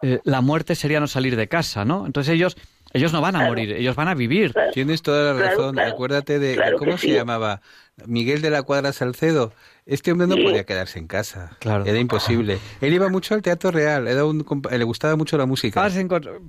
eh, 0.00 0.20
la 0.24 0.40
muerte 0.40 0.74
sería 0.74 1.00
no 1.00 1.08
salir 1.08 1.36
de 1.36 1.48
casa, 1.48 1.84
¿no? 1.84 2.06
Entonces 2.06 2.34
ellos, 2.34 2.56
ellos 2.92 3.12
no 3.12 3.20
van 3.20 3.36
a 3.36 3.46
morir, 3.46 3.72
ellos 3.72 3.94
van 3.96 4.08
a 4.08 4.14
vivir. 4.14 4.54
Tienes 4.72 5.02
toda 5.02 5.32
la 5.34 5.40
razón. 5.40 5.74
claro. 5.74 5.90
Acuérdate 5.92 6.38
de 6.38 6.54
Claro 6.54 6.78
cómo 6.78 6.92
se 6.98 7.08
sí. 7.08 7.12
llamaba 7.12 7.60
Miguel 8.06 8.40
de 8.42 8.50
la 8.50 8.62
Cuadra 8.62 8.92
Salcedo. 8.92 9.52
Este 9.86 10.12
hombre 10.12 10.26
no 10.26 10.34
Sí. 10.36 10.42
podía 10.42 10.64
quedarse 10.64 10.98
en 10.98 11.06
casa. 11.06 11.56
Claro. 11.60 11.84
Era 11.86 11.98
imposible. 11.98 12.58
Él 12.80 12.92
iba 12.92 13.08
mucho 13.08 13.34
al 13.34 13.42
teatro 13.42 13.70
real. 13.70 14.06
Era 14.06 14.24
un 14.24 14.44
compa- 14.44 14.70
le 14.76 14.84
gustaba 14.84 15.16
mucho 15.16 15.36
la 15.38 15.46
música. 15.46 15.88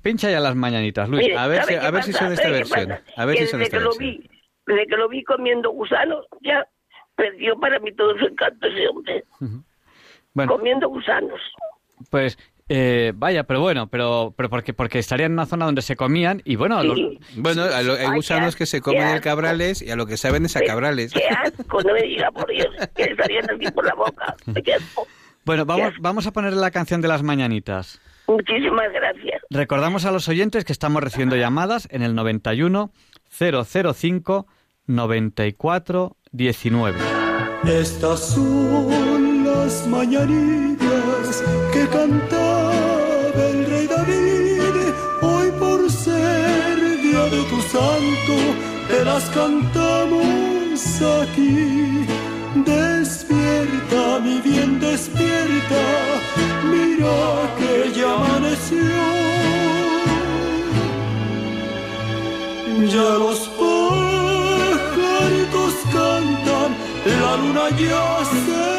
Pincha 0.02 0.30
ya 0.30 0.40
las 0.40 0.56
mañanitas, 0.56 1.08
Luis. 1.10 1.24
Mire, 1.24 1.38
a 1.38 1.48
ver 1.48 1.62
¿sabe 1.64 1.80
si- 1.80 1.86
a 1.86 1.92
ver 1.92 2.04
si 2.04 2.14
son 2.14 2.32
esta 2.34 2.44
¿Sabe 2.44 2.54
qué 2.54 2.60
versión. 2.60 3.00
A 3.16 3.26
ver 3.26 3.38
si 3.38 3.48
son 3.48 3.60
desde 3.60 3.64
esta 3.64 3.78
que 3.78 3.84
lo 3.84 3.90
versión. 3.92 4.18
vi, 4.22 4.30
desde 4.68 4.88
que 4.88 4.98
lo 4.98 5.08
vi 5.10 5.24
comiendo 5.24 5.72
gusanos, 5.72 6.26
ya 6.42 6.68
perdió 7.16 7.58
para 7.60 7.80
mí 7.80 7.94
todo 7.94 8.18
su 8.18 8.26
encanto 8.26 8.68
ese 8.68 8.88
hombre. 8.88 9.24
Bueno. 10.34 10.52
Comiendo 10.58 10.88
gusanos. 10.90 11.40
Pues 12.10 12.38
eh, 12.70 13.12
vaya, 13.16 13.44
pero 13.44 13.60
bueno, 13.62 13.88
pero 13.88 14.34
pero 14.38 14.50
porque 14.50 14.74
porque 14.74 15.00
estarían 15.00 15.32
en 15.32 15.34
una 15.34 15.46
zona 15.48 15.66
donde 15.66 15.82
se 15.82 15.96
comían 15.96 16.42
y 16.46 16.56
bueno, 16.56 16.84
los- 16.84 17.00
Bueno, 17.36 17.64
a 17.64 17.82
lo- 17.82 17.94
hay 17.96 18.06
Ay, 18.06 18.16
gusanos 18.16 18.56
qué 18.56 18.60
que 18.60 18.66
se 18.68 18.80
comen 18.82 19.08
el 19.08 19.22
cabrales 19.22 19.82
y 19.82 19.90
a 19.92 19.96
lo 19.96 20.06
que 20.06 20.16
saben 20.18 20.46
es 20.46 20.56
a 20.56 20.62
cabrales. 20.62 21.12
Qué 21.14 21.24
asco, 21.28 21.82
no 21.82 21.94
me 21.94 22.04
diga 22.04 22.32
por 22.32 22.48
Dios, 22.50 22.68
que 22.96 23.06
le 23.06 23.16
salían 23.16 23.46
así 23.50 23.72
por 23.72 23.86
la 23.86 23.96
boca. 23.96 24.36
Qué 24.64 24.74
asco. 24.76 25.08
bueno, 25.46 25.66
vamos 25.66 25.94
vamos 26.00 26.28
a 26.28 26.32
poner 26.32 26.54
la 26.54 26.72
canción 26.72 27.02
de 27.02 27.08
las 27.08 27.24
mañanitas. 27.24 28.00
Muchísimas 28.28 28.92
gracias. 28.94 29.42
Recordamos 29.50 30.06
a 30.06 30.12
los 30.12 30.28
oyentes 30.30 30.64
que 30.64 30.72
estamos 30.74 31.02
recibiendo 31.02 31.36
llamadas 31.36 31.88
en 31.92 32.04
el 32.04 32.14
91 32.14 32.92
005 33.32 34.46
94 34.86 36.16
19. 36.32 36.98
Estas 37.66 38.20
son 38.34 39.44
las 39.44 39.88
mañanitas 39.88 41.44
que 41.74 41.88
cantaba 41.88 42.49
día 47.50 47.56
de 47.56 47.56
tu 47.56 47.62
santo, 47.62 48.36
te 48.88 49.06
las 49.06 49.24
cantamos 49.30 51.02
aquí. 51.22 52.06
Despierta, 52.66 54.20
mi 54.24 54.42
bien, 54.42 54.80
despierta. 54.80 55.84
Mira 56.64 57.54
que 57.58 57.92
ya 58.00 58.14
amaneció. 58.14 58.78
Ya 62.88 63.10
los 63.18 63.40
pajaritos 63.60 64.94
cantan, 65.92 66.72
la 67.06 67.32
luna 67.38 67.70
ya 67.78 68.26
se 68.26 68.79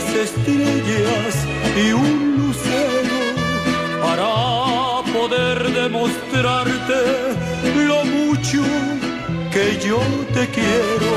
Las 0.00 0.14
estrellas 0.14 1.34
y 1.76 1.92
un 1.92 2.36
lucero 2.38 3.18
para 4.02 4.30
poder 5.12 5.56
demostrarte 5.72 7.00
lo 7.88 8.04
mucho 8.04 8.62
que 9.52 9.78
yo 9.86 10.00
te 10.34 10.44
quiero. 10.56 11.12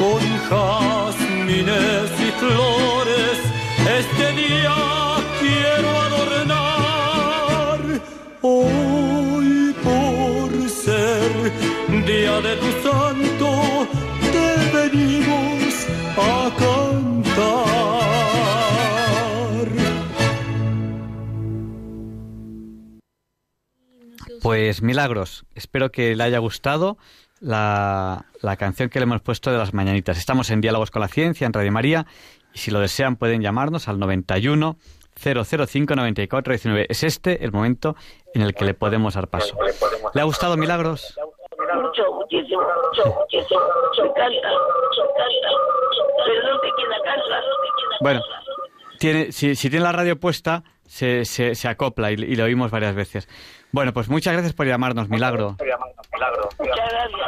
Con 0.00 0.22
jazmines 0.48 2.10
y 2.26 2.30
flores 2.40 3.36
este 4.00 4.26
día 4.42 4.76
quiero 5.40 5.88
adornar. 6.06 7.78
Hoy 8.42 9.74
por 9.86 10.50
ser 10.68 11.30
día 12.06 12.40
de 12.40 12.56
tu 12.56 12.70
santo 12.82 13.31
Pues 24.42 24.82
milagros, 24.82 25.46
espero 25.54 25.92
que 25.92 26.16
le 26.16 26.24
haya 26.24 26.38
gustado 26.38 26.98
la, 27.40 28.26
la 28.40 28.56
canción 28.56 28.88
que 28.88 28.98
le 28.98 29.04
hemos 29.04 29.22
puesto 29.22 29.52
de 29.52 29.58
las 29.58 29.72
mañanitas. 29.72 30.18
Estamos 30.18 30.50
en 30.50 30.60
Diálogos 30.60 30.90
con 30.90 31.00
la 31.00 31.06
Ciencia, 31.06 31.46
en 31.46 31.52
Radio 31.52 31.70
María, 31.70 32.06
y 32.52 32.58
si 32.58 32.72
lo 32.72 32.80
desean 32.80 33.14
pueden 33.14 33.40
llamarnos 33.40 33.86
al 33.86 34.00
91 34.00 34.76
005 35.14 35.94
94 35.94 36.52
19. 36.52 36.86
Es 36.88 37.04
este 37.04 37.44
el 37.44 37.52
momento 37.52 37.94
en 38.34 38.42
el 38.42 38.52
que 38.52 38.64
le 38.64 38.74
podemos 38.74 39.14
dar 39.14 39.28
paso. 39.28 39.56
¿Le 40.12 40.20
ha 40.20 40.24
gustado 40.24 40.56
Milagros? 40.56 41.16
Mucho, 41.76 42.02
muchísimo, 42.12 42.62
mucho, 42.62 43.14
muchísimo. 43.14 43.60
No 43.60 43.92
te 46.60 46.72
queda 46.82 46.98
casa, 47.04 47.20
no 47.20 47.26
te 47.30 47.68
queda 47.78 47.96
Bueno, 48.00 48.20
tiene, 48.98 49.30
si, 49.30 49.54
si 49.54 49.70
tiene 49.70 49.84
la 49.84 49.92
radio 49.92 50.18
puesta, 50.18 50.64
se, 50.92 51.24
se, 51.24 51.54
se 51.54 51.68
acopla 51.68 52.10
y, 52.12 52.14
y 52.14 52.36
lo 52.36 52.44
oímos 52.44 52.70
varias 52.70 52.94
veces. 52.94 53.28
Bueno, 53.70 53.92
pues 53.94 54.08
muchas 54.10 54.34
gracias 54.34 54.52
por 54.52 54.66
llamarnos, 54.66 55.08
Milagro. 55.08 55.56
Muchas 55.58 55.66
gracias. 56.58 57.20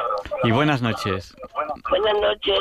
Y 0.44 0.50
buenas 0.50 0.82
noches. 0.82 1.34
Buenas 1.90 2.20
noches. 2.20 2.60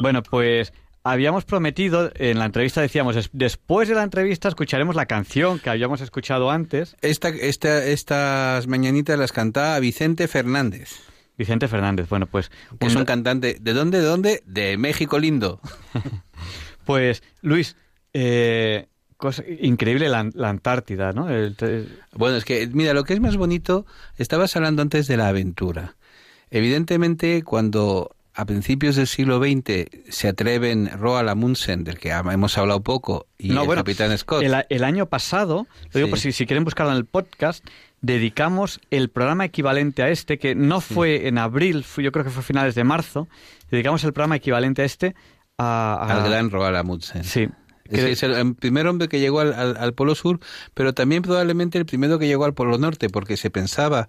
Bueno, 0.00 0.22
pues 0.22 0.72
habíamos 1.02 1.44
prometido, 1.44 2.10
en 2.14 2.38
la 2.38 2.44
entrevista 2.44 2.80
decíamos, 2.80 3.16
es- 3.16 3.30
después 3.32 3.88
de 3.88 3.94
la 3.96 4.04
entrevista 4.04 4.48
escucharemos 4.48 4.94
la 4.94 5.06
canción 5.06 5.58
que 5.58 5.70
habíamos 5.70 6.00
escuchado 6.00 6.50
antes. 6.50 6.96
Esta, 7.00 7.28
esta, 7.30 7.84
estas 7.84 8.66
mañanitas 8.68 9.18
las 9.18 9.32
cantaba 9.32 9.78
Vicente 9.80 10.28
Fernández. 10.28 10.90
Vicente 11.36 11.68
Fernández, 11.68 12.08
bueno, 12.08 12.26
pues... 12.26 12.50
Que 12.80 12.86
es 12.86 12.94
un 12.96 13.04
cantante. 13.04 13.56
¿De 13.60 13.72
dónde, 13.74 13.98
de 14.00 14.04
dónde? 14.06 14.42
De 14.46 14.76
México 14.78 15.18
lindo. 15.18 15.60
Pues, 16.84 17.24
Luis, 17.42 17.76
eh, 18.12 18.86
cosa 19.16 19.42
increíble 19.60 20.08
la, 20.08 20.28
la 20.34 20.48
Antártida, 20.50 21.12
¿no? 21.12 21.28
El- 21.30 21.56
el- 21.60 21.98
Bueno, 22.12 22.36
es 22.36 22.44
que, 22.44 22.66
mira, 22.72 22.92
lo 22.94 23.04
que 23.04 23.14
es 23.14 23.20
más 23.20 23.36
bonito, 23.36 23.86
estabas 24.18 24.54
hablando 24.56 24.82
antes 24.82 25.06
de 25.06 25.16
la 25.16 25.28
aventura. 25.28 25.94
Evidentemente, 26.50 27.42
cuando 27.42 28.12
a 28.34 28.44
principios 28.44 28.96
del 28.96 29.06
siglo 29.06 29.38
XX 29.38 29.88
se 30.10 30.28
atreven 30.28 30.90
Roald 30.98 31.28
Amundsen, 31.30 31.84
del 31.84 31.98
que 31.98 32.10
hemos 32.10 32.56
hablado 32.58 32.82
poco, 32.82 33.26
y 33.38 33.48
No, 33.48 33.62
el 33.62 33.66
bueno, 33.66 33.80
Capitán 33.80 34.16
Scott. 34.18 34.42
El, 34.42 34.54
el 34.68 34.84
año 34.84 35.06
pasado, 35.06 35.66
lo 35.92 35.98
digo 36.00 36.06
Sí. 36.06 36.10
por 36.10 36.18
si, 36.18 36.32
si 36.32 36.46
quieren 36.46 36.64
buscarlo 36.64 36.92
en 36.92 36.98
el 36.98 37.06
podcast, 37.06 37.64
dedicamos 38.02 38.78
el 38.90 39.08
programa 39.08 39.46
equivalente 39.46 40.02
a 40.02 40.10
este, 40.10 40.38
que 40.38 40.54
no 40.54 40.80
fue 40.82 41.26
en 41.28 41.38
abril, 41.38 41.82
fue- 41.82 42.04
yo 42.04 42.12
creo 42.12 42.24
que 42.24 42.30
fue 42.30 42.40
a 42.40 42.44
finales 42.44 42.74
de 42.74 42.84
marzo, 42.84 43.26
dedicamos 43.70 44.04
el 44.04 44.12
programa 44.12 44.36
equivalente 44.36 44.82
a 44.82 44.84
este 44.84 45.14
a... 45.58 45.94
a- 45.94 46.22
al 46.22 46.28
gran 46.28 46.50
Roald 46.50 46.76
Amundsen. 46.76 47.24
Sí. 47.24 47.48
Es, 47.90 48.00
es 48.04 48.22
el, 48.22 48.54
primer 48.54 48.86
hombre 48.86 49.08
que 49.08 49.20
llegó 49.20 49.40
al, 49.40 49.52
al- 49.52 49.76
al 49.76 49.94
Polo 49.94 50.14
Sur, 50.14 50.40
pero 50.74 50.92
también 50.94 51.22
probablemente 51.22 51.78
el 51.78 51.86
primero 51.86 52.18
que 52.18 52.26
llegó 52.26 52.44
al 52.44 52.54
Polo 52.54 52.78
Norte, 52.78 53.08
porque 53.08 53.36
se 53.36 53.50
pensaba 53.50 54.08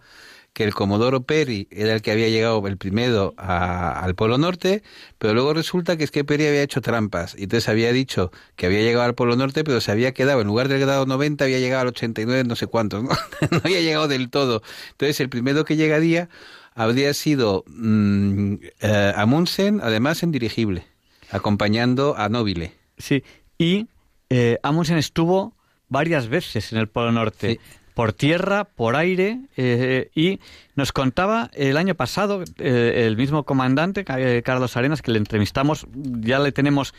que 0.54 0.64
el 0.64 0.74
Comodoro 0.74 1.22
Perry 1.22 1.68
era 1.70 1.94
el 1.94 2.02
que 2.02 2.10
había 2.12 2.30
llegado 2.30 2.66
el 2.68 2.78
primero 2.78 3.36
a- 3.38 4.00
al 4.04 4.16
Polo 4.16 4.40
Norte, 4.40 4.82
pero 5.20 5.36
luego 5.36 5.54
resulta 5.54 5.98
que 5.98 6.04
es 6.04 6.10
que 6.10 6.24
Perry 6.24 6.48
había 6.48 6.64
hecho 6.64 6.82
trampas, 6.82 7.36
y 7.38 7.44
entonces 7.44 7.70
había 7.70 7.92
dicho 7.92 8.32
que 8.56 8.66
había 8.66 8.82
llegado 8.82 9.04
al 9.06 9.14
Polo 9.14 9.36
Norte, 9.36 9.64
pero 9.64 9.82
se 9.82 9.92
había 9.92 10.14
quedado, 10.14 10.42
en 10.42 10.48
lugar 10.48 10.68
del 10.68 10.80
grado 10.80 11.06
90, 11.06 11.44
había 11.46 11.60
llegado 11.60 11.82
al 11.84 11.88
89, 11.90 12.44
no 12.48 12.56
sé 12.56 12.66
cuántos, 12.66 13.04
¿no? 13.04 13.10
no 13.52 13.62
había 13.64 13.82
llegado 13.82 14.08
del 14.08 14.32
todo. 14.32 14.64
Entonces 14.92 15.20
el 15.20 15.30
primero 15.30 15.64
que 15.64 15.76
llegaría 15.76 16.28
habría 16.74 17.14
sido 17.14 17.64
mm, 17.68 18.54
eh, 18.82 19.14
Amundsen, 19.16 19.80
además 19.84 20.24
en 20.24 20.32
dirigible, 20.32 20.86
acompañando 21.32 22.16
a 22.18 22.30
Nobile. 22.30 22.72
Sí, 22.98 23.24
y 23.58 23.88
eh, 24.30 24.60
Amundsen 24.64 24.98
estuvo 24.98 25.54
varias 25.90 26.28
veces 26.28 26.72
en 26.74 26.80
el 26.80 26.88
Polo 26.88 27.12
Norte, 27.12 27.60
por 27.94 28.14
tierra, 28.14 28.66
por 28.66 28.96
aire, 28.96 29.40
eh, 29.56 30.12
y 30.14 30.40
nos 30.76 30.92
contaba 30.92 31.50
el 31.54 31.78
año 31.78 31.96
pasado 31.96 32.44
eh, 32.58 33.06
el 33.08 33.18
mismo 33.18 33.44
comandante, 33.44 34.06
Carlos 34.44 34.78
Arenas, 34.78 35.02
que 35.02 35.12
le 35.12 35.18
entrevistamos, 35.18 35.88
ya 35.94 36.40
le 36.40 36.52
tenemos 36.52 36.94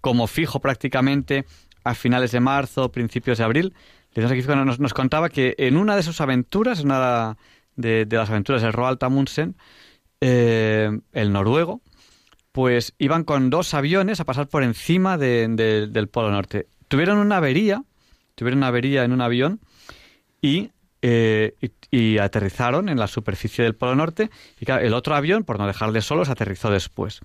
como 0.00 0.26
fijo 0.26 0.60
prácticamente 0.60 1.44
a 1.84 1.94
finales 1.94 2.32
de 2.32 2.40
marzo, 2.40 2.90
principios 2.90 3.38
de 3.38 3.44
abril, 3.44 3.74
le 4.10 4.14
tenemos 4.14 4.32
aquí 4.32 4.40
fijo, 4.40 4.56
nos, 4.56 4.80
nos 4.80 4.94
contaba 4.94 5.28
que 5.28 5.54
en 5.58 5.76
una 5.76 5.96
de 5.96 6.02
sus 6.02 6.20
aventuras, 6.20 6.80
en 6.80 6.86
una 6.86 7.36
de, 7.76 8.06
de 8.06 8.16
las 8.16 8.30
aventuras 8.30 8.62
del 8.62 8.72
Roald 8.72 9.02
Amundsen, 9.04 9.56
eh, 10.24 11.00
el 11.12 11.32
noruego, 11.32 11.80
pues 12.52 12.94
iban 12.98 13.24
con 13.24 13.50
dos 13.50 13.74
aviones 13.74 14.20
a 14.20 14.24
pasar 14.24 14.46
por 14.48 14.62
encima 14.62 15.16
de- 15.18 15.48
de- 15.48 15.86
del 15.86 16.08
Polo 16.08 16.30
Norte. 16.30 16.66
Tuvieron 16.88 17.18
una 17.18 17.38
avería, 17.38 17.82
tuvieron 18.34 18.58
una 18.58 18.68
avería 18.68 19.04
en 19.04 19.12
un 19.12 19.20
avión 19.22 19.60
y, 20.40 20.70
eh, 21.00 21.54
y, 21.90 22.18
aterrizaron 22.18 22.88
en 22.88 22.98
la 22.98 23.06
superficie 23.06 23.64
del 23.64 23.74
Polo 23.74 23.94
Norte. 23.94 24.30
Y 24.60 24.70
el 24.70 24.94
otro 24.94 25.14
avión, 25.14 25.44
por 25.44 25.58
no 25.58 25.66
dejarles 25.66 26.04
solos, 26.04 26.28
aterrizó 26.28 26.70
después. 26.70 27.20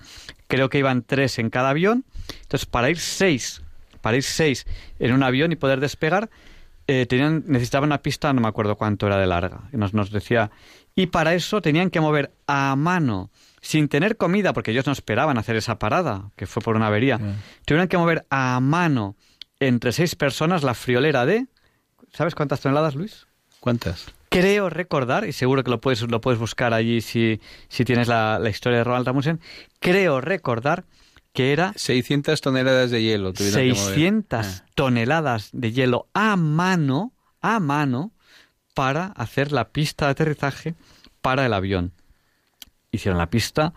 Creo 0.47 0.69
que 0.69 0.79
iban 0.79 1.03
tres 1.03 1.37
en 1.39 1.49
cada 1.49 1.69
avión. 1.71 2.05
Entonces, 2.41 2.65
para 2.65 2.89
ir 2.89 2.97
seis, 2.99 3.61
para 4.01 4.17
ir 4.17 4.23
seis 4.23 4.65
en 4.99 5.13
un 5.13 5.23
avión 5.23 5.51
y 5.51 5.55
poder 5.57 5.79
despegar, 5.79 6.29
eh, 6.87 7.05
tenían, 7.05 7.43
necesitaban 7.47 7.89
una 7.89 8.01
pista, 8.01 8.31
no 8.31 8.39
me 8.41 8.47
acuerdo 8.47 8.77
cuánto 8.77 9.07
era 9.07 9.17
de 9.17 9.27
larga, 9.27 9.63
nos, 9.73 9.93
nos 9.93 10.09
decía. 10.09 10.49
Y 10.95 11.07
para 11.07 11.33
eso 11.35 11.61
tenían 11.61 11.89
que 11.89 11.99
mover 11.99 12.31
a 12.47 12.75
mano, 12.77 13.29
sin 13.67 13.89
tener 13.89 14.15
comida, 14.15 14.53
porque 14.53 14.71
ellos 14.71 14.85
no 14.85 14.93
esperaban 14.93 15.37
hacer 15.37 15.57
esa 15.57 15.77
parada, 15.77 16.31
que 16.37 16.47
fue 16.47 16.63
por 16.63 16.77
una 16.77 16.87
avería. 16.87 17.19
Tuvieron 17.65 17.89
que 17.89 17.97
mover 17.97 18.25
a 18.29 18.61
mano 18.61 19.17
entre 19.59 19.91
seis 19.91 20.15
personas 20.15 20.63
la 20.63 20.73
friolera 20.73 21.25
de... 21.25 21.47
¿Sabes 22.13 22.33
cuántas 22.33 22.61
toneladas, 22.61 22.95
Luis? 22.95 23.27
¿Cuántas? 23.59 24.05
Creo 24.29 24.69
recordar, 24.69 25.27
y 25.27 25.33
seguro 25.33 25.65
que 25.65 25.69
lo 25.71 25.81
puedes, 25.81 26.01
lo 26.03 26.21
puedes 26.21 26.39
buscar 26.39 26.73
allí 26.73 27.01
si, 27.01 27.41
si 27.67 27.83
tienes 27.83 28.07
la, 28.07 28.39
la 28.39 28.49
historia 28.49 28.77
de 28.77 28.83
Roald 28.85 29.09
Amundsen, 29.09 29.41
creo 29.81 30.21
recordar 30.21 30.85
que 31.33 31.51
era 31.51 31.73
600 31.75 32.39
toneladas 32.39 32.89
de 32.89 33.03
hielo. 33.03 33.33
tuvieron 33.33 33.59
que 33.59 33.73
mover. 33.73 33.95
600 33.95 34.63
toneladas 34.75 35.49
de 35.51 35.73
hielo 35.73 36.07
a 36.13 36.37
mano, 36.37 37.11
a 37.41 37.59
mano, 37.59 38.13
para 38.73 39.07
hacer 39.07 39.51
la 39.51 39.67
pista 39.71 40.05
de 40.05 40.11
aterrizaje 40.11 40.75
para 41.21 41.45
el 41.45 41.53
avión. 41.53 41.91
Hicieron 42.91 43.17
la 43.17 43.29
pista, 43.29 43.73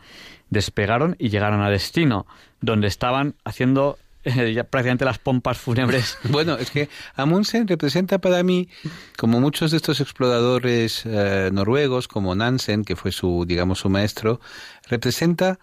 despegaron 0.50 1.16
y 1.18 1.30
llegaron 1.30 1.62
a 1.62 1.70
destino, 1.70 2.26
donde 2.60 2.88
estaban 2.88 3.34
haciendo 3.44 3.98
eh, 4.22 4.52
ya 4.52 4.64
prácticamente 4.64 5.04
las 5.04 5.18
pompas 5.18 5.58
fúnebres. 5.58 6.18
Bueno, 6.30 6.56
es 6.56 6.70
que 6.70 6.88
Amundsen 7.14 7.66
representa 7.66 8.18
para 8.18 8.42
mí, 8.42 8.68
como 9.16 9.40
muchos 9.40 9.70
de 9.70 9.78
estos 9.78 10.00
exploradores 10.00 11.02
eh, 11.06 11.50
noruegos, 11.52 12.06
como 12.06 12.34
Nansen, 12.34 12.84
que 12.84 12.96
fue 12.96 13.12
su, 13.12 13.44
digamos, 13.46 13.80
su 13.80 13.88
maestro, 13.88 14.40
representa 14.88 15.58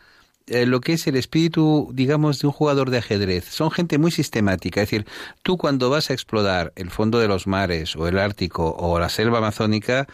eh, 0.48 0.65
lo 0.65 0.80
que 0.80 0.94
es 0.94 1.06
el 1.07 1.18
espíritu, 1.18 1.91
digamos, 1.94 2.40
de 2.40 2.48
un 2.48 2.53
jugador 2.53 2.90
de 2.90 2.98
ajedrez. 2.99 3.45
Son 3.45 3.69
gente 3.69 3.98
muy 3.98 4.11
sistemática. 4.11 4.82
Es 4.82 4.90
decir, 4.90 5.06
tú 5.44 5.57
cuando 5.57 5.90
vas 5.90 6.10
a 6.10 6.14
explorar 6.14 6.72
el 6.76 6.90
fondo 6.90 7.19
de 7.19 7.28
los 7.28 7.48
mares 7.48 7.95
o 7.95 8.07
el 8.07 8.18
Ártico 8.18 8.72
o 8.72 8.98
la 8.98 9.10
selva 9.10 9.40
amazónica, 9.40 10.07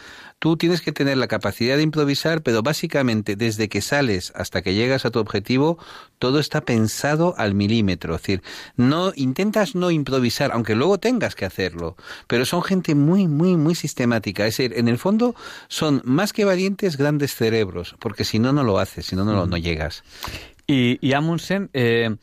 tú 0.44 0.58
tienes 0.58 0.82
que 0.82 0.92
tener 0.92 1.16
la 1.16 1.30
capacidad 1.30 1.78
de 1.78 1.84
improvisar, 1.84 2.42
pero 2.42 2.62
básicamente 2.62 3.38
desde 3.38 3.70
que 3.70 3.80
sales 3.80 4.34
hasta 4.36 4.62
que 4.62 4.74
llegas 4.74 5.06
a 5.06 5.10
tu 5.10 5.20
objetivo, 5.20 5.78
todo 6.20 6.38
está 6.42 6.60
pensado 6.60 7.34
al 7.38 7.54
milímetro. 7.54 8.14
Es 8.16 8.24
decir, 8.24 8.42
no 8.76 9.14
intentas 9.16 9.74
no 9.74 9.90
improvisar, 9.90 10.52
aunque 10.52 10.76
luego 10.76 10.98
tengas 10.98 11.36
que 11.36 11.46
hacerlo, 11.46 11.96
pero 12.28 12.44
son 12.44 12.62
gente 12.62 12.94
muy, 12.94 13.26
muy, 13.26 13.56
muy 13.56 13.74
sistemática. 13.74 14.46
Es 14.46 14.58
decir, 14.58 14.78
en 14.78 14.90
el 14.90 14.98
fondo 14.98 15.34
son 15.70 16.02
más 16.04 16.34
que 16.34 16.44
valientes 16.44 16.98
grandes 16.98 17.34
cerebros, 17.34 17.96
porque 18.02 18.26
si 18.26 18.38
no, 18.38 18.52
no 18.52 18.66
lo 18.66 18.80
haces, 18.80 19.06
si 19.06 19.16
no, 19.16 19.24
no, 19.24 19.46
no 19.46 19.56
llegas. 19.56 20.04
Y, 20.68 21.00
y 21.00 21.14
Amundsen 21.14 21.70
eh, 21.72 22.18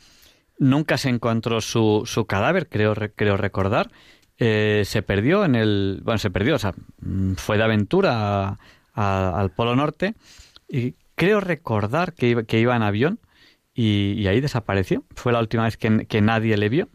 nunca 0.59 0.99
se 0.99 1.09
encontró 1.09 1.63
su, 1.63 2.03
su 2.05 2.27
cadáver, 2.27 2.69
creo, 2.69 2.93
re- 2.95 3.13
creo 3.15 3.39
recordar. 3.39 3.91
Eh, 4.43 4.83
se 4.87 5.03
perdió 5.03 5.45
en 5.45 5.55
el. 5.55 6.01
Bueno, 6.03 6.19
se 6.19 6.31
perdió, 6.31 6.57
o 6.57 6.59
sea, 6.59 6.73
mm, 7.03 7.35
fue 7.35 7.59
de 7.59 7.63
aventura 7.65 8.59
a- 8.95 9.41
al 9.41 9.51
Polo 9.51 9.77
Norte. 9.77 10.15
Y 10.69 10.95
creo 11.15 11.41
recordar 11.41 12.15
que 12.15 12.29
iba, 12.29 12.43
que 12.45 12.59
iba 12.59 12.75
en 12.75 12.83
avión 12.83 13.19
y, 13.75 14.15
y 14.17 14.27
ahí 14.29 14.41
desapareció. 14.41 15.05
Fue 15.15 15.33
la 15.33 15.41
última 15.41 15.65
vez 15.65 15.77
que, 15.77 16.21
nadie 16.23 16.57
le 16.57 16.69
vio. 16.71 16.89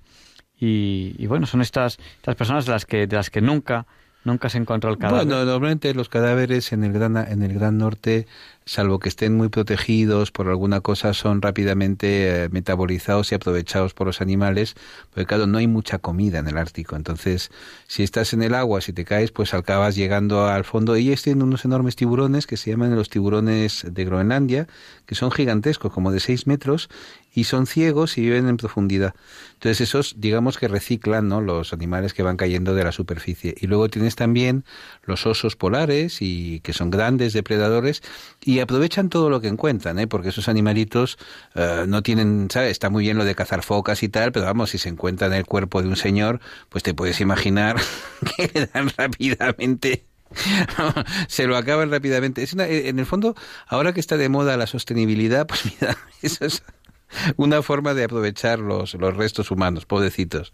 Y, 0.59 1.13
y 1.19 1.27
bueno, 1.27 1.45
son 1.45 1.61
estas, 1.61 1.99
estas 2.17 2.35
personas 2.35 2.65
de 2.65 2.72
las 2.72 2.85
que, 2.85 3.05
de 3.07 3.15
las 3.15 3.30
que 3.30 3.41
nunca, 3.41 3.85
nunca 4.23 4.49
se 4.49 4.57
encontró 4.57 4.89
el 4.89 4.97
cadáver. 4.97 5.27
Bueno, 5.27 5.45
normalmente 5.45 5.93
los 5.93 6.09
cadáveres 6.09 6.72
en 6.73 6.84
el 6.84 6.93
gran 6.93 7.15
en 7.17 7.43
el 7.43 7.53
Gran 7.53 7.77
Norte, 7.77 8.26
salvo 8.65 8.97
que 8.99 9.09
estén 9.09 9.37
muy 9.37 9.49
protegidos 9.49 10.31
por 10.31 10.47
alguna 10.49 10.81
cosa, 10.81 11.13
son 11.13 11.41
rápidamente 11.41 12.45
eh, 12.45 12.49
metabolizados 12.49 13.31
y 13.31 13.35
aprovechados 13.35 13.93
por 13.93 14.07
los 14.07 14.21
animales, 14.21 14.75
porque 15.11 15.27
claro, 15.27 15.45
no 15.45 15.59
hay 15.59 15.67
mucha 15.67 15.99
comida 15.99 16.39
en 16.39 16.47
el 16.47 16.57
Ártico. 16.57 16.95
Entonces, 16.95 17.51
si 17.87 18.01
estás 18.01 18.33
en 18.33 18.41
el 18.41 18.55
agua, 18.55 18.81
si 18.81 18.91
te 18.91 19.05
caes, 19.05 19.31
pues 19.31 19.53
acabas 19.53 19.95
llegando 19.95 20.47
al 20.47 20.65
fondo. 20.65 20.97
Y 20.97 21.07
ellos 21.07 21.21
tienen 21.21 21.43
unos 21.43 21.63
enormes 21.63 21.95
tiburones 21.95 22.47
que 22.47 22.57
se 22.57 22.71
llaman 22.71 22.95
los 22.95 23.09
tiburones 23.09 23.85
de 23.89 24.05
Groenlandia, 24.05 24.67
que 25.05 25.13
son 25.13 25.31
gigantescos, 25.31 25.93
como 25.93 26.11
de 26.11 26.19
6 26.19 26.47
metros, 26.47 26.89
y 27.35 27.43
son 27.43 27.67
ciegos 27.67 28.17
y 28.17 28.21
viven 28.21 28.47
en 28.47 28.57
profundidad. 28.57 29.13
Entonces 29.53 29.81
esos, 29.81 30.15
digamos 30.17 30.57
que 30.57 30.67
reciclan 30.67 31.27
¿no? 31.27 31.41
los 31.41 31.73
animales 31.73 32.13
que 32.13 32.23
van 32.23 32.37
cayendo 32.37 32.73
de 32.73 32.83
la 32.83 32.91
superficie. 32.91 33.53
Y 33.59 33.67
luego 33.67 33.89
tienes 33.89 34.15
también 34.15 34.63
los 35.03 35.25
osos 35.27 35.55
polares, 35.55 36.21
y 36.21 36.61
que 36.61 36.73
son 36.73 36.89
grandes 36.89 37.33
depredadores, 37.33 38.01
y 38.43 38.59
aprovechan 38.59 39.09
todo 39.09 39.29
lo 39.29 39.41
que 39.41 39.47
encuentran, 39.49 39.99
¿eh? 39.99 40.07
porque 40.07 40.29
esos 40.29 40.47
animalitos 40.49 41.17
eh, 41.55 41.85
no 41.87 42.01
tienen, 42.03 42.47
¿sabes? 42.49 42.71
Está 42.71 42.89
muy 42.89 43.03
bien 43.03 43.17
lo 43.17 43.25
de 43.25 43.35
cazar 43.35 43.61
focas 43.63 44.01
y 44.03 44.09
tal, 44.09 44.31
pero 44.31 44.45
vamos, 44.45 44.69
si 44.71 44.77
se 44.77 44.89
encuentran 44.89 45.33
el 45.33 45.45
cuerpo 45.45 45.81
de 45.81 45.89
un 45.89 45.95
señor, 45.95 46.39
pues 46.69 46.83
te 46.83 46.93
puedes 46.93 47.19
imaginar 47.21 47.75
que 48.37 48.49
le 48.53 48.65
dan 48.67 48.89
rápidamente 48.97 50.05
se 51.27 51.47
lo 51.47 51.55
acaban 51.57 51.91
rápidamente. 51.91 52.43
Es 52.43 52.53
una- 52.53 52.67
en 52.67 52.99
el 52.99 53.05
fondo, 53.05 53.35
ahora 53.67 53.93
que 53.93 53.99
está 53.99 54.17
de 54.17 54.29
moda 54.29 54.57
la 54.57 54.67
sostenibilidad, 54.67 55.47
pues 55.47 55.65
mira, 55.65 55.97
eso 56.21 56.45
es 56.45 56.63
una 57.38 57.61
forma 57.61 57.94
de 57.94 58.03
aprovechar 58.03 58.60
los, 58.60 58.94
los 58.95 59.15
restos 59.15 59.52
humanos, 59.52 59.86
pobrecitos. 59.86 60.53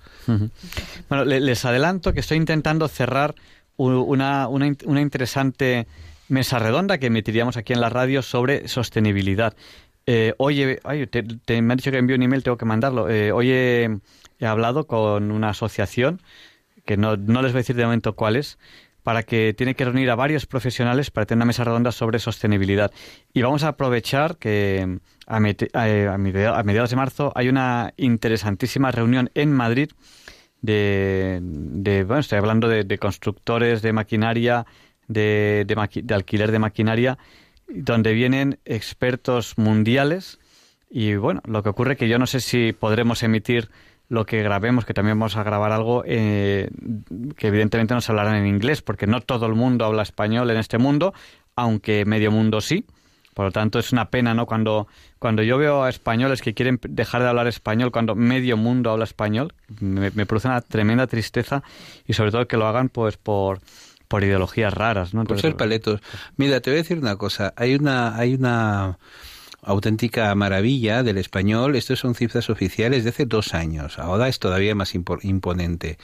Bueno, 1.10 1.26
le- 1.26 1.40
les 1.40 1.66
adelanto 1.66 2.14
que 2.14 2.20
estoy 2.20 2.38
intentando 2.38 2.88
cerrar 2.88 3.36
una, 3.78 4.48
una, 4.48 4.72
una 4.86 5.02
interesante 5.02 5.88
mesa 6.30 6.60
redonda 6.60 6.98
que 6.98 7.08
emitiríamos 7.08 7.58
aquí 7.58 7.74
en 7.74 7.82
la 7.82 7.90
radio 7.90 8.22
sobre 8.22 8.68
sostenibilidad. 8.68 9.54
Eh, 10.06 10.34
oye, 10.38 10.80
ay, 10.84 11.08
te, 11.08 11.24
me 11.62 11.74
han 11.74 11.78
dicho 11.78 11.92
que 11.92 11.98
envío 11.98 12.16
un 12.16 12.24
email, 12.24 12.44
tengo 12.44 12.58
que 12.58 12.66
mandarlo. 12.66 13.10
Eh, 13.10 13.32
hoy 13.32 13.52
he, 13.52 13.98
he 14.40 14.46
hablado 14.46 14.88
con 14.88 15.32
una 15.32 15.50
asociación, 15.50 16.22
que 16.86 16.98
no, 16.98 17.18
no 17.18 17.42
les 17.42 17.52
voy 17.52 17.60
a 17.60 17.62
decir 17.62 17.76
de 17.76 17.84
momento 17.84 18.14
cuál 18.16 18.36
es, 18.36 18.58
para 19.04 19.24
que 19.24 19.54
tiene 19.56 19.76
que 19.76 19.84
reunir 19.86 20.10
a 20.12 20.16
varios 20.16 20.46
profesionales 20.46 21.10
para 21.12 21.26
tener 21.26 21.38
una 21.40 21.46
mesa 21.46 21.64
redonda 21.64 21.92
sobre 21.92 22.20
sostenibilidad. 22.20 22.92
Y 23.34 23.42
vamos 23.42 23.64
a 23.64 23.70
aprovechar 23.70 24.38
que 24.38 25.00
a, 25.36 25.40
mete- 25.40 25.70
a- 25.74 26.14
a 26.14 26.18
media- 26.18 26.58
a 26.58 26.64
mediados 26.64 26.90
de 26.90 26.96
marzo 26.96 27.32
hay 27.36 27.48
una 27.50 27.94
interesantísima 27.98 28.92
reunión 28.92 29.30
en 29.34 29.52
Madrid 29.54 29.90
de, 30.62 31.40
de- 31.42 32.04
bueno, 32.04 32.20
estoy 32.20 32.38
hablando 32.38 32.68
de, 32.68 32.98
constructores 32.98 33.82
de 33.82 33.94
maquinaria, 33.94 34.66
de, 35.08 35.66
de 35.68 36.02
de 36.04 36.14
alquiler 36.14 36.52
de 36.52 36.60
maquinaria, 36.60 37.18
donde 37.68 38.14
vienen 38.14 38.60
expertos 38.66 39.58
mundiales 39.58 40.40
y 40.90 41.16
bueno, 41.16 41.42
lo 41.46 41.64
que 41.64 41.70
ocurre 41.70 41.96
que 41.96 42.10
yo 42.10 42.20
no 42.20 42.28
sé 42.28 42.42
si 42.42 42.74
podremos 42.74 43.24
emitir 43.24 43.70
lo 44.10 44.26
que 44.26 44.44
grabemos, 44.44 44.84
que 44.84 44.94
también 44.94 45.18
vamos 45.18 45.38
a 45.38 45.44
grabar 45.44 45.72
algo 45.72 46.04
eh, 46.06 46.70
que 47.38 47.48
evidentemente 47.48 47.94
nos 47.94 48.10
hablarán 48.10 48.36
en 48.36 48.46
inglés, 48.46 48.82
porque 48.82 49.08
no 49.08 49.22
todo 49.22 49.46
el 49.46 49.56
mundo 49.56 49.86
habla 49.86 50.02
español 50.04 50.52
en 50.52 50.58
este 50.58 50.78
mundo, 50.78 51.14
aunque 51.56 52.04
medio 52.04 52.30
mundo 52.30 52.60
sí. 52.60 52.86
Por 53.34 53.46
lo 53.46 53.52
tanto, 53.52 53.80
es 53.80 53.92
una 53.94 54.10
pena, 54.10 54.34
¿no? 54.34 54.46
Cuando, 54.46 54.88
cuando 55.20 55.42
yo 55.42 55.58
veo 55.58 55.84
a 55.84 55.90
españoles 55.90 56.42
que 56.42 56.54
quieren 56.54 56.80
dejar 56.84 57.22
de 57.22 57.30
hablar 57.30 57.48
español, 57.48 57.92
cuando 57.92 58.14
medio 58.14 58.58
mundo 58.58 58.92
habla 58.92 59.06
español, 59.06 59.54
me, 59.80 60.12
me 60.12 60.26
produce 60.26 60.48
una 60.50 60.60
tremenda 60.62 61.08
tristeza 61.08 61.64
y 62.08 62.14
sobre 62.14 62.32
todo 62.32 62.46
que 62.48 62.58
lo 62.58 62.68
hagan 62.68 62.90
pues 62.90 63.16
por, 63.18 63.62
por 64.10 64.24
ideologías 64.24 64.74
raras, 64.74 65.14
¿no? 65.14 65.24
Por 65.24 65.38
ser 65.40 65.56
paletos. 65.58 66.02
Mira, 66.36 66.60
te 66.60 66.72
voy 66.72 66.80
a 66.80 66.82
decir 66.84 66.98
una 67.00 67.16
cosa. 67.16 67.54
Hay 67.56 67.76
una, 67.76 68.18
hay 68.18 68.34
una 68.34 68.98
auténtica 69.64 70.34
maravilla 70.36 71.04
del 71.04 71.18
español. 71.18 71.76
Estas 71.76 72.00
son 72.00 72.16
cifras 72.16 72.50
oficiales 72.50 73.04
de 73.04 73.12
hace 73.12 73.26
dos 73.26 73.54
años. 73.54 74.00
Ahora 74.00 74.28
es 74.28 74.40
todavía 74.40 74.76
más 74.76 74.96
impo- 74.96 75.20
imponente. 75.24 75.98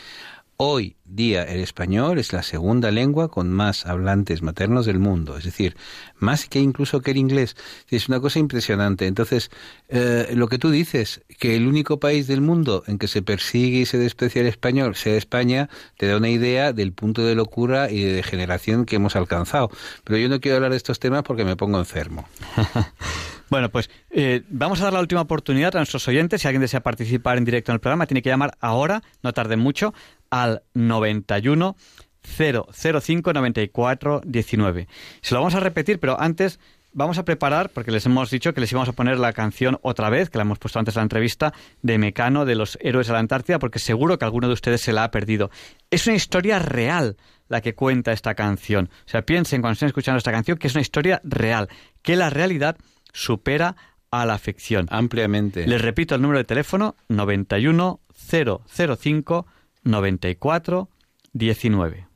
Hoy 0.60 0.96
día 1.06 1.44
el 1.44 1.60
español 1.60 2.18
es 2.18 2.34
la 2.34 2.42
segunda 2.42 2.90
lengua 2.90 3.30
con 3.30 3.52
más 3.52 3.86
hablantes 3.86 4.42
maternos 4.42 4.88
del 4.88 4.98
mundo, 4.98 5.38
es 5.38 5.44
decir, 5.44 5.78
más 6.18 6.50
que 6.50 6.60
incluso 6.60 7.00
que 7.02 7.12
el 7.12 7.18
inglés. 7.18 7.56
Es 7.90 8.10
una 8.10 8.20
cosa 8.20 8.40
impresionante. 8.40 9.06
Entonces, 9.06 9.52
eh, 9.88 10.32
lo 10.34 10.48
que 10.48 10.58
tú 10.58 10.72
dices, 10.72 11.22
que 11.38 11.56
el 11.56 11.68
único 11.68 12.00
país 12.00 12.26
del 12.26 12.42
mundo 12.42 12.84
en 12.88 12.98
que 12.98 13.08
se 13.08 13.22
persigue 13.22 13.82
y 13.82 13.86
se 13.86 14.00
desprecia 14.00 14.42
el 14.42 14.48
español 14.48 14.96
sea 14.96 15.16
España, 15.16 15.70
te 15.96 16.08
da 16.08 16.18
una 16.18 16.30
idea 16.30 16.74
del 16.74 16.92
punto 16.92 17.24
de 17.24 17.36
locura 17.36 17.92
y 17.92 18.02
de 18.02 18.14
degeneración 18.14 18.86
que 18.86 18.96
hemos 18.96 19.16
alcanzado. 19.16 19.70
Pero 20.04 20.18
yo 20.18 20.28
no 20.28 20.42
quiero 20.42 20.56
hablar 20.56 20.72
de 20.72 20.78
estos 20.78 20.98
temas 20.98 21.22
porque 21.22 21.46
me 21.46 21.56
pongo 21.56 21.78
enfermo. 21.78 22.28
Bueno, 23.50 23.70
pues 23.70 23.90
eh, 24.10 24.44
vamos 24.50 24.82
a 24.82 24.86
dar 24.86 24.94
la 24.94 25.00
última 25.00 25.22
oportunidad 25.22 25.76
a 25.76 25.80
nuestros 25.80 26.08
oyentes. 26.08 26.42
Si 26.42 26.48
alguien 26.48 26.62
desea 26.62 26.82
participar 26.82 27.38
en 27.38 27.46
directo 27.46 27.72
en 27.72 27.76
el 27.76 27.80
programa, 27.80 28.06
tiene 28.06 28.22
que 28.22 28.30
llamar 28.30 28.58
ahora, 28.60 29.04
no 29.24 29.34
tarde 29.34 29.56
mucho, 29.56 29.94
al 30.30 30.64
91 30.74 31.76
005 32.22 33.34
94 33.34 34.22
19. 34.26 34.88
Se 35.22 35.34
lo 35.34 35.42
vamos 35.42 35.56
a 35.56 35.60
repetir, 35.60 36.00
pero 36.00 36.20
antes 36.20 36.60
vamos 36.94 37.18
a 37.18 37.26
preparar, 37.26 37.70
porque 37.70 37.92
les 37.92 38.06
hemos 38.06 38.30
dicho 38.32 38.54
que 38.54 38.62
les 38.62 38.72
íbamos 38.72 38.90
a 38.90 38.94
poner 38.94 39.20
la 39.20 39.34
canción 39.34 39.78
otra 39.84 40.10
vez, 40.10 40.30
que 40.30 40.38
la 40.38 40.44
hemos 40.44 40.60
puesto 40.60 40.80
antes 40.80 40.96
en 40.96 41.02
la 41.02 41.04
entrevista, 41.04 41.54
de 41.82 41.98
Mecano, 41.98 42.46
de 42.46 42.56
los 42.56 42.78
héroes 42.82 43.08
de 43.08 43.14
la 43.14 43.20
Antártida, 43.20 43.60
porque 43.60 43.80
seguro 43.80 44.18
que 44.18 44.26
alguno 44.26 44.48
de 44.48 44.54
ustedes 44.54 44.82
se 44.82 44.94
la 44.94 45.04
ha 45.04 45.12
perdido. 45.12 45.52
Es 45.92 46.08
una 46.08 46.16
historia 46.16 46.60
real 46.60 47.18
la 47.50 47.62
que 47.62 47.76
cuenta 47.76 48.12
esta 48.12 48.36
canción. 48.36 48.90
O 49.06 49.10
sea, 49.10 49.22
piensen 49.22 49.62
cuando 49.62 49.74
estén 49.74 49.88
escuchando 49.88 50.18
esta 50.18 50.32
canción 50.32 50.58
que 50.58 50.68
es 50.68 50.76
una 50.76 50.82
historia 50.82 51.22
real, 51.24 51.70
que 52.02 52.16
la 52.16 52.30
realidad 52.30 52.78
supera 53.14 53.76
a 54.12 54.26
la 54.26 54.38
ficción. 54.38 54.88
Ampliamente. 54.90 55.68
Les 55.68 55.82
repito 55.82 56.16
el 56.16 56.22
número 56.22 56.40
de 56.40 56.46
teléfono 56.46 56.96
91 57.10 58.02
005 58.16 59.46
94 59.88 60.90
19. 61.32 62.08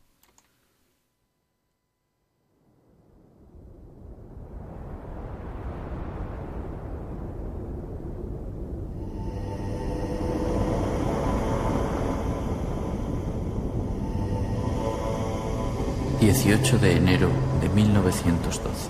...18 16.19 16.79
de 16.79 16.95
enero 16.97 17.29
de 17.61 17.69
1912... 17.69 18.89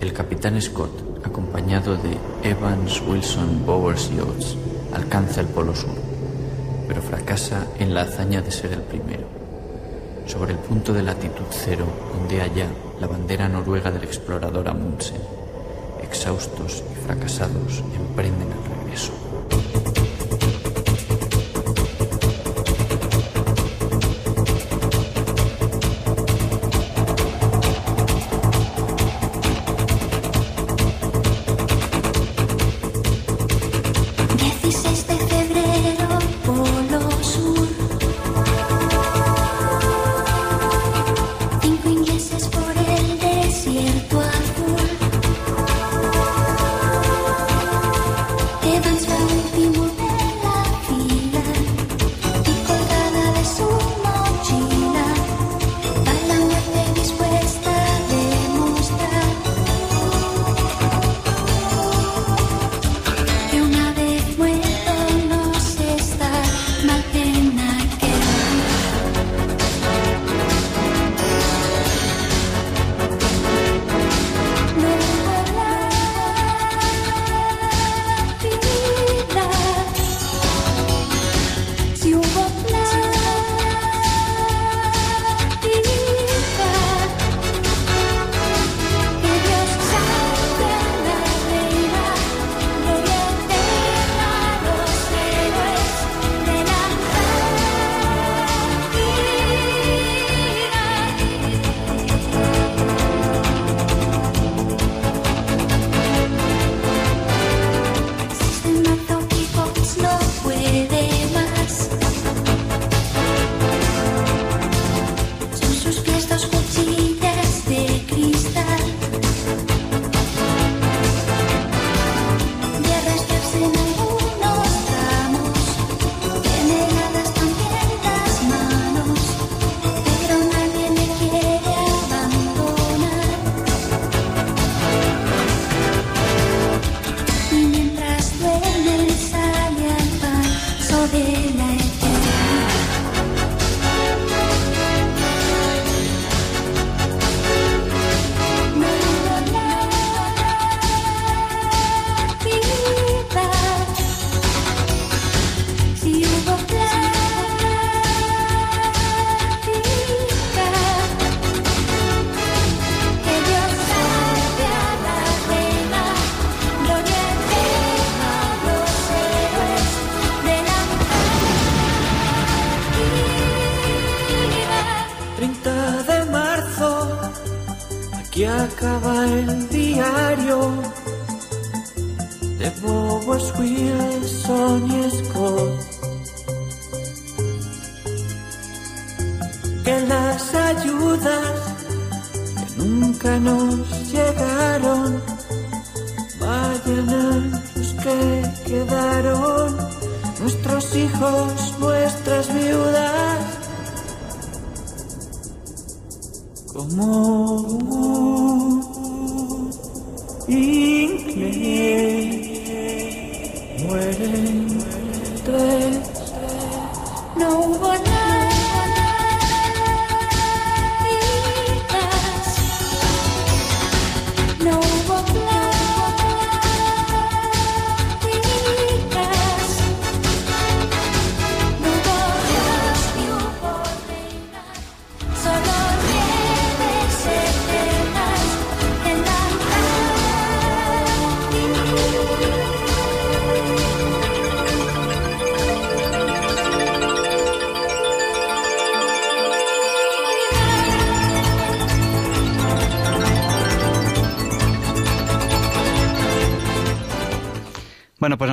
...el 0.00 0.12
capitán 0.12 0.60
Scott, 0.60 0.90
acompañado 1.24 1.96
de 1.96 2.16
Evans 2.42 3.00
Wilson 3.06 3.64
Bowers 3.64 4.10
Yachts... 4.10 4.56
...alcanza 4.92 5.40
el 5.40 5.46
Polo 5.46 5.74
Sur... 5.74 6.09
...pero 6.90 7.02
fracasa 7.02 7.68
en 7.78 7.94
la 7.94 8.00
hazaña 8.02 8.42
de 8.42 8.50
ser 8.50 8.72
el 8.72 8.82
primero... 8.82 9.22
...sobre 10.26 10.54
el 10.54 10.58
punto 10.58 10.92
de 10.92 11.04
latitud 11.04 11.44
cero... 11.48 11.86
...donde 12.12 12.40
halla 12.40 12.66
la 13.00 13.06
bandera 13.06 13.48
noruega 13.48 13.92
del 13.92 14.02
explorador 14.02 14.68
Amundsen... 14.68 15.20
...exhaustos 16.02 16.82
y 16.90 17.06
fracasados 17.06 17.84
emprenden 17.96 18.48
el 18.50 18.76
regreso... 18.76 19.29
desierto 43.80 44.19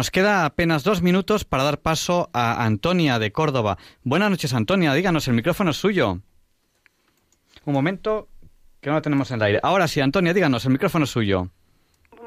nos 0.07 0.11
queda 0.11 0.45
apenas 0.45 0.85
dos 0.85 1.01
minutos 1.01 1.43
para 1.43 1.63
dar 1.63 1.79
paso 1.79 2.29
a 2.31 2.63
Antonia 2.63 3.19
de 3.19 3.33
Córdoba. 3.33 3.77
Buenas 4.03 4.29
noches, 4.29 4.53
Antonia. 4.53 4.93
Díganos, 4.93 5.27
el 5.27 5.33
micrófono 5.33 5.71
es 5.71 5.75
suyo. 5.77 6.19
Un 7.65 7.73
momento, 7.73 8.29
que 8.79 8.89
no 8.89 8.95
lo 8.95 9.01
tenemos 9.01 9.29
en 9.31 9.35
el 9.35 9.43
aire. 9.43 9.59
Ahora 9.63 9.85
sí, 9.89 9.99
Antonia, 9.99 10.33
díganos, 10.33 10.63
el 10.63 10.71
micrófono 10.71 11.03
es 11.03 11.09
suyo. 11.11 11.49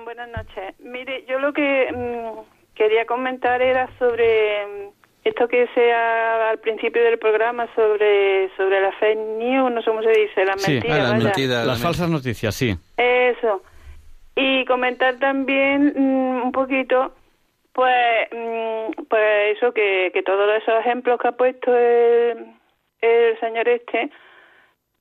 Buenas 0.04 0.28
noches. 0.28 0.74
Mire, 0.80 1.24
yo 1.26 1.38
lo 1.38 1.54
que 1.54 1.88
mm, 1.90 2.74
quería 2.74 3.06
comentar 3.06 3.62
era 3.62 3.88
sobre 3.98 4.66
mm, 4.66 4.88
esto 5.24 5.48
que 5.48 5.66
sea 5.74 6.50
al 6.50 6.58
principio 6.58 7.02
del 7.02 7.18
programa 7.18 7.66
sobre 7.74 8.54
sobre 8.58 8.78
la 8.82 8.92
fake 9.00 9.38
news, 9.38 9.72
no 9.72 9.80
sé 9.80 9.86
cómo 9.88 10.02
se 10.02 10.10
dice, 10.10 10.44
las 10.44 10.60
Sí, 10.60 10.72
mentiras. 10.72 11.12
vaya. 11.24 11.64
las 11.64 11.80
falsas 11.80 12.10
noticias, 12.10 12.54
sí. 12.54 12.76
Eso. 12.98 13.62
Y 14.36 14.66
comentar 14.66 15.18
también 15.18 15.94
mm, 15.96 16.42
un 16.44 16.52
poquito, 16.52 17.14
pues, 17.72 18.28
mm, 18.32 19.04
pues 19.08 19.56
eso, 19.56 19.72
que, 19.72 20.12
todos 20.24 20.62
esos 20.62 20.80
ejemplos 20.80 21.18
que 21.20 21.28
ha 21.28 21.32
puesto 21.32 21.76
el, 21.76 22.46
el 23.00 23.40
señor 23.40 23.68
este, 23.68 24.10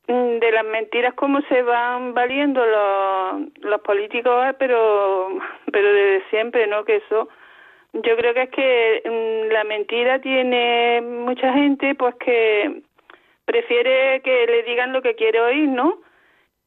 mm, 0.07 0.39
de 0.39 0.51
las 0.51 0.65
mentiras, 0.65 1.13
cómo 1.15 1.41
se 1.43 1.61
van 1.63 2.13
valiendo 2.13 2.65
los, 2.65 3.63
los 3.63 3.81
políticos, 3.81 4.45
eh, 4.47 4.53
pero, 4.59 5.29
pero 5.71 5.93
desde 5.93 6.29
siempre, 6.29 6.67
¿no? 6.67 6.85
Que 6.85 6.97
eso, 6.97 7.29
yo 7.93 8.15
creo 8.17 8.33
que 8.33 8.43
es 8.43 8.49
que 8.49 9.01
mm, 9.05 9.51
la 9.51 9.63
mentira 9.63 10.19
tiene 10.19 11.01
mucha 11.01 11.53
gente, 11.53 11.95
pues 11.95 12.15
que 12.15 12.81
prefiere 13.45 14.21
que 14.21 14.45
le 14.45 14.63
digan 14.63 14.93
lo 14.93 15.01
que 15.01 15.15
quiere 15.15 15.41
oír, 15.41 15.69
¿no? 15.69 15.99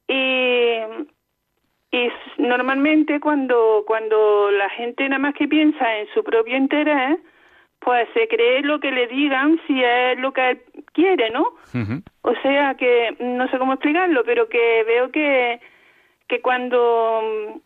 Y, 0.09 0.81
y 1.93 2.09
normalmente 2.39 3.21
cuando 3.21 3.85
cuando 3.87 4.51
la 4.51 4.71
gente 4.71 5.07
nada 5.09 5.19
más 5.19 5.35
que 5.35 5.47
piensa 5.47 5.99
en 5.99 6.09
su 6.15 6.25
propio 6.25 6.57
interés, 6.57 7.19
pues 7.81 8.09
se 8.15 8.27
cree 8.29 8.63
lo 8.63 8.81
que 8.81 8.91
le 8.91 9.07
digan 9.09 9.61
si 9.67 9.83
es 9.85 10.19
lo 10.19 10.33
que 10.33 10.51
él 10.51 10.63
quiere, 10.95 11.31
¿no? 11.31 11.53
O 12.23 12.35
sea 12.43 12.75
que 12.77 13.15
no 13.21 13.47
sé 13.49 13.59
cómo 13.59 13.75
explicarlo, 13.75 14.25
pero 14.25 14.49
que 14.49 14.85
veo 14.85 15.11
que 15.11 15.61
que 16.29 16.41
cuando 16.41 17.61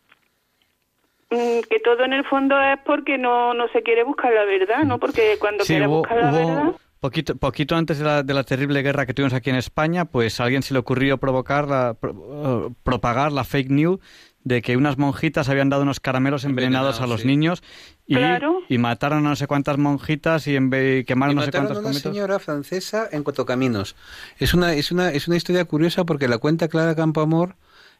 mm, 1.29 1.59
que 1.69 1.79
todo 1.79 2.03
en 2.03 2.11
el 2.11 2.25
fondo 2.25 2.59
es 2.61 2.79
porque 2.79 3.17
no 3.17 3.53
no 3.53 3.69
se 3.69 3.81
quiere 3.81 4.03
buscar 4.03 4.33
la 4.33 4.43
verdad, 4.43 4.83
¿no? 4.83 4.99
Porque 4.99 5.37
cuando 5.39 5.63
Sí, 5.63 5.73
quiere 5.73 5.87
buscar 5.87 6.17
la 6.17 6.31
hubo 6.31 6.37
verdad, 6.37 6.79
poquito, 6.99 7.35
poquito 7.35 7.75
antes 7.75 7.97
de 7.99 8.05
la, 8.05 8.23
de 8.23 8.33
la 8.33 8.43
terrible 8.43 8.81
guerra 8.81 9.05
que 9.05 9.13
tuvimos 9.13 9.33
aquí 9.33 9.49
en 9.49 9.55
España, 9.55 10.05
pues 10.05 10.39
a 10.39 10.43
alguien 10.45 10.63
se 10.63 10.73
le 10.73 10.79
ocurrió 10.79 11.17
provocar 11.17 11.67
la, 11.67 11.93
pro- 11.93 12.67
eh, 12.69 12.73
propagar 12.83 13.31
la 13.31 13.43
fake 13.43 13.69
news 13.69 13.99
de 14.43 14.61
que 14.61 14.77
unas 14.77 14.97
monjitas 14.97 15.49
habían 15.49 15.67
dado 15.69 15.83
unos 15.83 15.99
caramelos 15.99 16.45
envenenados 16.45 17.01
a 17.01 17.07
los 17.07 17.25
niños 17.25 17.61
y, 18.05 18.15
Claro. 18.15 18.61
y 18.69 18.77
mataron 18.77 19.25
a 19.25 19.29
no 19.29 19.35
sé 19.35 19.45
cuántas 19.45 19.77
monjitas 19.77 20.47
y, 20.47 20.55
en 20.55 20.69
vez- 20.69 21.01
y 21.01 21.03
quemaron 21.03 21.33
Y 21.33 21.35
no 21.35 21.41
sé 21.41 21.47
mataron 21.47 21.67
cuántos 21.67 21.77
a 21.77 21.79
una 21.81 21.89
conventos. 21.89 22.13
señora 22.13 22.39
francesa 22.39 23.09
en 23.11 23.23
Cuatro 23.23 23.45
Caminos. 23.45 23.95
Es 24.39 24.53
una, 24.53 24.73
es 24.73 24.91
una, 24.93 25.11
es 25.11 25.27
una 25.27 25.35
historia 25.35 25.65
curiosa 25.65 26.05
porque 26.05 26.29
la 26.29 26.37
cuenta 26.37 26.69
Clara 26.69 26.95
Campoamor 26.95 27.55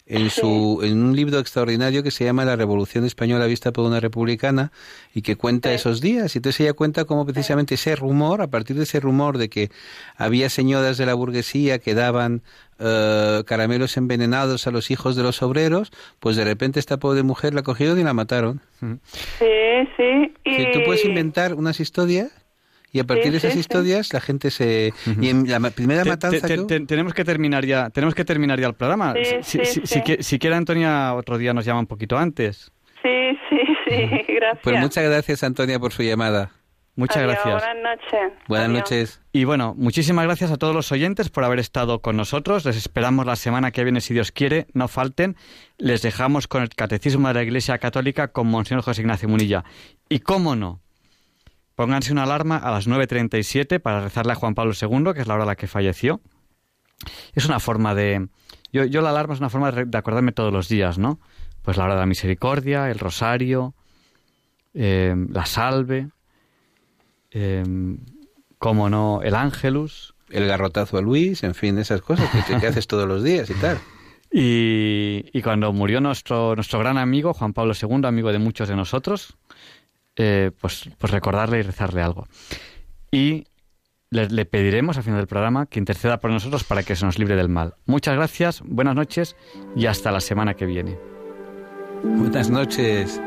en 0.10 0.30
su 0.30 0.80
en 0.84 1.04
un 1.04 1.16
libro 1.16 1.38
extraordinario 1.40 2.02
que 2.02 2.12
se 2.12 2.24
llama 2.24 2.46
La 2.46 2.56
Revolución 2.56 3.06
Española 3.06 3.46
vista 3.46 3.72
por 3.72 3.86
una 3.86 4.00
republicana 4.00 4.72
y 5.14 5.22
que 5.22 5.36
cuenta 5.36 5.74
esos 5.74 6.00
días. 6.02 6.36
Y 6.36 6.40
entonces 6.40 6.62
ella 6.62 6.74
cuenta 6.74 7.06
cómo 7.06 7.26
precisamente 7.26 7.76
ese 7.76 7.96
rumor, 7.96 8.42
a 8.42 8.48
partir 8.48 8.78
de 8.78 8.84
ese 8.84 9.00
rumor 9.00 9.38
de 9.38 9.50
que 9.50 9.70
había 10.16 10.50
señoras 10.50 10.98
de 10.98 11.06
la 11.06 11.14
burguesía 11.14 11.80
que 11.80 11.94
daban 11.94 12.42
eh, 12.80 13.44
caramelos 13.46 13.98
envenenados 13.98 14.66
a 14.68 14.72
los 14.72 14.92
hijos 14.92 15.16
de 15.16 15.24
los 15.24 15.42
obreros, 15.42 15.92
pues 16.20 16.36
de 16.38 16.46
repente 16.46 16.80
esta 16.80 16.98
pobre 16.98 17.24
mujer 17.24 17.54
la 17.54 17.64
cogieron 17.64 18.00
y 18.00 18.04
la 18.04 18.14
mataron. 18.14 18.62
sí, 18.80 19.46
sí, 19.98 20.34
y 20.46 20.56
Sí, 20.56 20.68
tú 20.74 20.80
puedes 20.86 21.04
inventar 21.04 21.54
unas 21.54 21.80
historias 21.80 22.32
y 22.98 23.00
a 23.00 23.04
partir 23.06 23.26
Sí, 23.26 23.32
de 23.32 23.38
esas 23.38 23.52
sí, 23.52 23.56
sí. 23.56 23.60
historias 23.62 24.12
la 24.14 24.20
gente 24.22 24.52
se... 24.52 24.94
Y 25.22 25.30
en 25.30 25.50
la 25.50 25.60
primera 25.72 26.04
Te- 26.04 26.10
matanza... 26.10 26.48
te- 26.48 26.54
que 26.56 26.60
hubo- 26.60 26.68
te- 26.68 26.80
tenemos 26.82 27.14
que 27.14 27.24
terminar 27.24 27.66
ya 27.66 27.90
tenemos 27.92 28.14
que 28.16 28.26
terminar 28.26 28.60
ya 28.60 28.68
el 28.68 28.74
programa 28.74 29.14
Sí, 29.14 29.36
si, 29.44 29.66
sí, 29.66 29.66
si- 29.66 29.88
sí. 29.88 30.02
si 30.06 30.24
si 30.24 30.40
quiere 30.40 30.56
Antonia 30.56 31.14
otro 31.14 31.38
día 31.38 31.54
nos 31.54 31.64
llama 31.66 31.80
un 31.82 31.88
poquito 31.88 32.18
antes 32.18 32.72
sí, 33.04 33.38
sí, 33.50 33.58
sí, 33.88 34.34
gracias. 34.34 34.60
Pues 34.64 34.80
muchas 34.80 35.04
gracias 35.04 35.44
Antonia 35.44 35.80
por 35.80 35.94
su 35.94 36.04
llamada. 36.04 36.52
muchas 36.96 37.18
Adiós, 37.18 37.34
gracias 37.44 37.64
Buenas 37.64 37.84
noches. 38.02 38.34
Buenas 38.48 38.68
Adiós. 38.70 38.80
noches. 38.82 39.22
Y 39.32 39.44
bueno, 39.44 39.76
muchísimas 39.78 40.26
gracias 40.26 40.52
a 40.52 40.58
todos 40.58 40.74
los 40.74 40.92
oyentes 40.92 41.30
por 41.30 41.44
haber 41.44 41.60
estado 41.60 42.00
con 42.02 42.18
nosotros. 42.18 42.66
Les 42.66 42.76
esperamos 42.76 43.26
la 43.28 43.36
semana 43.36 43.70
que 43.72 43.84
viene, 43.84 44.02
si 44.02 44.14
Dios 44.16 44.32
quiere. 44.32 44.66
No 44.74 44.88
falten. 44.88 45.36
Les 45.78 46.02
dejamos 46.02 46.48
con 46.48 46.64
el 46.64 46.70
Catecismo 46.70 47.28
de 47.28 47.34
la 47.36 47.44
Iglesia 47.44 47.78
Católica 47.78 48.30
con 48.30 48.48
Monseñor 48.48 48.84
José 48.84 49.02
Ignacio 49.02 49.30
Munilla. 49.30 49.64
Y 50.10 50.20
cómo 50.20 50.56
no, 50.56 50.82
pónganse 51.78 52.12
una 52.12 52.24
alarma 52.24 52.58
a 52.58 52.72
las 52.72 52.88
9.37 52.88 53.80
para 53.80 54.02
rezarle 54.02 54.32
a 54.32 54.36
Juan 54.36 54.56
Pablo 54.56 54.74
II, 54.74 55.14
que 55.14 55.22
es 55.22 55.28
la 55.28 55.36
hora 55.36 55.44
a 55.44 55.46
la 55.46 55.56
que 55.56 55.68
falleció. 55.68 56.20
Es 57.34 57.46
una 57.46 57.60
forma 57.60 57.94
de... 57.94 58.30
Yo, 58.74 58.84
yo 58.86 59.02
la 59.02 59.12
alarma 59.12 59.36
es 59.36 59.40
una 59.40 59.52
forma 59.52 59.72
de, 59.72 59.96
acordarme 59.96 60.32
todos 60.32 60.52
los 60.52 60.68
días, 60.70 60.98
¿no? 60.98 61.20
Pues 61.62 61.78
la 61.78 61.84
hora 61.84 61.94
de 61.94 62.00
la 62.00 62.08
misericordia, 62.08 62.90
el 62.90 62.98
rosario, 62.98 63.76
eh, 64.74 65.16
la 65.30 65.46
salve, 65.46 66.10
eh, 67.30 67.64
cómo 68.58 68.90
no, 68.90 69.22
el 69.22 69.36
ángelus. 69.36 70.16
El 70.32 70.48
garrotazo 70.48 70.98
a 70.98 71.02
Luis, 71.02 71.44
en 71.44 71.54
fin, 71.54 71.78
esas 71.78 72.02
cosas 72.02 72.28
que, 72.32 72.58
que 72.58 72.68
haces 72.68 72.88
todos 72.88 73.08
los 73.08 73.24
días 73.24 73.52
y 73.52 73.54
tal. 73.54 73.78
Y, 74.30 75.24
y 75.32 75.42
cuando 75.42 75.72
murió 75.72 76.02
nuestro, 76.02 76.54
nuestro 76.54 76.80
gran 76.80 76.98
amigo, 76.98 77.34
Juan 77.34 77.54
Pablo 77.54 77.74
II, 77.82 78.02
amigo 78.04 78.34
de 78.34 78.40
muchos 78.40 78.68
de 78.68 78.76
nosotros, 78.76 79.38
eh, 80.18 80.52
pues, 80.60 80.90
pues 80.98 81.12
recordarle 81.12 81.60
y 81.60 81.62
rezarle 81.62 82.02
algo. 82.02 82.28
Y 83.12 83.46
le, 84.10 84.28
le 84.28 84.46
pediremos 84.46 84.98
al 84.98 85.04
final 85.04 85.20
del 85.20 85.28
programa 85.28 85.66
que 85.66 85.80
interceda 85.80 86.20
por 86.20 86.32
nosotros 86.32 86.64
para 86.64 86.84
que 86.84 86.96
se 86.96 87.06
nos 87.06 87.20
libre 87.20 87.36
del 87.36 87.50
mal. 87.50 87.76
Muchas 87.86 88.16
gracias, 88.16 88.62
buenas 88.66 88.96
noches 88.96 89.36
y 89.76 89.86
hasta 89.86 90.12
la 90.12 90.20
semana 90.20 90.56
que 90.56 90.66
viene. 90.66 90.98
Buenas 92.04 92.50
noches. 92.50 93.22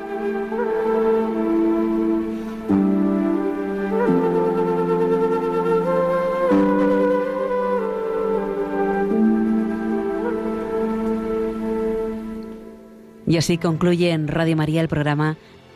Y 13.30 13.36
así 13.36 13.58
concluye 13.58 14.10
en 14.10 14.26
Radio 14.26 14.56
María 14.56 14.80
el 14.80 14.88
programa 14.88 15.36